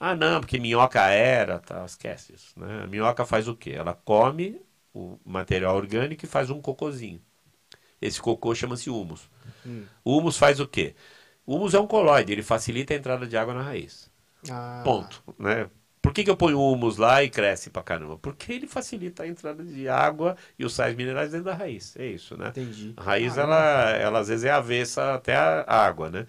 Ah, 0.00 0.14
não, 0.14 0.40
porque 0.40 0.58
minhoca 0.58 1.00
era, 1.10 1.58
tá, 1.58 1.84
esquece 1.84 2.34
isso. 2.34 2.58
Né? 2.58 2.84
A 2.84 2.86
minhoca 2.86 3.24
faz 3.26 3.48
o 3.48 3.56
quê? 3.56 3.72
Ela 3.72 3.94
come 3.94 4.60
o 4.94 5.18
material 5.24 5.76
orgânico 5.76 6.24
e 6.24 6.28
faz 6.28 6.50
um 6.50 6.60
cocôzinho. 6.60 7.22
Esse 8.00 8.20
cocô 8.20 8.54
chama-se 8.54 8.90
humus. 8.90 9.30
Hum. 9.64 9.90
O 10.04 10.18
humus 10.18 10.38
faz 10.38 10.60
o 10.60 10.68
quê? 10.68 10.94
O 11.46 11.56
humus 11.56 11.74
é 11.74 11.80
um 11.80 11.86
colóide, 11.86 12.32
ele 12.32 12.42
facilita 12.42 12.94
a 12.94 12.96
entrada 12.98 13.26
de 13.26 13.36
água 13.36 13.54
na 13.54 13.62
raiz. 13.62 14.05
Ah, 14.50 14.82
Ponto. 14.82 15.22
Né? 15.38 15.70
Por 16.00 16.12
que, 16.12 16.22
que 16.24 16.30
eu 16.30 16.36
ponho 16.36 16.60
humus 16.60 16.96
lá 16.98 17.22
e 17.22 17.28
cresce 17.30 17.68
pra 17.70 17.82
caramba? 17.82 18.16
Porque 18.18 18.52
ele 18.52 18.66
facilita 18.68 19.24
a 19.24 19.28
entrada 19.28 19.64
de 19.64 19.88
água 19.88 20.36
e 20.58 20.64
os 20.64 20.74
sais 20.74 20.94
minerais 20.94 21.32
dentro 21.32 21.46
da 21.46 21.54
raiz. 21.54 21.96
É 21.96 22.06
isso, 22.06 22.36
né? 22.36 22.54
Entendi. 22.54 22.94
A 22.96 23.02
raiz, 23.02 23.36
Caramba. 23.36 23.42
ela, 23.42 23.90
ela 23.90 24.18
às 24.20 24.28
vezes 24.28 24.44
é 24.44 24.50
avessa 24.50 25.14
até 25.14 25.34
a 25.36 25.64
água, 25.68 26.10
né? 26.10 26.26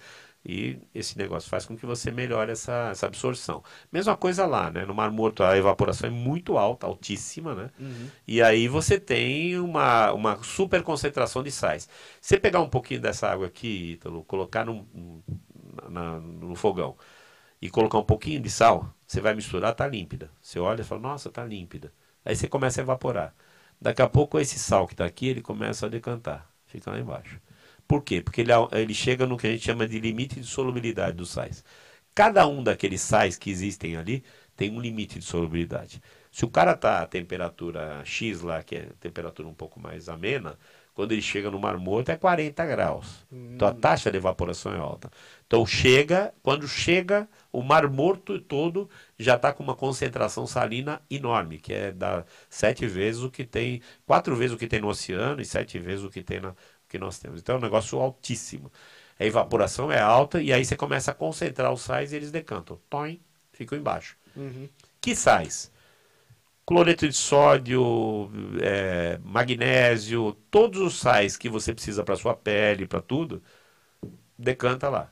E 0.49 0.79
esse 0.95 1.17
negócio 1.17 1.49
faz 1.49 1.65
com 1.65 1.75
que 1.75 1.85
você 1.85 2.09
melhore 2.09 2.51
essa, 2.51 2.89
essa 2.91 3.05
absorção. 3.05 3.61
Mesma 3.91 4.15
coisa 4.15 4.45
lá, 4.45 4.71
né? 4.71 4.85
No 4.85 4.93
Mar 4.95 5.11
Morto 5.11 5.43
a 5.43 5.57
evaporação 5.57 6.07
é 6.07 6.11
muito 6.11 6.57
alta, 6.57 6.87
altíssima, 6.87 7.53
né? 7.53 7.69
Uhum. 7.79 8.11
E 8.27 8.41
aí 8.41 8.67
você 8.67 8.99
tem 8.99 9.59
uma, 9.59 10.11
uma 10.13 10.43
super 10.43 10.83
concentração 10.83 11.43
de 11.43 11.51
sais. 11.51 11.89
Você 12.21 12.39
pegar 12.39 12.61
um 12.61 12.69
pouquinho 12.69 13.01
dessa 13.01 13.27
água 13.29 13.47
aqui, 13.47 13.93
Ítalo, 13.93 14.23
colocar 14.25 14.65
num- 14.65 14.85
na- 15.89 16.19
no 16.19 16.55
fogão 16.55 16.95
e 17.61 17.69
colocar 17.69 17.97
um 17.97 18.03
pouquinho 18.03 18.41
de 18.41 18.49
sal, 18.49 18.93
você 19.05 19.21
vai 19.21 19.33
misturar, 19.33 19.73
tá 19.73 19.87
límpida. 19.87 20.31
Você 20.41 20.59
olha 20.59 20.81
e 20.81 20.83
fala, 20.83 21.01
nossa, 21.01 21.29
tá 21.29 21.43
límpida. 21.43 21.91
Aí 22.23 22.35
você 22.35 22.47
começa 22.47 22.81
a 22.81 22.83
evaporar. 22.83 23.33
Daqui 23.79 24.01
a 24.01 24.09
pouco 24.09 24.39
esse 24.39 24.59
sal 24.59 24.87
que 24.87 24.93
está 24.93 25.05
aqui, 25.05 25.27
ele 25.27 25.41
começa 25.41 25.85
a 25.85 25.89
decantar, 25.89 26.49
fica 26.65 26.91
lá 26.91 26.99
embaixo. 26.99 27.39
Por 27.87 28.03
quê? 28.03 28.21
Porque 28.21 28.41
ele, 28.41 28.51
ele 28.73 28.93
chega 28.93 29.25
no 29.25 29.37
que 29.37 29.47
a 29.47 29.51
gente 29.51 29.63
chama 29.63 29.87
de 29.87 29.99
limite 29.99 30.39
de 30.39 30.45
solubilidade 30.45 31.15
dos 31.15 31.29
sais. 31.29 31.63
Cada 32.13 32.47
um 32.47 32.63
daqueles 32.63 33.01
sais 33.01 33.37
que 33.37 33.49
existem 33.49 33.95
ali 33.95 34.23
tem 34.55 34.71
um 34.71 34.81
limite 34.81 35.19
de 35.19 35.25
solubilidade. 35.25 36.01
Se 36.31 36.43
o 36.43 36.49
cara 36.49 36.75
tá 36.75 37.01
a 37.01 37.05
temperatura 37.07 38.01
X 38.03 38.41
lá, 38.41 38.63
que 38.63 38.75
é 38.75 38.89
temperatura 38.99 39.47
um 39.47 39.53
pouco 39.53 39.79
mais 39.79 40.09
amena, 40.09 40.57
quando 40.93 41.11
ele 41.11 41.21
chega 41.21 41.51
no 41.51 41.59
Mar 41.59 41.77
Morto 41.77 42.09
é 42.09 42.17
40 42.17 42.65
graus. 42.65 43.25
Então 43.31 43.67
a 43.67 43.73
taxa 43.73 44.09
de 44.09 44.17
evaporação 44.17 44.73
é 44.73 44.79
alta. 44.79 45.11
Então 45.47 45.65
chega, 45.65 46.33
quando 46.43 46.67
chega, 46.67 47.27
o 47.53 47.63
Mar 47.63 47.89
Morto 47.89 48.39
todo 48.39 48.89
já 49.17 49.35
está 49.35 49.53
com 49.53 49.63
uma 49.63 49.75
concentração 49.75 50.45
salina 50.45 51.01
enorme, 51.09 51.57
que 51.57 51.73
é 51.73 51.91
da 51.91 52.25
sete 52.49 52.85
vezes 52.85 53.21
o 53.21 53.31
que 53.31 53.45
tem, 53.45 53.81
quatro 54.05 54.35
vezes 54.35 54.53
o 54.53 54.57
que 54.57 54.67
tem 54.67 54.81
no 54.81 54.89
oceano 54.89 55.41
e 55.41 55.45
sete 55.45 55.79
vezes 55.79 56.03
o 56.03 56.09
que 56.09 56.21
tem 56.21 56.41
na, 56.41 56.49
o 56.49 56.55
que 56.89 56.99
nós 56.99 57.17
temos. 57.17 57.39
Então 57.39 57.55
é 57.55 57.57
um 57.59 57.61
negócio 57.61 57.97
altíssimo. 57.97 58.69
A 59.19 59.25
evaporação 59.25 59.91
é 59.91 59.99
alta 59.99 60.41
e 60.41 60.51
aí 60.51 60.65
você 60.65 60.75
começa 60.75 61.11
a 61.11 61.13
concentrar 61.13 61.71
os 61.71 61.81
sais 61.81 62.11
e 62.11 62.17
eles 62.17 62.29
decantam. 62.29 62.79
Toim, 62.89 63.21
ficam 63.53 63.77
embaixo. 63.77 64.17
Uhum. 64.35 64.69
Que 65.01 65.15
sais? 65.15 65.71
Cloreto 66.65 67.07
de 67.07 67.15
sódio, 67.15 68.29
é, 68.61 69.17
magnésio, 69.23 70.33
todos 70.51 70.81
os 70.81 70.99
sais 70.99 71.37
que 71.37 71.49
você 71.49 71.73
precisa 71.73 72.03
para 72.03 72.17
sua 72.17 72.35
pele, 72.35 72.85
para 72.85 73.01
tudo, 73.01 73.41
decanta 74.37 74.89
lá. 74.89 75.11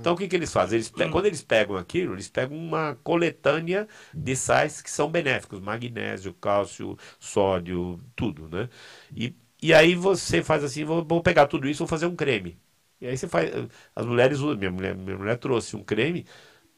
Então 0.00 0.14
o 0.14 0.16
que, 0.16 0.26
que 0.28 0.36
eles 0.36 0.52
fazem? 0.52 0.76
Eles 0.78 0.88
quando 1.10 1.26
eles 1.26 1.42
pegam 1.42 1.76
aquilo, 1.76 2.14
eles 2.14 2.28
pegam 2.28 2.56
uma 2.56 2.94
coletânea 3.04 3.86
de 4.16 4.34
sais 4.34 4.80
que 4.80 4.90
são 4.90 5.10
benéficos, 5.10 5.60
magnésio, 5.60 6.32
cálcio, 6.34 6.96
sódio, 7.18 7.98
tudo, 8.16 8.48
né? 8.48 8.68
E, 9.14 9.34
e 9.62 9.74
aí 9.74 9.94
você 9.94 10.42
faz 10.42 10.64
assim, 10.64 10.84
vou, 10.84 11.04
vou 11.04 11.22
pegar 11.22 11.46
tudo 11.46 11.68
isso, 11.68 11.80
vou 11.80 11.88
fazer 11.88 12.06
um 12.06 12.16
creme. 12.16 12.58
E 13.00 13.06
aí 13.06 13.16
você 13.16 13.28
faz, 13.28 13.50
as 13.94 14.06
mulheres 14.06 14.38
usam, 14.38 14.56
minha 14.56 14.70
mulher, 14.70 14.94
minha 14.96 15.16
mulher 15.18 15.36
trouxe 15.38 15.76
um 15.76 15.82
creme. 15.84 16.26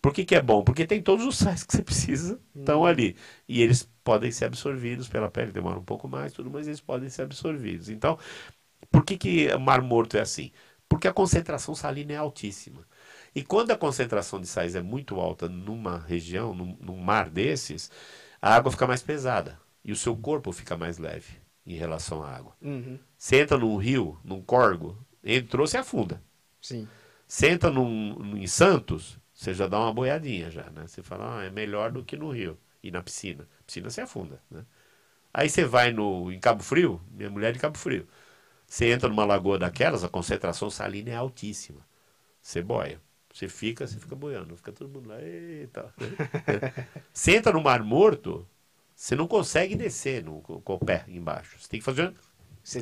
Por 0.02 0.12
que, 0.14 0.24
que 0.24 0.34
é 0.36 0.42
bom? 0.42 0.64
Porque 0.64 0.86
tem 0.86 1.02
todos 1.02 1.26
os 1.26 1.38
sais 1.38 1.64
que 1.64 1.72
você 1.74 1.82
precisa, 1.82 2.40
estão 2.56 2.84
ali. 2.86 3.16
E 3.48 3.62
eles 3.62 3.88
podem 4.04 4.30
ser 4.32 4.46
absorvidos 4.46 5.08
pela 5.08 5.30
pele, 5.30 5.52
demora 5.52 5.78
um 5.78 5.84
pouco 5.84 6.08
mais, 6.08 6.32
tudo, 6.32 6.50
mas 6.50 6.68
eles 6.68 6.80
podem 6.80 7.08
ser 7.10 7.22
absorvidos. 7.22 7.88
Então, 7.88 8.18
por 8.90 9.04
que, 9.04 9.16
que 9.16 9.48
o 9.54 9.60
Mar 9.60 9.80
Morto 9.82 10.16
é 10.16 10.20
assim? 10.20 10.52
Porque 10.92 11.08
a 11.08 11.12
concentração 11.12 11.74
salina 11.74 12.12
é 12.12 12.16
altíssima. 12.16 12.86
E 13.34 13.42
quando 13.42 13.70
a 13.70 13.76
concentração 13.78 14.38
de 14.40 14.46
sais 14.46 14.74
é 14.74 14.82
muito 14.82 15.18
alta 15.18 15.48
numa 15.48 15.98
região, 15.98 16.54
num, 16.54 16.76
num 16.80 16.98
mar 16.98 17.30
desses, 17.30 17.90
a 18.42 18.54
água 18.54 18.70
fica 18.70 18.86
mais 18.86 19.02
pesada 19.02 19.58
e 19.82 19.90
o 19.90 19.96
seu 19.96 20.14
corpo 20.16 20.52
fica 20.52 20.76
mais 20.76 20.98
leve 20.98 21.40
em 21.66 21.74
relação 21.76 22.22
à 22.22 22.30
água. 22.30 22.54
uhum. 22.62 22.98
Você 23.16 23.40
entra 23.40 23.58
num 23.58 23.76
rio, 23.76 24.18
num 24.24 24.42
córgo, 24.42 24.98
entrou, 25.24 25.66
você 25.66 25.78
afunda. 25.78 26.22
Sim. 26.60 26.88
Você 27.26 27.48
entra 27.50 27.70
num- 27.70 28.36
em 28.36 28.46
Santos, 28.46 29.18
você 29.32 29.54
já 29.54 29.66
dá 29.66 29.78
uma 29.78 29.92
boiadinha 29.92 30.50
já, 30.50 30.68
né? 30.70 30.86
Você 30.86 31.02
fala, 31.02 31.40
ah, 31.40 31.44
é 31.44 31.50
melhor 31.50 31.90
do 31.90 32.04
que 32.04 32.16
no 32.16 32.30
rio 32.30 32.58
e 32.82 32.90
na 32.90 33.02
piscina. 33.02 33.48
Piscina 33.66 33.88
você 33.90 34.02
afunda, 34.02 34.40
né? 34.50 34.64
Aí 35.34 35.48
você 35.50 35.64
vai 35.64 35.92
no, 35.92 36.32
em 36.32 36.40
Cabo 36.40 36.62
Frio, 36.62 37.00
minha 37.10 37.30
mulher 37.30 37.50
é 37.50 37.52
de 37.52 37.58
Cabo 37.58 37.78
Frio. 37.78 38.08
Você 38.72 38.90
entra 38.90 39.06
numa 39.06 39.26
lagoa 39.26 39.58
daquelas, 39.58 40.02
a 40.02 40.08
concentração 40.08 40.70
salina 40.70 41.10
é 41.10 41.14
altíssima. 41.14 41.86
Você 42.40 42.62
boia. 42.62 43.02
Você 43.32 43.48
fica, 43.48 43.86
você 43.86 43.98
fica 43.98 44.16
boiando, 44.16 44.56
fica 44.56 44.72
todo 44.72 44.90
mundo 44.90 45.10
lá, 45.10 45.20
eita. 45.22 45.92
você 47.12 47.36
entra 47.36 47.52
no 47.52 47.62
Mar 47.62 47.82
Morto, 47.82 48.48
você 48.96 49.14
não 49.14 49.26
consegue 49.28 49.76
descer 49.76 50.24
no, 50.24 50.40
com, 50.40 50.74
o 50.74 50.78
pé 50.78 51.04
embaixo. 51.08 51.58
Você 51.60 51.68
tem 51.68 51.80
que 51.80 51.84
fazer 51.84 52.14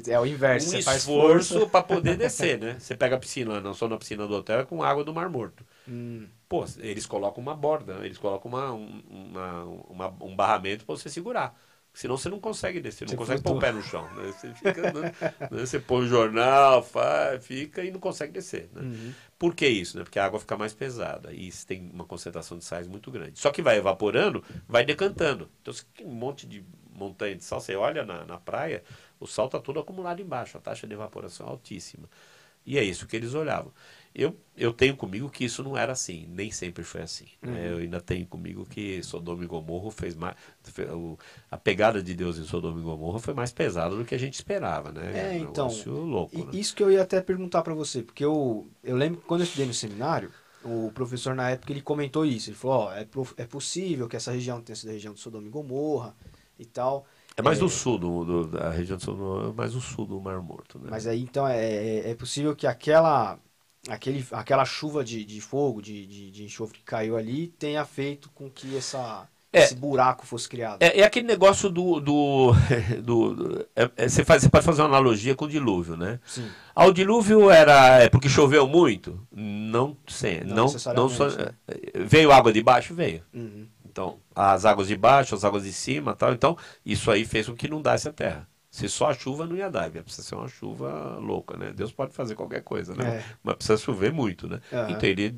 é 0.09 0.21
o 0.21 0.27
inverso. 0.27 0.69
um 0.69 0.71
você 0.71 0.83
faz 0.83 1.03
esforço 1.03 1.69
para 1.69 1.83
poder 1.83 2.17
descer, 2.17 2.61
né? 2.61 2.79
Você 2.79 2.95
pega 2.97 3.17
a 3.17 3.19
piscina, 3.19 3.61
não 3.61 3.75
só 3.75 3.89
na 3.89 3.97
piscina 3.97 4.27
do 4.27 4.35
hotel, 4.35 4.61
é 4.61 4.65
com 4.65 4.83
água 4.83 5.03
do 5.03 5.13
Mar 5.15 5.29
Morto. 5.29 5.65
Hum, 5.89 6.29
Pô, 6.49 6.65
eles 6.79 7.07
colocam 7.07 7.43
uma 7.43 7.55
borda, 7.55 8.05
eles 8.05 8.19
colocam 8.19 8.51
uma, 8.51 8.73
um- 8.73 9.03
uma, 9.09 9.65
uma- 9.65 10.25
um 10.25 10.37
barramento 10.37 10.85
para 10.85 10.97
você 10.97 11.09
segurar. 11.09 11.57
Senão 11.93 12.17
você 12.17 12.29
não 12.29 12.39
consegue 12.39 12.81
descer, 12.81 13.05
não 13.05 13.11
Você 13.11 13.17
consegue 13.17 13.43
pôr 13.43 13.57
o 13.57 13.59
pé 13.59 13.73
no 13.73 13.83
chão. 13.83 14.09
Né? 14.15 14.33
Você, 14.33 14.55
fica, 14.55 14.93
né? 14.93 15.13
Você 15.51 15.79
põe 15.79 16.05
o 16.05 16.09
jornal, 16.09 16.83
faz, 16.83 17.45
fica 17.45 17.85
e 17.85 17.91
não 17.91 17.99
consegue 17.99 18.33
descer. 18.33 18.71
Né? 18.73 18.83
Uhum. 18.83 19.13
Por 19.39 19.55
que 19.55 19.67
isso? 19.67 19.99
Né? 19.99 20.05
Porque 20.05 20.19
a 20.19 20.25
água 20.25 20.39
fica 20.39 20.57
mais 20.57 20.73
pesada 20.73 21.33
e 21.33 21.51
tem 21.67 21.91
uma 21.93 22.05
concentração 22.05 22.57
de 22.57 22.65
sais 22.65 22.87
muito 22.87 23.11
grande. 23.11 23.39
Só 23.39 23.51
que 23.51 23.61
vai 23.61 23.77
evaporando, 23.77 24.43
vai 24.69 24.85
decantando. 24.85 25.51
Então 25.61 25.75
você 25.75 25.85
tem 25.97 26.07
um 26.07 26.15
monte 26.15 26.47
de 26.47 26.65
montanha 26.95 27.35
de 27.35 27.43
sal, 27.43 27.61
você 27.61 27.75
olha 27.75 28.05
na, 28.05 28.25
na 28.25 28.39
praia, 28.39 28.85
o 29.19 29.27
sal 29.27 29.47
está 29.47 29.59
todo 29.59 29.81
acumulado 29.81 30.21
embaixo, 30.21 30.59
a 30.59 30.61
taxa 30.61 30.87
de 30.87 30.95
evaporação 30.95 31.47
é 31.47 31.51
altíssima. 31.51 32.09
E 32.65 32.79
é 32.79 32.85
isso 32.85 33.07
que 33.07 33.17
eles 33.17 33.35
olhavam. 33.35 33.73
Eu, 34.15 34.37
eu 34.57 34.73
tenho 34.73 34.97
comigo 34.97 35.31
que 35.31 35.45
isso 35.45 35.63
não 35.63 35.77
era 35.77 35.93
assim, 35.93 36.27
nem 36.29 36.51
sempre 36.51 36.83
foi 36.83 37.03
assim. 37.03 37.27
né? 37.43 37.73
Eu 37.73 37.79
ainda 37.79 38.01
tenho 38.01 38.27
comigo 38.27 38.67
que 38.67 39.03
Sodoma 39.05 39.45
e 39.45 39.47
Gomorra 39.47 39.91
fez 39.93 40.17
mais. 40.17 40.35
fe- 40.65 40.85
o- 40.87 41.17
A 41.51 41.57
pegada 41.57 42.03
de 42.03 42.13
Deus 42.15 42.37
em 42.39 42.45
Sodoma 42.45 42.81
e 42.81 42.83
Gomorra 42.83 43.21
foi 43.21 43.35
mais 43.35 43.53
pesada 43.53 43.95
do 43.95 44.05
que 44.05 44.15
a 44.15 44.19
gente 44.19 44.35
esperava, 44.35 44.91
né? 44.91 45.31
É, 45.33 45.39
um 45.39 45.45
então, 45.45 45.69
louco. 45.95 46.39
E 46.39 46.47
né? 46.47 46.59
Isso 46.59 46.75
que 46.75 46.83
eu 46.83 46.91
ia 46.91 47.03
até 47.03 47.21
perguntar 47.21 47.63
pra 47.63 47.75
você, 47.75 48.03
porque 48.03 48.25
eu, 48.25 48.69
eu 48.83 48.97
lembro 48.97 49.21
que 49.21 49.27
quando 49.27 49.41
eu 49.41 49.45
estudei 49.45 49.67
no 49.67 49.75
seminário, 49.75 50.33
o 50.63 50.91
professor 50.93 51.35
na 51.35 51.51
época 51.51 51.73
ele 51.73 51.83
comentou 51.83 52.25
isso. 52.25 52.51
Ele 52.51 52.57
falou: 52.57 52.77
ó, 52.87 52.93
é, 52.93 53.03
é 53.37 53.47
possível 53.47 54.09
que 54.09 54.17
essa 54.17 54.33
região 54.33 54.61
tenha 54.63 54.77
sido 54.77 54.91
a 54.91 54.93
região 54.93 55.15
de 55.15 55.21
Sodoma 55.21 55.47
e 55.47 55.51
Gomorra 55.51 56.15
e 56.59 56.65
tal. 56.67 57.07
É 57.37 57.43
mais 57.43 57.59
É. 57.59 57.61
do 57.63 57.69
sul, 57.69 57.99
do, 57.99 58.25
do- 58.25 58.47
da 58.49 58.71
região 58.71 58.99
do 58.99 59.05
sul, 59.05 59.51
é 59.51 59.53
mais 59.53 59.73
do 59.73 59.81
sul 59.81 60.07
do 60.07 60.21
Mar 60.21 60.41
Morto, 60.43 60.79
né? 60.79 60.91
Mas 60.91 61.07
aí 61.07 61.23
então 61.23 61.47
é, 61.47 61.59
é, 61.65 62.11
é 62.11 62.15
possível 62.15 62.55
que 62.55 62.67
aquela, 62.67 63.39
aquele, 63.89 64.25
aquela 64.33 64.65
chuva 64.65 65.03
de, 65.05 65.25
de 65.25 65.41
fogo, 65.41 65.81
de, 65.81 66.07
de, 66.07 66.31
de 66.31 66.45
enxofre 66.45 66.79
que 66.79 66.85
caiu 66.85 67.17
ali, 67.17 67.49
tenha 67.59 67.85
feito 67.85 68.31
com 68.35 68.51
que 68.51 68.77
essa, 68.77 69.27
É. 69.53 69.63
esse 69.65 69.75
buraco 69.75 70.27
fosse 70.27 70.49
criado. 70.49 70.83
É, 70.83 71.01
é 71.01 71.05
aquele 71.05 71.27
negócio 71.27 71.71
do. 71.71 71.99
do, 72.01 72.53
do- 73.03 73.35
do- 73.35 73.67
é- 73.75 73.91
é- 73.97 74.09
você, 74.09 74.25
faz, 74.25 74.43
você 74.43 74.49
pode 74.49 74.65
fazer 74.65 74.83
uma 74.83 74.89
analogia 74.89 75.35
com 75.35 75.45
o 75.47 75.49
dilúvio, 75.49 75.97
né? 75.97 76.21
Sim. 76.27 76.49
Ah, 76.75 76.87
o 76.87 76.93
dilúvio 76.93 77.51
era 77.51 78.03
é 78.03 78.09
porque 78.09 78.29
choveu 78.29 78.67
muito? 78.67 79.19
Não 79.33 79.97
sei. 80.07 80.41
Não 80.45 80.55
Não, 80.57 80.65
necessariamente, 80.67 81.15
só- 81.17 81.29
né? 81.29 81.51
Veio 82.07 82.33
água 82.33 82.53
de 82.53 82.63
baixo? 82.63 82.95
Veio. 82.95 83.23
Uhum. 83.35 83.67
Então, 83.85 84.19
as 84.37 84.65
águas 84.65 84.87
de 84.87 84.97
baixo, 84.97 85.35
as 85.35 85.45
águas 85.45 85.65
de 85.65 85.73
cima 85.73 86.15
tal. 86.15 86.33
Então, 86.33 86.57
isso 86.87 87.11
aí 87.11 87.25
fez 87.25 87.49
com 87.49 87.57
que 87.57 87.67
inundasse 87.67 88.09
a 88.09 88.13
terra. 88.13 88.49
Se 88.71 88.89
só 88.89 89.11
a 89.11 89.15
chuva 89.15 89.47
não 89.47 89.57
ia 89.57 89.69
dar, 89.71 89.95
ia 89.95 90.03
precisar 90.03 90.29
ser 90.29 90.35
uma 90.37 90.49
chuva 90.49 91.17
louca, 91.19 91.57
né? 91.57 91.73
Deus 91.73 91.93
pode 91.93 92.13
fazer 92.15 92.37
qualquer 92.37 92.63
coisa, 92.63 92.95
né? 92.95 93.15
É. 93.19 93.25
Mas 93.43 93.57
precisa 93.57 93.77
chover 93.79 94.13
muito, 94.13 94.49
né? 94.49 94.61
Aham. 94.73 94.89
Então 94.89 95.09
ele, 95.09 95.37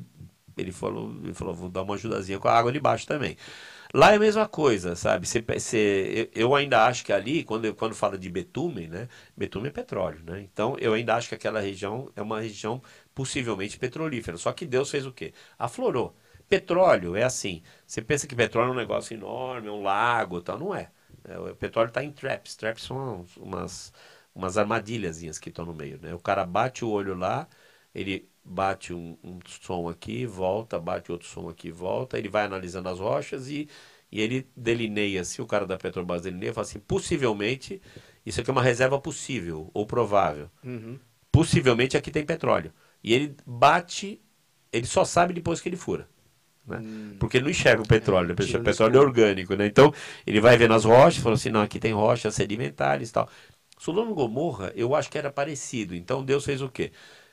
ele, 0.55 0.71
falou, 0.71 1.11
ele 1.23 1.33
falou, 1.33 1.53
vou 1.53 1.69
dar 1.69 1.81
uma 1.81 1.95
ajudazinha 1.95 2.39
com 2.39 2.47
a 2.47 2.53
água 2.57 2.71
de 2.71 2.79
baixo 2.79 3.07
também. 3.07 3.35
Lá 3.93 4.11
é 4.11 4.15
a 4.15 4.19
mesma 4.19 4.47
coisa, 4.47 4.95
sabe? 4.95 5.27
Você, 5.27 5.41
você- 5.41 6.29
eu 6.33 6.55
ainda 6.55 6.85
acho 6.85 7.05
que 7.05 7.13
ali, 7.13 7.43
quando, 7.43 7.73
quando 7.75 7.95
fala 7.95 8.17
de 8.17 8.29
betume, 8.29 8.87
né? 8.87 9.07
Betume 9.37 9.67
é 9.69 9.71
petróleo, 9.71 10.21
né? 10.25 10.41
Então 10.41 10.75
eu 10.79 10.93
ainda 10.93 11.15
acho 11.15 11.29
que 11.29 11.35
aquela 11.35 11.59
região 11.59 12.11
é 12.15 12.21
uma 12.21 12.41
região 12.41 12.81
possivelmente 13.13 13.77
petrolífera. 13.77 14.37
Só 14.37 14.51
que 14.51 14.65
Deus 14.65 14.89
fez 14.89 15.05
o 15.05 15.11
quê? 15.11 15.33
Aflorou. 15.59 16.15
Petróleo 16.49 17.15
é 17.15 17.23
assim. 17.23 17.61
Você 17.85 18.01
pensa 18.01 18.27
que 18.27 18.35
petróleo 18.35 18.69
é 18.69 18.71
um 18.73 18.75
negócio 18.75 19.13
enorme, 19.13 19.67
é 19.67 19.71
um 19.71 19.83
lago 19.83 20.39
e 20.39 20.41
tal. 20.43 20.59
Não 20.59 20.73
é. 20.75 20.89
É, 21.25 21.37
o 21.39 21.55
petróleo 21.55 21.89
está 21.89 22.03
em 22.03 22.11
traps. 22.11 22.55
Traps 22.55 22.83
são 22.83 23.25
umas, 23.37 23.93
umas 24.33 24.57
armadilhazinhas 24.57 25.39
que 25.39 25.49
estão 25.49 25.65
no 25.65 25.73
meio. 25.73 25.99
Né? 26.01 26.13
O 26.13 26.19
cara 26.19 26.45
bate 26.45 26.83
o 26.85 26.89
olho 26.89 27.15
lá, 27.15 27.47
ele 27.93 28.29
bate 28.43 28.93
um, 28.93 29.17
um 29.23 29.39
som 29.47 29.87
aqui, 29.89 30.25
volta, 30.25 30.79
bate 30.79 31.11
outro 31.11 31.27
som 31.27 31.49
aqui, 31.49 31.71
volta. 31.71 32.17
Ele 32.17 32.29
vai 32.29 32.45
analisando 32.45 32.89
as 32.89 32.99
rochas 32.99 33.47
e, 33.49 33.69
e 34.11 34.21
ele 34.21 34.49
delineia, 34.55 35.23
se 35.23 35.41
o 35.41 35.47
cara 35.47 35.65
da 35.65 35.77
Petrobras 35.77 36.21
delineia, 36.23 36.53
fala 36.53 36.65
assim, 36.67 36.79
possivelmente, 36.79 37.81
isso 38.25 38.41
aqui 38.41 38.49
é 38.49 38.53
uma 38.53 38.61
reserva 38.63 38.99
possível 38.99 39.69
ou 39.73 39.85
provável 39.85 40.49
Uhum. 40.63 40.99
possivelmente 41.31 41.97
aqui 41.97 42.11
tem 42.11 42.25
petróleo. 42.25 42.73
E 43.03 43.13
ele 43.13 43.35
bate, 43.45 44.21
ele 44.71 44.85
só 44.87 45.03
sabe 45.05 45.33
depois 45.33 45.59
que 45.61 45.69
ele 45.69 45.75
fura. 45.77 46.07
Né? 46.65 46.77
Hum. 46.79 47.15
Porque 47.19 47.37
ele 47.37 47.43
não 47.45 47.51
enxerga 47.51 47.81
o 47.81 47.87
petróleo, 47.87 48.35
É, 48.39 48.57
o 48.57 48.63
petróleo 48.63 48.97
é 48.97 48.99
orgânico, 48.99 49.55
né? 49.55 49.65
Então, 49.67 49.93
ele 50.25 50.39
vai 50.39 50.57
vendo 50.57 50.73
as 50.73 50.85
rochas, 50.85 51.21
fala 51.21 51.35
assim, 51.35 51.49
não, 51.49 51.61
aqui 51.61 51.79
tem 51.79 51.93
rochas 51.93 52.35
sedimentares 52.35 53.09
e 53.09 53.13
tal. 53.13 53.29
Sodoma 53.77 54.13
Gomorra, 54.13 54.71
eu 54.75 54.95
acho 54.95 55.09
que 55.09 55.17
era 55.17 55.31
parecido. 55.31 55.93
Então, 55.95 56.23
Deus 56.23 56.45
fez 56.45 56.61
o 56.61 56.69
quê? 56.69 56.91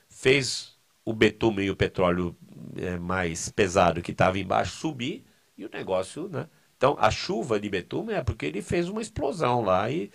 Fez 0.09 0.77
o 1.05 1.13
betume 1.13 1.63
e 1.65 1.71
o 1.71 1.77
petróleo 1.77 2.37
é, 2.77 2.99
mais 2.99 3.49
pesado 3.51 4.03
que 4.03 4.13
estava 4.13 4.39
embaixo 4.39 4.77
subir 4.77 5.25
e 5.57 5.65
o 5.65 5.71
negócio, 5.73 6.29
né? 6.29 6.49
Então, 6.77 6.97
a 6.99 7.11
chuva 7.11 7.61
de 7.61 7.69
betume 7.69 8.15
é 8.15 8.23
porque 8.23 8.47
ele 8.47 8.63
fez 8.63 8.89
uma 8.89 9.03
explosão 9.03 9.61
lá 9.63 9.91
e, 9.91 10.11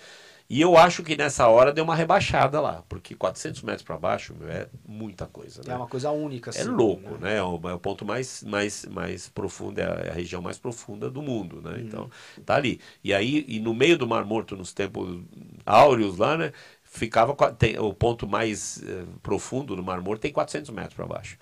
e 0.48 0.62
eu 0.62 0.78
acho 0.78 1.02
que 1.04 1.18
nessa 1.18 1.48
hora 1.48 1.74
deu 1.74 1.84
uma 1.84 1.96
rebaixada 1.96 2.62
lá, 2.62 2.84
porque 2.88 3.16
400 3.16 3.64
metros 3.64 3.84
para 3.84 3.98
baixo 3.98 4.36
meu, 4.36 4.48
é 4.48 4.70
muita 4.88 5.26
coisa, 5.26 5.64
né? 5.64 5.74
É 5.74 5.76
uma 5.76 5.88
coisa 5.88 6.12
única, 6.12 6.52
assim. 6.52 6.60
É 6.60 6.64
louco, 6.66 7.18
né? 7.18 7.38
É 7.38 7.44
o, 7.44 7.60
é 7.68 7.74
o 7.74 7.80
ponto 7.80 8.06
mais, 8.06 8.44
mais, 8.44 8.86
mais 8.86 9.28
profundo, 9.28 9.80
é 9.80 9.84
a, 9.84 10.06
é 10.06 10.10
a 10.12 10.14
região 10.14 10.42
mais 10.44 10.60
profunda 10.60 11.10
do 11.10 11.22
mundo, 11.22 11.62
né? 11.62 11.80
Então, 11.82 12.10
tá 12.46 12.56
ali. 12.56 12.80
E 13.04 13.12
aí, 13.12 13.44
e 13.48 13.60
no 13.60 13.74
meio 13.74 13.98
do 13.98 14.08
Mar 14.08 14.24
Morto, 14.24 14.56
nos 14.56 14.72
tempos 14.72 15.20
áureos 15.66 16.18
lá, 16.18 16.38
né? 16.38 16.52
Ficava, 16.84 17.36
tem, 17.54 17.78
o 17.80 17.94
ponto 17.94 18.28
mais 18.28 18.82
eh, 18.84 19.06
profundo 19.22 19.76
do 19.76 19.84
Mar 19.84 20.00
Morto 20.00 20.22
tem 20.22 20.32
400 20.32 20.70
metros 20.72 20.94
para 20.94 21.06
baixo. 21.08 21.38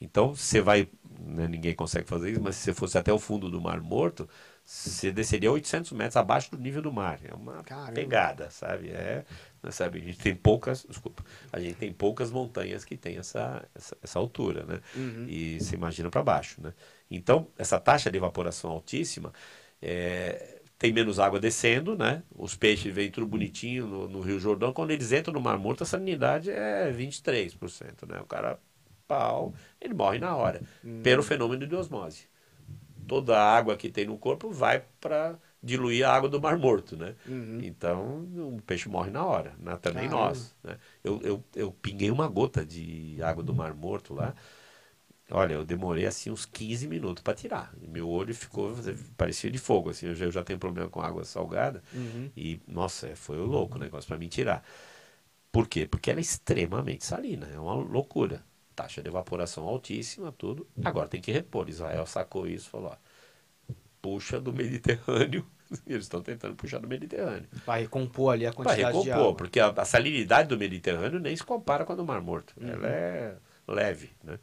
Então, 0.00 0.34
você 0.34 0.60
vai, 0.60 0.88
né, 1.20 1.46
ninguém 1.48 1.74
consegue 1.74 2.08
fazer 2.08 2.32
isso, 2.32 2.40
mas 2.40 2.56
se 2.56 2.64
você 2.64 2.74
fosse 2.74 2.98
até 2.98 3.12
o 3.12 3.18
fundo 3.18 3.50
do 3.50 3.60
Mar 3.60 3.80
Morto, 3.80 4.28
você 4.70 5.10
desceria 5.10 5.50
800 5.50 5.90
metros 5.90 6.16
abaixo 6.16 6.52
do 6.52 6.56
nível 6.56 6.80
do 6.80 6.92
mar. 6.92 7.18
É 7.24 7.34
uma 7.34 7.60
Caramba. 7.64 7.92
pegada, 7.92 8.50
sabe? 8.50 8.90
É, 8.90 9.24
né, 9.60 9.70
sabe? 9.72 9.98
A 9.98 10.04
gente 10.04 10.18
tem 10.18 10.32
poucas, 10.32 10.86
desculpa, 10.88 11.24
a 11.52 11.58
gente 11.58 11.74
tem 11.74 11.92
poucas 11.92 12.30
montanhas 12.30 12.84
que 12.84 12.96
tem 12.96 13.16
essa, 13.16 13.68
essa, 13.74 13.96
essa 14.00 14.18
altura, 14.20 14.64
né? 14.64 14.80
Uhum. 14.94 15.26
E 15.28 15.58
se 15.60 15.74
imagina 15.74 16.08
para 16.08 16.22
baixo, 16.22 16.60
né? 16.62 16.72
Então, 17.10 17.48
essa 17.58 17.80
taxa 17.80 18.12
de 18.12 18.16
evaporação 18.16 18.70
altíssima, 18.70 19.32
é, 19.82 20.60
tem 20.78 20.92
menos 20.92 21.18
água 21.18 21.40
descendo, 21.40 21.98
né? 21.98 22.22
Os 22.32 22.54
peixes 22.54 22.94
vêm 22.94 23.10
tudo 23.10 23.26
bonitinho 23.26 23.88
no, 23.88 24.08
no 24.08 24.20
Rio 24.20 24.38
Jordão. 24.38 24.72
Quando 24.72 24.92
eles 24.92 25.10
entram 25.10 25.34
no 25.34 25.40
Mar 25.40 25.58
Morto, 25.58 25.82
a 25.82 25.86
salinidade 25.86 26.48
é 26.48 26.92
23%, 26.92 28.08
né? 28.08 28.20
O 28.20 28.24
cara, 28.24 28.56
pau, 29.08 29.52
ele 29.80 29.94
morre 29.94 30.20
na 30.20 30.36
hora, 30.36 30.62
pelo 31.02 31.24
fenômeno 31.24 31.66
de 31.66 31.74
osmose. 31.74 32.29
Toda 33.06 33.38
a 33.38 33.56
água 33.56 33.76
que 33.76 33.88
tem 33.88 34.06
no 34.06 34.18
corpo 34.18 34.50
vai 34.50 34.84
para 35.00 35.38
diluir 35.62 36.06
a 36.06 36.12
água 36.12 36.28
do 36.28 36.40
Mar 36.40 36.56
Morto, 36.56 36.96
né? 36.96 37.14
Uhum. 37.26 37.60
Então, 37.62 38.24
o 38.36 38.60
peixe 38.66 38.88
morre 38.88 39.10
na 39.10 39.24
hora, 39.24 39.54
né? 39.58 39.76
também 39.76 40.08
Caramba. 40.08 40.28
nós. 40.28 40.54
Né? 40.62 40.78
Eu, 41.04 41.20
eu, 41.22 41.44
eu 41.54 41.72
pinguei 41.72 42.10
uma 42.10 42.26
gota 42.28 42.64
de 42.64 43.18
água 43.22 43.42
do 43.42 43.54
Mar 43.54 43.74
Morto 43.74 44.14
lá. 44.14 44.34
Olha, 45.30 45.54
eu 45.54 45.64
demorei 45.64 46.06
assim 46.06 46.30
uns 46.30 46.44
15 46.44 46.88
minutos 46.88 47.22
para 47.22 47.34
tirar. 47.34 47.72
Meu 47.80 48.08
olho 48.08 48.34
ficou, 48.34 48.74
parecia 49.16 49.50
de 49.50 49.58
fogo. 49.58 49.90
Assim, 49.90 50.06
eu, 50.06 50.14
já, 50.14 50.24
eu 50.24 50.32
já 50.32 50.42
tenho 50.42 50.58
problema 50.58 50.88
com 50.88 51.00
água 51.00 51.24
salgada. 51.24 51.82
Uhum. 51.92 52.30
E, 52.36 52.60
nossa, 52.66 53.14
foi 53.14 53.38
o 53.38 53.44
louco 53.44 53.76
o 53.76 53.80
negócio 53.80 54.08
para 54.08 54.18
mim 54.18 54.28
tirar. 54.28 54.64
Por 55.52 55.68
quê? 55.68 55.86
Porque 55.86 56.10
ela 56.10 56.20
é 56.20 56.22
extremamente 56.22 57.04
salina. 57.04 57.46
É 57.46 57.58
uma 57.58 57.74
loucura. 57.74 58.42
Taxa 58.80 59.02
de 59.02 59.08
evaporação 59.08 59.64
altíssima, 59.64 60.32
tudo. 60.32 60.66
Agora 60.82 61.06
tem 61.08 61.20
que 61.20 61.30
repor. 61.30 61.68
Israel 61.68 62.06
sacou 62.06 62.46
isso 62.46 62.68
e 62.68 62.70
falou: 62.70 62.88
ó, 62.88 62.96
puxa 64.00 64.40
do 64.40 64.52
Mediterrâneo. 64.52 65.44
Eles 65.86 66.04
estão 66.04 66.22
tentando 66.22 66.56
puxar 66.56 66.78
do 66.78 66.88
Mediterrâneo. 66.88 67.46
Para 67.64 67.80
recompor 67.80 68.32
ali 68.32 68.46
a 68.46 68.52
quantidade 68.52 68.80
de 69.02 69.08
recompor, 69.08 69.12
água. 69.12 69.34
porque 69.36 69.60
a, 69.60 69.68
a 69.68 69.84
salinidade 69.84 70.48
do 70.48 70.58
Mediterrâneo 70.58 71.20
nem 71.20 71.36
se 71.36 71.44
compara 71.44 71.84
com 71.84 71.92
a 71.92 71.96
do 71.96 72.04
Mar 72.04 72.20
Morto. 72.20 72.54
Uhum. 72.60 72.68
Ela 72.68 72.88
é 72.88 73.36
leve, 73.68 74.10
né? 74.24 74.38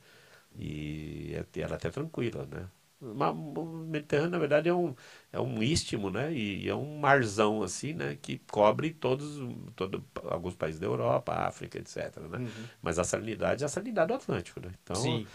E 0.57 1.33
é- 1.35 1.59
ela 1.61 1.73
é 1.73 1.75
até 1.75 1.89
tranquila, 1.89 2.45
né? 2.45 2.67
O 2.99 3.63
Mediterrâneo, 3.85 4.31
na 4.31 4.39
verdade, 4.39 4.69
é 4.69 4.73
um, 4.73 4.95
é 5.31 5.39
um 5.39 5.61
istmo, 5.61 6.09
né? 6.09 6.33
E 6.33 6.67
é 6.67 6.73
um 6.73 6.97
marzão, 6.99 7.61
assim, 7.61 7.93
né? 7.93 8.17
Que 8.19 8.39
cobre 8.39 8.91
todos, 8.91 9.37
todo, 9.75 10.03
alguns 10.23 10.55
países 10.55 10.79
da 10.79 10.87
Europa, 10.87 11.33
África, 11.33 11.77
etc. 11.77 12.17
Né? 12.29 12.39
Uhum. 12.39 12.65
Mas 12.81 12.97
a 12.97 13.03
salinidade 13.03 13.63
é 13.63 13.65
a 13.65 13.69
salinidade 13.69 14.07
do 14.07 14.15
Atlântico, 14.15 14.59
né? 14.59 14.71
Então, 14.81 14.95
Sim. 14.95 15.27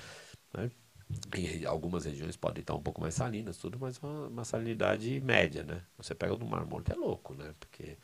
né? 0.52 0.70
E 1.36 1.64
algumas 1.66 2.04
regiões 2.04 2.36
podem 2.36 2.62
estar 2.62 2.74
um 2.74 2.82
pouco 2.82 3.00
mais 3.00 3.14
salinas, 3.14 3.58
tudo, 3.58 3.78
mas 3.78 3.98
uma, 3.98 4.28
uma 4.28 4.44
salinidade 4.44 5.20
média, 5.20 5.62
né? 5.62 5.82
Você 5.98 6.14
pega 6.14 6.36
no 6.36 6.46
Mar 6.46 6.64
Morto, 6.66 6.90
é 6.90 6.96
louco, 6.96 7.34
né? 7.34 7.54
Porque 7.60 7.96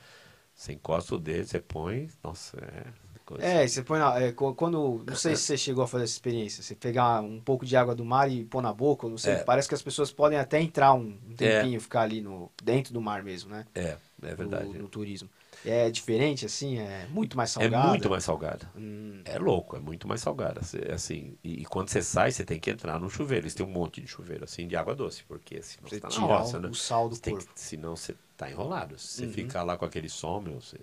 você 0.55 0.75
encosta 0.75 1.15
o 1.15 1.19
dedo, 1.19 1.47
você 1.47 1.61
põe, 1.61 2.09
nossa, 2.23 2.59
é 2.59 2.93
coisa. 3.29 3.45
É, 3.45 3.67
você 3.69 3.83
põe 3.83 3.99
na, 3.99 4.21
é, 4.21 4.33
quando, 4.33 5.05
não 5.07 5.15
sei 5.17 5.37
se 5.37 5.43
você 5.43 5.57
chegou 5.57 5.85
a 5.85 5.89
fazer 5.89 6.05
essa 6.05 6.13
experiência, 6.15 6.63
você 6.63 6.75
pegar 6.75 7.21
um 7.23 7.41
pouco 7.41 7.65
de 7.67 7.77
água 7.77 7.95
do 7.95 8.05
mar 8.05 8.31
e 8.31 8.45
pôr 8.45 8.63
na 8.63 8.73
boca, 8.73 9.09
não 9.09 9.19
sei, 9.19 9.35
É. 9.35 9.45
parece 9.45 9.69
que 9.69 9.75
as 9.75 9.83
pessoas 9.83 10.11
podem 10.11 10.39
até 10.39 10.61
entrar 10.61 10.95
um, 10.95 11.19
um 11.29 11.35
tempinho, 11.37 11.81
ficar 11.81 12.03
ali 12.03 12.21
no, 12.21 12.51
dentro 12.63 12.93
do 12.93 13.01
mar 13.01 13.23
mesmo, 13.23 13.51
né? 13.51 13.67
É. 13.75 13.97
É 14.23 14.35
verdade. 14.35 14.65
No, 14.67 14.73
no 14.75 14.89
turismo. 14.89 15.29
É 15.65 15.91
diferente, 15.91 16.47
assim? 16.47 16.79
É 16.79 17.07
muito 17.09 17.37
mais 17.37 17.51
É 17.51 17.55
salgada? 17.55 17.89
muito 17.89 18.11
mais 18.11 18.25
salgada. 18.25 18.71
Hum, 18.77 19.21
É 19.25 19.39
louco, 19.39 19.77
é 19.77 19.81
muito 19.81 20.07
mais 20.09 20.21
salgada. 20.21 20.63
Cê- 20.63 20.91
Assim, 20.93 21.37
e, 21.45 21.63
e 21.63 21.65
quando 21.65 21.89
você 21.89 22.03
sai, 22.03 22.31
você 22.33 22.45
tem 22.45 22.59
que 22.59 22.71
entrar 22.71 22.99
no 22.99 23.11
chuveiro. 23.11 23.45
Eles 23.45 23.55
têm 23.55 23.67
um 23.67 23.71
monte 23.71 24.01
de 24.01 24.07
chuveiro, 24.07 24.45
assim, 24.45 24.67
de 24.67 24.77
água 24.77 24.95
doce, 24.95 25.23
porque 25.25 25.61
senão 25.63 25.89
você 25.89 25.97
você 25.97 26.01
tá 26.01 26.09
na 26.09 26.21
roça, 26.21 26.59
né? 26.61 26.69
o 26.69 26.75
sal 26.75 27.09
do 27.09 27.17
Você 27.17 27.31
corpo. 27.31 27.53
que- 27.55 27.61
senão 27.61 27.97
você 27.97 28.15
tá 28.39 28.51
enrolado. 28.51 28.99
Se 28.99 29.09
você 29.09 29.27
Uhum. 29.27 29.33
ficar 29.33 29.65
lá 29.65 29.77
com 29.79 29.85
aquele 29.87 30.09
som, 30.09 30.41
meu, 30.41 30.61
você... 30.61 30.79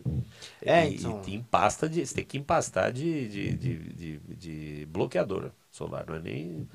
É, 0.62 0.88
e, 0.88 0.96
então. 1.00 1.22
e 1.28 1.36
empasta 1.36 1.90
de, 1.90 2.06
você 2.06 2.16
tem 2.16 2.26
que 2.26 2.38
empastar 2.38 2.92
de, 2.94 3.28
de, 3.30 3.58
de, 3.58 3.78
de, 3.94 4.20
de 4.36 4.86
bloqueador 4.88 5.52
solar, 5.72 6.06
não 6.08 6.16
é 6.16 6.20
nem... 6.22 6.68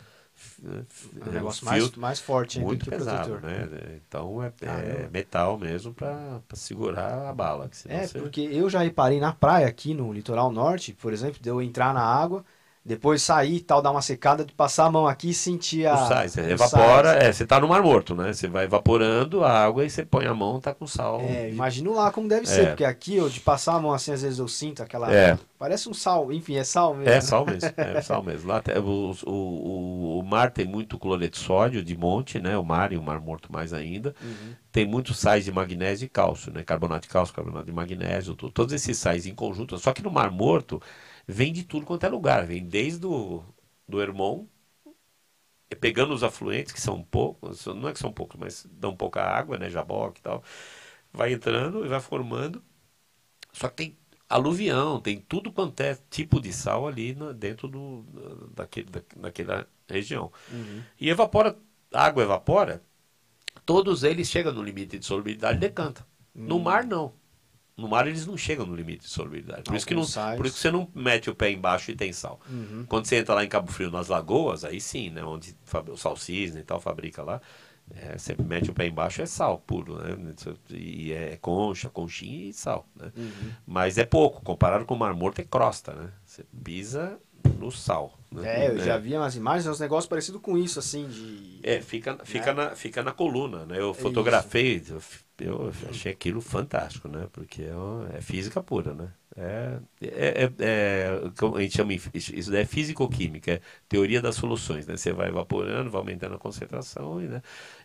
É 1.21 1.29
um 1.29 1.33
negócio 1.33 1.67
mais, 1.67 1.93
mais 1.93 2.21
forte 2.21 2.59
ainda 2.59 2.71
muito 2.71 2.91
pesado, 2.91 3.31
protetor. 3.31 3.43
né? 3.43 3.69
Então 4.07 4.43
é, 4.43 4.49
é 4.49 4.53
Caramba. 4.61 5.11
metal 5.11 5.59
mesmo 5.59 5.93
para 5.95 6.41
segurar 6.55 7.29
a 7.29 7.33
bala. 7.33 7.69
É, 7.89 8.07
você- 8.07 8.19
porque 8.21 8.41
eu 8.41 8.69
já 8.71 8.81
reparei 8.83 9.19
na 9.21 9.33
praia 9.33 9.67
aqui 9.67 9.95
no 9.95 10.13
litoral 10.13 10.51
norte, 10.53 10.93
por 10.95 11.13
exemplo, 11.13 11.41
de 11.43 11.49
eu 11.49 11.61
entrar 11.63 11.93
na 11.95 12.03
água, 12.03 12.45
depois 12.83 13.23
sair 13.23 13.57
e 13.57 13.61
tal, 13.61 13.83
dar 13.83 13.91
uma 13.91 14.01
secada, 14.01 14.43
de 14.43 14.53
passar 14.55 14.87
a 14.87 14.91
mão 14.91 15.07
aqui 15.07 15.31
e 15.31 15.35
sentir 15.35 15.87
a. 15.87 15.95
O 15.95 16.09
sais, 16.09 16.33
você 16.33 16.41
evapora, 16.41 17.11
sais. 17.13 17.25
é, 17.25 17.33
você 17.33 17.47
tá 17.47 17.61
no 17.61 17.69
mar 17.69 17.83
morto, 17.83 18.15
né? 18.15 18.33
Você 18.33 18.49
vai 18.49 18.65
evaporando 18.65 19.45
a 19.45 19.53
água 19.53 19.85
e 19.85 19.91
você 19.91 20.03
põe 20.05 20.25
a 20.27 20.33
mão, 20.33 20.59
tá 20.59 20.73
com 20.73 20.87
sal. 20.87 21.21
É, 21.21 21.51
imagino 21.51 21.93
lá 21.95 22.11
como 22.11 22.27
deve 22.27 22.47
ser, 22.47 22.63
É. 22.63 22.67
porque 22.69 22.85
aqui 22.85 23.17
eu 23.17 23.29
de 23.29 23.39
passar 23.41 23.75
a 23.75 23.81
mão 23.81 23.93
assim, 23.93 24.13
às 24.13 24.23
vezes 24.23 24.39
eu 24.39 24.49
sinto 24.49 24.83
aquela. 24.83 25.13
É. 25.15 25.39
Parece 25.59 25.91
um 25.91 25.95
sal, 25.95 26.33
enfim, 26.33 26.57
é 26.57 26.65
sal 26.65 26.95
mesmo. 26.95 27.11
É 27.13 27.21
sal 27.21 27.45
mesmo, 27.45 27.71
é 27.77 28.01
sal 28.01 28.23
mesmo. 28.23 28.49
Lá 28.49 28.63
o, 28.83 29.15
o, 29.31 30.19
o, 30.21 30.23
mar 30.23 30.51
tem 30.51 30.65
muito 30.65 30.99
cloreto 30.99 31.39
de 31.39 31.45
sódio 31.45 31.85
de 31.85 31.95
monte, 31.95 32.41
né? 32.41 32.57
O 32.57 32.65
mar 32.65 32.93
e 32.95 32.97
o 32.97 33.03
mar 33.03 33.21
morto 33.21 33.53
mais 33.53 33.75
ainda. 33.75 34.15
Uhum. 34.23 34.55
Tem 34.73 34.87
muitos 34.87 35.19
sais 35.19 35.45
de 35.45 35.53
magnésio 35.53 36.07
e 36.07 36.09
cálcio, 36.09 36.51
né? 36.51 36.63
Carbonato 36.63 37.03
de 37.07 37.13
cálcio, 37.13 37.35
carbonato 37.35 37.67
de 37.67 37.73
magnésio, 37.73 38.35
tu- 38.35 38.51
todos 38.51 38.73
esses 38.73 38.97
sais 38.97 39.27
em 39.27 39.35
conjunto. 39.35 39.77
Só 39.77 39.93
que 39.93 40.03
no 40.03 40.11
mar 40.11 40.31
morto 40.31 40.81
vem 41.31 41.53
de 41.53 41.65
tudo 41.65 41.87
quanto 41.87 42.05
é 42.05 42.09
lugar. 42.09 42.47
Vem 42.47 42.67
desde 42.67 43.07
o 43.07 43.45
do 43.89 44.01
Hermon, 44.03 44.47
e 45.71 45.77
pegando 45.77 46.13
os 46.15 46.23
afluentes, 46.25 46.73
que 46.73 46.81
são 46.81 47.03
poucos, 47.03 47.65
não 47.67 47.89
é 47.89 47.93
que 47.93 47.99
são 47.99 48.13
poucos, 48.13 48.39
mas 48.39 48.67
dão 48.73 48.97
pouca 48.97 49.23
água, 49.23 49.57
né? 49.59 49.71
Jaboque 49.71 50.21
e 50.21 50.23
tal. 50.23 50.43
Vai 51.13 51.33
entrando 51.33 51.85
e 51.85 51.89
vai 51.89 52.01
formando. 52.01 52.63
Só 53.53 53.69
que 53.69 53.77
tem 53.77 53.99
aluvião, 54.29 55.01
tem 55.01 55.21
tudo 55.21 55.53
quanto 55.53 55.81
é 55.83 55.97
tipo 56.11 56.41
de 56.41 56.53
sal 56.53 56.89
ali 56.89 57.15
na- 57.15 57.33
dentro 57.33 57.69
do, 57.69 58.05
daquele, 58.55 58.91
da, 58.91 59.03
daquela 59.17 59.69
região. 59.89 60.33
Uhum. 60.49 60.91
E 61.01 61.11
evapora, 61.11 61.59
a 61.95 62.05
água 62.07 62.23
evapora, 62.25 62.83
todos 63.67 64.05
eles 64.05 64.29
chegam 64.31 64.53
no 64.53 64.63
limite 64.63 64.99
de 64.99 65.07
solubilidade 65.07 65.59
e 65.59 65.61
decanta. 65.61 66.07
No 66.45 66.59
Hum. 66.59 66.65
mar, 66.65 66.85
não. 66.87 67.15
No 67.81 67.89
mar 67.89 68.07
eles 68.07 68.27
não 68.27 68.37
chegam 68.37 68.67
no 68.67 68.75
limite 68.75 69.05
de 69.05 69.11
solubilidade. 69.11 69.63
Por, 69.65 69.75
isso 69.77 69.87
que, 69.87 69.95
não, 69.95 70.05
sais. 70.05 70.37
por 70.37 70.47
isso 70.47 70.57
que 70.57 70.61
você 70.61 70.71
não 70.71 70.89
mete 70.95 71.31
o 71.31 71.35
pé 71.35 71.51
embaixo 71.51 71.91
e 71.91 71.97
tem 71.97 72.13
sal. 72.13 72.41
Uhum. 72.49 72.85
Quando 72.89 73.07
você 73.07 73.17
entra 73.17 73.35
lá 73.35 73.45
em 73.45 73.49
Cabo 73.49 73.71
Frio, 73.73 73.91
nas 73.91 74.09
lagoas, 74.09 74.65
aí 74.65 74.81
sim, 74.81 75.11
né? 75.11 75.25
Onde 75.25 75.57
o 75.89 75.97
sal 75.97 76.17
cisne 76.17 76.61
e 76.61 76.65
tal 76.65 76.81
fabrica 76.81 77.23
lá. 77.23 77.41
é, 77.95 78.17
você 78.17 78.37
mete 78.39 78.71
o 78.71 78.75
pé 78.75 78.87
embaixo, 78.87 79.21
é 79.23 79.27
sal 79.27 79.59
puro, 79.59 79.97
né? 79.99 80.17
E 80.71 81.13
é 81.13 81.37
concha, 81.37 81.89
conchinha 81.89 82.51
e 82.51 82.53
sal, 82.53 82.87
né? 82.95 83.13
Uhum. 83.17 83.51
Mas 83.67 83.99
é 83.99 84.05
pouco, 84.05 84.43
comparado 84.43 84.85
com 84.85 84.95
o 84.95 84.99
Mar 84.99 85.15
Morto 85.15 85.41
é 85.41 85.45
crosta, 85.45 85.93
né? 85.95 86.13
Você 86.25 86.45
pisa 86.63 87.19
no 87.59 87.71
sal. 87.71 88.17
Né? 88.31 88.67
É, 88.67 88.69
eu 88.71 88.79
já 88.79 88.97
vi 88.97 89.17
umas 89.17 89.35
imagens, 89.35 89.67
uns 89.67 89.81
negócios 89.81 90.09
parecidos 90.09 90.41
com 90.41 90.57
isso, 90.57 90.79
assim, 90.79 91.09
de. 91.09 91.59
É, 91.63 91.81
fica, 91.81 92.17
fica, 92.25 92.55
Né? 92.55 92.65
na, 92.65 92.77
fica 92.77 93.03
na 93.03 93.13
coluna, 93.13 93.67
né? 93.67 93.81
Eu 93.81 93.93
fotografei, 93.93 94.83
eu, 94.89 95.03
eu 95.41 95.73
achei 95.89 96.13
aquilo 96.13 96.41
fantástico, 96.41 97.09
né? 97.09 97.27
Porque 97.33 97.63
é, 97.63 97.75
uma- 97.75 98.09
é 98.15 98.21
física 98.21 98.63
pura, 98.63 98.95
né? 98.95 99.09
É, 99.37 99.79
é, 100.03 100.43
é, 100.45 100.51
é- 100.59 101.31
como 101.39 101.57
a 101.57 101.63
gente 101.63 101.77
chama 101.77 101.93
isso 101.95 102.55
é 102.55 102.65
físico-química, 102.65 103.53
é 103.53 103.61
teoria 103.89 104.21
das 104.21 104.35
soluções, 104.35 104.87
né? 104.87 104.97
Você 104.97 105.13
vai 105.13 105.29
evaporando, 105.29 105.89
vai 105.89 106.01
aumentando 106.01 106.35
a 106.35 106.39
concentração 106.39 107.23
e, 107.23 107.29
né? 107.29 107.41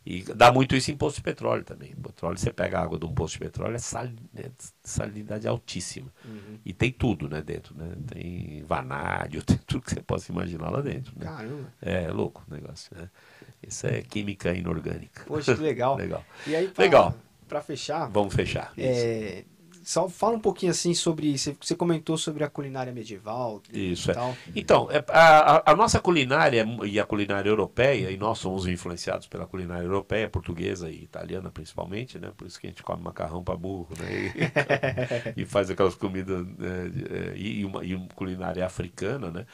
e 0.06 0.23
dá 0.23 0.52
muito 0.52 0.76
isso 0.76 0.90
em 0.91 0.98
posto 0.98 1.18
de 1.18 1.22
petróleo 1.23 1.64
também. 1.64 1.95
Petróleo, 1.95 2.38
você 2.38 2.52
pega 2.52 2.80
a 2.80 2.84
água 2.84 2.98
de 2.98 3.06
um 3.06 3.14
posto 3.14 3.34
de 3.34 3.40
petróleo, 3.40 3.76
é, 3.76 3.80
sal, 3.80 4.07
é 4.36 4.49
salinidade 4.84 5.48
altíssima. 5.48 6.11
Uhum. 6.26 6.57
E 6.65 6.73
tem 6.73 6.91
tudo, 6.91 7.30
né, 7.30 7.41
dentro, 7.41 7.76
né? 7.77 7.91
Tem 8.07 8.64
vanádio, 8.64 9.41
tem 9.45 9.57
tudo 9.68 9.84
que 9.84 9.91
você 9.91 10.02
possa 10.02 10.32
imaginar 10.32 10.69
lá 10.69 10.82
dentro, 10.82 11.14
né? 11.15 11.26
Caramba. 11.26 11.73
É, 11.82 12.06
é 12.06 12.11
louco 12.11 12.44
o 12.49 12.53
negócio, 12.53 12.95
né? 12.98 13.10
Isso 13.61 13.86
é 13.88 14.02
química 14.02 14.53
inorgânica. 14.53 15.23
Poxa, 15.26 15.56
que 15.56 15.61
legal. 15.61 15.95
Legal. 15.98 16.23
E 16.48 16.56
aí, 16.56 16.68
pra, 16.68 16.84
Legal. 16.84 17.15
Pra 17.47 17.61
fechar, 17.61 18.09
Vamos 18.09 18.34
fechar. 18.34 18.73
é, 18.77 19.43
só 19.84 20.09
fala 20.09 20.35
um 20.35 20.39
pouquinho 20.39 20.72
assim 20.72 20.95
sobre. 20.95 21.38
Você, 21.38 21.55
você 21.61 21.76
comentou 21.76 22.17
sobre 22.17 22.43
a 22.43 22.49
culinária 22.49 22.91
medieval 22.91 23.61
Isso, 23.72 24.09
é. 24.09 24.15
Então, 24.55 24.89
é, 24.89 25.03
a, 25.09 25.72
a- 25.72 25.76
nossa 25.76 25.99
culinária 25.99 26.65
e 26.85 26.99
a 26.99 27.05
culinária 27.05 27.47
europeia, 27.49 28.09
e 28.09 28.17
nós 28.17 28.39
somos 28.39 28.65
influenciados 28.65 29.27
pela 29.27 29.45
culinária 29.45 29.84
europeia, 29.85 30.27
portuguesa 30.27 30.89
e 30.89 31.03
italiana 31.03 31.51
principalmente, 31.51 32.17
né? 32.17 32.31
Por 32.35 32.47
isso 32.47 32.59
que 32.59 32.65
a 32.65 32.69
gente 32.72 32.81
come 32.81 33.03
macarrão 33.03 33.43
para 33.43 33.55
burro, 33.55 33.89
né? 33.99 34.07
E, 35.35 35.41
e 35.43 35.45
faz 35.45 35.69
aquelas 35.69 35.93
comidas, 35.93 36.43
né, 36.57 36.91
é, 37.11 37.38
e 37.38 37.63
uma, 37.63 37.85
e 37.85 37.93
uma 37.93 38.07
culinária 38.15 38.65
africana, 38.65 39.30
né? 39.30 39.45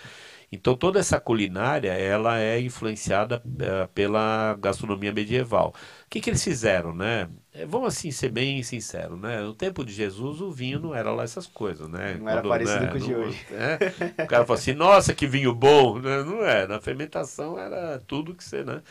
Então 0.52 0.76
toda 0.76 1.00
essa 1.00 1.20
culinária, 1.20 1.94
ela 1.94 2.40
é 2.40 2.60
influenciada 2.60 3.42
eh, 3.60 3.88
pela 3.94 4.56
gastronomia 4.60 5.14
medieval. 5.14 5.74
O 6.06 6.10
que 6.10 6.20
que 6.20 6.30
eles 6.30 6.44
fizeram, 6.44 6.94
né? 6.94 7.30
Eh, 7.54 7.66
Vamos 7.66 7.88
assim 7.90 8.12
ser 8.12 8.30
bem 8.30 8.62
sinceros, 8.64 9.18
né? 9.20 9.42
No 9.42 9.54
tempo 9.54 9.86
de 9.86 9.94
Jesus 9.94 10.42
o 10.42 10.52
vinho 10.52 10.80
não 10.80 10.94
era 10.94 11.12
lá 11.12 11.24
essas 11.24 11.48
coisas, 11.48 11.88
né? 11.88 12.16
Não 12.16 12.28
era 12.28 12.44
parecido 12.44 12.88
com 12.90 12.98
o 12.98 13.00
de 13.00 13.16
hoje. 13.16 13.46
é, 13.50 13.80
o 14.24 14.28
cara 14.28 14.46
fala 14.46 14.60
assim, 14.60 14.74
nossa, 14.74 15.14
que 15.14 15.26
vinho 15.26 15.54
bom, 15.56 16.00
né? 16.00 16.24
Não 16.24 16.44
era. 16.44 16.78
A 16.78 16.82
fermentação 16.82 17.58
era 17.58 18.00
tudo 18.00 18.36
que 18.36 18.44
você, 18.44 18.64
né? 18.64 18.82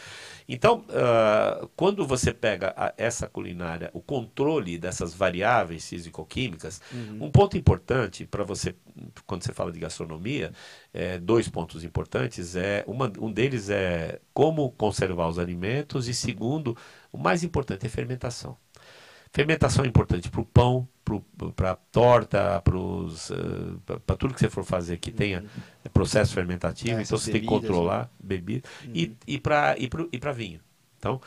Então, 0.52 0.85
ah, 0.90 1.68
quando 1.77 2.05
você 2.05 2.32
pega 2.32 2.74
a- 2.77 2.93
essa 2.97 3.28
culinária, 3.28 3.89
o 3.93 4.01
controle 4.01 4.77
dessas 4.78 5.14
variáveis 5.14 5.89
físico-químicas, 5.89 6.81
Uhum. 6.93 7.27
um 7.27 7.31
ponto 7.31 7.56
importante 7.56 8.27
para 8.27 8.43
você, 8.43 8.74
quando 9.27 9.44
você 9.44 9.52
fala 9.52 9.70
de 9.70 9.78
gastronomia, 9.78 10.52
é, 10.93 11.18
dois 11.18 11.48
pontos 11.48 11.85
importantes 11.85 12.56
é 12.56 12.82
uma, 12.89 13.10
um 13.20 13.31
deles 13.32 13.70
é 13.70 14.18
como 14.35 14.70
conservar 14.72 15.28
os 15.28 15.39
alimentos 15.39 16.09
e 16.09 16.14
segundo, 16.14 16.77
o 17.12 17.18
mais 17.18 17.44
importante 17.44 17.86
é 17.86 17.89
fermentação. 17.89 18.56
Fermentação 19.32 19.85
é 19.85 19.89
importante 19.89 20.28
para 20.28 20.40
o 20.40 20.44
pão, 20.44 20.89
para 21.55 21.73
a 21.73 21.77
torta, 21.77 22.61
para 24.07 24.16
tudo 24.16 24.35
que 24.35 24.40
você 24.40 24.51
for 24.51 24.65
fazer 24.65 24.98
que 24.98 25.11
tenha 25.12 25.44
processo 25.93 26.35
fermentativo, 26.35 27.01
É, 27.01 27.02
então 27.02 27.19
você 27.19 27.31
tem 27.31 27.40
que 27.40 27.47
bebidas, 27.47 27.62
né? 27.62 27.69
controlar 27.78 28.11
bebida 28.19 28.69
e, 28.94 29.12
e 29.27 29.39
para 29.39 29.77
e 29.78 29.89
pro- 29.89 30.09
e 30.12 30.19
vinho. 30.35 30.61
Então, 30.98 31.20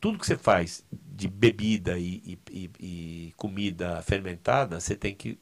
tudo 0.00 0.18
que 0.18 0.26
você 0.26 0.36
faz 0.36 0.84
de 0.90 1.28
bebida 1.28 1.98
e, 1.98 2.38
e- 2.50 2.70
e- 2.80 3.32
comida 3.36 4.00
fermentada, 4.02 4.80
você 4.80 4.96
tem 4.96 5.14
que. 5.14 5.38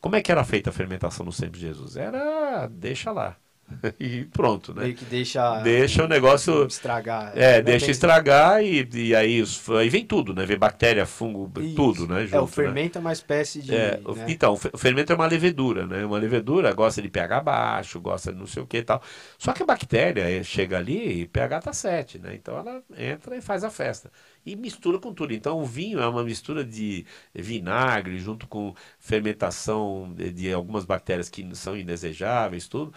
Como 0.00 0.16
é 0.16 0.22
que 0.22 0.30
era 0.30 0.44
feita 0.44 0.70
a 0.70 0.72
fermentação 0.72 1.24
no 1.24 1.32
tempo 1.32 1.52
de 1.56 1.60
Jesus? 1.62 1.96
Era 1.96 2.66
deixa 2.68 3.10
lá. 3.10 3.36
e 3.98 4.24
pronto, 4.26 4.74
né? 4.74 4.82
Meio 4.84 4.94
que 4.94 5.04
deixa. 5.04 5.60
Deixa 5.60 6.04
o 6.04 6.08
negócio. 6.08 6.66
Estragar. 6.66 7.32
É, 7.36 7.62
deixa 7.62 7.86
tem- 7.86 7.90
estragar 7.92 8.62
e, 8.62 8.88
e 8.92 9.14
aí, 9.14 9.40
os, 9.40 9.68
aí 9.70 9.88
vem 9.88 10.04
tudo, 10.04 10.34
né? 10.34 10.44
Vem 10.44 10.58
bactéria, 10.58 11.06
fungo, 11.06 11.50
Isso. 11.60 11.74
tudo, 11.74 12.06
né? 12.06 12.20
é, 12.20 12.24
o 12.24 12.26
junto, 12.26 12.40
né? 12.42 12.46
fermento 12.48 12.98
é 12.98 13.00
uma 13.00 13.12
espécie 13.12 13.62
de. 13.62 13.74
É, 13.74 13.98
né? 13.98 14.26
Então, 14.28 14.52
o 14.52 14.56
fe- 14.56 14.70
o 14.72 14.78
fermento 14.78 15.12
é 15.12 15.16
uma 15.16 15.26
levedura, 15.26 15.86
né? 15.86 16.04
Uma 16.04 16.18
levedura 16.18 16.72
gosta 16.72 17.00
de 17.00 17.08
pH 17.08 17.40
baixo, 17.40 18.00
gosta 18.00 18.32
de 18.32 18.38
não 18.38 18.46
sei 18.46 18.62
o 18.62 18.66
que 18.66 18.78
e 18.78 18.82
tal. 18.82 19.02
Só 19.38 19.52
que 19.52 19.62
a 19.62 19.66
bactéria 19.66 20.22
eh, 20.30 20.42
chega 20.42 20.78
ali 20.78 21.22
e 21.22 21.26
pH 21.26 21.60
tá 21.62 21.72
7, 21.72 22.18
né? 22.18 22.34
Então 22.34 22.56
ela 22.56 22.82
entra 22.96 23.36
e 23.36 23.40
faz 23.40 23.64
a 23.64 23.70
festa. 23.70 24.10
E 24.44 24.54
mistura 24.56 24.98
com 24.98 25.12
tudo. 25.12 25.32
Então 25.32 25.58
o 25.58 25.64
vinho 25.64 26.00
é 26.00 26.06
uma 26.06 26.22
mistura 26.22 26.64
de 26.64 27.06
vinagre 27.34 28.18
junto 28.18 28.46
com 28.46 28.74
fermentação 28.98 30.12
de 30.14 30.52
algumas 30.52 30.84
bactérias 30.84 31.28
que 31.28 31.48
são 31.54 31.76
indesejáveis, 31.76 32.68
tudo. 32.68 32.92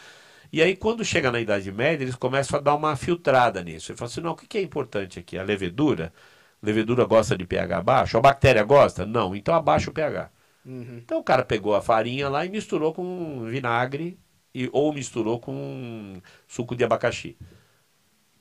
E 0.52 0.62
aí, 0.62 0.76
quando 0.76 1.04
chega 1.04 1.32
na 1.32 1.40
Idade 1.40 1.72
Média, 1.72 2.04
eles 2.04 2.16
começam 2.16 2.60
a 2.60 2.62
dar 2.62 2.76
uma 2.76 2.96
filtrada 2.96 3.64
nisso. 3.64 3.92
Ele 3.92 3.98
fala 3.98 4.10
assim: 4.10 4.22
não, 4.22 4.32
o 4.32 4.36
que 4.36 4.58
é 4.58 4.62
importante 4.62 5.20
aqui? 5.20 5.38
A 5.38 5.44
levedura? 5.44 6.14
A 6.62 6.66
levedura 6.66 7.06
gosta 7.06 7.38
de 7.38 7.46
pH 7.46 7.82
baixo? 7.82 8.18
A 8.18 8.22
bactéria 8.22 8.64
gosta? 8.64 9.06
Não, 9.06 9.36
então 9.36 9.54
abaixa 9.54 9.90
o 9.90 9.94
pH. 9.94 10.32
Uhum. 10.66 10.98
Então 10.98 11.20
o 11.20 11.24
cara 11.24 11.44
pegou 11.44 11.76
a 11.76 11.82
farinha 11.82 12.28
lá 12.30 12.46
e 12.46 12.50
misturou 12.50 12.94
com 12.94 13.46
vinagre 13.46 14.20
e, 14.54 14.70
ou 14.74 14.92
misturou 14.94 15.40
com 15.40 16.22
suco 16.48 16.76
de 16.76 16.84
abacaxi, 16.84 17.38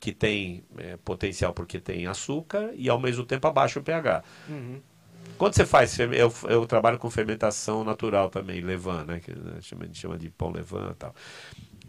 que 0.01 0.13
tem 0.13 0.65
é, 0.79 0.97
potencial 0.97 1.53
porque 1.53 1.79
tem 1.79 2.07
açúcar 2.07 2.71
e 2.75 2.89
ao 2.89 2.99
mesmo 2.99 3.25
tempo 3.25 3.47
abaixa 3.47 3.79
o 3.79 3.83
pH. 3.83 4.25
Uhum. 4.49 4.81
Quando 5.37 5.55
você 5.55 5.67
faz, 5.67 5.99
eu, 5.99 6.33
eu 6.49 6.67
trabalho 6.67 6.99
com 6.99 7.11
fermentação 7.11 7.85
natural 7.85 8.31
também, 8.31 8.61
levan, 8.61 9.05
né? 9.05 9.21
Que 9.21 9.33
a 9.33 9.35
gente 9.35 9.63
chama, 9.63 9.89
chama 9.93 10.19
de 10.19 10.31
pão 10.31 10.51
levan 10.51 10.91
e 10.93 10.95
tal. 10.95 11.15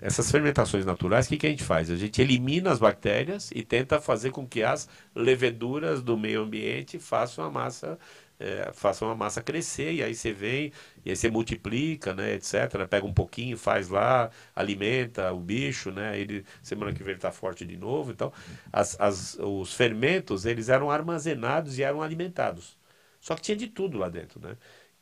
Essas 0.02 0.30
fermentações 0.32 0.86
naturais, 0.86 1.26
o 1.26 1.30
que, 1.30 1.38
que 1.38 1.48
a 1.48 1.49
gente 1.49 1.64
faz? 1.64 1.90
A 1.90 1.95
gente 1.95 2.22
elimina 2.22 2.72
as 2.72 2.80
bactérias 2.80 3.49
e 3.53 3.64
tenta 3.64 3.99
fazer 3.99 4.32
com 4.32 4.48
que 4.48 4.64
as 4.64 4.88
leveduras 5.15 6.02
do 6.03 6.18
meio 6.18 6.41
ambiente 6.41 6.99
façam 6.99 7.44
a 7.45 7.52
massa 7.52 7.98
é, 8.40 8.72
façam 8.74 9.10
a 9.10 9.15
massa 9.15 9.41
crescer 9.41 9.94
e 9.94 10.03
aí 10.03 10.14
você 10.14 10.32
vem 10.32 10.72
e 11.06 11.10
aí 11.10 11.15
você 11.15 11.30
multiplica, 11.30 12.14
né, 12.14 12.34
etc. 12.34 12.88
Pega 12.90 13.06
um 13.06 13.14
pouquinho, 13.14 13.57
faz 13.57 13.90
lá, 13.90 14.30
alimenta 14.56 15.32
o 15.34 15.40
bicho, 15.40 15.91
né? 15.91 16.19
Ele 16.19 16.45
semana 16.61 16.94
que 16.94 16.99
vem 16.99 17.11
ele 17.11 17.18
está 17.18 17.32
forte 17.32 17.65
de 17.65 17.78
novo. 17.78 18.11
Então, 18.11 18.32
as, 18.72 18.99
as, 18.99 19.38
os 19.40 19.74
fermentos 19.74 20.45
eles 20.45 20.69
eram 20.69 20.91
armazenados 20.91 21.78
e 21.80 21.84
eram 21.84 22.02
alimentados. 22.02 22.78
Só 23.19 23.36
que 23.36 23.41
tinha 23.41 23.57
de 23.57 23.68
tudo 23.68 23.98
lá 23.98 24.10
dentro, 24.10 24.40
né? 24.40 24.56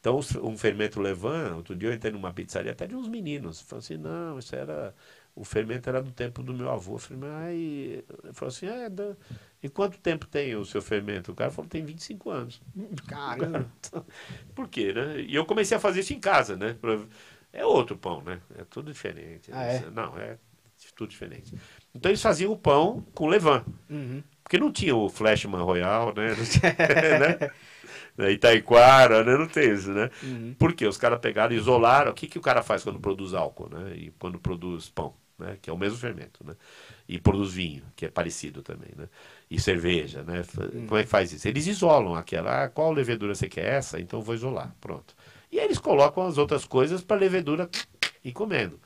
Então, 0.05 0.19
um 0.43 0.55
fermento 0.55 1.01
levan, 1.01 1.55
outro 1.55 1.75
dia 1.75 1.89
eu 1.89 1.93
entrei 1.93 2.13
numa 2.13 2.31
pizzaria 2.31 2.71
até 2.71 2.85
de 2.85 2.95
uns 2.95 3.07
meninos. 3.07 3.59
Falei 3.61 3.79
assim, 3.79 3.97
não, 3.97 4.37
isso 4.37 4.55
era. 4.55 4.93
O 5.35 5.43
fermento 5.43 5.89
era 5.89 5.99
do 5.99 6.11
tempo 6.11 6.43
do 6.43 6.53
meu 6.53 6.69
avô. 6.69 6.93
Eu 6.93 6.99
falei, 6.99 7.23
mas. 7.27 7.53
Ele 7.55 8.33
falou 8.33 8.49
assim, 8.49 8.67
é, 8.67 8.87
da... 8.87 9.15
e 9.63 9.67
quanto 9.67 9.97
tempo 9.97 10.27
tem 10.27 10.55
o 10.55 10.63
seu 10.63 10.79
fermento? 10.79 11.31
O 11.31 11.35
cara 11.35 11.49
falou, 11.49 11.67
tem 11.67 11.83
25 11.83 12.29
anos. 12.29 12.61
Caramba! 13.07 13.65
Por 14.53 14.69
quê, 14.69 14.93
né? 14.93 15.21
E 15.21 15.33
eu 15.33 15.43
comecei 15.43 15.75
a 15.75 15.79
fazer 15.79 16.01
isso 16.01 16.13
em 16.13 16.19
casa, 16.19 16.55
né? 16.55 16.75
É 17.51 17.65
outro 17.65 17.97
pão, 17.97 18.21
né? 18.21 18.39
É 18.59 18.63
tudo 18.63 18.91
diferente. 18.91 19.49
Ah, 19.51 19.63
é? 19.63 19.89
Não, 19.89 20.15
é 20.19 20.37
tudo 20.95 21.09
diferente. 21.09 21.51
Então 21.95 22.11
eles 22.11 22.21
faziam 22.21 22.51
o 22.51 22.57
pão 22.57 23.03
com 23.15 23.25
levan. 23.27 23.65
Uhum. 23.89 24.21
Porque 24.43 24.59
não 24.59 24.71
tinha 24.71 24.95
o 24.95 25.09
Flashman 25.09 25.63
Royal, 25.63 26.13
né? 26.13 26.27
né? 27.17 27.51
Né? 28.17 28.31
Itaiquara, 28.31 29.23
né? 29.23 29.37
Não 29.37 29.47
tem 29.47 29.71
isso, 29.71 29.91
né? 29.91 30.09
Uhum. 30.23 30.55
Porque 30.57 30.85
os 30.85 30.97
caras 30.97 31.19
pegaram 31.19 31.53
e 31.53 31.57
isolaram. 31.57 32.11
O 32.11 32.13
que, 32.13 32.27
que 32.27 32.37
o 32.37 32.41
cara 32.41 32.63
faz 32.63 32.83
quando 32.83 32.99
produz 32.99 33.33
álcool, 33.33 33.69
né? 33.69 33.95
E 33.95 34.11
quando 34.19 34.39
produz 34.39 34.89
pão, 34.89 35.13
né? 35.37 35.57
Que 35.61 35.69
é 35.69 35.73
o 35.73 35.77
mesmo 35.77 35.97
fermento, 35.97 36.45
né? 36.45 36.55
E 37.07 37.19
produz 37.19 37.53
vinho, 37.53 37.83
que 37.95 38.05
é 38.05 38.09
parecido 38.09 38.61
também, 38.61 38.89
né? 38.95 39.07
E 39.49 39.59
cerveja, 39.59 40.23
né? 40.23 40.43
Uhum. 40.57 40.87
Como 40.87 40.99
é 40.99 41.03
que 41.03 41.09
faz 41.09 41.31
isso? 41.31 41.47
Eles 41.47 41.67
isolam 41.67 42.15
aquela. 42.15 42.63
Ah, 42.63 42.69
qual 42.69 42.91
levedura 42.91 43.35
você 43.35 43.47
quer 43.47 43.65
essa? 43.65 43.99
Então 43.99 44.21
vou 44.21 44.35
isolar. 44.35 44.75
Pronto. 44.79 45.15
E 45.51 45.59
aí 45.59 45.65
eles 45.65 45.79
colocam 45.79 46.25
as 46.25 46.37
outras 46.37 46.65
coisas 46.65 47.03
para 47.03 47.17
levedura 47.17 47.69
ir 48.23 48.31
comendo. 48.31 48.79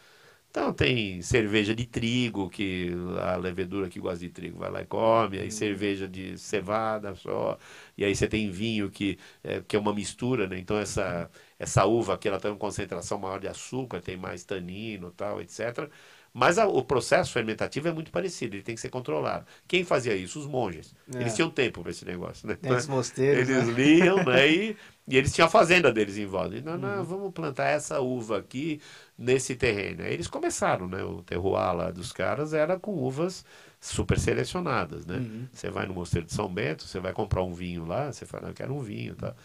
Então 0.51 0.73
tem 0.73 1.21
cerveja 1.21 1.75
de 1.75 1.85
trigo, 1.85 2.49
que 2.49 2.89
a 3.21 3.35
levedura 3.35 3.87
que 3.87 3.99
gosta 3.99 4.19
de 4.19 4.29
trigo 4.29 4.57
vai 4.57 4.71
lá 4.71 4.81
e 4.81 4.85
come, 4.85 5.39
aí 5.39 5.51
cerveja 5.51 6.07
de 6.07 6.37
cevada 6.39 7.13
só, 7.15 7.57
e 7.95 8.03
aí 8.03 8.15
você 8.15 8.27
tem 8.27 8.49
vinho 8.49 8.89
que 8.89 9.17
é, 9.43 9.61
que 9.61 9.75
é 9.75 9.79
uma 9.79 9.93
mistura, 9.93 10.47
né? 10.47 10.57
Então 10.57 10.77
essa, 10.79 11.29
essa 11.57 11.85
uva 11.85 12.15
aqui 12.15 12.27
ela 12.27 12.39
tem 12.39 12.49
uma 12.51 12.57
concentração 12.57 13.19
maior 13.19 13.39
de 13.39 13.47
açúcar, 13.47 14.01
tem 14.01 14.17
mais 14.17 14.43
tanino 14.43 15.11
tal, 15.11 15.39
etc. 15.41 15.91
Mas 16.33 16.57
a, 16.57 16.67
o 16.67 16.83
processo 16.83 17.31
fermentativo 17.31 17.87
é 17.87 17.91
muito 17.93 18.11
parecido, 18.11 18.55
ele 18.55 18.63
tem 18.63 18.75
que 18.75 18.81
ser 18.81 18.89
controlado. 18.89 19.45
Quem 19.67 19.83
fazia 19.83 20.15
isso? 20.15 20.39
Os 20.39 20.47
monges. 20.47 20.95
É. 21.13 21.19
Eles 21.19 21.35
tinham 21.35 21.49
tempo 21.49 21.81
para 21.81 21.91
esse 21.91 22.05
negócio, 22.05 22.47
né? 22.47 22.57
Tem 22.61 22.73
os 22.73 22.87
mosteiros, 22.87 23.47
Eles 23.47 23.49
né? 23.49 23.73
liam, 23.75 24.23
né? 24.23 24.47
E, 24.51 24.77
e 25.07 25.17
eles 25.17 25.33
tinham 25.33 25.47
a 25.47 25.49
fazenda 25.51 25.91
deles 25.91 26.17
em 26.17 26.25
volta. 26.25 26.55
E, 26.55 26.61
não, 26.61 26.77
Uhum. 26.77 26.79
não, 26.79 27.03
vamos 27.03 27.31
plantar 27.33 27.65
essa 27.69 27.99
uva 27.99 28.37
aqui 28.39 28.79
nesse 29.19 29.55
terreno. 29.55 30.03
Aí 30.03 30.13
eles 30.13 30.27
começaram, 30.27 30.87
né? 30.87 31.03
O 31.03 31.21
terroir 31.23 31.75
lá 31.75 31.91
dos 31.91 32.13
caras 32.13 32.53
era 32.53 32.79
com 32.79 32.93
uvas 32.95 33.45
super 33.79 34.17
selecionadas, 34.19 35.05
né? 35.05 35.17
Uhum. 35.17 35.47
Você 35.51 35.69
vai 35.69 35.85
no 35.85 35.93
Mosteiro 35.93 36.25
de 36.25 36.33
São 36.33 36.47
Bento, 36.47 36.83
você 36.85 36.99
vai 36.99 37.13
comprar 37.13 37.43
um 37.43 37.53
vinho 37.53 37.85
lá, 37.85 38.11
você 38.11 38.25
fala, 38.25 38.49
eu 38.49 38.53
quero 38.53 38.73
um 38.73 38.79
vinho, 38.81 39.15
tá? 39.15 39.35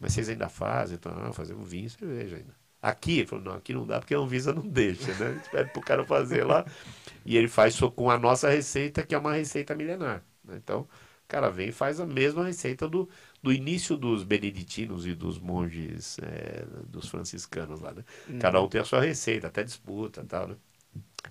Mas 0.00 0.12
vocês 0.14 0.28
ainda 0.28 0.48
fazem? 0.48 0.96
Então, 0.96 1.12
não, 1.14 1.32
fazer 1.32 1.54
um 1.54 1.64
vinho 1.64 1.86
e 1.86 1.90
cerveja 1.90 2.36
ainda. 2.36 2.56
Aqui, 2.80 3.18
ele 3.18 3.26
falou, 3.26 3.44
não, 3.44 3.54
aqui 3.54 3.74
não 3.74 3.84
dá 3.86 3.98
porque 3.98 4.14
a 4.14 4.18
Anvisa 4.18 4.52
não 4.52 4.62
deixa, 4.68 5.12
né? 5.14 5.28
A 5.30 5.34
gente 5.34 5.50
pede 5.50 5.70
pro 5.72 5.82
cara 5.82 6.04
fazer 6.04 6.44
lá. 6.44 6.64
E 7.24 7.36
ele 7.36 7.48
faz 7.48 7.74
só 7.74 7.90
com 7.90 8.10
a 8.10 8.18
nossa 8.18 8.48
receita, 8.50 9.02
que 9.04 9.14
é 9.14 9.18
uma 9.18 9.34
receita 9.34 9.74
milenar. 9.74 10.22
né? 10.44 10.56
Então, 10.56 10.82
o 10.82 10.88
cara 11.28 11.50
vem 11.50 11.68
e 11.70 11.72
faz 11.72 12.00
a 12.00 12.06
mesma 12.06 12.44
receita 12.44 12.88
do, 12.88 13.08
do 13.42 13.52
início 13.52 13.96
dos 13.96 14.24
beneditinos 14.24 15.06
e 15.06 15.14
dos 15.14 15.38
monges, 15.38 16.18
é, 16.20 16.64
dos 16.88 17.08
franciscanos 17.08 17.80
lá, 17.80 17.92
né? 17.92 18.04
Cada 18.38 18.60
um 18.60 18.68
tem 18.68 18.80
a 18.80 18.84
sua 18.84 19.00
receita, 19.00 19.46
até 19.48 19.62
disputa 19.64 20.24
tal, 20.24 20.48
né? 20.48 20.56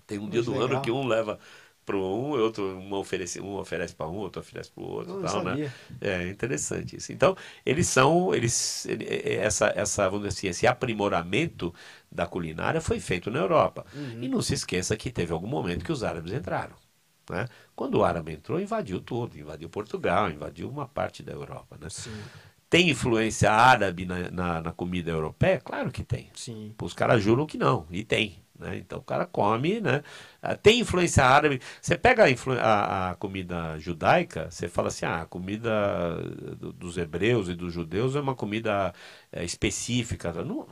Tem 0.06 0.20
um 0.20 0.30
dia 0.30 0.42
Muito 0.42 0.52
do 0.52 0.52
legal. 0.52 0.66
ano 0.66 0.80
que 0.82 0.92
um 0.92 1.08
leva 1.08 1.40
para 1.86 1.96
um, 1.98 2.32
outro 2.32 2.64
um 2.78 2.94
oferece, 2.94 3.40
um 3.40 3.56
oferece 3.56 3.96
para 3.96 4.08
um, 4.10 4.16
outro 4.18 4.42
oferece 4.42 4.70
para 4.72 4.84
o 4.84 4.88
outro, 4.88 5.16
tal, 5.18 5.44
né? 5.44 5.58
É 6.02 6.28
interessante 6.28 6.98
isso. 6.98 7.14
Então, 7.14 7.36
eles 7.66 7.88
são, 7.88 8.34
eles, 8.36 8.86
ele- 8.86 9.06
é- 9.06 9.36
essa, 9.36 9.68
essa, 9.76 10.10
vamos 10.10 10.28
dizer 10.28 10.38
assim, 10.40 10.48
esse 10.50 10.68
aprimoramento 10.68 11.74
da 12.12 12.26
culinária 12.28 12.82
foi 12.82 13.00
feito 13.00 13.32
na 13.32 13.40
Europa. 13.40 13.86
Uhum. 13.94 14.24
E 14.24 14.28
não 14.28 14.42
se 14.42 14.54
esqueça 14.54 14.98
que 14.98 15.12
teve 15.12 15.32
algum 15.32 15.48
momento 15.48 15.86
que 15.86 15.92
os 15.92 16.04
árabes 16.04 16.34
entraram. 16.34 16.76
Né? 17.30 17.46
Quando 17.78 17.96
o 18.00 18.06
árabe 18.06 18.34
entrou, 18.34 18.60
invadiu 18.62 19.00
tudo, 19.02 19.40
invadiu 19.40 19.70
Portugal, 19.70 20.30
invadiu 20.32 20.70
uma 20.70 20.88
parte 20.88 21.24
da 21.24 21.34
Europa. 21.34 21.78
Né? 21.82 21.90
Sim, 21.90 22.30
Tem 22.70 22.90
influência 22.90 23.52
árabe 23.52 24.06
na, 24.06 24.30
na, 24.32 24.62
na 24.62 24.72
comida 24.74 25.10
europeia? 25.12 25.62
Claro 25.62 25.92
que 25.92 26.04
tem. 26.04 26.30
sim. 26.34 26.76
Os 26.82 26.94
caras 26.94 27.24
juram 27.24 27.46
que 27.48 27.58
não, 27.58 27.88
e 27.90 28.04
tem. 28.04 28.44
Né? 28.60 28.78
Então 28.80 29.00
o 29.00 29.04
cara 29.04 29.26
come, 29.26 29.80
né? 29.80 30.04
Ah, 30.42 30.56
Tem 30.56 30.80
influência 30.80 31.24
árabe. 31.24 31.62
Você 31.82 31.98
pega 31.98 32.26
a, 32.26 32.28
a- 32.64 33.12
a 33.12 33.16
comida 33.16 33.78
judaica, 33.80 34.50
você 34.52 34.68
fala 34.68 34.90
assim: 34.90 35.06
ah, 35.06 35.22
a 35.22 35.26
comida 35.28 35.72
do- 36.60 36.74
dos 36.74 36.98
hebreus 36.98 37.50
e 37.50 37.56
dos 37.56 37.74
judeus 37.74 38.16
é 38.16 38.20
uma 38.20 38.36
comida 38.36 38.94
eh, 39.32 39.46
específica. 39.46 40.34
Não, 40.44 40.68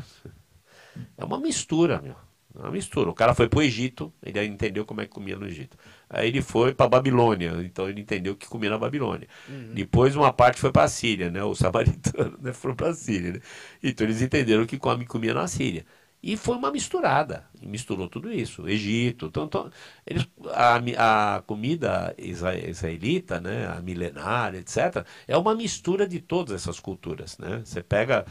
é 1.18 1.26
uma 1.26 1.40
mistura, 1.40 2.02
meu. 2.02 2.16
Uma 2.56 2.72
mistura. 2.72 3.10
O 3.10 3.14
cara 3.14 3.34
foi 3.36 3.50
para 3.50 3.60
o 3.60 3.62
Egito, 3.62 4.14
ele 4.24 4.44
entendeu 4.46 4.86
como 4.86 5.02
é 5.02 5.06
que 5.06 5.12
comia 5.12 5.36
no 5.38 5.46
Egito. 5.46 5.78
Aí 6.10 6.28
ele 6.30 6.42
foi 6.42 6.74
para 6.74 6.88
Babilônia, 6.88 7.54
então 7.64 7.90
ele 7.90 8.00
entendeu 8.02 8.34
o 8.34 8.36
que 8.36 8.48
comia 8.48 8.70
na 8.70 8.78
Babilônia. 8.78 9.28
Depois 9.72 10.16
uma 10.16 10.32
parte 10.32 10.60
foi 10.62 10.72
para 10.72 10.84
a 10.84 10.88
Síria, 10.88 11.30
né? 11.30 11.44
Os 11.44 11.58
samaritanos 11.60 12.40
né? 12.42 12.54
foram 12.54 12.76
para 12.76 12.90
a 12.90 12.94
Síria. 12.94 13.34
Né? 13.34 13.40
Então 13.84 14.08
eles 14.08 14.22
entenderam 14.22 14.64
o 14.64 14.68
que 14.68 14.78
come 14.78 15.06
comia 15.06 15.34
na 15.34 15.48
Síria. 15.48 15.86
E 16.24 16.36
foi 16.36 16.56
uma 16.56 16.72
misturada, 16.72 17.46
misturou 17.62 18.08
tudo 18.10 18.32
isso. 18.32 18.68
Egito, 18.68 19.28
então, 19.28 19.46
então, 19.46 19.70
eles, 20.08 20.28
a, 20.54 21.36
a 21.38 21.42
comida 21.44 22.16
isra- 22.18 22.58
israelita, 22.58 23.40
né, 23.40 23.68
a 23.68 23.80
milenar, 23.80 24.56
etc., 24.56 25.06
é 25.28 25.38
uma 25.38 25.54
mistura 25.54 26.08
de 26.08 26.20
todas 26.20 26.56
essas 26.56 26.80
culturas. 26.80 27.38
Né? 27.38 27.62
Você 27.64 27.84
pega 27.84 28.26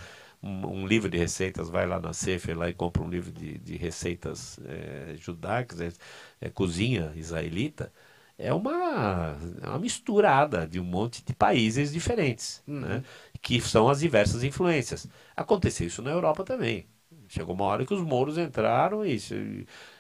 um, 0.45 0.83
um 0.83 0.87
livro 0.87 1.09
de 1.11 1.19
receitas, 1.19 1.71
vai 1.71 1.87
lá 1.87 2.01
na 2.01 2.13
Sefer 2.13 2.57
lá 2.59 2.69
e 2.69 2.75
compra 2.75 3.03
um 3.03 3.09
livro 3.11 3.33
de, 3.33 3.59
de 3.59 3.77
receitas 3.77 4.59
eh, 4.67 5.15
judaicas, 5.19 5.81
é, 5.81 5.93
é 6.41 6.51
cozinha 6.51 7.13
israelita, 7.17 7.93
é 8.39 8.53
uma, 8.53 9.37
é 9.63 9.69
uma 9.69 9.79
misturada 9.79 10.67
de 10.67 10.81
um 10.81 10.85
monte 10.85 11.25
de 11.25 11.33
países 11.35 11.93
diferentes, 11.93 12.63
né? 12.67 13.03
que 13.41 13.61
são 13.61 13.89
as 13.89 14.01
diversas 14.01 14.43
influências. 14.43 15.07
Aconteceu 15.37 15.87
isso 15.87 16.03
na 16.03 16.11
Europa 16.11 16.45
também. 16.45 16.87
Chegou 17.29 17.55
uma 17.55 17.65
hora 17.65 17.87
que 17.87 17.95
os 17.95 18.03
mouros 18.03 18.37
entraram 18.39 19.05
e, 19.07 19.19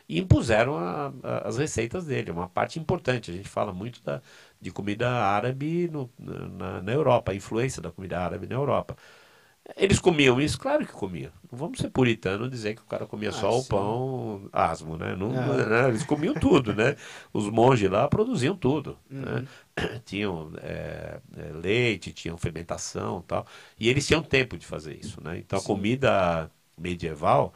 e 0.08 0.18
impuseram 0.20 0.76
a- 0.76 1.12
a- 1.22 1.48
as 1.48 1.56
receitas 1.58 2.04
dele, 2.06 2.30
uma 2.30 2.48
parte 2.48 2.78
importante. 2.78 3.30
A 3.30 3.34
gente 3.34 3.48
fala 3.48 3.72
muito 3.72 4.02
da, 4.02 4.20
de 4.60 4.70
comida 4.70 5.08
árabe 5.10 5.88
no- 5.90 6.10
na, 6.18 6.82
na 6.82 6.92
Europa, 6.92 7.32
a 7.32 7.34
influência 7.34 7.80
da 7.82 7.90
comida 7.90 8.18
árabe 8.20 8.46
na 8.46 8.54
Europa. 8.54 8.96
Eles 9.76 9.98
comiam 9.98 10.40
isso? 10.40 10.58
Claro 10.58 10.86
que 10.86 10.92
comiam. 10.92 11.32
Não 11.50 11.58
vamos 11.58 11.78
ser 11.78 11.88
puritano 11.88 12.46
e 12.46 12.50
dizer 12.50 12.74
que 12.74 12.82
o 12.82 12.86
cara 12.86 13.06
comia 13.06 13.32
Ah, 13.32 13.32
só 13.32 13.58
o 13.58 13.64
sim. 13.64 13.64
pão 13.64 14.48
asmo, 14.52 14.96
né? 14.98 15.16
Não, 15.16 15.32
Ah. 15.36 15.56
né? 15.66 15.88
Eles 15.88 16.04
comiam 16.04 16.34
tudo, 16.34 16.74
né? 16.74 16.96
Os 17.32 17.48
monges 17.48 17.90
lá 17.90 18.06
produziam 18.06 18.54
tudo. 18.56 18.98
né? 19.18 19.42
Uhum. 19.42 19.48
Tinham 20.04 20.52
é, 20.60 21.18
é, 21.36 21.52
leite, 21.52 22.12
tinham 22.12 22.36
fermentação 22.36 23.20
e 23.20 23.22
tal. 23.26 23.46
E 23.78 23.88
eles 23.88 24.06
tinham 24.06 24.22
tempo 24.22 24.56
de 24.58 24.66
fazer 24.66 24.94
isso, 24.98 25.22
né? 25.22 25.38
Então 25.38 25.58
a 25.58 25.62
Sim. 25.62 25.62
comida 25.62 26.50
medieval, 26.78 27.54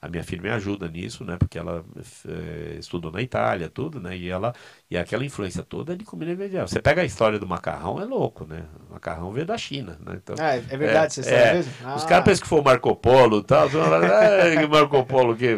a 0.00 0.08
minha 0.08 0.22
filha 0.24 0.42
me 0.42 0.50
ajuda 0.50 0.88
nisso, 0.88 1.24
né? 1.24 1.36
Porque 1.36 1.58
ela 1.58 1.84
eh, 2.28 2.76
estudou 2.78 3.10
na 3.10 3.20
Itália, 3.22 3.68
tudo, 3.68 4.00
né? 4.00 4.16
E 4.16 4.28
ela 4.28 4.54
e 4.90 4.96
aquela 4.96 5.24
influência 5.24 5.62
toda 5.62 5.92
é 5.94 5.96
de 5.96 6.04
comida 6.04 6.34
medieval. 6.34 6.68
Você 6.68 6.80
pega 6.80 7.02
a 7.02 7.04
história 7.04 7.38
do 7.38 7.46
macarrão, 7.46 8.00
é 8.00 8.04
louco, 8.04 8.44
né? 8.46 8.64
O 8.88 8.92
macarrão 8.94 9.32
veio 9.32 9.46
da 9.46 9.58
China, 9.58 9.98
né? 10.04 10.14
Então, 10.22 10.36
Ah, 10.38 10.54
é 10.56 10.58
é 10.58 10.76
verdade, 10.76 11.12
você 11.14 11.22
sabe 11.22 11.46
é. 11.46 11.52
mesmo? 11.56 11.72
Os 11.94 12.04
Ah, 12.04 12.08
caras 12.08 12.24
pensam 12.24 12.42
que 12.42 12.48
foi 12.48 12.60
o 12.60 12.64
Marco 12.64 12.94
Polo 12.96 13.38
e 13.40 13.44
tal. 13.44 13.68
"Ah, 13.68 14.50
que 14.58 14.66
Marco 14.66 15.04
Polo 15.04 15.32
o 15.32 15.36
quê? 15.36 15.56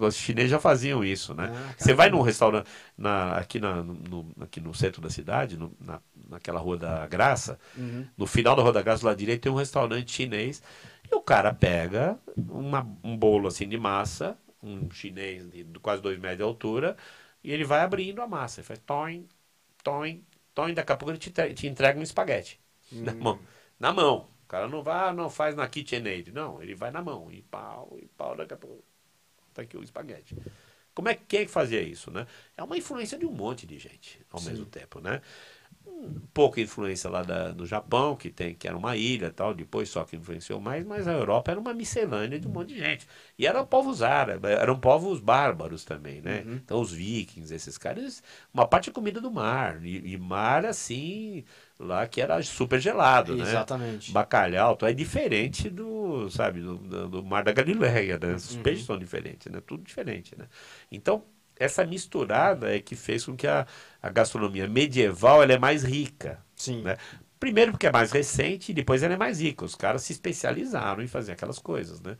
Os 0.00 0.16
chineses 0.16 0.50
já 0.50 0.58
faziam 0.60 1.04
isso, 1.04 1.34
né? 1.34 1.50
Ah, 1.50 1.74
Você 1.76 1.92
vai 1.94 2.10
num 2.10 2.20
restaurante 2.20 2.68
na, 2.96 3.32
aqui, 3.38 3.58
na, 3.58 3.82
no, 3.82 4.26
aqui 4.40 4.60
no 4.60 4.74
centro 4.74 5.00
da 5.02 5.10
cidade, 5.10 5.56
no- 5.56 5.72
na, 5.80 6.00
naquela 6.28 6.60
Rua 6.60 6.76
da 6.76 7.06
Graça, 7.06 7.58
Uhum. 7.76 8.08
no 8.16 8.26
final 8.26 8.56
da 8.56 8.62
Rua 8.62 8.72
da 8.72 8.82
Graça, 8.82 9.06
lá 9.06 9.14
direito, 9.14 9.42
tem 9.42 9.52
um 9.52 9.56
restaurante 9.56 10.12
chinês. 10.12 10.62
E 11.10 11.14
o 11.14 11.20
cara 11.22 11.52
pega 11.54 12.18
uma- 12.36 12.86
um 13.02 13.16
bolo 13.16 13.48
assim 13.48 13.68
de 13.68 13.78
massa, 13.78 14.38
um 14.62 14.90
chinês 14.90 15.48
de 15.50 15.64
quase 15.80 16.02
dois 16.02 16.18
metros 16.18 16.38
de 16.38 16.42
altura, 16.42 16.96
e 17.42 17.52
ele 17.52 17.64
vai 17.64 17.80
abrindo 17.80 18.20
a 18.20 18.26
massa. 18.26 18.60
Ele 18.60 18.66
faz 18.66 18.78
toin, 18.80 19.26
toin, 19.82 20.24
toin. 20.54 20.74
Daqui 20.74 20.92
a 20.92 20.96
pouco 20.96 21.12
ele 21.12 21.18
te, 21.18 21.30
te 21.54 21.66
entrega 21.66 21.98
um 21.98 22.02
espaguete 22.02 22.60
na 22.92 23.14
mão. 23.14 23.40
Na 23.78 23.92
mão. 23.92 24.28
O 24.44 24.48
cara 24.48 24.68
não 24.68 24.82
vai, 24.82 25.10
ah, 25.10 25.12
não 25.12 25.30
faz 25.30 25.54
na 25.54 25.68
KitchenAid. 25.68 26.32
Não, 26.32 26.62
ele 26.62 26.74
vai 26.74 26.90
na 26.90 27.02
mão. 27.02 27.30
E 27.30 27.42
pau, 27.42 27.96
e 28.00 28.06
pau, 28.08 28.36
daqui 28.36 28.54
a 28.54 28.56
pouco. 28.56 28.84
Tá 29.54 29.62
aqui 29.62 29.76
o 29.76 29.82
espaguete. 29.82 30.36
Como 30.94 31.08
é, 31.08 31.14
quem 31.14 31.40
é 31.40 31.44
que 31.44 31.50
fazia 31.50 31.80
isso, 31.82 32.10
né? 32.10 32.26
É 32.56 32.62
uma 32.62 32.76
influência 32.76 33.18
de 33.18 33.26
um 33.26 33.32
monte 33.32 33.66
de 33.66 33.78
gente 33.78 34.20
ao 34.30 34.40
Sim. 34.40 34.52
mesmo 34.52 34.66
tempo, 34.66 35.00
né? 35.00 35.22
Pouca 36.32 36.60
influência 36.60 37.10
lá 37.10 37.22
da, 37.22 37.50
do 37.50 37.66
Japão, 37.66 38.14
que, 38.16 38.30
tem, 38.30 38.54
que 38.54 38.68
era 38.68 38.76
uma 38.76 38.96
ilha 38.96 39.30
tal, 39.30 39.52
depois 39.52 39.88
só 39.88 40.04
que 40.04 40.16
influenciou 40.16 40.60
mais, 40.60 40.84
mas 40.84 41.08
a 41.08 41.12
Europa 41.12 41.50
era 41.50 41.60
uma 41.60 41.74
miscelânea 41.74 42.38
de 42.38 42.46
um 42.46 42.50
monte 42.50 42.74
de 42.74 42.78
gente. 42.78 43.06
E 43.38 43.46
eram 43.46 43.66
povos 43.66 44.02
árabes, 44.02 44.50
eram 44.50 44.78
povos 44.78 45.20
bárbaros 45.20 45.84
também, 45.84 46.20
né? 46.20 46.44
Uhum. 46.46 46.54
Então 46.54 46.80
os 46.80 46.92
vikings, 46.92 47.52
esses 47.52 47.76
caras, 47.76 48.22
uma 48.52 48.66
parte 48.66 48.90
é 48.90 48.92
comida 48.92 49.20
do 49.20 49.30
mar, 49.30 49.84
e, 49.84 50.12
e 50.12 50.16
mar 50.16 50.64
assim, 50.64 51.44
lá 51.78 52.06
que 52.06 52.20
era 52.20 52.42
super 52.42 52.80
gelado, 52.80 53.32
Exatamente. 53.32 53.44
né? 53.44 53.58
Exatamente. 53.58 54.12
Bacalhau, 54.12 54.74
então 54.74 54.88
é 54.88 54.92
diferente 54.92 55.68
do, 55.68 56.30
sabe, 56.30 56.60
do, 56.60 57.08
do, 57.08 57.24
mar 57.24 57.44
da 57.44 57.52
Galileia, 57.52 58.18
né? 58.18 58.34
Os 58.34 58.54
uhum. 58.54 58.62
peixes 58.62 58.84
são 58.84 58.98
diferentes, 58.98 59.50
né? 59.50 59.60
Tudo 59.66 59.82
diferente, 59.82 60.36
né? 60.38 60.46
Então, 60.90 61.24
essa 61.58 61.84
misturada 61.84 62.74
é 62.74 62.80
que 62.80 62.94
fez 62.94 63.24
com 63.24 63.36
que 63.36 63.46
a, 63.46 63.66
a 64.00 64.10
gastronomia 64.10 64.68
medieval 64.68 65.42
ela 65.42 65.52
é 65.52 65.58
mais 65.58 65.82
rica. 65.82 66.42
Sim. 66.54 66.82
Né? 66.82 66.96
Primeiro 67.38 67.72
porque 67.72 67.86
é 67.86 67.92
mais 67.92 68.10
recente 68.10 68.72
e 68.72 68.74
depois 68.74 69.02
ela 69.02 69.14
é 69.14 69.16
mais 69.16 69.40
rica. 69.40 69.64
Os 69.64 69.74
caras 69.74 70.02
se 70.02 70.12
especializaram 70.12 71.02
em 71.02 71.06
fazer 71.06 71.32
aquelas 71.32 71.58
coisas, 71.58 72.00
né? 72.00 72.16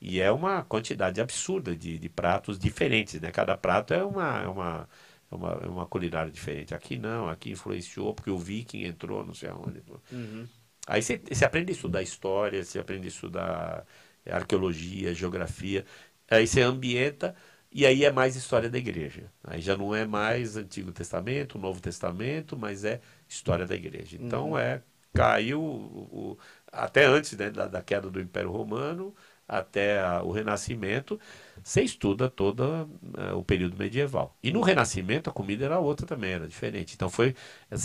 E 0.00 0.20
é 0.20 0.32
uma 0.32 0.64
quantidade 0.64 1.20
absurda 1.20 1.76
de, 1.76 1.98
de 1.98 2.08
pratos 2.08 2.58
diferentes, 2.58 3.20
né? 3.20 3.30
Cada 3.30 3.56
prato 3.56 3.94
é 3.94 4.02
uma, 4.02 4.42
é 4.42 4.48
uma, 4.48 4.88
é 5.30 5.34
uma, 5.34 5.52
é 5.62 5.66
uma 5.66 5.86
culinária 5.86 6.30
diferente. 6.30 6.74
Aqui 6.74 6.98
não, 6.98 7.28
aqui 7.28 7.50
influenciou 7.52 8.12
porque 8.14 8.30
o 8.30 8.38
viking 8.38 8.82
entrou, 8.84 9.24
não 9.24 9.34
sei 9.34 9.50
aonde. 9.50 9.80
Uhum. 10.10 10.48
Aí 10.86 11.00
você, 11.02 11.18
você 11.30 11.44
aprende 11.44 11.70
a 11.70 11.74
estudar 11.74 12.02
história, 12.02 12.64
você 12.64 12.78
aprende 12.78 13.06
a 13.06 13.08
estudar 13.08 13.86
arqueologia, 14.28 15.14
geografia. 15.14 15.84
Aí 16.30 16.46
você 16.46 16.62
ambienta 16.62 17.34
e 17.72 17.86
aí 17.86 18.04
é 18.04 18.12
mais 18.12 18.36
história 18.36 18.68
da 18.68 18.78
igreja. 18.78 19.32
Aí 19.42 19.60
já 19.60 19.76
não 19.76 19.94
é 19.94 20.06
mais 20.06 20.56
Antigo 20.56 20.92
Testamento, 20.92 21.58
Novo 21.58 21.80
Testamento, 21.80 22.56
mas 22.56 22.84
é 22.84 23.00
história 23.28 23.66
da 23.66 23.74
igreja. 23.74 24.18
Então 24.20 24.50
uhum. 24.50 24.58
é 24.58 24.82
caiu 25.14 25.60
o, 25.62 26.38
até 26.70 27.04
antes 27.04 27.32
né, 27.32 27.50
da, 27.50 27.66
da, 27.66 27.82
queda 27.82 28.10
do 28.10 28.20
Império 28.20 28.50
Romano 28.50 29.14
até 29.46 30.00
a, 30.00 30.22
o 30.22 30.30
Renascimento, 30.30 31.20
você 31.62 31.82
estuda 31.82 32.30
todo 32.30 32.62
uh, 32.62 33.36
o 33.36 33.44
período 33.44 33.76
medieval. 33.76 34.36
E 34.42 34.50
no 34.50 34.62
Renascimento 34.62 35.28
a 35.28 35.32
comida 35.32 35.64
era 35.64 35.78
outra 35.78 36.06
também, 36.06 36.32
era 36.32 36.48
diferente. 36.48 36.94
Então 36.94 37.10
foi, 37.10 37.34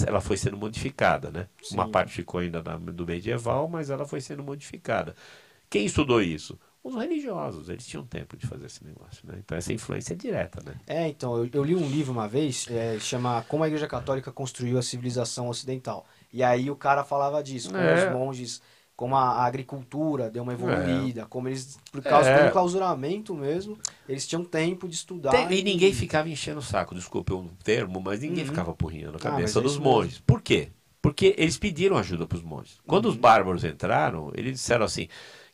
ela 0.05 0.22
foi 0.22 0.38
sendo 0.38 0.55
modificada, 0.55 1.30
né? 1.30 1.47
Sim. 1.61 1.76
Uma 1.76 1.89
parte 1.89 2.14
ficou 2.14 2.39
ainda 2.39 2.61
do 2.61 3.05
medieval, 3.05 3.68
mas 3.68 3.89
ela 3.89 4.05
foi 4.05 4.22
sendo 4.22 4.43
modificada. 4.43 5.15
Quem 5.69 5.85
estudou 5.85 6.22
isso? 6.22 6.57
Os 6.88 6.95
religiosos, 6.95 7.69
eles 7.69 7.85
tinham 7.85 8.05
tempo 8.05 8.38
de 8.38 8.47
fazer 8.47 8.65
esse 8.65 8.84
negócio, 8.84 9.27
né? 9.27 9.35
Então 9.43 9.57
essa 9.57 9.73
influência 9.73 10.14
é 10.14 10.15
direta, 10.15 10.61
né? 10.65 10.76
É, 10.88 11.07
então, 11.07 11.38
eu, 11.38 11.49
eu 11.51 11.64
li 11.64 11.76
um 11.76 11.88
livro 11.88 12.11
uma 12.11 12.27
vez, 12.27 12.68
é, 12.69 12.97
chama 12.99 13.43
Como 13.47 13.64
a 13.64 13.68
Igreja 13.68 13.88
Católica 13.88 14.31
Construiu 14.31 14.77
a 14.77 14.81
Civilização 14.81 15.49
Ocidental. 15.49 16.05
E 16.31 16.43
aí 16.43 16.69
o 16.72 16.76
cara 16.76 17.03
falava 17.03 17.43
disso, 17.43 17.69
como 17.69 17.81
é. 17.81 18.07
os 18.07 18.14
monges, 18.14 18.61
como 18.95 19.15
a, 19.15 19.22
a, 19.22 19.45
agricultura 19.45 20.30
deu 20.30 20.41
uma 20.41 20.53
evoluída, 20.53 21.22
é. 21.22 21.26
como 21.26 21.47
eles, 21.47 21.77
por 21.91 22.01
causa 22.01 22.30
é. 22.30 22.45
do 22.47 22.51
clausuramento 22.51 23.35
mesmo, 23.35 23.77
eles 24.09 24.27
tinham 24.27 24.43
tempo 24.43 24.88
de 24.88 24.95
estudar. 24.95 25.31
Tem, 25.31 25.47
e... 25.51 25.59
e... 25.59 25.64
ninguém 25.64 25.93
ficava 25.93 26.27
enchendo 26.27 26.59
o 26.59 26.64
saco, 26.64 26.95
desculpe 26.95 27.31
o 27.31 27.47
termo, 27.64 28.01
mas 28.01 28.22
ninguém 28.22 28.43
uhum. 28.43 28.49
ficava 28.49 28.73
porrinhando 28.73 29.14
a 29.14 29.19
ah, 29.19 29.31
cabeça 29.31 29.59
ah, 29.59 29.61
dos 29.61 29.77
monges. 29.77 30.14
Mesmo. 30.14 30.26
Por 30.26 30.41
quê? 30.41 30.69
Porque 30.99 31.35
eles 31.38 31.57
pediram 31.57 31.95
ajuda 31.95 32.26
para 32.26 32.38
os 32.38 32.43
monges. 32.43 32.80
Quando 32.88 33.05
uhum. 33.05 33.11
os 33.11 33.18
bárbaros 33.18 33.64
entraram, 33.64 34.31
eles 34.34 34.53
disseram 34.53 34.84
assim: 34.84 35.07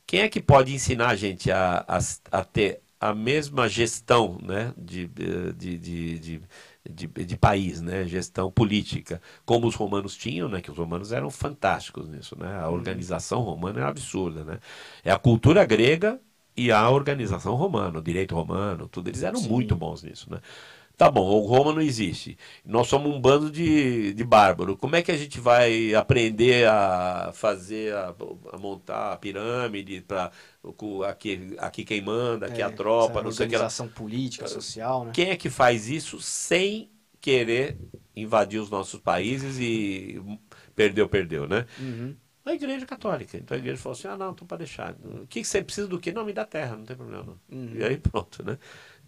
quem 0.06 0.22
é 0.22 0.30
que 0.30 0.42
pode 0.42 0.74
ensinar 0.74 1.10
a 1.10 1.16
gente 1.16 1.52
a, 1.52 1.86
a, 1.88 2.00
a 2.32 2.44
ter 2.44 2.82
a 3.00 3.14
mesma 3.14 3.68
gestão 3.68 4.38
né, 4.42 4.74
de, 4.78 5.08
de, 5.08 5.54
de, 5.54 6.20
de, 6.20 6.42
de, 6.90 7.08
de 7.26 7.38
país, 7.38 7.82
né, 7.82 8.06
gestão 8.06 8.50
política, 8.50 9.22
como 9.46 9.68
os 9.68 9.76
romanos 9.76 10.16
tinham, 10.16 10.48
né, 10.48 10.62
que 10.62 10.72
os 10.72 10.78
romanos 10.78 11.12
eram 11.12 11.30
fantásticos 11.30 12.08
nisso. 12.08 12.38
Né, 12.40 12.58
a 12.62 12.70
uhum. 12.70 12.76
organização 12.76 13.42
romana 13.42 13.82
é 13.82 13.84
absurda. 13.84 14.46
Né, 14.46 14.60
é 15.04 15.12
a 15.12 15.20
cultura 15.20 15.66
grega 15.66 16.20
e 16.56 16.72
a 16.72 16.90
organização 16.90 17.56
romana, 17.56 18.00
o 18.00 18.02
direito 18.02 18.36
romano, 18.36 18.88
tudo. 18.88 19.10
Eles 19.10 19.24
eram 19.24 19.40
Sim. 19.40 19.50
muito 19.50 19.76
bons 19.76 20.02
nisso. 20.04 20.32
Né. 20.32 20.40
Tá 20.96 21.10
bom, 21.10 21.28
o 21.28 21.40
Roma 21.40 21.74
não 21.74 21.82
existe. 21.82 22.38
Nós 22.64 22.88
somos 22.88 23.14
um 23.14 23.20
bando 23.20 23.50
de, 23.50 24.14
de 24.14 24.24
bárbaro. 24.24 24.78
Como 24.78 24.96
é 24.96 25.02
que 25.02 25.12
a 25.12 25.18
gente 25.18 25.40
vai 25.40 25.94
aprender 25.96 26.68
a 26.68 27.32
fazer, 27.34 27.94
a, 27.96 28.16
a 28.52 28.58
montar 28.58 29.14
a 29.14 29.18
pirâmide 29.18 30.02
para 30.02 30.32
aqui, 31.10 31.56
aqui 31.58 31.84
quem 31.84 32.00
manda, 32.00 32.46
aqui 32.46 32.62
é, 32.62 32.66
a 32.66 32.72
tropa, 32.72 33.24
não 33.24 33.32
sei 33.32 33.48
o 33.48 33.50
que. 33.50 33.56
Organização 33.56 33.88
política, 33.88 34.48
social, 34.48 35.06
né? 35.06 35.12
Quem 35.14 35.30
é 35.32 35.36
que 35.36 35.50
faz 35.50 35.90
isso 35.90 36.22
sem 36.22 36.92
querer 37.20 37.78
invadir 38.16 38.60
os 38.60 38.70
nossos 38.70 39.00
países 39.00 39.58
e 39.60 40.22
perdeu, 40.76 41.10
perdeu, 41.10 41.48
né? 41.48 41.66
Uhum. 41.80 42.16
A 42.46 42.54
igreja 42.54 42.86
católica. 42.86 43.38
Então 43.38 43.56
a 43.56 43.60
igreja 43.60 43.82
falou 43.82 43.98
assim: 43.98 44.08
ah, 44.08 44.18
não, 44.18 44.32
então 44.32 44.46
para 44.46 44.58
deixar. 44.58 44.94
O 45.04 45.26
que, 45.28 45.42
que 45.42 45.48
você 45.48 45.64
precisa 45.64 45.88
do 45.88 46.00
quê? 46.00 46.12
Não, 46.12 46.26
me 46.26 46.34
dá 46.34 46.46
terra, 46.46 46.76
não 46.76 46.84
tem 46.84 46.96
problema. 46.96 47.40
Uhum. 47.50 47.74
E 47.76 47.84
aí 47.84 47.98
pronto, 47.98 48.44
né? 48.44 48.60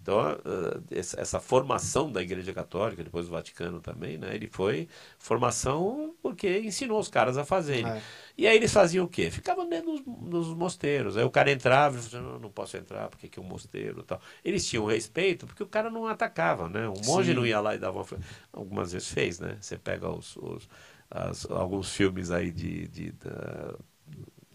Então, 0.06 0.20
uh, 0.20 0.84
essa, 0.92 1.40
formação 1.40 2.12
da 2.12 2.22
Igreja 2.22 2.54
Católica, 2.54 3.04
depois 3.04 3.26
do 3.26 3.32
Vaticano 3.32 3.82
também, 3.82 4.20
né? 4.20 4.36
Ele 4.36 4.48
foi 4.48 4.88
formação 5.18 6.14
porque 6.22 6.60
ensinou 6.60 7.00
os 7.00 7.08
caras 7.08 7.40
a 7.40 7.44
fazerem. 7.44 7.88
É. 7.88 8.02
E 8.38 8.46
aí 8.46 8.56
eles 8.56 8.72
faziam 8.72 9.06
o 9.06 9.08
quê? 9.08 9.32
Ficavam 9.32 9.68
dentro 9.68 9.94
dos, 9.94 10.30
dos 10.30 10.48
mosteiros. 10.56 11.18
Aí 11.18 11.24
o 11.24 11.32
cara 11.32 11.52
entrava 11.52 11.98
e 11.98 12.02
falava, 12.04 12.34
não, 12.34 12.40
não 12.40 12.52
posso 12.52 12.78
entrar 12.78 13.10
porque 13.10 13.26
aqui 13.26 13.40
é 13.40 13.42
um 13.42 13.46
mosteiro 13.46 14.04
tal. 14.04 14.22
Eles 14.44 14.68
tinham 14.70 14.86
respeito 14.86 15.48
porque 15.48 15.64
o 15.64 15.68
cara 15.68 15.90
não 15.90 16.06
atacava, 16.06 16.70
né? 16.70 16.88
O 16.88 17.04
monge 17.04 17.32
Sim. 17.32 17.38
não 17.38 17.44
ia 17.44 17.60
lá 17.60 17.74
e 17.74 17.80
dava 17.80 17.98
uma... 17.98 18.06
Algumas 18.54 18.92
vezes 18.92 19.10
fez, 19.10 19.40
né? 19.40 19.58
Você 19.60 19.76
pega 19.76 20.08
os, 20.08 20.38
os 20.38 20.70
as, 21.10 21.50
alguns 21.50 21.92
filmes 21.92 22.30
aí 22.30 22.52
de... 22.52 22.88
de 22.90 23.12
da... 23.14 23.74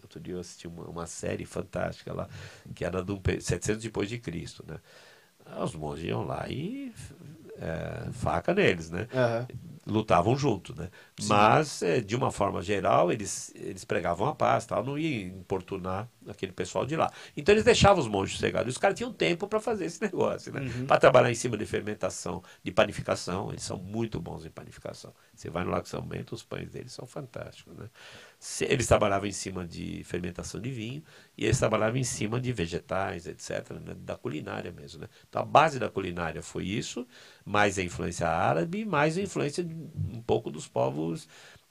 Outro 0.01 0.19
dia 0.19 0.33
eu 0.33 0.39
assisti 0.39 0.67
uma, 0.67 0.83
uma 0.85 1.07
série 1.07 1.45
fantástica 1.45 2.13
lá, 2.13 2.29
que 2.73 2.83
era 2.85 3.03
do 3.03 3.21
700 3.39 3.83
depois 3.83 4.07
de 4.09 4.17
Cristo, 4.17 4.63
né? 4.65 4.79
Os 5.59 5.75
monges 5.75 6.05
iam 6.05 6.23
lá 6.23 6.45
e 6.49 6.93
é, 7.59 8.11
faca 8.11 8.53
neles, 8.53 8.89
né? 8.89 9.07
Uhum. 9.13 9.57
Lutavam 9.93 10.35
junto, 10.35 10.75
né? 10.75 10.89
Sim. 11.21 11.29
Mas, 11.29 11.81
é, 11.81 12.01
de 12.01 12.15
uma 12.15 12.31
forma 12.31 12.61
geral, 12.61 13.11
eles, 13.11 13.51
eles 13.55 13.85
pregavam 13.85 14.27
a 14.27 14.35
paz, 14.35 14.65
tal, 14.65 14.83
não 14.83 14.97
ia 14.97 15.27
importunar 15.27 16.09
aquele 16.27 16.51
pessoal 16.51 16.85
de 16.85 16.95
lá. 16.95 17.11
Então, 17.35 17.53
eles 17.53 17.63
deixavam 17.63 18.01
os 18.01 18.07
monges 18.07 18.35
sossegados. 18.35 18.67
E 18.67 18.71
os 18.71 18.77
caras 18.77 18.97
tinham 18.97 19.13
tempo 19.13 19.47
para 19.47 19.59
fazer 19.59 19.85
esse 19.85 20.01
negócio, 20.03 20.51
né? 20.51 20.61
Uhum. 20.61 20.85
Para 20.85 20.99
trabalhar 20.99 21.31
em 21.31 21.35
cima 21.35 21.57
de 21.57 21.65
fermentação, 21.65 22.43
de 22.63 22.71
panificação. 22.71 23.49
Eles 23.49 23.63
são 23.63 23.77
muito 23.77 24.19
bons 24.19 24.45
em 24.45 24.49
panificação. 24.49 25.13
Você 25.33 25.49
vai 25.49 25.63
no 25.63 25.71
Lago 25.71 25.87
São 25.87 26.01
Bento, 26.01 26.35
os 26.35 26.43
pães 26.43 26.69
deles 26.69 26.91
são 26.91 27.05
fantásticos, 27.05 27.75
né? 27.77 27.89
Eles 28.61 28.87
trabalhavam 28.87 29.27
em 29.27 29.31
cima 29.31 29.63
de 29.67 30.03
fermentação 30.03 30.59
de 30.59 30.71
vinho 30.71 31.03
e 31.37 31.45
eles 31.45 31.59
trabalhavam 31.59 31.97
em 31.97 32.03
cima 32.03 32.41
de 32.41 32.51
vegetais, 32.51 33.27
etc., 33.27 33.69
né? 33.79 33.93
da 33.95 34.15
culinária 34.15 34.71
mesmo. 34.71 35.01
Né? 35.01 35.09
Então 35.29 35.43
a 35.43 35.45
base 35.45 35.77
da 35.77 35.89
culinária 35.89 36.41
foi 36.41 36.65
isso, 36.65 37.07
mais 37.45 37.77
a 37.77 37.83
influência 37.83 38.27
árabe, 38.27 38.83
mais 38.83 39.15
a 39.15 39.21
influência 39.21 39.63
de 39.63 39.75
um 39.75 40.21
pouco 40.25 40.49
dos 40.49 40.67
povos 40.67 41.10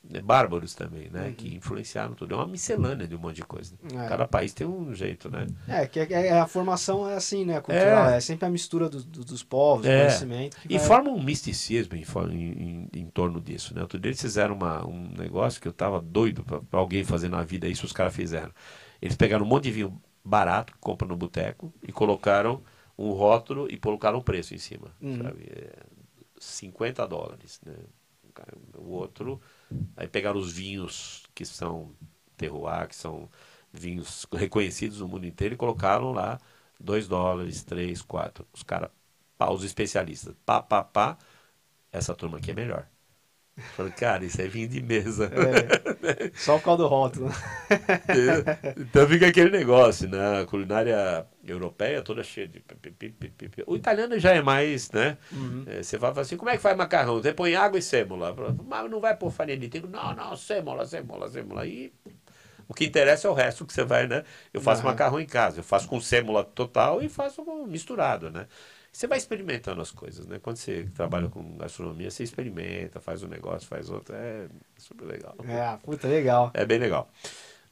né, 0.02 0.20
bárbaros 0.20 0.74
também, 0.74 1.10
né? 1.10 1.26
Uhum. 1.26 1.34
Que 1.34 1.54
influenciaram 1.54 2.14
tudo. 2.14 2.34
É 2.34 2.36
uma 2.36 2.46
miscelânea 2.46 3.06
de 3.06 3.14
um 3.14 3.18
monte 3.18 3.36
de 3.36 3.44
coisa. 3.44 3.74
É. 3.92 4.08
Cada 4.08 4.26
país 4.26 4.52
tem 4.52 4.66
um 4.66 4.94
jeito, 4.94 5.30
né? 5.30 5.46
É, 5.68 5.86
que 5.86 6.00
é, 6.00 6.06
é, 6.10 6.38
a 6.38 6.46
formação 6.46 7.08
é 7.08 7.16
assim, 7.16 7.44
né? 7.44 7.60
Cultural. 7.60 8.10
É, 8.10 8.16
é 8.16 8.20
sempre 8.20 8.46
a 8.46 8.50
mistura 8.50 8.88
do, 8.88 9.02
do, 9.02 9.24
dos 9.24 9.42
povos, 9.42 9.86
é. 9.86 10.06
conhecimento. 10.06 10.56
e 10.68 10.78
vai... 10.78 10.86
forma 10.86 11.10
um 11.10 11.22
misticismo 11.22 11.94
em, 11.94 12.02
em, 12.02 12.88
em, 12.94 13.00
em, 13.00 13.06
torno 13.06 13.40
disso, 13.40 13.74
né? 13.74 13.82
Outro 13.82 13.98
dia 13.98 14.08
eles 14.08 14.20
fizeram 14.20 14.54
uma, 14.54 14.86
um 14.86 15.10
negócio 15.16 15.60
que 15.60 15.68
eu 15.68 15.72
tava 15.72 16.00
doido 16.00 16.42
para 16.44 16.80
alguém 16.80 17.04
fazer 17.04 17.28
na 17.28 17.42
vida, 17.42 17.68
isso 17.68 17.84
os 17.84 17.92
caras 17.92 18.14
fizeram. 18.14 18.50
Eles 19.02 19.16
pegaram 19.16 19.44
um 19.44 19.48
monte 19.48 19.64
de 19.64 19.72
vinho 19.72 20.00
barato, 20.24 20.72
que 20.72 20.78
compra 20.78 21.06
no 21.06 21.16
boteco, 21.16 21.72
e 21.86 21.92
colocaram 21.92 22.62
um 22.96 23.12
rótulo 23.12 23.66
e 23.70 23.76
colocaram 23.76 24.18
um 24.18 24.22
preço 24.22 24.54
em 24.54 24.58
cima, 24.58 24.94
uhum. 25.00 25.22
sabe? 25.22 25.50
50 26.38 27.02
é, 27.02 27.06
dólares, 27.06 27.60
né? 27.64 27.74
O 28.76 28.90
outro 28.90 29.40
Aí 29.96 30.08
pegaram 30.08 30.38
os 30.38 30.52
vinhos 30.52 31.24
que 31.34 31.44
são 31.44 31.94
terroir, 32.36 32.88
que 32.88 32.96
são 32.96 33.28
vinhos 33.72 34.26
reconhecidos 34.32 35.00
no 35.00 35.08
mundo 35.08 35.26
inteiro, 35.26 35.54
e 35.54 35.58
colocaram 35.58 36.12
lá 36.12 36.38
2 36.78 37.06
dólares, 37.06 37.62
3, 37.62 38.02
4. 38.02 38.46
Os 38.52 38.62
caras, 38.62 38.90
os 39.38 39.64
especialistas, 39.64 40.34
pá, 40.44 40.62
pá, 40.62 40.82
pá, 40.82 41.18
essa 41.92 42.14
turma 42.14 42.38
aqui 42.38 42.50
é 42.50 42.54
melhor. 42.54 42.86
Falei, 43.76 43.92
cara, 43.92 44.24
isso 44.24 44.40
é 44.40 44.48
vinho 44.48 44.68
de 44.68 44.82
mesa. 44.82 45.26
É, 45.26 46.30
só 46.34 46.56
por 46.58 46.64
causa 46.64 46.82
do 46.82 46.88
rótulo. 46.88 47.30
então 48.76 49.06
fica 49.06 49.26
aquele 49.28 49.50
negócio, 49.50 50.08
né? 50.08 50.40
A 50.40 50.46
culinária 50.46 51.26
europeia 51.44 52.02
toda 52.02 52.22
cheia 52.22 52.46
de. 52.46 52.62
O 53.66 53.76
italiano 53.76 54.18
já 54.18 54.32
é 54.32 54.42
mais, 54.42 54.90
né? 54.90 55.16
Uhum. 55.32 55.64
É, 55.66 55.82
você 55.82 55.96
vai 55.96 56.10
falar 56.10 56.22
assim: 56.22 56.36
como 56.36 56.50
é 56.50 56.56
que 56.56 56.62
faz 56.62 56.76
macarrão? 56.76 57.20
Você 57.20 57.32
põe 57.32 57.54
água 57.54 57.78
e 57.78 57.82
sêmola. 57.82 58.34
Mas 58.66 58.90
não 58.90 59.00
vai 59.00 59.16
pôr 59.16 59.30
farinha 59.30 59.56
de 59.56 59.68
trigo. 59.68 59.88
Não, 59.88 60.14
não, 60.14 60.36
sêmola, 60.36 60.86
sêmola, 60.86 61.28
sêmola. 61.28 61.66
E 61.66 61.92
o 62.68 62.74
que 62.74 62.84
interessa 62.84 63.26
é 63.26 63.30
o 63.30 63.34
resto 63.34 63.66
que 63.66 63.72
você 63.72 63.84
vai, 63.84 64.06
né? 64.06 64.24
Eu 64.52 64.60
faço 64.60 64.82
uhum. 64.82 64.88
macarrão 64.88 65.20
em 65.20 65.26
casa. 65.26 65.60
Eu 65.60 65.64
faço 65.64 65.88
com 65.88 66.00
sêmola 66.00 66.44
total 66.44 67.02
e 67.02 67.08
faço 67.08 67.44
misturado, 67.66 68.30
né? 68.30 68.46
Você 68.92 69.06
vai 69.06 69.18
experimentando 69.18 69.80
as 69.80 69.92
coisas, 69.92 70.26
né? 70.26 70.40
Quando 70.42 70.56
você 70.56 70.88
trabalha 70.94 71.28
com 71.28 71.56
gastronomia, 71.56 72.10
você 72.10 72.24
experimenta, 72.24 72.98
faz 73.00 73.22
um 73.22 73.28
negócio, 73.28 73.68
faz 73.68 73.88
outro. 73.88 74.14
É 74.16 74.48
super 74.76 75.04
legal. 75.04 75.36
É, 75.44 75.76
puta, 75.82 76.08
legal. 76.08 76.50
É 76.54 76.66
bem 76.66 76.78
legal. 76.78 77.08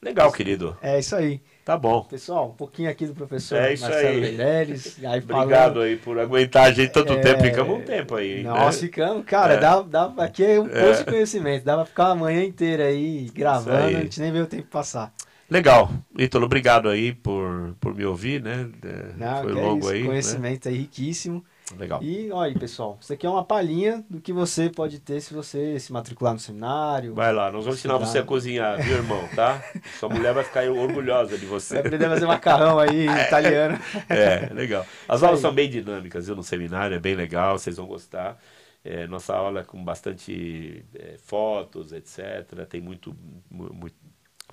Legal, 0.01 0.31
querido. 0.31 0.77
É 0.81 0.97
isso 0.97 1.13
aí. 1.15 1.41
Tá 1.65 1.77
bom. 1.77 2.03
Pessoal, 2.05 2.47
um 2.49 2.53
pouquinho 2.53 2.89
aqui 2.89 3.05
do 3.05 3.13
professor 3.13 3.57
É 3.57 3.73
isso 3.73 3.83
Marcelo 3.83 4.07
aí. 4.07 4.21
Meirelles. 4.21 4.97
Aí 5.03 5.19
Obrigado 5.19 5.49
falando- 5.49 5.81
aí 5.81 5.97
por 5.97 6.17
aguentar 6.17 6.67
a 6.67 6.71
gente 6.71 6.91
tanto 6.91 7.13
É, 7.13 7.17
tempo. 7.17 7.43
Ficamos 7.43 7.77
um 7.77 7.81
tempo 7.81 8.15
aí. 8.15 8.41
Nós 8.41 8.75
né? 8.75 8.81
ficamos, 8.87 9.25
cara, 9.25 9.55
É. 9.55 9.57
dá, 9.59 9.81
dá, 9.81 10.05
aqui 10.19 10.43
é 10.45 10.59
um 10.59 10.67
posto 10.67 10.77
É. 10.77 11.03
de 11.03 11.05
conhecimento. 11.05 11.65
Dá 11.65 11.75
pra 11.75 11.85
ficar 11.85 12.07
a 12.07 12.15
manhã 12.15 12.43
inteira 12.43 12.85
aí 12.85 13.29
gravando, 13.33 13.87
aí. 13.87 13.95
a 13.97 13.99
gente 13.99 14.19
nem 14.21 14.31
vê 14.31 14.39
o 14.39 14.47
tempo 14.47 14.67
passar. 14.69 15.13
Legal. 15.49 15.91
Ítalo, 16.17 16.45
obrigado 16.45 16.87
aí 16.89 17.11
por, 17.11 17.75
por 17.79 17.93
me 17.93 18.05
ouvir, 18.05 18.41
né? 18.41 18.69
É, 18.83 19.13
Não, 19.17 19.43
Foi 19.43 19.51
é 19.51 19.55
longo 19.55 19.79
isso, 19.79 19.89
aí. 19.89 20.01
né? 20.01 20.07
conhecimento 20.07 20.69
aí 20.69 20.77
riquíssimo. 20.77 21.43
Legal. 21.77 22.01
E 22.01 22.31
olha 22.31 22.57
pessoal, 22.57 22.97
isso 22.99 23.13
aqui 23.13 23.25
é 23.25 23.29
uma 23.29 23.43
palhinha 23.43 24.03
do 24.09 24.19
que 24.19 24.33
você 24.33 24.69
pode 24.69 24.99
ter 24.99 25.21
se 25.21 25.33
você 25.33 25.79
se 25.79 25.93
matricular 25.93 26.33
no 26.33 26.39
seminário. 26.39 27.13
Vai 27.13 27.31
lá, 27.31 27.51
nós 27.51 27.63
vamos 27.65 27.79
ensinar 27.79 27.97
você 27.97 28.19
a 28.19 28.23
cozinhar, 28.23 28.81
viu, 28.81 28.97
irmão? 28.97 29.27
Tá? 29.35 29.63
Sua 29.99 30.09
mulher 30.09 30.33
vai 30.33 30.43
ficar 30.43 30.63
orgulhosa 30.69 31.37
de 31.37 31.45
você. 31.45 31.75
Vai 31.75 31.85
aprender 31.85 32.05
a 32.05 32.09
fazer 32.09 32.25
macarrão 32.25 32.79
aí 32.79 33.05
em 33.05 33.17
italiano. 33.21 33.79
É, 34.09 34.51
legal. 34.53 34.85
As 35.07 35.21
aulas 35.21 35.39
são 35.41 35.53
bem 35.53 35.69
dinâmicas, 35.69 36.25
viu, 36.25 36.35
no 36.35 36.43
seminário, 36.43 36.95
é 36.95 36.99
bem 36.99 37.13
legal, 37.15 37.57
vocês 37.59 37.77
vão 37.77 37.85
gostar. 37.85 38.39
É, 38.83 39.05
nossa 39.07 39.35
aula 39.35 39.59
é 39.59 39.63
com 39.63 39.83
bastante 39.83 40.85
é, 40.95 41.17
fotos, 41.17 41.91
etc. 41.91 42.65
Tem 42.67 42.81
muito, 42.81 43.15
mu- 43.51 43.73
muito, 43.73 43.95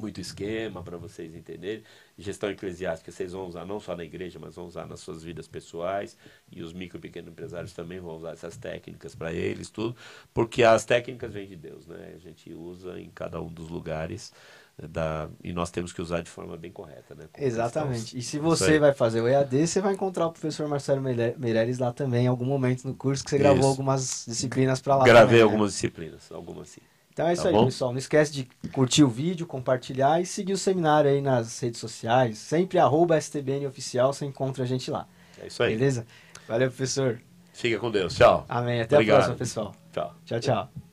muito 0.00 0.20
esquema 0.20 0.82
para 0.82 0.96
vocês 0.98 1.34
entenderem. 1.34 1.82
Gestão 2.18 2.50
eclesiástica 2.50 3.10
vocês 3.12 3.32
vão 3.32 3.46
usar 3.46 3.64
não 3.66 3.78
só 3.78 3.94
na 3.96 4.04
igreja, 4.04 4.38
mas 4.38 4.54
vão 4.56 4.66
usar 4.66 4.86
nas 4.86 5.00
suas 5.00 5.22
vidas 5.22 5.46
pessoais. 5.46 6.16
E 6.50 6.62
os 6.62 6.72
micro 6.72 6.98
e 6.98 7.00
pequenos 7.00 7.30
empresários 7.30 7.72
também 7.72 8.00
vão 8.00 8.16
usar 8.16 8.32
essas 8.32 8.56
técnicas 8.56 9.14
para 9.14 9.32
eles, 9.32 9.68
tudo. 9.70 9.94
Porque 10.32 10.62
as 10.62 10.84
técnicas 10.84 11.32
vêm 11.32 11.46
de 11.46 11.56
Deus, 11.56 11.86
né? 11.86 12.12
A 12.14 12.18
gente 12.18 12.52
usa 12.54 12.98
em 13.00 13.10
cada 13.10 13.40
um 13.40 13.48
dos 13.52 13.68
lugares. 13.68 14.32
eh, 14.78 14.86
Da, 14.88 15.28
e 15.42 15.52
nós 15.52 15.70
temos 15.70 15.92
que 15.92 16.00
usar 16.02 16.22
de 16.22 16.30
forma 16.30 16.56
bem 16.56 16.70
correta, 16.72 17.14
né? 17.14 17.28
como 17.32 17.46
Exatamente. 17.46 18.16
E 18.18 18.22
se 18.22 18.38
você 18.38 18.78
vai 18.78 18.92
fazer 18.94 19.20
o 19.20 19.28
EAD, 19.28 19.66
você 19.66 19.80
vai 19.80 19.94
encontrar 19.94 20.26
o 20.26 20.32
professor 20.32 20.66
Marcelo 20.68 21.00
Meire- 21.02 21.34
Meirelles 21.38 21.78
lá 21.78 21.92
também, 21.92 22.24
em 22.24 22.28
algum 22.28 22.44
momento 22.46 22.86
no 22.86 22.94
curso, 22.94 23.24
que 23.24 23.30
você 23.30 23.38
gravou 23.38 23.60
Isso. 23.60 23.68
algumas 23.70 24.24
disciplinas 24.26 24.80
para 24.80 24.96
lá. 24.96 25.04
Gravei 25.04 25.38
também, 25.38 25.38
né? 25.38 25.42
algumas 25.42 25.72
disciplinas, 25.72 26.30
algumas 26.32 26.68
sim. 26.68 26.80
Então 27.16 27.26
é 27.28 27.32
isso 27.32 27.44
Tá 27.44 27.48
aí, 27.48 27.54
bom? 27.54 27.64
pessoal. 27.64 27.92
Não 27.92 27.98
esquece 27.98 28.30
de 28.30 28.48
curtir 28.72 29.02
o 29.02 29.08
vídeo, 29.08 29.46
compartilhar 29.46 30.20
e 30.20 30.26
seguir 30.26 30.52
o 30.52 30.58
seminário 30.58 31.10
aí 31.10 31.22
nas 31.22 31.58
redes 31.58 31.80
sociais. 31.80 32.36
Sempre 32.36 32.78
arroba 32.78 33.16
STBN 33.16 33.66
Oficial, 33.66 34.12
você 34.12 34.26
encontra 34.26 34.64
a 34.64 34.66
gente 34.66 34.90
lá. 34.90 35.08
É 35.42 35.46
isso 35.46 35.62
aí. 35.62 35.72
Beleza? 35.74 36.06
Valeu, 36.46 36.68
professor. 36.68 37.18
Fica 37.54 37.78
com 37.78 37.90
Deus. 37.90 38.14
Tchau. 38.14 38.44
Amém. 38.46 38.82
Até 38.82 38.96
Obrigado. 38.96 39.14
a 39.14 39.18
próxima, 39.20 39.36
pessoal. 39.38 39.74
Tchau. 39.94 40.14
Tchau, 40.26 40.40
tchau. 40.40 40.85